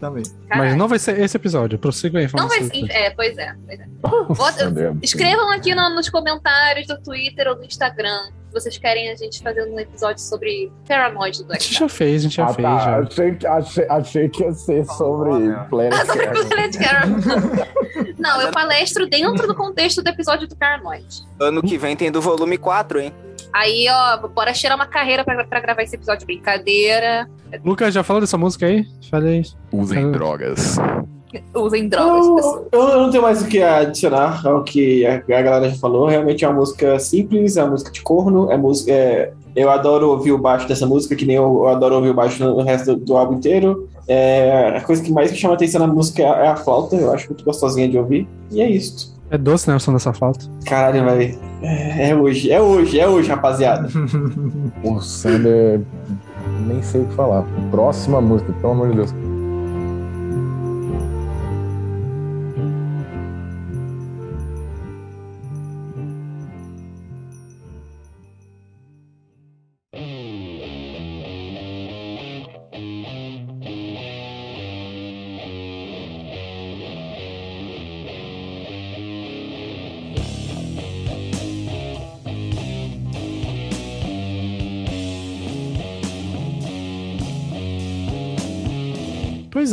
Também. 0.00 0.22
caralho. 0.48 0.70
Mas 0.70 0.76
não 0.76 0.88
vai 0.88 0.98
ser 0.98 1.18
esse 1.20 1.36
episódio. 1.36 1.78
Prossiga 1.78 2.18
aí. 2.18 2.28
Não 2.34 2.48
vai 2.48 2.62
ser. 2.62 2.90
É, 2.90 3.10
pois 3.10 3.36
é. 3.38 3.54
Pois 3.66 3.80
é. 3.80 3.86
Nossa, 4.02 4.70
Bota-. 4.70 4.96
Escrevam 5.02 5.50
aqui 5.52 5.74
no- 5.74 5.94
nos 5.94 6.08
comentários 6.08 6.86
do 6.86 7.00
Twitter 7.00 7.48
ou 7.48 7.54
do 7.56 7.64
Instagram 7.64 8.30
vocês 8.54 8.78
querem 8.78 9.10
a 9.10 9.16
gente 9.16 9.42
fazer 9.42 9.68
um 9.68 9.78
episódio 9.78 10.22
sobre 10.22 10.72
Paranoid 10.88 11.38
do 11.38 11.44
A 11.44 11.46
Black 11.48 11.64
gente 11.64 11.78
já 11.80 11.88
fez, 11.88 12.20
a 12.20 12.22
gente 12.22 12.36
já 12.36 12.44
Ah, 12.44 12.54
fez. 12.54 12.66
tá. 12.68 12.78
Já. 12.78 12.98
Achei, 13.00 13.34
que- 13.34 13.46
achei, 13.46 13.86
achei 13.88 14.28
que 14.30 14.42
ia 14.42 14.52
ser 14.52 14.84
sobre 14.86 15.30
Planet 15.68 15.92
Ah, 16.00 16.06
sobre. 16.06 16.26
Planet. 16.44 16.74
Não, 18.18 18.40
eu 18.40 18.50
palestro 18.52 19.06
dentro 19.06 19.46
do 19.46 19.54
contexto 19.54 20.02
do 20.02 20.08
episódio 20.08 20.48
do 20.48 20.56
Paranoid. 20.56 21.24
Ano 21.38 21.62
que 21.62 21.76
vem 21.76 21.94
tem 21.96 22.10
do 22.10 22.20
volume 22.20 22.56
4, 22.56 23.00
hein? 23.00 23.12
Aí, 23.54 23.86
ó, 23.88 24.26
bora 24.26 24.52
tirar 24.52 24.74
uma 24.74 24.86
carreira 24.86 25.24
pra, 25.24 25.44
pra 25.44 25.60
gravar 25.60 25.82
esse 25.82 25.94
episódio. 25.94 26.26
Brincadeira. 26.26 27.28
Lucas, 27.64 27.94
já 27.94 28.02
falou 28.02 28.20
dessa 28.20 28.36
música 28.36 28.66
aí? 28.66 28.84
Falei. 29.08 29.42
Usem 29.72 30.06
Ah. 30.06 30.10
drogas. 30.10 30.76
Usem 31.54 31.88
drogas, 31.88 32.28
pessoal. 32.34 32.66
Eu, 32.72 32.80
eu 32.80 33.00
não 33.02 33.10
tenho 33.10 33.22
mais 33.22 33.42
o 33.42 33.46
que 33.48 33.62
adicionar 33.62 34.44
ao 34.46 34.62
que 34.64 35.06
a, 35.06 35.14
a 35.16 35.20
galera 35.42 35.70
já 35.70 35.76
falou. 35.76 36.06
Realmente 36.06 36.44
é 36.44 36.48
uma 36.48 36.58
música 36.60 36.98
simples, 36.98 37.56
é 37.56 37.62
uma 37.62 37.70
música 37.72 37.90
de 37.92 38.02
corno, 38.02 38.50
é 38.50 38.56
música. 38.56 38.90
é- 38.92 39.32
eu 39.56 39.70
adoro 39.70 40.10
ouvir 40.10 40.32
o 40.32 40.38
baixo 40.38 40.66
dessa 40.66 40.84
música, 40.84 41.14
que 41.14 41.24
nem 41.24 41.36
eu, 41.36 41.44
eu 41.44 41.68
adoro 41.68 41.94
ouvir 41.94 42.10
o 42.10 42.14
baixo 42.14 42.42
no, 42.44 42.56
no 42.56 42.62
resto 42.64 42.96
do, 42.96 43.04
do 43.04 43.16
álbum 43.16 43.34
inteiro. 43.34 43.88
É, 44.08 44.74
a 44.76 44.80
coisa 44.80 45.00
que 45.00 45.12
mais 45.12 45.30
me 45.30 45.36
chama 45.36 45.54
atenção 45.54 45.80
na 45.80 45.86
música 45.92 46.22
é 46.22 46.26
a, 46.28 46.36
é 46.44 46.48
a 46.48 46.56
flauta, 46.56 46.96
eu 46.96 47.12
acho 47.12 47.28
muito 47.28 47.44
gostosinha 47.44 47.88
de 47.88 47.96
ouvir. 47.96 48.26
E 48.50 48.60
é 48.60 48.68
isso. 48.68 49.13
É 49.34 49.38
doce, 49.38 49.68
né? 49.68 49.74
O 49.74 49.80
som 49.80 49.92
dessa 49.92 50.12
falta. 50.12 50.46
Caralho, 50.64 51.04
velho. 51.06 51.36
É, 51.60 52.10
é 52.10 52.14
hoje, 52.14 52.52
é 52.52 52.60
hoje, 52.60 53.00
é 53.00 53.08
hoje, 53.08 53.28
rapaziada. 53.28 53.88
O 54.84 55.00
Sander. 55.00 55.80
Nem 56.68 56.80
sei 56.82 57.00
o 57.00 57.06
que 57.06 57.14
falar. 57.14 57.44
Próxima 57.72 58.20
música, 58.20 58.52
pelo 58.52 58.74
amor 58.74 58.90
de 58.90 58.96
Deus. 58.96 59.14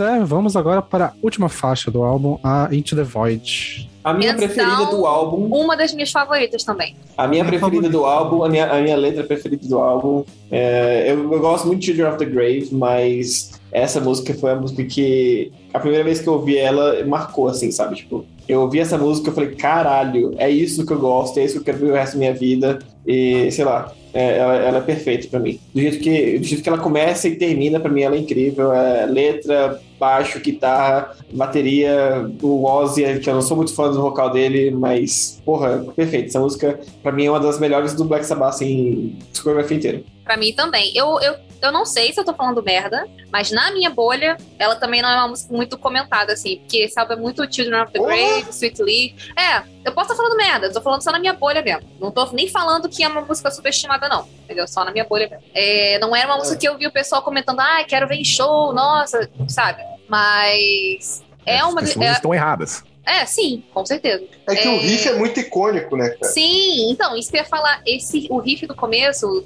É, 0.02 0.20
vamos 0.24 0.56
agora 0.56 0.82
para 0.82 1.06
a 1.08 1.14
última 1.22 1.48
faixa 1.50 1.90
do 1.92 2.04
álbum, 2.04 2.38
a 2.44 2.68
Into 2.72 2.96
the 2.96 3.04
Void. 3.04 3.90
A 4.04 4.14
minha 4.14 4.32
Então- 4.32 4.48
preferida 4.48 4.86
do 4.88 5.06
álbum. 5.06 5.46
Uma 5.56 5.78
das 5.78 5.94
minhas 5.94 6.12
favoritas 6.12 6.64
também. 6.64 6.96
A 7.16 7.28
minha 7.28 7.44
Minha 7.44 7.60
preferida 7.60 7.84
favorita. 7.88 7.90
do 7.98 8.06
álbum, 8.06 8.44
a 8.44 8.50
minha, 8.50 8.66
a 8.72 8.82
minha 8.82 8.98
letra 8.98 9.24
preferida 9.24 9.68
do 9.68 9.78
álbum. 9.78 10.24
é, 10.52 11.06
eu, 11.12 11.32
eu 11.32 11.40
gosto 11.40 11.68
muito 11.68 11.80
de 11.82 11.86
Children 11.88 12.08
of 12.10 12.18
the 12.18 12.26
Grave, 12.26 12.70
mas 12.72 13.52
essa 13.72 14.00
música 14.02 14.34
foi 14.34 14.52
a 14.52 14.56
música 14.56 14.84
que. 14.84 15.52
A 15.74 15.80
primeira 15.80 16.04
vez 16.04 16.20
que 16.20 16.28
eu 16.28 16.34
ouvi 16.34 16.58
ela 16.58 17.06
marcou, 17.06 17.48
assim, 17.48 17.72
sabe? 17.72 17.96
Tipo, 17.98 18.26
eu 18.48 18.62
ouvi 18.62 18.80
essa 18.80 18.98
música 18.98 19.30
e 19.30 19.34
falei, 19.34 19.52
caralho, 19.56 20.34
é 20.38 20.50
isso 20.50 20.86
que 20.86 20.92
eu 20.92 21.00
gosto, 21.00 21.40
é 21.40 21.46
isso 21.46 21.54
que 21.54 21.60
eu 21.60 21.64
quero 21.66 21.78
ver 21.78 21.92
o 21.92 21.96
resto 21.96 22.14
da 22.14 22.20
minha 22.20 22.34
vida. 22.34 22.80
E, 23.06 23.50
sei 23.52 23.64
lá, 23.64 23.92
é, 24.14 24.38
ela, 24.38 24.56
ela 24.56 24.78
é 24.80 24.82
perfeita 24.82 25.28
pra 25.28 25.40
mim. 25.40 25.60
Do 25.74 25.82
jeito, 25.82 26.00
que, 26.00 26.40
do 26.40 26.46
jeito 26.46 26.64
que 26.64 26.70
ela 26.70 26.78
começa 26.78 27.28
e 27.28 27.36
termina, 27.36 27.80
pra 27.80 27.92
mim 27.92 28.02
ela 28.02 28.16
é 28.16 28.20
incrível. 28.20 28.74
É, 28.74 29.06
letra, 29.06 29.80
baixo, 30.00 30.40
guitarra, 30.40 31.16
bateria, 31.32 32.30
o 32.42 32.66
Ozzy, 32.66 33.20
que 33.20 33.30
eu 33.30 33.36
não 33.36 33.42
sou 33.42 33.56
muito 33.56 33.74
fã 33.74 33.92
do 33.92 34.02
vocal 34.02 34.32
dele, 34.32 34.72
mas, 34.72 35.42
porra, 35.46 35.86
perfeito. 35.96 36.28
Essa 36.28 36.40
música, 36.40 36.80
pra 37.04 37.12
mim, 37.12 37.26
é 37.26 37.30
uma 37.30 37.40
das 37.40 37.60
melhores 37.60 37.94
do 37.94 38.04
Black 38.04 38.26
Sabbath, 38.26 38.56
assim, 38.56 39.16
discografia 39.32 39.78
inteira. 39.78 40.04
Pra 40.24 40.38
mim 40.38 40.54
também. 40.54 40.92
Eu, 40.96 41.20
eu, 41.22 41.36
eu 41.62 41.72
não 41.72 41.86
sei 41.86 42.12
se 42.12 42.20
eu 42.20 42.26
tô 42.26 42.34
falando 42.34 42.62
merda, 42.64 43.08
mas 43.32 43.52
na 43.52 43.72
minha 43.72 43.90
bolha, 43.90 44.38
ela 44.58 44.76
também 44.76 45.02
não 45.02 45.10
é 45.10 45.16
uma 45.16 45.28
música 45.30 45.54
muito 45.54 45.78
comentada, 45.78 46.34
assim, 46.34 46.58
porque 46.58 46.90
álbum 46.96 47.14
é 47.14 47.16
muito 47.16 47.54
Children 47.54 47.82
of 47.82 47.92
the! 47.92 48.00
Grave, 48.00 48.50
Sweet 48.50 48.82
Lee. 48.82 49.16
É, 49.38 49.64
eu 49.86 49.92
posso 49.94 50.12
estar 50.12 50.16
falando 50.22 50.38
merda, 50.38 50.68
eu 50.68 50.74
tô 50.74 50.82
falando 50.82 51.02
só 51.02 51.12
na 51.12 51.20
minha 51.20 51.34
bolha 51.34 51.62
mesmo. 51.62 51.90
Não 52.00 52.12
tô 52.12 52.26
nem 52.32 52.48
falando 52.48 52.90
que 52.90 53.04
é 53.04 53.08
uma 53.08 53.22
música 53.22 53.50
subestimada, 53.52 54.08
não. 54.10 54.28
Entendeu? 54.44 54.68
Só 54.68 54.84
na 54.84 54.92
minha 54.92 55.06
bolha 55.06 55.28
mesmo. 55.30 55.44
É, 55.54 55.98
não 56.00 56.16
era 56.16 56.28
uma 56.28 56.38
música 56.38 56.58
que 56.58 56.68
eu 56.68 56.78
vi 56.78 56.88
o 56.88 56.92
pessoal 56.92 57.22
comentando, 57.22 57.60
ah, 57.60 57.84
quero 57.88 58.08
ver 58.08 58.16
em 58.16 58.26
show, 58.26 58.74
nossa, 58.74 59.30
sabe? 59.48 59.82
Mas. 60.08 61.24
É 61.46 61.58
As 61.60 61.72
uma. 61.72 61.82
pessoas 61.82 62.06
É, 62.06 62.12
estão 62.12 62.34
erradas. 62.34 62.84
É, 63.12 63.26
sim, 63.26 63.62
com 63.74 63.86
certeza. 63.86 64.24
É 64.48 64.56
que 64.56 64.66
é... 64.66 64.72
o 64.72 64.80
riff 64.80 65.06
é 65.10 65.14
muito 65.16 65.38
icônico, 65.38 65.98
né, 65.98 66.12
cara? 66.12 66.32
Sim, 66.32 66.90
então, 66.90 67.14
isso 67.18 67.30
que 67.30 67.36
eu 67.36 67.42
ia 67.42 67.46
falar, 67.46 67.82
esse, 67.86 68.26
o 68.30 68.40
riff 68.40 68.66
do 68.66 68.74
começo, 68.74 69.28
o 69.28 69.42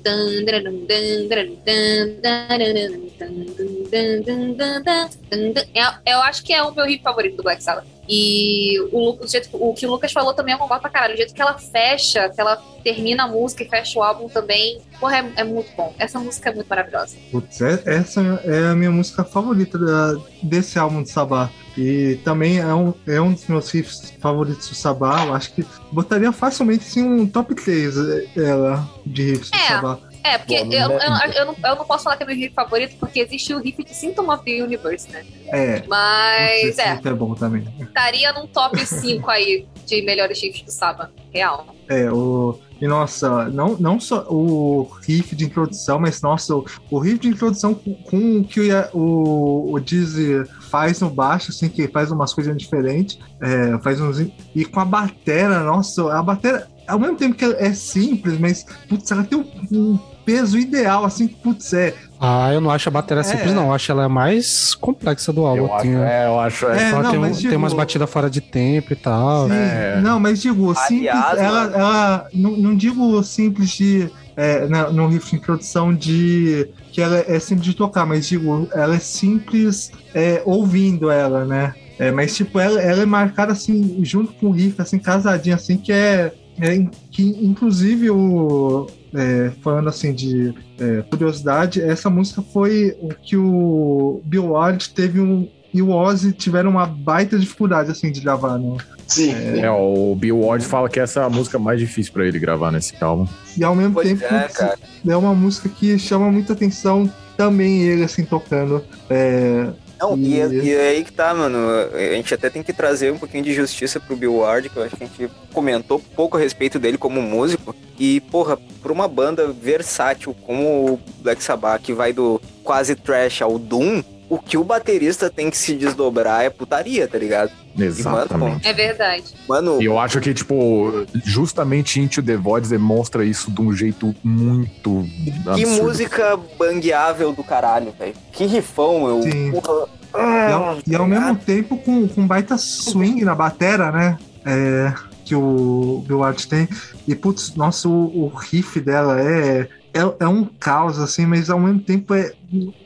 eu 6.06 6.22
acho 6.22 6.44
que 6.44 6.54
é 6.54 6.62
o 6.62 6.72
meu 6.76 6.86
riff 6.86 7.02
favorito 7.02 7.38
do 7.38 7.44
Black 7.44 7.64
Sabbath. 7.64 7.95
E 8.08 8.80
o, 8.92 9.18
o, 9.24 9.28
jeito, 9.28 9.50
o 9.54 9.74
que 9.74 9.86
o 9.86 9.92
Lucas 9.92 10.12
falou 10.12 10.34
também 10.34 10.54
eu 10.54 10.60
concordo 10.60 10.82
pra 10.82 10.90
caralho. 10.90 11.14
O 11.14 11.18
jeito 11.18 11.34
que 11.34 11.42
ela 11.42 11.58
fecha, 11.58 12.30
que 12.30 12.40
ela 12.40 12.56
termina 12.84 13.24
a 13.24 13.28
música 13.28 13.64
e 13.64 13.70
fecha 13.70 13.98
o 14.00 14.04
álbum 14.04 14.30
também, 14.30 14.80
porra, 15.00 15.18
é, 15.18 15.32
é 15.38 15.44
muito 15.44 15.72
bom. 15.76 15.94
Essa 15.98 16.20
música 16.20 16.50
é 16.50 16.54
muito 16.54 16.68
maravilhosa. 16.68 17.16
Putz, 17.32 17.60
é- 17.62 17.82
essa 17.86 18.22
é 18.46 18.68
a 18.68 18.76
minha 18.76 18.92
música 18.92 19.24
favorita 19.24 19.78
da- 19.78 20.16
desse 20.44 20.78
álbum 20.78 21.02
do 21.04 21.10
Sabá. 21.10 21.50
E 21.78 22.20
também 22.24 22.60
é 22.60 22.74
um, 22.74 22.94
é 23.06 23.20
um 23.20 23.34
dos 23.34 23.48
meus 23.48 23.70
riffs 23.70 24.14
favoritos 24.22 24.70
do 24.70 24.76
Sabá. 24.76 25.26
Eu 25.26 25.34
acho 25.34 25.52
que 25.54 25.66
botaria 25.92 26.32
facilmente 26.32 26.86
assim, 26.88 27.04
um 27.04 27.28
top 27.28 27.54
3 27.56 27.96
ela, 28.38 28.88
de 29.06 29.32
riffs 29.32 29.50
do 29.50 29.58
É. 29.58 29.68
Sabá. 29.68 30.00
É, 30.26 30.40
porque 30.40 30.64
Bom, 30.64 30.74
eu, 30.74 30.90
não 30.90 30.96
eu, 30.96 31.32
eu 31.34 31.46
não, 31.46 31.56
eu 31.64 31.76
não 31.76 31.86
posso 31.86 32.04
falar 32.04 32.18
que 32.18 32.24
é 32.24 32.26
meu 32.26 32.36
riff 32.36 32.56
favorito, 32.56 32.96
porque 33.00 33.20
existe 33.20 33.54
o 33.54 33.60
riff 33.62 33.84
de 33.84 33.94
Symptom 33.94 34.34
of 34.34 34.44
the 34.44 34.64
Universe, 34.64 35.08
né? 35.12 35.24
É. 35.50 35.84
Mas, 35.88 36.80
é, 36.80 37.00
é 37.04 37.14
bom 37.14 37.36
também. 37.36 37.64
estaria 37.80 38.34
num 38.34 38.48
top 38.48 38.84
5 38.84 39.30
aí 39.30 39.68
de 39.86 40.02
melhores 40.02 40.42
riffs 40.42 40.64
do 40.64 40.72
Saba. 40.72 41.12
Real. 41.32 41.68
É, 41.88 42.12
o. 42.12 42.60
E 42.82 42.88
nossa, 42.88 43.46
não, 43.50 43.78
não 43.78 44.00
só 44.00 44.26
o 44.30 44.90
riff 45.08 45.34
de 45.34 45.46
introdução, 45.46 45.98
mas 45.98 46.22
nossa, 46.22 46.56
o, 46.56 46.66
o 46.92 47.00
riff 47.00 47.20
de 47.20 47.30
introdução 47.30 47.74
com, 47.74 47.94
com 47.94 48.40
o 48.40 48.44
que 48.44 48.60
o, 48.60 48.98
o, 48.98 49.74
o 49.74 49.80
Dizzy 49.80 50.44
faz 50.70 51.00
no 51.00 51.10
baixo, 51.10 51.52
assim, 51.52 51.70
que 51.70 51.88
faz 51.88 52.12
umas 52.12 52.34
coisas 52.34 52.58
diferentes, 52.58 53.18
é, 53.40 53.78
faz 53.82 54.02
uns. 54.02 54.20
E 54.54 54.66
com 54.66 54.80
a 54.82 54.86
batera, 54.86 55.64
nossa, 55.64 56.12
a 56.14 56.22
batera, 56.22 56.68
ao 56.86 57.00
mesmo 57.00 57.16
tempo 57.16 57.36
que 57.36 57.46
é 57.46 57.74
simples, 57.74 58.38
mas, 58.38 58.66
putz, 58.90 59.10
ela 59.10 59.24
tem 59.24 59.40
um, 59.40 59.46
um 59.72 60.00
peso 60.26 60.58
ideal, 60.58 61.06
assim, 61.06 61.28
putz, 61.28 61.72
é. 61.74 61.94
Ah, 62.20 62.52
eu 62.54 62.60
não 62.60 62.72
acho 62.72 62.90
a 62.90 62.92
bateria 62.92 63.22
É. 63.22 63.24
simples, 63.24 63.54
não. 63.54 63.68
Eu 63.68 63.74
acho 63.74 63.92
ela 63.92 64.10
mais 64.10 64.74
complexa 64.74 65.32
do 65.32 65.46
álbum. 65.46 65.66
Eu 65.66 65.74
acho, 65.74 65.84
Tem, 65.84 65.96
é, 65.96 66.26
eu 66.28 66.40
acho. 66.40 66.66
É, 66.68 66.78
É, 66.84 66.90
ela 66.90 67.04
não, 67.04 67.12
tem, 67.12 67.20
um- 67.20 67.34
tem 67.50 67.56
umas 67.58 67.74
batidas 67.74 68.10
fora 68.10 68.30
de 68.30 68.42
tempo 68.42 68.94
e 68.94 68.96
tal. 68.96 69.48
Sim, 69.48 69.54
É. 69.54 70.00
Não, 70.02 70.20
mas 70.20 70.42
digo, 70.42 70.74
simples, 70.76 71.10
Aliás, 71.10 71.40
ela, 71.40 71.62
mano. 71.66 71.76
ela 71.76 72.28
não, 72.34 72.52
não 72.52 72.76
digo 72.76 73.22
simples 73.24 73.70
de. 73.72 74.10
É, 74.38 74.68
na- 74.68 74.90
no 74.90 75.08
riff 75.08 75.30
de 75.30 75.38
introdução 75.38 75.94
de 75.94 76.68
que 76.92 77.00
ela 77.02 77.24
é 77.26 77.40
simples 77.40 77.68
de 77.68 77.74
tocar, 77.74 78.06
mas 78.06 78.28
digo, 78.28 78.68
ela 78.74 78.96
é 78.96 79.00
simples 79.00 79.92
é, 80.14 80.42
ouvindo 80.46 81.10
ela, 81.10 81.46
né? 81.46 81.74
É, 81.98 82.12
mas 82.12 82.36
tipo, 82.36 82.60
ela, 82.60 82.82
ela 82.82 83.04
é 83.04 83.06
marcada 83.06 83.54
assim, 83.54 84.00
junto 84.04 84.34
com 84.34 84.48
o 84.48 84.52
riff, 84.52 84.82
assim, 84.82 85.00
casadinha, 85.00 85.56
assim, 85.56 85.78
que 85.78 85.94
é. 85.94 86.34
é 86.60 86.86
que 87.12 87.24
inclusive 87.46 88.10
o. 88.10 88.88
é, 89.16 89.52
falando 89.62 89.88
assim 89.90 90.14
de 90.14 90.54
é, 90.80 91.02
curiosidade, 91.04 91.82
essa 91.82 92.10
música 92.10 92.42
foi 92.42 92.96
o 93.02 93.10
que 93.10 93.38
o 93.38 94.22
Bill 94.26 94.52
Ward 94.52 94.90
teve 94.90 95.20
um. 95.20 95.48
E 95.74 95.82
o 95.82 95.90
Ozzy 95.90 96.32
tiveram 96.32 96.70
uma 96.70 96.86
baita 96.86 97.38
dificuldade 97.38 97.92
assim 97.92 98.10
de 98.10 98.22
gravar, 98.22 98.58
né? 98.58 98.78
Sim. 99.08 99.34
É, 99.60 99.70
o 99.70 100.16
Bill 100.16 100.40
Ward 100.40 100.66
fala 100.66 100.88
que 100.88 101.00
essa 101.00 101.20
é 101.20 101.24
a 101.26 101.30
música 101.30 101.60
mais 101.60 101.80
difícil 101.80 102.14
pra 102.14 102.26
ele 102.26 102.40
gravar 102.40 102.72
nesse 102.72 102.96
álbum. 103.04 103.28
E 103.58 103.64
ao 103.64 103.76
mesmo 103.76 103.94
Pois 103.94 104.08
tempo 104.08 104.24
é, 104.24 104.48
cara. 104.48 104.78
é 105.06 105.18
uma 105.18 105.34
música 105.34 105.68
que 105.68 106.00
chama 106.00 106.32
muita 106.32 106.54
atenção 106.54 107.12
também 107.36 107.82
ele 107.82 108.04
assim 108.04 108.24
tocando. 108.24 108.84
É, 109.10 109.68
Não, 110.00 110.18
e, 110.18 110.36
E- 110.40 110.66
e 110.66 110.74
é 110.74 110.90
aí 110.90 111.04
que 111.04 111.12
tá, 111.12 111.34
mano. 111.34 111.58
A 111.94 112.16
gente 112.16 112.34
até 112.34 112.50
tem 112.50 112.62
que 112.64 112.74
trazer 112.74 113.12
um 113.12 113.18
pouquinho 113.18 113.44
de 113.44 113.54
justiça 113.54 114.00
pro 114.00 114.16
Bill 114.16 114.36
Ward, 114.38 114.70
que 114.70 114.78
eu 114.78 114.84
acho 114.84 114.96
que 114.96 115.04
a 115.04 115.08
gente 115.08 115.32
comentou 115.54 116.00
pouco 116.16 116.38
a 116.38 116.40
respeito 116.40 116.78
dele 116.80 116.98
como 116.98 117.22
músico. 117.22 117.76
E, 117.98 118.20
porra, 118.20 118.58
pra 118.82 118.92
uma 118.92 119.08
banda 119.08 119.48
versátil 119.48 120.36
como 120.46 120.94
o 120.94 121.00
Black 121.22 121.42
Sabbath, 121.44 121.82
que 121.82 121.94
vai 121.94 122.12
do 122.12 122.42
quase 122.64 122.94
trash 122.96 123.42
ao 123.42 123.58
doom, 123.58 124.04
o 124.30 124.40
que 124.40 124.58
o 124.58 124.64
baterista 124.64 125.30
tem 125.30 125.50
que 125.50 125.58
se 125.58 125.76
desdobrar 125.76 126.44
é 126.44 126.50
putaria, 126.50 127.08
tá 127.08 127.18
ligado? 127.18 127.52
Exatamente. 127.78 128.68
É 128.68 128.74
verdade. 128.74 129.34
Mano, 129.48 129.82
E 129.82 129.86
eu 129.86 130.00
acho 130.00 130.20
que, 130.20 130.34
tipo, 130.34 131.06
justamente 131.24 132.00
Into 132.00 132.24
the 132.24 132.36
Void 132.38 132.68
demonstra 132.68 133.26
isso 133.26 133.52
de 133.52 133.62
um 133.62 133.74
jeito 133.74 134.16
muito 134.24 135.06
que 135.24 135.50
absurdo. 135.50 135.84
música 135.84 136.40
bangueável 136.58 137.34
do 137.34 137.44
caralho, 137.44 137.94
velho. 137.98 138.14
Que 138.32 138.46
rifão, 138.46 139.06
meu. 139.06 139.22
Sim. 139.22 139.52
Porra. 139.52 139.88
e, 140.16 140.52
ao, 140.54 140.78
e 140.88 140.96
ao 140.96 141.06
mesmo 141.08 141.36
tempo 141.36 141.78
com, 141.78 142.08
com 142.08 142.26
baita 142.26 142.58
swing 142.58 143.24
na 143.26 143.36
batera, 143.36 143.92
né? 143.92 144.18
É, 144.46 144.94
que 145.26 145.36
o 145.36 146.04
Bill 146.08 146.20
Ward 146.20 146.48
tem. 146.48 146.68
E 147.08 147.14
putz, 147.16 147.56
nossa, 147.56 147.90
o, 147.90 148.26
o 148.26 148.28
riff 148.28 148.80
dela 148.80 149.20
é, 149.20 149.68
é, 149.94 150.14
é 150.20 150.28
um 150.28 150.46
caos, 150.46 151.00
assim, 151.00 151.26
mas 151.26 151.50
ao 151.50 151.60
mesmo 151.60 151.80
tempo 151.80 152.14
é, 152.14 152.32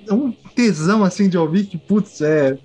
é 0.07 0.13
um 0.13 0.33
tesão 0.59 1.05
assim 1.05 1.29
de 1.29 1.37
ouvir 1.37 1.65
que, 1.67 1.77
putz, 1.77 2.19
é, 2.19 2.57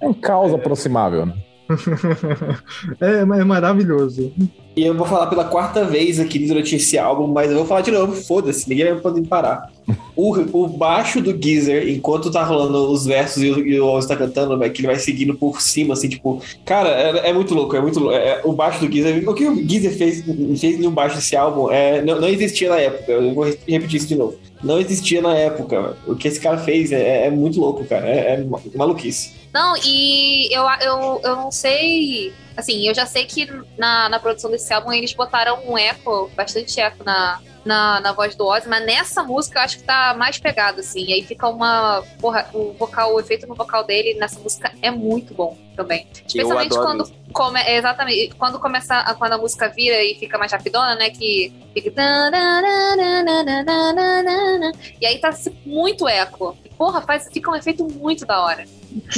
É 0.00 0.08
um 0.08 0.12
caos 0.12 0.52
aproximável, 0.52 1.26
né? 1.26 1.34
é, 3.00 3.20
é 3.20 3.44
maravilhoso. 3.44 4.32
E 4.76 4.84
eu 4.84 4.94
vou 4.94 5.06
falar 5.06 5.26
pela 5.28 5.44
quarta 5.44 5.84
vez 5.84 6.20
aqui 6.20 6.38
durante 6.38 6.76
esse 6.76 6.98
álbum, 6.98 7.26
mas 7.26 7.50
eu 7.50 7.56
vou 7.56 7.66
falar 7.66 7.80
de 7.80 7.90
novo, 7.90 8.14
foda-se, 8.14 8.68
ninguém 8.68 8.92
vai 8.92 9.00
poder 9.00 9.26
parar. 9.26 9.72
O, 10.14 10.34
o 10.34 10.68
baixo 10.68 11.20
do 11.22 11.32
Geezer, 11.32 11.88
enquanto 11.88 12.30
tá 12.30 12.44
rolando 12.44 12.90
os 12.92 13.06
versos 13.06 13.42
e 13.42 13.50
o, 13.50 13.66
e 13.66 13.80
o 13.80 14.06
tá 14.06 14.14
cantando, 14.14 14.58
velho, 14.58 14.72
que 14.72 14.80
ele 14.80 14.88
vai 14.88 14.96
seguindo 14.96 15.34
por 15.34 15.62
cima, 15.62 15.94
assim, 15.94 16.10
tipo... 16.10 16.42
Cara, 16.64 16.90
é, 16.90 17.30
é 17.30 17.32
muito 17.32 17.54
louco, 17.54 17.74
é 17.74 17.80
muito 17.80 17.98
louco. 17.98 18.14
É, 18.14 18.28
é- 18.28 18.40
o 18.44 18.52
baixo 18.52 18.80
do 18.80 18.92
Geezer... 18.92 19.28
O 19.28 19.32
que 19.32 19.46
o 19.46 19.56
Geezer 19.66 19.96
fez, 19.96 20.22
fez 20.60 20.78
no 20.78 20.90
baixo 20.90 21.16
desse 21.16 21.34
álbum 21.34 21.70
é, 21.70 22.02
não, 22.02 22.20
não 22.20 22.28
existia 22.28 22.68
na 22.68 22.78
época, 22.78 23.12
eu 23.12 23.34
vou 23.34 23.44
repetir 23.44 23.96
isso 23.96 24.08
de 24.08 24.16
novo. 24.16 24.36
Não 24.62 24.80
existia 24.80 25.20
na 25.20 25.34
época. 25.34 25.96
O 26.06 26.16
que 26.16 26.28
esse 26.28 26.40
cara 26.40 26.58
fez 26.58 26.90
é, 26.92 27.26
é 27.26 27.30
muito 27.30 27.60
louco, 27.60 27.84
cara. 27.84 28.06
É, 28.08 28.34
é 28.34 28.76
maluquice. 28.76 29.32
Não, 29.56 29.74
e 29.82 30.54
eu, 30.54 30.64
eu, 30.82 31.20
eu 31.24 31.36
não 31.36 31.50
sei. 31.50 32.34
Assim, 32.54 32.86
eu 32.86 32.94
já 32.94 33.06
sei 33.06 33.24
que 33.24 33.46
na, 33.78 34.06
na 34.06 34.20
produção 34.20 34.50
desse 34.50 34.70
álbum 34.70 34.92
eles 34.92 35.14
botaram 35.14 35.66
um 35.66 35.78
eco, 35.78 36.30
bastante 36.36 36.78
eco 36.78 37.02
na, 37.02 37.40
na, 37.64 38.00
na 38.00 38.12
voz 38.12 38.36
do 38.36 38.46
Ozzy, 38.46 38.68
mas 38.68 38.84
nessa 38.84 39.22
música 39.22 39.58
eu 39.58 39.62
acho 39.62 39.78
que 39.78 39.84
tá 39.84 40.12
mais 40.12 40.38
pegado, 40.38 40.80
assim. 40.80 41.10
Aí 41.10 41.22
fica 41.22 41.48
uma. 41.48 42.02
Porra, 42.20 42.50
o 42.52 42.74
vocal, 42.74 43.14
o 43.14 43.20
efeito 43.20 43.46
no 43.46 43.54
vocal 43.54 43.82
dele 43.82 44.18
nessa 44.20 44.38
música 44.40 44.70
é 44.82 44.90
muito 44.90 45.32
bom 45.32 45.56
também. 45.74 46.06
Especialmente 46.26 46.76
quando 46.76 47.10
come, 47.32 47.58
é, 47.60 47.78
exatamente, 47.78 48.34
quando 48.34 48.60
começa 48.60 48.94
a, 48.94 49.14
quando 49.14 49.32
a 49.32 49.38
música 49.38 49.68
vira 49.68 50.02
e 50.04 50.16
fica 50.16 50.36
mais 50.36 50.52
rapidona, 50.52 50.94
né? 50.96 51.08
Que 51.08 51.50
fica. 51.72 51.90
E 55.00 55.06
aí 55.06 55.18
tá 55.18 55.30
muito 55.64 56.06
eco. 56.06 56.56
Porra, 56.76 57.00
faz, 57.00 57.26
fica 57.32 57.50
um 57.50 57.54
efeito 57.54 57.84
muito 57.84 58.26
da 58.26 58.42
hora. 58.42 58.66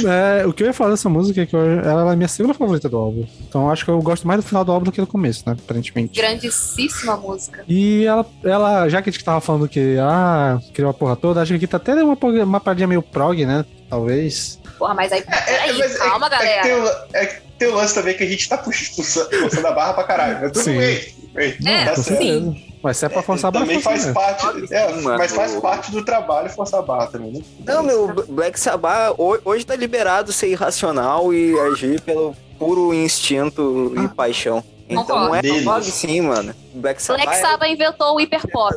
É, 0.05 0.45
o 0.45 0.53
que 0.53 0.63
eu 0.63 0.67
ia 0.67 0.73
falar 0.73 0.91
dessa 0.91 1.09
música 1.09 1.41
é 1.41 1.45
que 1.45 1.55
eu- 1.55 1.79
ela 1.81 2.09
é 2.09 2.13
a 2.13 2.15
minha 2.15 2.27
segunda 2.27 2.53
favorita 2.53 2.89
do 2.89 2.97
álbum. 2.97 3.25
Então 3.47 3.63
eu 3.65 3.71
acho 3.71 3.85
que 3.85 3.91
eu 3.91 3.99
gosto 4.01 4.27
mais 4.27 4.41
do 4.43 4.47
final 4.47 4.63
do 4.65 4.71
álbum 4.71 4.85
do 4.85 4.91
que 4.91 5.01
do 5.01 5.07
começo, 5.07 5.43
né? 5.47 5.55
Aparentemente. 5.63 6.19
Grandíssima 6.19 7.15
música. 7.17 7.63
E 7.67 8.05
ela, 8.05 8.25
ela, 8.43 8.89
já 8.89 9.01
que 9.01 9.09
a 9.09 9.11
gente 9.13 9.23
tava 9.23 9.41
falando 9.41 9.67
que, 9.67 9.97
ah, 9.99 10.59
criou 10.73 10.89
a 10.89 10.93
porra 10.93 11.15
toda, 11.15 11.41
acho 11.41 11.51
que 11.51 11.57
aqui 11.57 11.67
tá 11.67 11.77
até 11.77 11.93
uma, 12.03 12.17
uma 12.43 12.59
paradinha 12.59 12.87
meio 12.87 13.01
prog, 13.01 13.45
né? 13.45 13.65
Talvez. 13.89 14.59
Porra, 14.77 14.93
mas 14.93 15.11
aí, 15.11 15.21
peraí, 15.21 15.77
mas 15.77 15.97
calma, 15.97 16.27
é, 16.27 16.27
É 16.27 16.29
galera. 16.31 16.61
que, 16.61 16.67
tem 16.67 16.77
o, 16.81 16.87
é 17.13 17.25
que 17.25 17.41
tem 17.57 17.67
o 17.67 17.75
lance 17.75 17.93
também 17.95 18.15
que 18.17 18.23
a 18.23 18.27
gente 18.27 18.47
tá 18.47 18.57
puxando, 18.57 19.29
forçando 19.39 19.67
a 19.67 19.71
barra 19.71 19.93
pra 19.93 20.03
caralho. 20.03 20.39
Mas 20.41 20.51
tudo 20.51 20.63
Sim. 20.63 20.77
bem. 20.77 20.99
bem, 21.33 21.57
É, 21.65 21.85
tá 21.85 21.95
certo. 21.95 22.03
certeza. 22.03 22.55
Mas 22.81 22.97
se 22.97 23.05
é 23.05 23.09
pra 23.09 23.21
forçar 23.21 23.49
a 23.49 23.51
barra, 23.51 23.65
Também 23.65 23.81
força 23.81 24.13
faz 24.13 24.37
parte, 24.37 24.73
é, 24.73 24.93
mano. 25.01 25.17
mas 25.17 25.33
faz 25.33 25.55
parte 25.55 25.91
do 25.91 26.03
trabalho 26.05 26.49
forçar 26.49 26.79
a 26.79 26.83
barra 26.83 27.07
também, 27.07 27.31
né? 27.33 27.41
Não, 27.65 27.83
meu, 27.83 28.07
Black 28.29 28.57
Sabbath 28.59 29.15
ho- 29.17 29.39
hoje 29.43 29.65
tá 29.65 29.75
liberado 29.75 30.31
ser 30.31 30.47
irracional 30.47 31.33
e 31.33 31.59
agir 31.59 31.99
pelo 32.01 32.33
puro 32.57 32.93
instinto 32.93 33.93
e 34.01 34.07
paixão. 34.07 34.63
Então 34.87 35.35
é 35.35 35.41
prog 35.41 35.83
sim, 35.83 36.21
mano. 36.21 36.53
Black 36.73 37.01
Sabbath 37.01 37.23
Black 37.25 37.37
é 37.37 37.41
Sabbath 37.41 37.69
inventou 37.69 38.15
o 38.15 38.19
hiperpop. 38.19 38.75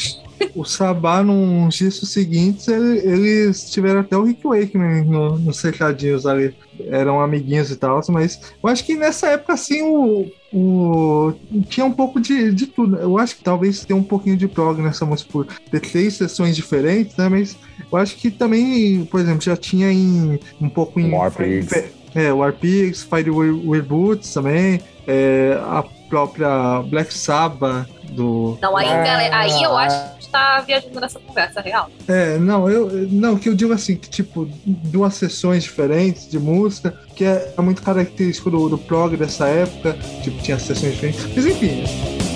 O 0.56 0.66
Sabá, 0.66 1.22
nos 1.22 1.76
discos 1.76 2.12
seguintes, 2.12 2.68
ele- 2.68 3.00
eles 3.00 3.70
tiveram 3.70 4.00
até 4.00 4.18
o 4.18 4.24
Rick 4.24 4.42
Wakeman 4.46 5.04
no, 5.06 5.38
nos 5.38 5.58
cercadinhos 5.58 6.26
ali. 6.26 6.54
Eram 6.88 7.22
amiguinhos 7.22 7.70
e 7.70 7.76
tal, 7.76 8.02
mas 8.10 8.40
eu 8.64 8.68
acho 8.70 8.84
que 8.84 8.96
nessa 8.96 9.28
época, 9.28 9.54
assim, 9.54 9.84
o, 9.84 10.32
o- 10.52 11.34
tinha 11.70 11.86
um 11.86 11.92
pouco 11.92 12.20
de, 12.20 12.52
de 12.52 12.66
tudo. 12.68 12.98
Eu 12.98 13.18
acho 13.20 13.36
que 13.38 13.44
talvez 13.44 13.86
tenha 13.86 13.98
um 13.98 14.04
pouquinho 14.04 14.36
de 14.36 14.48
prog 14.48 14.82
nessa 14.82 15.06
música 15.06 15.30
por 15.32 15.46
ter 15.70 15.80
três 15.80 16.16
sessões 16.16 16.56
diferentes, 16.56 17.16
né? 17.18 17.30
Mas 17.30 17.56
eu 17.92 17.98
acho 17.98 18.16
que 18.18 18.32
também, 18.32 19.06
por 19.06 19.20
exemplo, 19.20 19.42
já 19.42 19.56
tinha 19.56 19.92
em, 19.92 20.40
um 20.60 20.70
pouco 20.70 21.00
em. 21.00 21.12
War 21.14 21.32
Pigs. 21.32 21.72
É, 22.16 22.34
War 22.34 22.52
Pigs, 22.54 23.04
Fire 23.04 23.82
Boots 23.84 24.34
também, 24.34 24.82
é, 25.08 25.58
a 25.62 25.84
própria 26.12 26.84
Black 26.84 27.14
Sabbath 27.14 27.88
do. 28.12 28.58
Não, 28.62 28.76
aí, 28.76 28.90
Ah. 28.90 29.02
galera, 29.04 29.38
aí 29.38 29.64
eu 29.64 29.78
acho 29.78 30.16
que 30.20 30.28
tá 30.30 30.60
viajando 30.62 31.00
nessa 31.00 31.18
conversa 31.20 31.62
real. 31.62 31.90
É, 32.08 32.38
não, 32.38 32.70
eu 32.70 33.08
não, 33.10 33.38
que 33.38 33.48
eu 33.48 33.56
digo 33.56 33.72
assim, 33.72 33.96
que 33.96 34.10
tipo, 34.10 34.46
duas 34.66 35.14
sessões 35.16 35.64
diferentes 35.64 36.30
de 36.30 36.38
música, 36.38 36.94
que 37.16 37.24
é, 37.24 37.54
é 37.58 37.62
muito 37.62 37.82
característico 37.82 38.52
do, 38.52 38.68
do 38.68 38.78
prog 38.78 39.16
dessa 39.16 39.48
época, 39.48 39.98
tipo, 40.22 40.42
tinha 40.44 40.60
sessões 40.60 40.94
diferentes. 40.94 41.26
Mas 41.34 41.46
enfim. 41.46 42.31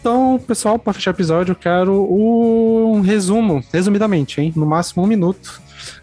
Então, 0.00 0.42
pessoal, 0.46 0.78
pra 0.78 0.92
fechar 0.94 1.10
o 1.10 1.14
episódio, 1.14 1.52
eu 1.52 1.56
quero 1.56 1.92
um 2.10 3.00
resumo, 3.02 3.62
resumidamente, 3.72 4.40
hein? 4.40 4.52
No 4.56 4.64
máximo 4.64 5.02
um 5.02 5.06
minuto. 5.06 5.60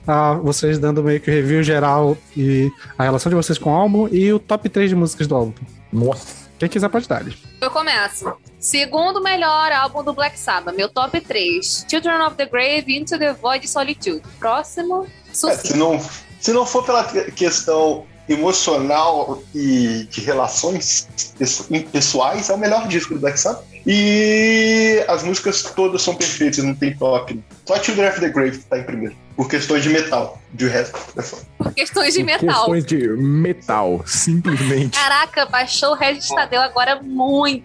a 0.08 0.34
vocês 0.36 0.80
dando 0.80 1.04
meio 1.04 1.20
que 1.20 1.30
o 1.30 1.34
review 1.34 1.62
geral 1.62 2.18
e 2.36 2.72
a 2.98 3.04
relação 3.04 3.30
de 3.30 3.36
vocês 3.36 3.58
com 3.60 3.72
o 3.72 3.76
álbum 3.76 4.08
e 4.12 4.32
o 4.32 4.40
top 4.40 4.70
3 4.70 4.90
de 4.90 4.96
músicas 4.96 5.28
do 5.28 5.36
álbum. 5.36 5.54
Nossa. 5.92 6.48
Quem 6.58 6.68
quiser 6.70 6.90
pode 6.90 7.08
dar. 7.08 7.24
Eu 7.62 7.70
começo. 7.72 8.34
Segundo 8.60 9.22
melhor 9.22 9.72
álbum 9.72 10.04
do 10.04 10.14
Black 10.14 10.40
Sabbath, 10.40 10.76
meu 10.76 10.90
top 10.90 11.20
3. 11.22 11.86
Children 11.90 12.22
of 12.26 12.36
the 12.36 12.46
Grave, 12.48 12.86
Into 12.98 13.18
the 13.20 13.34
Void, 13.34 13.68
Solitude. 13.68 14.22
Próximo, 14.40 15.06
É, 15.30 15.34
se, 15.56 15.78
não, 15.78 16.00
se 16.40 16.52
não 16.54 16.66
for 16.66 16.84
pela 16.84 17.04
que- 17.04 17.32
questão 17.34 18.06
emocional 18.28 19.42
e 19.56 20.08
de 20.10 20.22
relações 20.22 21.08
pesso- 21.38 21.66
pessoais, 21.92 22.50
é 22.50 22.54
o 22.54 22.58
melhor 22.58 22.88
disco 22.88 23.14
do 23.14 23.20
Black 23.20 23.40
Sabbath. 23.40 23.64
E 23.86 25.04
as 25.08 25.24
músicas 25.24 25.64
todas 25.64 26.02
são 26.02 26.14
perfeitas, 26.14 26.64
não 26.64 26.76
tem 26.76 26.94
top. 26.96 27.42
Só 27.66 27.82
Children 27.82 28.10
of 28.10 28.20
the 28.20 28.30
Grave 28.30 28.58
tá 28.60 28.78
em 28.78 28.84
primeiro. 28.84 29.16
Por 29.36 29.48
questões 29.48 29.82
de 29.84 29.90
metal. 29.90 30.42
De 30.54 30.68
resto, 30.68 30.98
é 31.16 31.22
foda. 31.22 31.44
Por 31.58 31.74
questões 31.74 32.14
de 32.14 32.24
metal. 32.24 32.66
Questões 32.66 32.86
de 32.86 33.08
metal, 33.08 34.04
simplesmente. 34.06 34.98
Caraca, 35.00 35.46
baixou 35.46 35.92
o 35.92 35.96
Regis 35.96 36.28
Tadeu 36.28 36.60
agora 36.62 37.02
muito, 37.02 37.64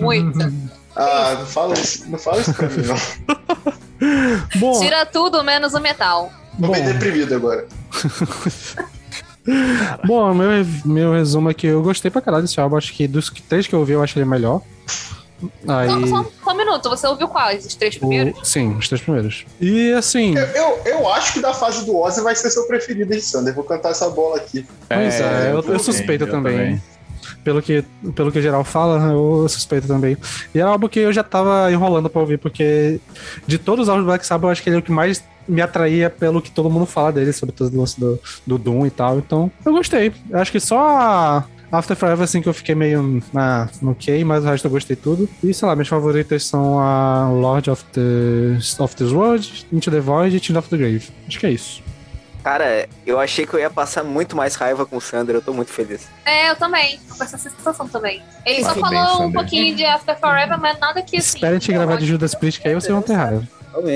muito. 0.00 0.38
Ah, 0.96 1.36
não 1.38 1.46
fala 1.46 1.74
isso, 1.78 2.04
não 2.10 2.18
fala 2.18 2.40
isso 2.40 2.52
pra 2.52 2.68
mim, 2.68 2.82
não. 2.84 2.96
Bom, 4.58 4.80
Tira 4.80 5.06
tudo 5.06 5.42
menos 5.44 5.72
o 5.72 5.78
metal. 5.80 6.32
Tô 6.60 6.66
bom, 6.66 6.72
meio 6.72 6.84
deprimido 6.92 7.32
agora. 7.36 7.66
bom 10.06 10.34
meu, 10.34 10.50
meu 10.84 11.12
resumo 11.12 11.50
é 11.50 11.54
que 11.54 11.66
eu 11.66 11.82
gostei 11.82 12.10
pra 12.10 12.20
caralho 12.20 12.42
desse 12.42 12.60
álbum. 12.60 12.76
Acho 12.76 12.92
que 12.92 13.06
dos 13.06 13.30
três 13.48 13.66
que 13.66 13.74
eu 13.74 13.78
ouvi, 13.80 13.92
eu 13.92 14.02
acho 14.02 14.18
ele 14.18 14.26
melhor. 14.26 14.60
Aí. 15.66 15.88
Só, 15.88 16.06
só, 16.06 16.30
só 16.44 16.52
um 16.52 16.56
minuto, 16.56 16.88
você 16.90 17.06
ouviu 17.06 17.26
quais? 17.26 17.64
Os 17.64 17.74
três 17.74 17.96
primeiros? 17.96 18.38
o- 18.38 18.44
sim, 18.44 18.76
os 18.76 18.86
três 18.88 19.00
primeiros. 19.00 19.46
E 19.58 19.90
assim. 19.92 20.36
Eu, 20.36 20.46
eu, 20.48 20.80
eu 20.84 21.08
acho 21.12 21.32
que 21.32 21.40
da 21.40 21.54
fase 21.54 21.86
do 21.86 21.96
Ozzy 21.96 22.20
vai 22.20 22.36
ser 22.36 22.50
seu 22.50 22.66
preferido, 22.66 23.12
hein, 23.14 23.20
Sander? 23.20 23.54
Vou 23.54 23.64
cantar 23.64 23.90
essa 23.90 24.08
bola 24.10 24.36
aqui. 24.36 24.66
Pois 24.88 25.14
é, 25.20 25.50
eu, 25.50 25.56
eu 25.56 25.62
também, 25.62 25.78
suspeito 25.78 26.24
eu 26.24 26.30
também. 26.30 26.82
Pelo 27.42 27.62
que, 27.62 27.82
pelo 28.14 28.30
que 28.30 28.38
o 28.38 28.42
geral 28.42 28.62
fala, 28.64 29.12
eu 29.12 29.48
suspeito 29.48 29.86
também. 29.86 30.14
E 30.54 30.60
era 30.60 30.68
algo 30.68 30.90
que 30.90 30.98
eu 31.00 31.12
já 31.12 31.22
tava 31.22 31.72
enrolando 31.72 32.10
pra 32.10 32.20
ouvir, 32.20 32.36
porque 32.38 33.00
de 33.46 33.56
todos 33.56 33.84
os 33.84 33.88
álbuns 33.88 34.04
do 34.04 34.08
Black 34.08 34.26
Sabbath, 34.26 34.44
eu 34.48 34.50
acho 34.52 34.62
que 34.62 34.68
ele 34.68 34.76
é 34.76 34.78
o 34.78 34.82
que 34.82 34.92
mais 34.92 35.24
me 35.50 35.60
atraía 35.60 36.08
pelo 36.08 36.40
que 36.40 36.50
todo 36.50 36.70
mundo 36.70 36.86
fala 36.86 37.12
dele, 37.12 37.32
sobre 37.32 37.54
todo 37.54 37.72
o 37.74 37.78
lance 37.80 37.98
do, 37.98 38.18
do 38.46 38.56
Doom 38.58 38.86
e 38.86 38.90
tal. 38.90 39.18
Então, 39.18 39.50
eu 39.64 39.72
gostei. 39.72 40.12
Eu 40.30 40.38
acho 40.38 40.52
que 40.52 40.60
só 40.60 40.78
a 40.80 41.44
After 41.72 41.96
Forever, 41.96 42.24
assim, 42.24 42.40
que 42.42 42.48
eu 42.48 42.54
fiquei 42.54 42.74
meio 42.74 43.22
na, 43.32 43.68
no 43.80 43.92
ok, 43.92 44.24
mas 44.24 44.44
o 44.44 44.46
resto 44.48 44.66
eu 44.66 44.70
gostei 44.70 44.96
tudo. 44.96 45.28
E, 45.42 45.52
sei 45.54 45.68
lá, 45.68 45.74
minhas 45.76 45.88
favoritas 45.88 46.44
são 46.44 46.78
a 46.80 47.28
Lord 47.30 47.70
of, 47.70 47.84
the, 47.92 48.82
of 48.82 48.96
this 48.96 49.12
World, 49.12 49.66
Into 49.72 49.90
the 49.90 50.00
Void 50.00 50.36
e 50.36 50.40
Team 50.40 50.58
of 50.58 50.68
the 50.68 50.76
Grave. 50.76 51.08
Acho 51.28 51.38
que 51.38 51.46
é 51.46 51.50
isso. 51.50 51.82
Cara, 52.42 52.88
eu 53.06 53.20
achei 53.20 53.44
que 53.44 53.52
eu 53.52 53.60
ia 53.60 53.68
passar 53.68 54.02
muito 54.02 54.34
mais 54.34 54.54
raiva 54.54 54.86
com 54.86 54.96
o 54.96 55.00
Sander, 55.00 55.34
eu 55.36 55.42
tô 55.42 55.52
muito 55.52 55.70
feliz. 55.70 56.08
É, 56.24 56.48
eu 56.50 56.56
também. 56.56 56.98
Tô 57.06 57.14
com 57.14 57.22
essa 57.22 57.36
sensação 57.36 57.86
também. 57.86 58.22
Ele 58.46 58.64
só 58.64 58.72
bem, 58.72 58.80
falou 58.80 59.02
um 59.02 59.16
Sander. 59.18 59.32
pouquinho 59.34 59.76
de 59.76 59.84
After 59.84 60.18
Forever, 60.18 60.58
mas 60.58 60.80
nada 60.80 61.02
que 61.02 61.18
assim. 61.18 61.36
Espera 61.36 61.50
a 61.50 61.58
gente 61.58 61.70
eu 61.70 61.76
gravar 61.78 61.96
de 61.96 62.06
Judas 62.06 62.32
que- 62.32 62.40
Priest, 62.40 62.60
que 62.62 62.66
aí 62.68 62.74
vocês 62.74 62.90
vão 62.92 63.02
ter 63.02 63.12
raiva. 63.12 63.46
Vamos 63.74 63.90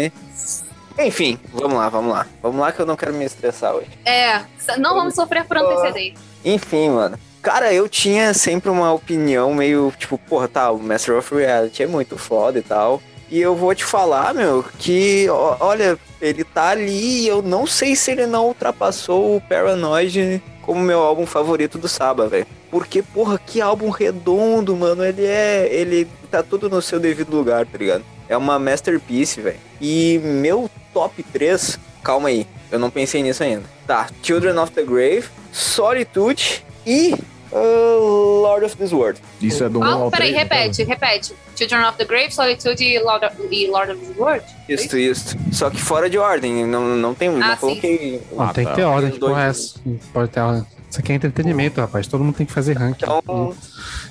Enfim, 0.99 1.39
vamos 1.53 1.77
lá, 1.77 1.89
vamos 1.89 2.13
lá. 2.13 2.27
Vamos 2.43 2.61
lá 2.61 2.73
que 2.73 2.81
eu 2.81 2.87
não 2.87 2.97
quero 2.97 3.13
me 3.15 3.25
estressar 3.25 3.75
hoje. 3.75 3.91
É, 4.05 4.41
não 4.79 4.95
vamos 4.95 5.15
sofrer 5.15 5.45
por 5.45 5.57
antecedente. 5.57 6.19
Enfim, 6.45 6.91
mano. 6.91 7.19
Cara, 7.43 7.73
eu 7.73 7.89
tinha 7.89 8.33
sempre 8.33 8.71
uma 8.71 8.93
opinião 8.93 9.53
meio 9.53 9.93
tipo, 9.99 10.17
porra, 10.17 10.49
tá, 10.49 10.71
o 10.71 10.79
Master 10.79 11.19
of 11.19 11.35
Reality 11.35 11.83
é 11.83 11.87
muito 11.87 12.17
foda 12.17 12.59
e 12.59 12.63
tal. 12.63 13.03
E 13.31 13.41
eu 13.41 13.55
vou 13.55 13.75
te 13.75 13.85
falar, 13.85 14.33
meu, 14.33 14.65
que 14.79 15.27
olha, 15.29 15.99
ele 16.21 16.45
tá 16.45 16.69
ali 16.69 17.23
e 17.23 17.29
eu 17.29 17.43
não 17.43 17.67
sei 17.67 17.97
se 17.97 18.13
ele 18.13 18.27
não 18.27 18.47
ultrapassou 18.47 19.37
o 19.37 19.41
Paranoid 19.41 20.43
como 20.63 20.81
meu 20.81 21.01
álbum 21.01 21.27
favorito 21.27 21.77
do 21.77 21.89
Saba, 21.89 22.29
velho. 22.29 22.47
Porque, 22.71 23.03
porra, 23.03 23.39
que 23.39 23.61
álbum 23.61 23.91
redondo, 23.91 24.75
mano. 24.75 25.05
Ele 25.05 25.25
é. 25.25 25.69
Ele 25.71 26.09
tá 26.31 26.43
tudo 26.43 26.69
no 26.69 26.81
seu 26.83 26.99
devido 26.99 27.37
lugar, 27.37 27.67
tá 27.67 27.79
ligado? 27.79 28.05
É 28.29 28.37
uma 28.37 28.59
masterpiece, 28.59 29.41
velho. 29.41 29.59
E 29.81 30.19
meu 30.23 30.71
top 30.95 31.23
3. 31.23 31.79
Calma 32.03 32.29
aí, 32.29 32.47
eu 32.71 32.79
não 32.79 32.89
pensei 32.91 33.23
nisso 33.23 33.43
ainda. 33.43 33.65
Tá, 33.87 34.07
Children 34.23 34.59
of 34.59 34.73
the 34.73 34.83
Grave, 34.83 35.25
Solitude 35.53 36.65
e. 36.87 37.15
uh, 37.53 38.41
Lord 38.43 38.65
of 38.65 38.77
this 38.77 38.93
World. 38.93 39.21
Isso 39.41 39.65
é 39.65 39.69
do 39.69 39.81
1 39.81 39.83
Ah, 39.85 39.93
ao 39.95 40.11
peraí, 40.11 40.33
3, 40.33 40.43
repete, 40.43 40.83
repete. 40.85 41.35
Children 41.57 41.85
of 41.89 41.97
the 41.99 42.05
Grave, 42.05 42.31
Solitude 42.35 42.83
e 42.85 42.99
Lord 42.99 43.25
of, 43.27 43.37
e 43.51 43.67
Lord 43.69 43.93
of 43.93 44.01
the 44.05 44.21
World? 44.21 44.45
Isso, 44.69 44.97
isso. 44.97 45.37
Só 45.53 45.71
que 45.71 45.81
fora 45.81 46.09
de 46.11 46.19
ordem, 46.19 46.67
não, 46.67 46.83
não 46.97 47.15
tem. 47.15 47.29
Ah, 47.29 47.33
não 47.33 47.51
sim. 47.55 47.57
coloquei. 47.61 48.23
Não, 48.33 48.43
Ah, 48.45 48.53
tem 48.53 48.65
tá. 48.65 48.71
que 48.71 48.77
ter 48.77 48.83
ordem, 48.85 49.11
que 49.11 49.19
Dois 49.19 49.37
é 49.39 49.49
essa? 49.49 49.75
Pode 50.13 50.31
ter 50.31 50.41
ordem. 50.41 50.67
Isso 50.95 51.01
aqui 51.01 51.11
é 51.11 51.17
entretenimento, 51.17 51.81
rapaz. 51.81 52.07
Todo 52.07 52.23
mundo 52.23 52.37
tem 52.37 52.47
que 52.47 52.53
fazer 52.53 52.75
ranking. 52.79 53.05
Então. 53.05 53.53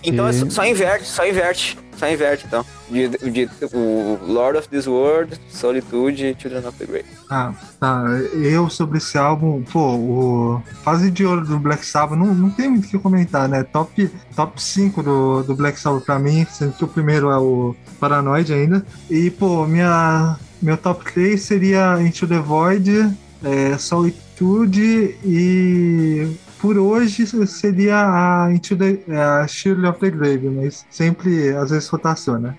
Então 0.04 0.28
é 0.28 0.32
E- 0.32 0.34
só, 0.34 0.50
só 0.50 0.66
inverte, 0.66 1.06
só 1.08 1.26
inverte. 1.26 1.78
Só 1.96 2.10
inverte, 2.10 2.46
então. 2.46 2.66
De, 2.92 3.08
de, 3.08 3.50
o 3.74 4.20
Lord 4.28 4.58
of 4.58 4.68
this 4.68 4.86
World, 4.86 5.40
Solitude 5.48 6.26
e 6.26 6.36
Children 6.38 6.68
of 6.68 6.78
the 6.78 6.86
Grave. 6.86 7.06
Ah, 7.30 7.54
tá. 7.80 8.04
Eu 8.34 8.70
sobre 8.70 8.98
esse 8.98 9.18
álbum, 9.18 9.64
pô, 9.64 9.80
o 9.96 10.64
fase 10.84 11.10
de 11.10 11.26
ouro 11.26 11.46
do 11.46 11.58
Black 11.58 11.86
Sabbath 11.86 12.20
não, 12.20 12.36
não 12.36 12.50
tem 12.50 12.70
muito 12.70 12.88
o 12.88 12.90
que 12.90 13.00
comentar, 13.00 13.48
né? 13.48 13.64
Top, 13.64 14.12
top 14.36 14.62
5 14.62 15.02
do, 15.02 15.44
do 15.44 15.56
Black 15.56 15.80
Sabbath 15.80 16.04
pra 16.04 16.20
mim, 16.20 16.46
sendo 16.52 16.74
que 16.74 16.84
o 16.84 16.88
primeiro 16.88 17.30
é 17.30 17.38
o 17.38 17.74
Paranoid 17.98 18.54
ainda. 18.54 18.86
E, 19.10 19.30
pô, 19.30 19.66
minha, 19.66 20.36
meu 20.62 20.76
top 20.76 21.14
3 21.14 21.42
seria 21.42 22.02
Into 22.02 22.28
the 22.28 22.40
Void, 22.40 23.10
é, 23.42 23.78
Solitude 23.78 25.16
e. 25.24 26.28
Por 26.64 26.78
hoje 26.78 27.26
seria 27.46 27.98
a 27.98 28.48
the 28.48 29.12
a 29.14 29.46
Shield 29.46 29.86
of 29.86 30.00
the 30.00 30.10
Grave, 30.10 30.48
mas 30.50 30.86
sempre 30.90 31.50
às 31.50 31.72
vezes 31.72 31.90
rotaciona. 31.90 32.58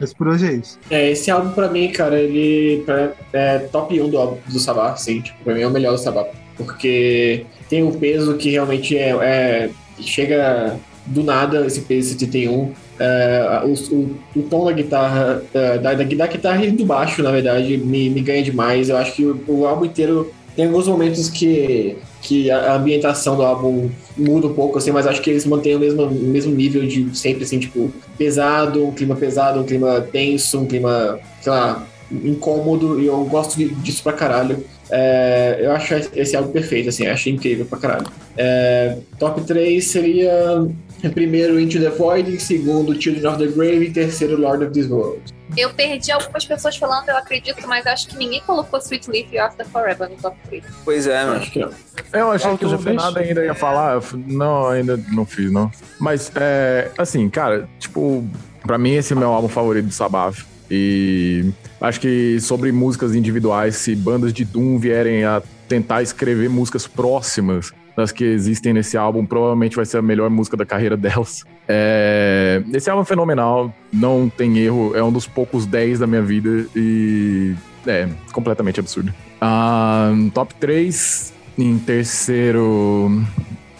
Mas 0.00 0.14
por 0.14 0.28
hoje 0.28 0.46
é 0.46 0.52
isso. 0.54 0.78
É, 0.90 1.10
esse 1.10 1.30
álbum 1.30 1.50
pra 1.50 1.68
mim, 1.68 1.92
cara, 1.92 2.18
ele 2.18 2.82
é 3.30 3.58
top 3.70 4.00
1 4.00 4.08
do, 4.08 4.16
álbum- 4.16 4.38
do 4.50 4.58
Sabá, 4.58 4.92
assim, 4.92 5.20
tipo, 5.20 5.44
pra 5.44 5.52
mim 5.54 5.60
é 5.60 5.66
o 5.66 5.70
melhor 5.70 5.92
do 5.92 5.98
Sabá. 5.98 6.26
Porque 6.56 7.44
tem 7.68 7.82
um 7.82 7.92
peso 7.92 8.38
que 8.38 8.48
realmente 8.52 8.96
é, 8.96 9.10
é- 9.10 9.70
chega 10.00 10.78
do 11.04 11.22
nada, 11.22 11.66
esse 11.66 11.82
peso 11.82 12.08
71. 12.08 12.72
É, 12.98 13.60
o, 13.66 13.94
o, 13.94 14.16
o 14.34 14.42
tom 14.44 14.64
da 14.64 14.72
guitarra, 14.72 15.42
é, 15.52 15.76
da, 15.76 15.92
da, 15.92 16.04
da 16.04 16.26
guitarra 16.26 16.64
e 16.64 16.70
do 16.70 16.86
baixo, 16.86 17.22
na 17.22 17.30
verdade, 17.30 17.76
me, 17.76 18.08
me 18.08 18.22
ganha 18.22 18.42
demais. 18.42 18.88
Eu 18.88 18.96
acho 18.96 19.12
que 19.14 19.26
o, 19.26 19.44
o 19.46 19.66
álbum 19.66 19.84
inteiro 19.84 20.32
tem 20.56 20.64
alguns 20.64 20.88
momentos 20.88 21.28
que, 21.28 21.98
que 22.22 22.50
a 22.50 22.76
ambientação 22.76 23.36
do 23.36 23.42
álbum 23.42 23.90
muda 24.16 24.46
um 24.46 24.54
pouco, 24.54 24.78
assim, 24.78 24.92
mas 24.92 25.06
acho 25.06 25.20
que 25.20 25.28
eles 25.28 25.44
mantêm 25.44 25.74
o 25.74 25.78
mesmo, 25.80 26.04
o 26.04 26.10
mesmo 26.10 26.54
nível 26.54 26.86
de 26.86 27.16
sempre, 27.18 27.42
assim, 27.42 27.58
tipo, 27.58 27.92
pesado, 28.16 28.86
um 28.86 28.92
clima 28.92 29.16
pesado, 29.16 29.60
um 29.60 29.64
clima 29.64 30.00
tenso, 30.00 30.60
um 30.60 30.66
clima, 30.66 31.18
sei 31.40 31.52
lá, 31.52 31.84
incômodo, 32.10 33.00
e 33.00 33.06
eu 33.06 33.24
gosto 33.24 33.58
disso 33.58 34.02
pra 34.04 34.12
caralho. 34.12 34.64
É, 34.88 35.58
eu 35.60 35.72
acho 35.72 35.94
esse 36.14 36.36
álbum 36.36 36.52
perfeito, 36.52 36.90
assim, 36.90 37.06
acho 37.06 37.28
incrível 37.28 37.66
pra 37.66 37.78
caralho. 37.78 38.06
É, 38.36 38.98
top 39.18 39.40
3 39.40 39.84
seria 39.84 40.64
primeiro 41.10 41.58
Into 41.58 41.80
the 41.80 41.90
Void, 41.90 42.40
segundo 42.40 43.00
Children 43.00 43.26
of 43.32 43.38
the 43.38 43.50
Grave 43.50 43.86
e 43.86 43.92
terceiro 43.92 44.40
Lord 44.40 44.64
of 44.64 44.72
this 44.72 44.88
World. 44.88 45.22
Eu 45.56 45.70
perdi 45.70 46.10
algumas 46.10 46.46
pessoas 46.46 46.76
falando, 46.76 47.08
eu 47.08 47.16
acredito, 47.16 47.66
mas 47.66 47.86
acho 47.86 48.08
que 48.08 48.16
ninguém 48.16 48.40
colocou 48.40 48.78
Sweet 48.78 49.10
Leaf 49.10 49.32
e 49.32 49.38
After 49.38 49.66
Forever 49.66 50.08
no 50.08 50.16
top 50.16 50.36
3. 50.48 50.64
Pois 50.84 51.06
é, 51.06 51.24
mano. 51.24 51.40
Acho 51.40 51.50
que 51.50 51.58
não. 51.58 51.70
Eu 52.12 52.30
achei 52.30 52.50
Qual 52.50 52.58
que 52.58 52.64
o? 52.66 52.78
Fernando 52.78 53.16
ainda 53.18 53.44
ia 53.44 53.54
falar. 53.54 54.00
Não, 54.14 54.68
ainda 54.68 54.96
não 55.12 55.26
fiz, 55.26 55.52
não. 55.52 55.70
Mas, 55.98 56.32
é, 56.36 56.90
assim, 56.96 57.28
cara, 57.28 57.68
tipo, 57.78 58.26
pra 58.62 58.78
mim 58.78 58.94
esse 58.94 59.12
é 59.12 59.16
o 59.16 59.18
meu 59.18 59.30
álbum 59.30 59.48
favorito 59.48 59.86
do 59.86 59.92
Sabbath. 59.92 60.51
E 60.74 61.44
acho 61.78 62.00
que 62.00 62.40
sobre 62.40 62.72
músicas 62.72 63.14
individuais, 63.14 63.76
se 63.76 63.94
bandas 63.94 64.32
de 64.32 64.42
Doom 64.42 64.78
vierem 64.78 65.22
a 65.22 65.42
tentar 65.68 66.00
escrever 66.00 66.48
músicas 66.48 66.86
próximas 66.86 67.72
das 67.94 68.10
que 68.10 68.24
existem 68.24 68.72
nesse 68.72 68.96
álbum, 68.96 69.26
provavelmente 69.26 69.76
vai 69.76 69.84
ser 69.84 69.98
a 69.98 70.02
melhor 70.02 70.30
música 70.30 70.56
da 70.56 70.64
carreira 70.64 70.96
delas. 70.96 71.44
É, 71.68 72.62
esse 72.72 72.88
álbum 72.88 73.02
é 73.02 73.04
fenomenal, 73.04 73.70
não 73.92 74.30
tem 74.30 74.56
erro, 74.60 74.96
é 74.96 75.02
um 75.02 75.12
dos 75.12 75.26
poucos 75.26 75.66
10 75.66 75.98
da 75.98 76.06
minha 76.06 76.22
vida 76.22 76.66
e 76.74 77.54
é 77.86 78.08
completamente 78.32 78.80
absurdo. 78.80 79.12
Ah, 79.40 80.10
top 80.32 80.54
3, 80.54 81.34
em 81.58 81.78
terceiro. 81.78 83.22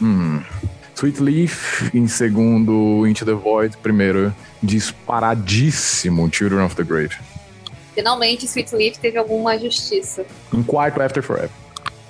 Hum, 0.00 0.40
Sweet 0.94 1.20
Leaf, 1.22 1.90
em 1.94 2.06
segundo, 2.06 3.06
Into 3.06 3.24
the 3.24 3.32
Void, 3.32 3.76
primeiro, 3.78 4.32
disparadíssimo 4.62 6.28
Children 6.32 6.64
of 6.64 6.76
the 6.76 6.84
Grave. 6.84 7.16
Finalmente, 7.94 8.46
Sweet 8.46 8.74
Leaf 8.74 8.98
teve 8.98 9.18
alguma 9.18 9.58
justiça. 9.58 10.24
Em 10.52 10.62
quarto, 10.62 11.00
After 11.02 11.22
Forever. 11.22 11.50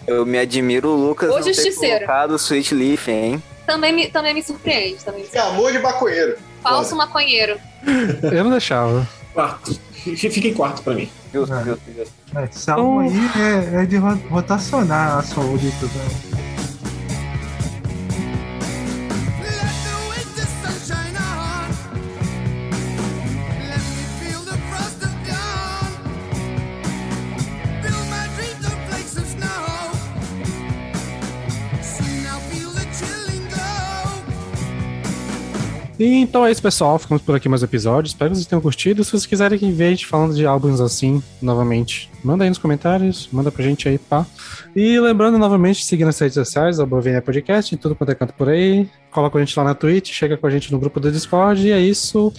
Eu 0.06 0.26
me 0.26 0.38
admiro 0.38 0.88
o 0.90 0.96
Lucas 1.08 1.30
Ô, 1.30 1.34
não 1.36 1.42
ter 1.42 1.54
justiceiro. 1.54 2.04
colocado 2.06 2.32
o 2.32 2.36
Sweet 2.36 2.74
Leaf, 2.74 3.08
hein? 3.08 3.42
Também 3.66 3.92
me, 3.92 4.08
também 4.08 4.34
me 4.34 4.42
surpreende. 4.42 5.04
Também 5.04 5.22
me 5.22 5.28
É 5.32 5.38
amor 5.40 5.72
de 5.72 5.78
maconheiro. 5.78 6.36
Falso 6.62 6.96
maconheiro. 6.96 7.58
Eu 8.22 8.44
não 8.44 8.50
deixava. 8.50 9.08
Quarto. 9.32 9.78
Fica 9.92 10.48
em 10.48 10.54
quarto 10.54 10.82
pra 10.82 10.94
mim. 10.94 11.08
Justo, 11.32 11.54
É. 11.54 11.64
justo, 11.64 11.82
justo. 11.96 12.14
É, 12.34 12.44
esse 12.44 12.70
álbum 12.70 12.98
aí 12.98 13.12
é, 13.78 13.82
é 13.82 13.86
de 13.86 13.96
ro- 13.96 14.20
rotacionar 14.28 15.18
as 15.18 15.32
favoritas, 15.32 15.88
né? 15.92 16.51
E 36.02 36.16
então 36.16 36.44
é 36.44 36.50
isso, 36.50 36.60
pessoal. 36.60 36.98
Ficamos 36.98 37.22
por 37.22 37.36
aqui 37.36 37.48
mais 37.48 37.62
um 37.62 37.64
episódio. 37.64 38.08
Espero 38.08 38.32
que 38.32 38.36
vocês 38.36 38.46
tenham 38.48 38.60
curtido. 38.60 39.04
Se 39.04 39.12
vocês 39.12 39.24
quiserem 39.24 39.72
ver 39.72 39.84
a 39.84 39.90
gente 39.90 40.04
falando 40.04 40.34
de 40.34 40.44
álbuns 40.44 40.80
assim, 40.80 41.22
novamente, 41.40 42.10
manda 42.24 42.42
aí 42.42 42.50
nos 42.50 42.58
comentários, 42.58 43.28
manda 43.30 43.52
pra 43.52 43.62
gente 43.62 43.88
aí, 43.88 43.98
pá. 43.98 44.26
E 44.74 44.98
lembrando 44.98 45.38
novamente, 45.38 45.84
seguir 45.84 46.04
nas 46.04 46.18
redes 46.18 46.34
sociais, 46.34 46.80
a 46.80 46.84
Bovenia 46.84 47.22
Podcast, 47.22 47.72
em 47.72 47.78
tudo 47.78 47.94
quanto 47.94 48.10
é 48.10 48.16
canto 48.16 48.34
por 48.34 48.48
aí. 48.48 48.90
Coloca 49.12 49.38
a 49.38 49.40
gente 49.44 49.56
lá 49.56 49.64
na 49.64 49.76
Twitch, 49.76 50.10
chega 50.10 50.36
com 50.36 50.44
a 50.44 50.50
gente 50.50 50.72
no 50.72 50.78
grupo 50.80 50.98
do 50.98 51.12
Discord. 51.12 51.68
E 51.68 51.70
é 51.70 51.78
isso. 51.78 52.32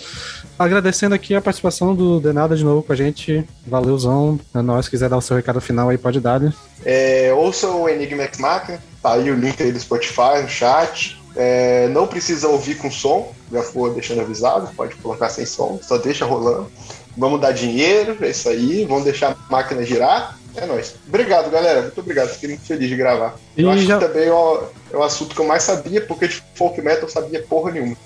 Agradecendo 0.60 1.16
aqui 1.16 1.34
a 1.34 1.40
participação 1.40 1.96
do 1.96 2.20
Denada 2.20 2.58
de 2.58 2.66
novo 2.66 2.84
com 2.84 2.92
a 2.92 2.98
gente. 2.98 3.46
Valeuzão. 3.66 4.38
É 4.54 4.62
nóis. 4.62 4.88
Se 4.88 4.92
quiser 4.92 5.08
dar 5.08 5.16
o 5.16 5.22
seu 5.22 5.38
recado 5.38 5.62
final 5.62 5.88
aí, 5.88 5.98
pode 5.98 6.20
dar. 6.20 6.38
né? 6.38 6.52
É, 6.84 7.32
ouçam 7.34 7.84
o 7.84 7.88
Enigma 7.88 8.24
X 8.24 8.40
Machina, 8.40 8.84
tá 9.02 9.14
aí 9.14 9.32
o 9.32 9.36
link 9.36 9.64
aí 9.64 9.72
do 9.72 9.80
Spotify, 9.80 10.42
no 10.42 10.50
chat. 10.50 11.23
É, 11.36 11.88
não 11.90 12.06
precisa 12.08 12.48
ouvir 12.48 12.76
com 12.76 12.92
som, 12.92 13.34
já 13.52 13.64
for 13.64 13.92
deixando 13.94 14.22
avisado, 14.22 14.70
pode 14.76 14.96
colocar 14.96 15.30
sem 15.30 15.46
som, 15.46 15.80
só 15.82 15.98
deixa 15.98 16.26
rolando. 16.26 16.72
Vamos 17.18 17.40
dar 17.42 17.52
dinheiro, 17.52 18.18
é 18.22 18.30
isso 18.30 18.50
aí, 18.50 18.86
vamos 18.86 19.04
deixar 19.04 19.32
a 19.32 19.52
máquina 19.52 19.84
girar. 19.84 20.38
É 20.56 20.68
nóis. 20.68 20.94
Obrigado, 21.08 21.50
galera. 21.50 21.82
Muito 21.82 22.00
obrigado. 22.00 22.30
Fiquei 22.30 22.50
muito 22.50 22.64
feliz 22.64 22.88
de 22.88 22.96
gravar. 22.96 23.34
E 23.58 23.64
Eu 23.64 23.72
acho 23.72 23.84
já- 23.88 23.98
que 23.98 24.06
também 24.06 24.28
é 24.28 24.32
o, 24.32 24.64
é 24.92 24.98
o 24.98 25.02
assunto 25.02 25.34
que 25.34 25.42
eu 25.42 25.48
mais 25.48 25.64
sabia, 25.64 26.02
porque 26.06 26.28
de 26.28 26.44
folk 26.54 26.80
metal 26.80 27.04
eu 27.04 27.10
sabia 27.10 27.42
porra 27.42 27.72
nenhuma. 27.72 27.98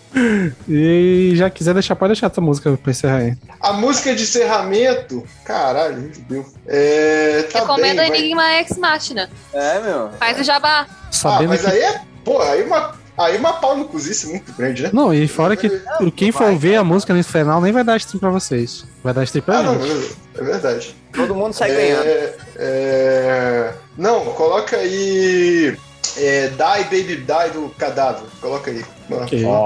E 0.67 1.33
já 1.35 1.49
quiser 1.49 1.73
deixar, 1.73 1.95
pode 1.97 2.13
deixar 2.13 2.27
essa 2.31 2.39
música 2.39 2.77
pra 2.81 2.91
encerrar 2.91 3.17
aí. 3.17 3.35
A 3.59 3.73
música 3.73 4.15
de 4.15 4.23
encerramento, 4.23 5.25
caralho, 5.43 5.97
meu 6.01 6.11
Deus. 6.29 6.45
É, 6.65 7.43
tá 7.51 7.59
Recomenda 7.59 8.03
bem, 8.03 8.11
Enigma 8.21 8.53
Ex 8.59 8.77
Machina. 8.77 9.29
É, 9.53 9.79
meu. 9.81 10.09
Faz 10.17 10.39
o 10.39 10.43
jabá. 10.43 10.87
Ah, 10.89 11.11
Sabendo 11.11 11.49
mas 11.49 11.61
que. 11.61 11.67
aí 11.67 11.79
é, 11.79 12.01
pô, 12.23 12.41
aí 12.41 12.63
uma, 12.63 12.95
aí 13.17 13.37
uma 13.37 13.53
pau 13.53 13.75
no 13.75 13.85
cozice 13.85 14.27
muito 14.27 14.51
grande, 14.53 14.83
né? 14.83 14.89
Não, 14.93 15.13
e 15.13 15.27
fora 15.27 15.55
que 15.55 15.69
quem 16.15 16.31
for 16.31 16.43
vai, 16.43 16.51
ouvir 16.53 16.75
a 16.75 16.83
música 16.83 17.13
no 17.13 17.19
infernal 17.19 17.59
nem 17.61 17.71
vai 17.73 17.83
dar 17.83 17.97
stream 17.97 18.19
pra 18.19 18.29
vocês. 18.29 18.85
Vai 19.03 19.13
dar 19.13 19.23
stream 19.23 19.43
pra 19.43 19.59
Ah, 19.59 19.63
não, 19.63 19.81
gente. 19.81 20.15
é 20.35 20.43
verdade. 20.43 20.95
Todo 21.13 21.33
mundo 21.35 21.53
sai 21.53 21.71
ganhando. 21.71 22.05
É, 22.05 22.35
é, 22.57 23.73
Não, 23.97 24.25
coloca 24.33 24.77
aí. 24.77 25.75
É, 26.17 26.47
Die 26.47 26.57
Baby 26.85 27.15
Die 27.17 27.49
do 27.53 27.69
Cadáver. 27.77 28.23
Coloca 28.41 28.71
aí. 28.71 28.83
Uma, 29.09 29.23
Ok. 29.23 29.43
uma 29.43 29.59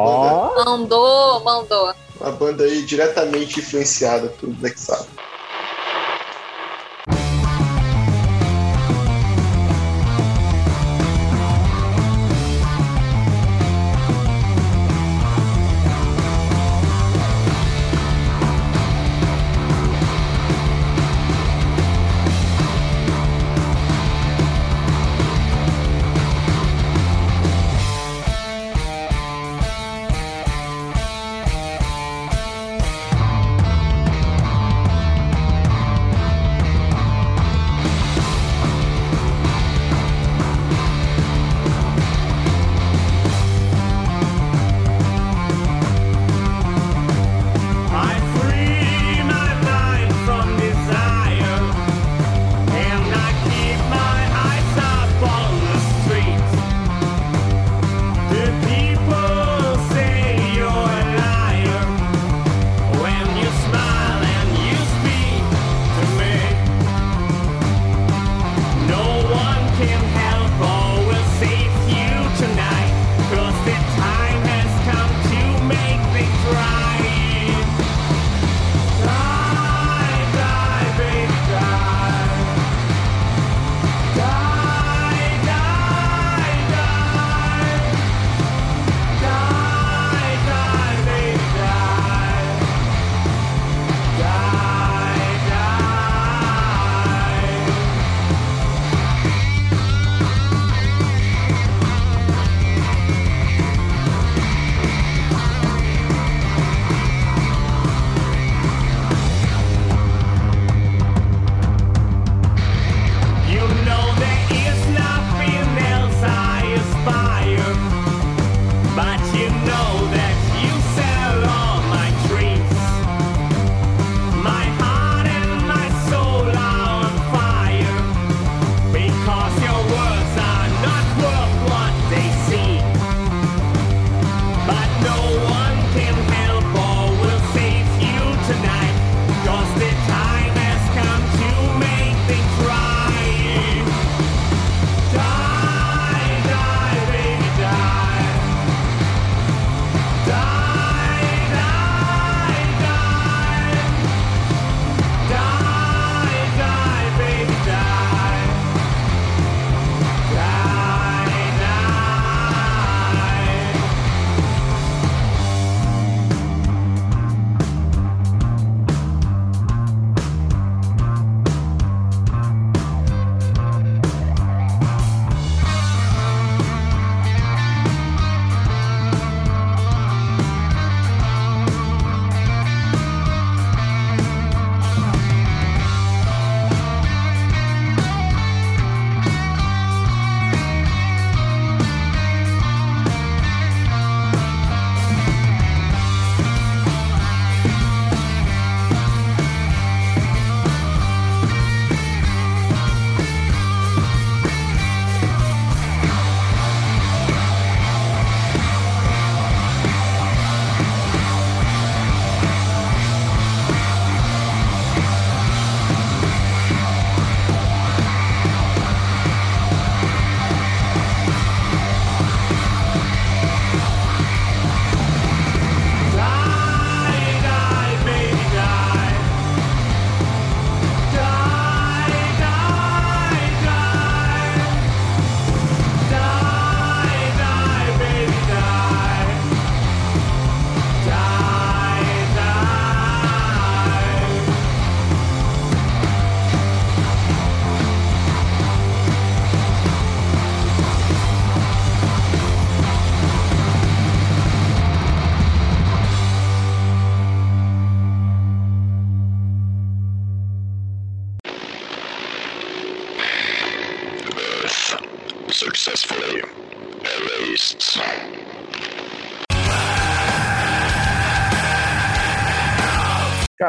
banda, 0.54 0.66
Mandou, 0.66 1.44
mandou. 1.44 1.94
uma 2.20 2.32
banda 2.32 2.64
aí 2.64 2.82
diretamente 2.84 3.60
influenciada 3.60 4.28
por 4.40 4.50
Black 4.50 4.80
Sabbath. 4.80 5.08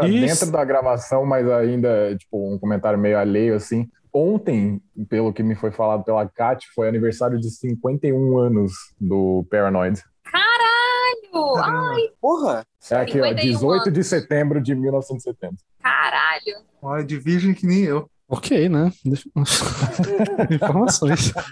Cara, 0.02 0.12
Isso. 0.12 0.26
dentro 0.40 0.52
da 0.52 0.64
gravação, 0.64 1.24
mas 1.24 1.48
ainda, 1.50 2.14
tipo, 2.16 2.52
um 2.54 2.58
comentário 2.58 2.98
meio 2.98 3.18
alheio, 3.18 3.54
assim. 3.56 3.88
Ontem, 4.12 4.80
pelo 5.08 5.32
que 5.32 5.42
me 5.42 5.54
foi 5.54 5.70
falado 5.70 6.04
pela 6.04 6.28
Kat, 6.28 6.66
foi 6.74 6.86
aniversário 6.88 7.38
de 7.40 7.50
51 7.50 8.36
anos 8.38 8.72
do 9.00 9.46
Paranoid. 9.50 10.02
Caralho! 10.24 11.56
Ai, 11.56 12.08
Porra! 12.20 12.66
É 12.90 12.96
aqui, 12.96 13.20
ó, 13.20 13.24
51 13.28 13.34
18 13.52 13.84
de 13.84 13.88
anos. 14.00 14.06
setembro 14.06 14.60
de 14.60 14.74
1970. 14.74 15.54
caralho! 15.82 16.62
Olha, 16.82 17.04
de 17.04 17.16
virgem 17.18 17.54
que 17.54 17.66
nem 17.66 17.84
eu. 17.84 18.06
Ok, 18.28 18.68
né? 18.68 18.90
Deixa- 19.04 19.28
Informações. 20.50 21.32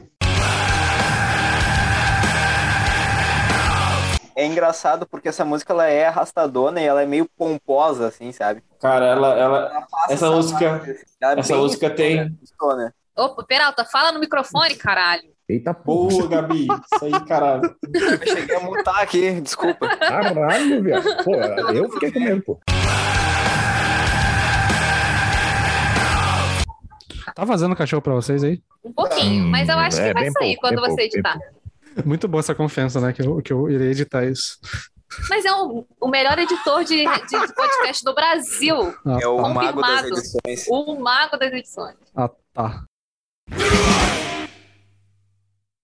É 4.36 4.46
engraçado 4.46 5.06
porque 5.06 5.28
essa 5.28 5.44
música 5.44 5.72
ela 5.72 5.86
é 5.86 6.06
arrastadona 6.06 6.80
e 6.80 6.84
ela 6.84 7.02
é 7.02 7.06
meio 7.06 7.28
pomposa, 7.36 8.08
assim, 8.08 8.32
sabe? 8.32 8.62
Cara, 8.80 9.06
ela, 9.06 9.28
ela, 9.38 9.58
Ela 9.70 9.86
passa 9.90 10.12
Essa 10.12 10.30
música- 10.30 10.76
assim. 10.76 10.94
Ela 11.20 11.34
é 11.34 11.38
essa 11.40 11.56
música 11.56 11.90
tem-. 11.90 12.38
Opa, 13.16 13.44
Peralta, 13.44 13.84
fala 13.84 14.12
no 14.12 14.20
microfone, 14.20 14.74
caralho. 14.76 15.28
Eita 15.48 15.74
porra, 15.74 16.10
Boa, 16.10 16.28
Gabi. 16.28 16.66
Isso 16.94 17.04
aí, 17.04 17.24
caralho. 17.26 17.74
Eu 17.92 18.18
cheguei 18.36 18.56
a 18.56 18.60
mutar 18.60 19.02
aqui, 19.02 19.40
desculpa. 19.40 19.88
caralho, 19.96 20.82
viado. 20.82 21.24
Pô, 21.24 21.34
eu 21.34 21.90
fiquei 21.90 22.12
com 22.12 22.20
medo, 22.20 22.42
pô. 22.42 22.60
Tá 27.34 27.44
vazando 27.44 27.74
cachorro 27.76 28.02
pra 28.02 28.14
vocês 28.14 28.42
aí? 28.44 28.60
Um 28.84 28.92
pouquinho, 28.92 29.46
mas 29.46 29.68
eu 29.68 29.78
acho 29.78 29.96
que 29.96 30.02
É, 30.02 30.12
vai 30.14 30.22
bem 30.24 30.32
sair 30.32 30.56
pouco, 30.56 30.60
quando 30.60 30.80
você 30.80 30.88
pouco, 30.88 31.02
editar. 31.02 31.38
Muito 32.04 32.28
boa 32.28 32.40
essa 32.40 32.54
confiança, 32.54 33.00
né? 33.00 33.12
Que 33.12 33.22
eu, 33.22 33.40
que 33.42 33.52
eu 33.52 33.68
irei 33.70 33.90
editar 33.90 34.24
isso. 34.24 34.58
Mas 35.28 35.44
é 35.44 35.52
o, 35.52 35.84
o 36.00 36.08
melhor 36.08 36.38
editor 36.38 36.84
de, 36.84 37.04
de- 37.04 37.46
de 37.46 37.54
podcast 37.54 38.04
do 38.04 38.14
Brasil. 38.14 38.94
Ah, 39.04 39.18
É 39.20 39.26
o 39.26 39.42
tá. 39.42 39.48
mago 39.48 39.80
das 39.82 40.04
edições. 40.06 40.66
O 40.68 40.94
mago 41.00 41.36
das 41.36 41.52
edições. 41.52 41.96
Ah, 42.14 42.30
tá. 42.54 42.84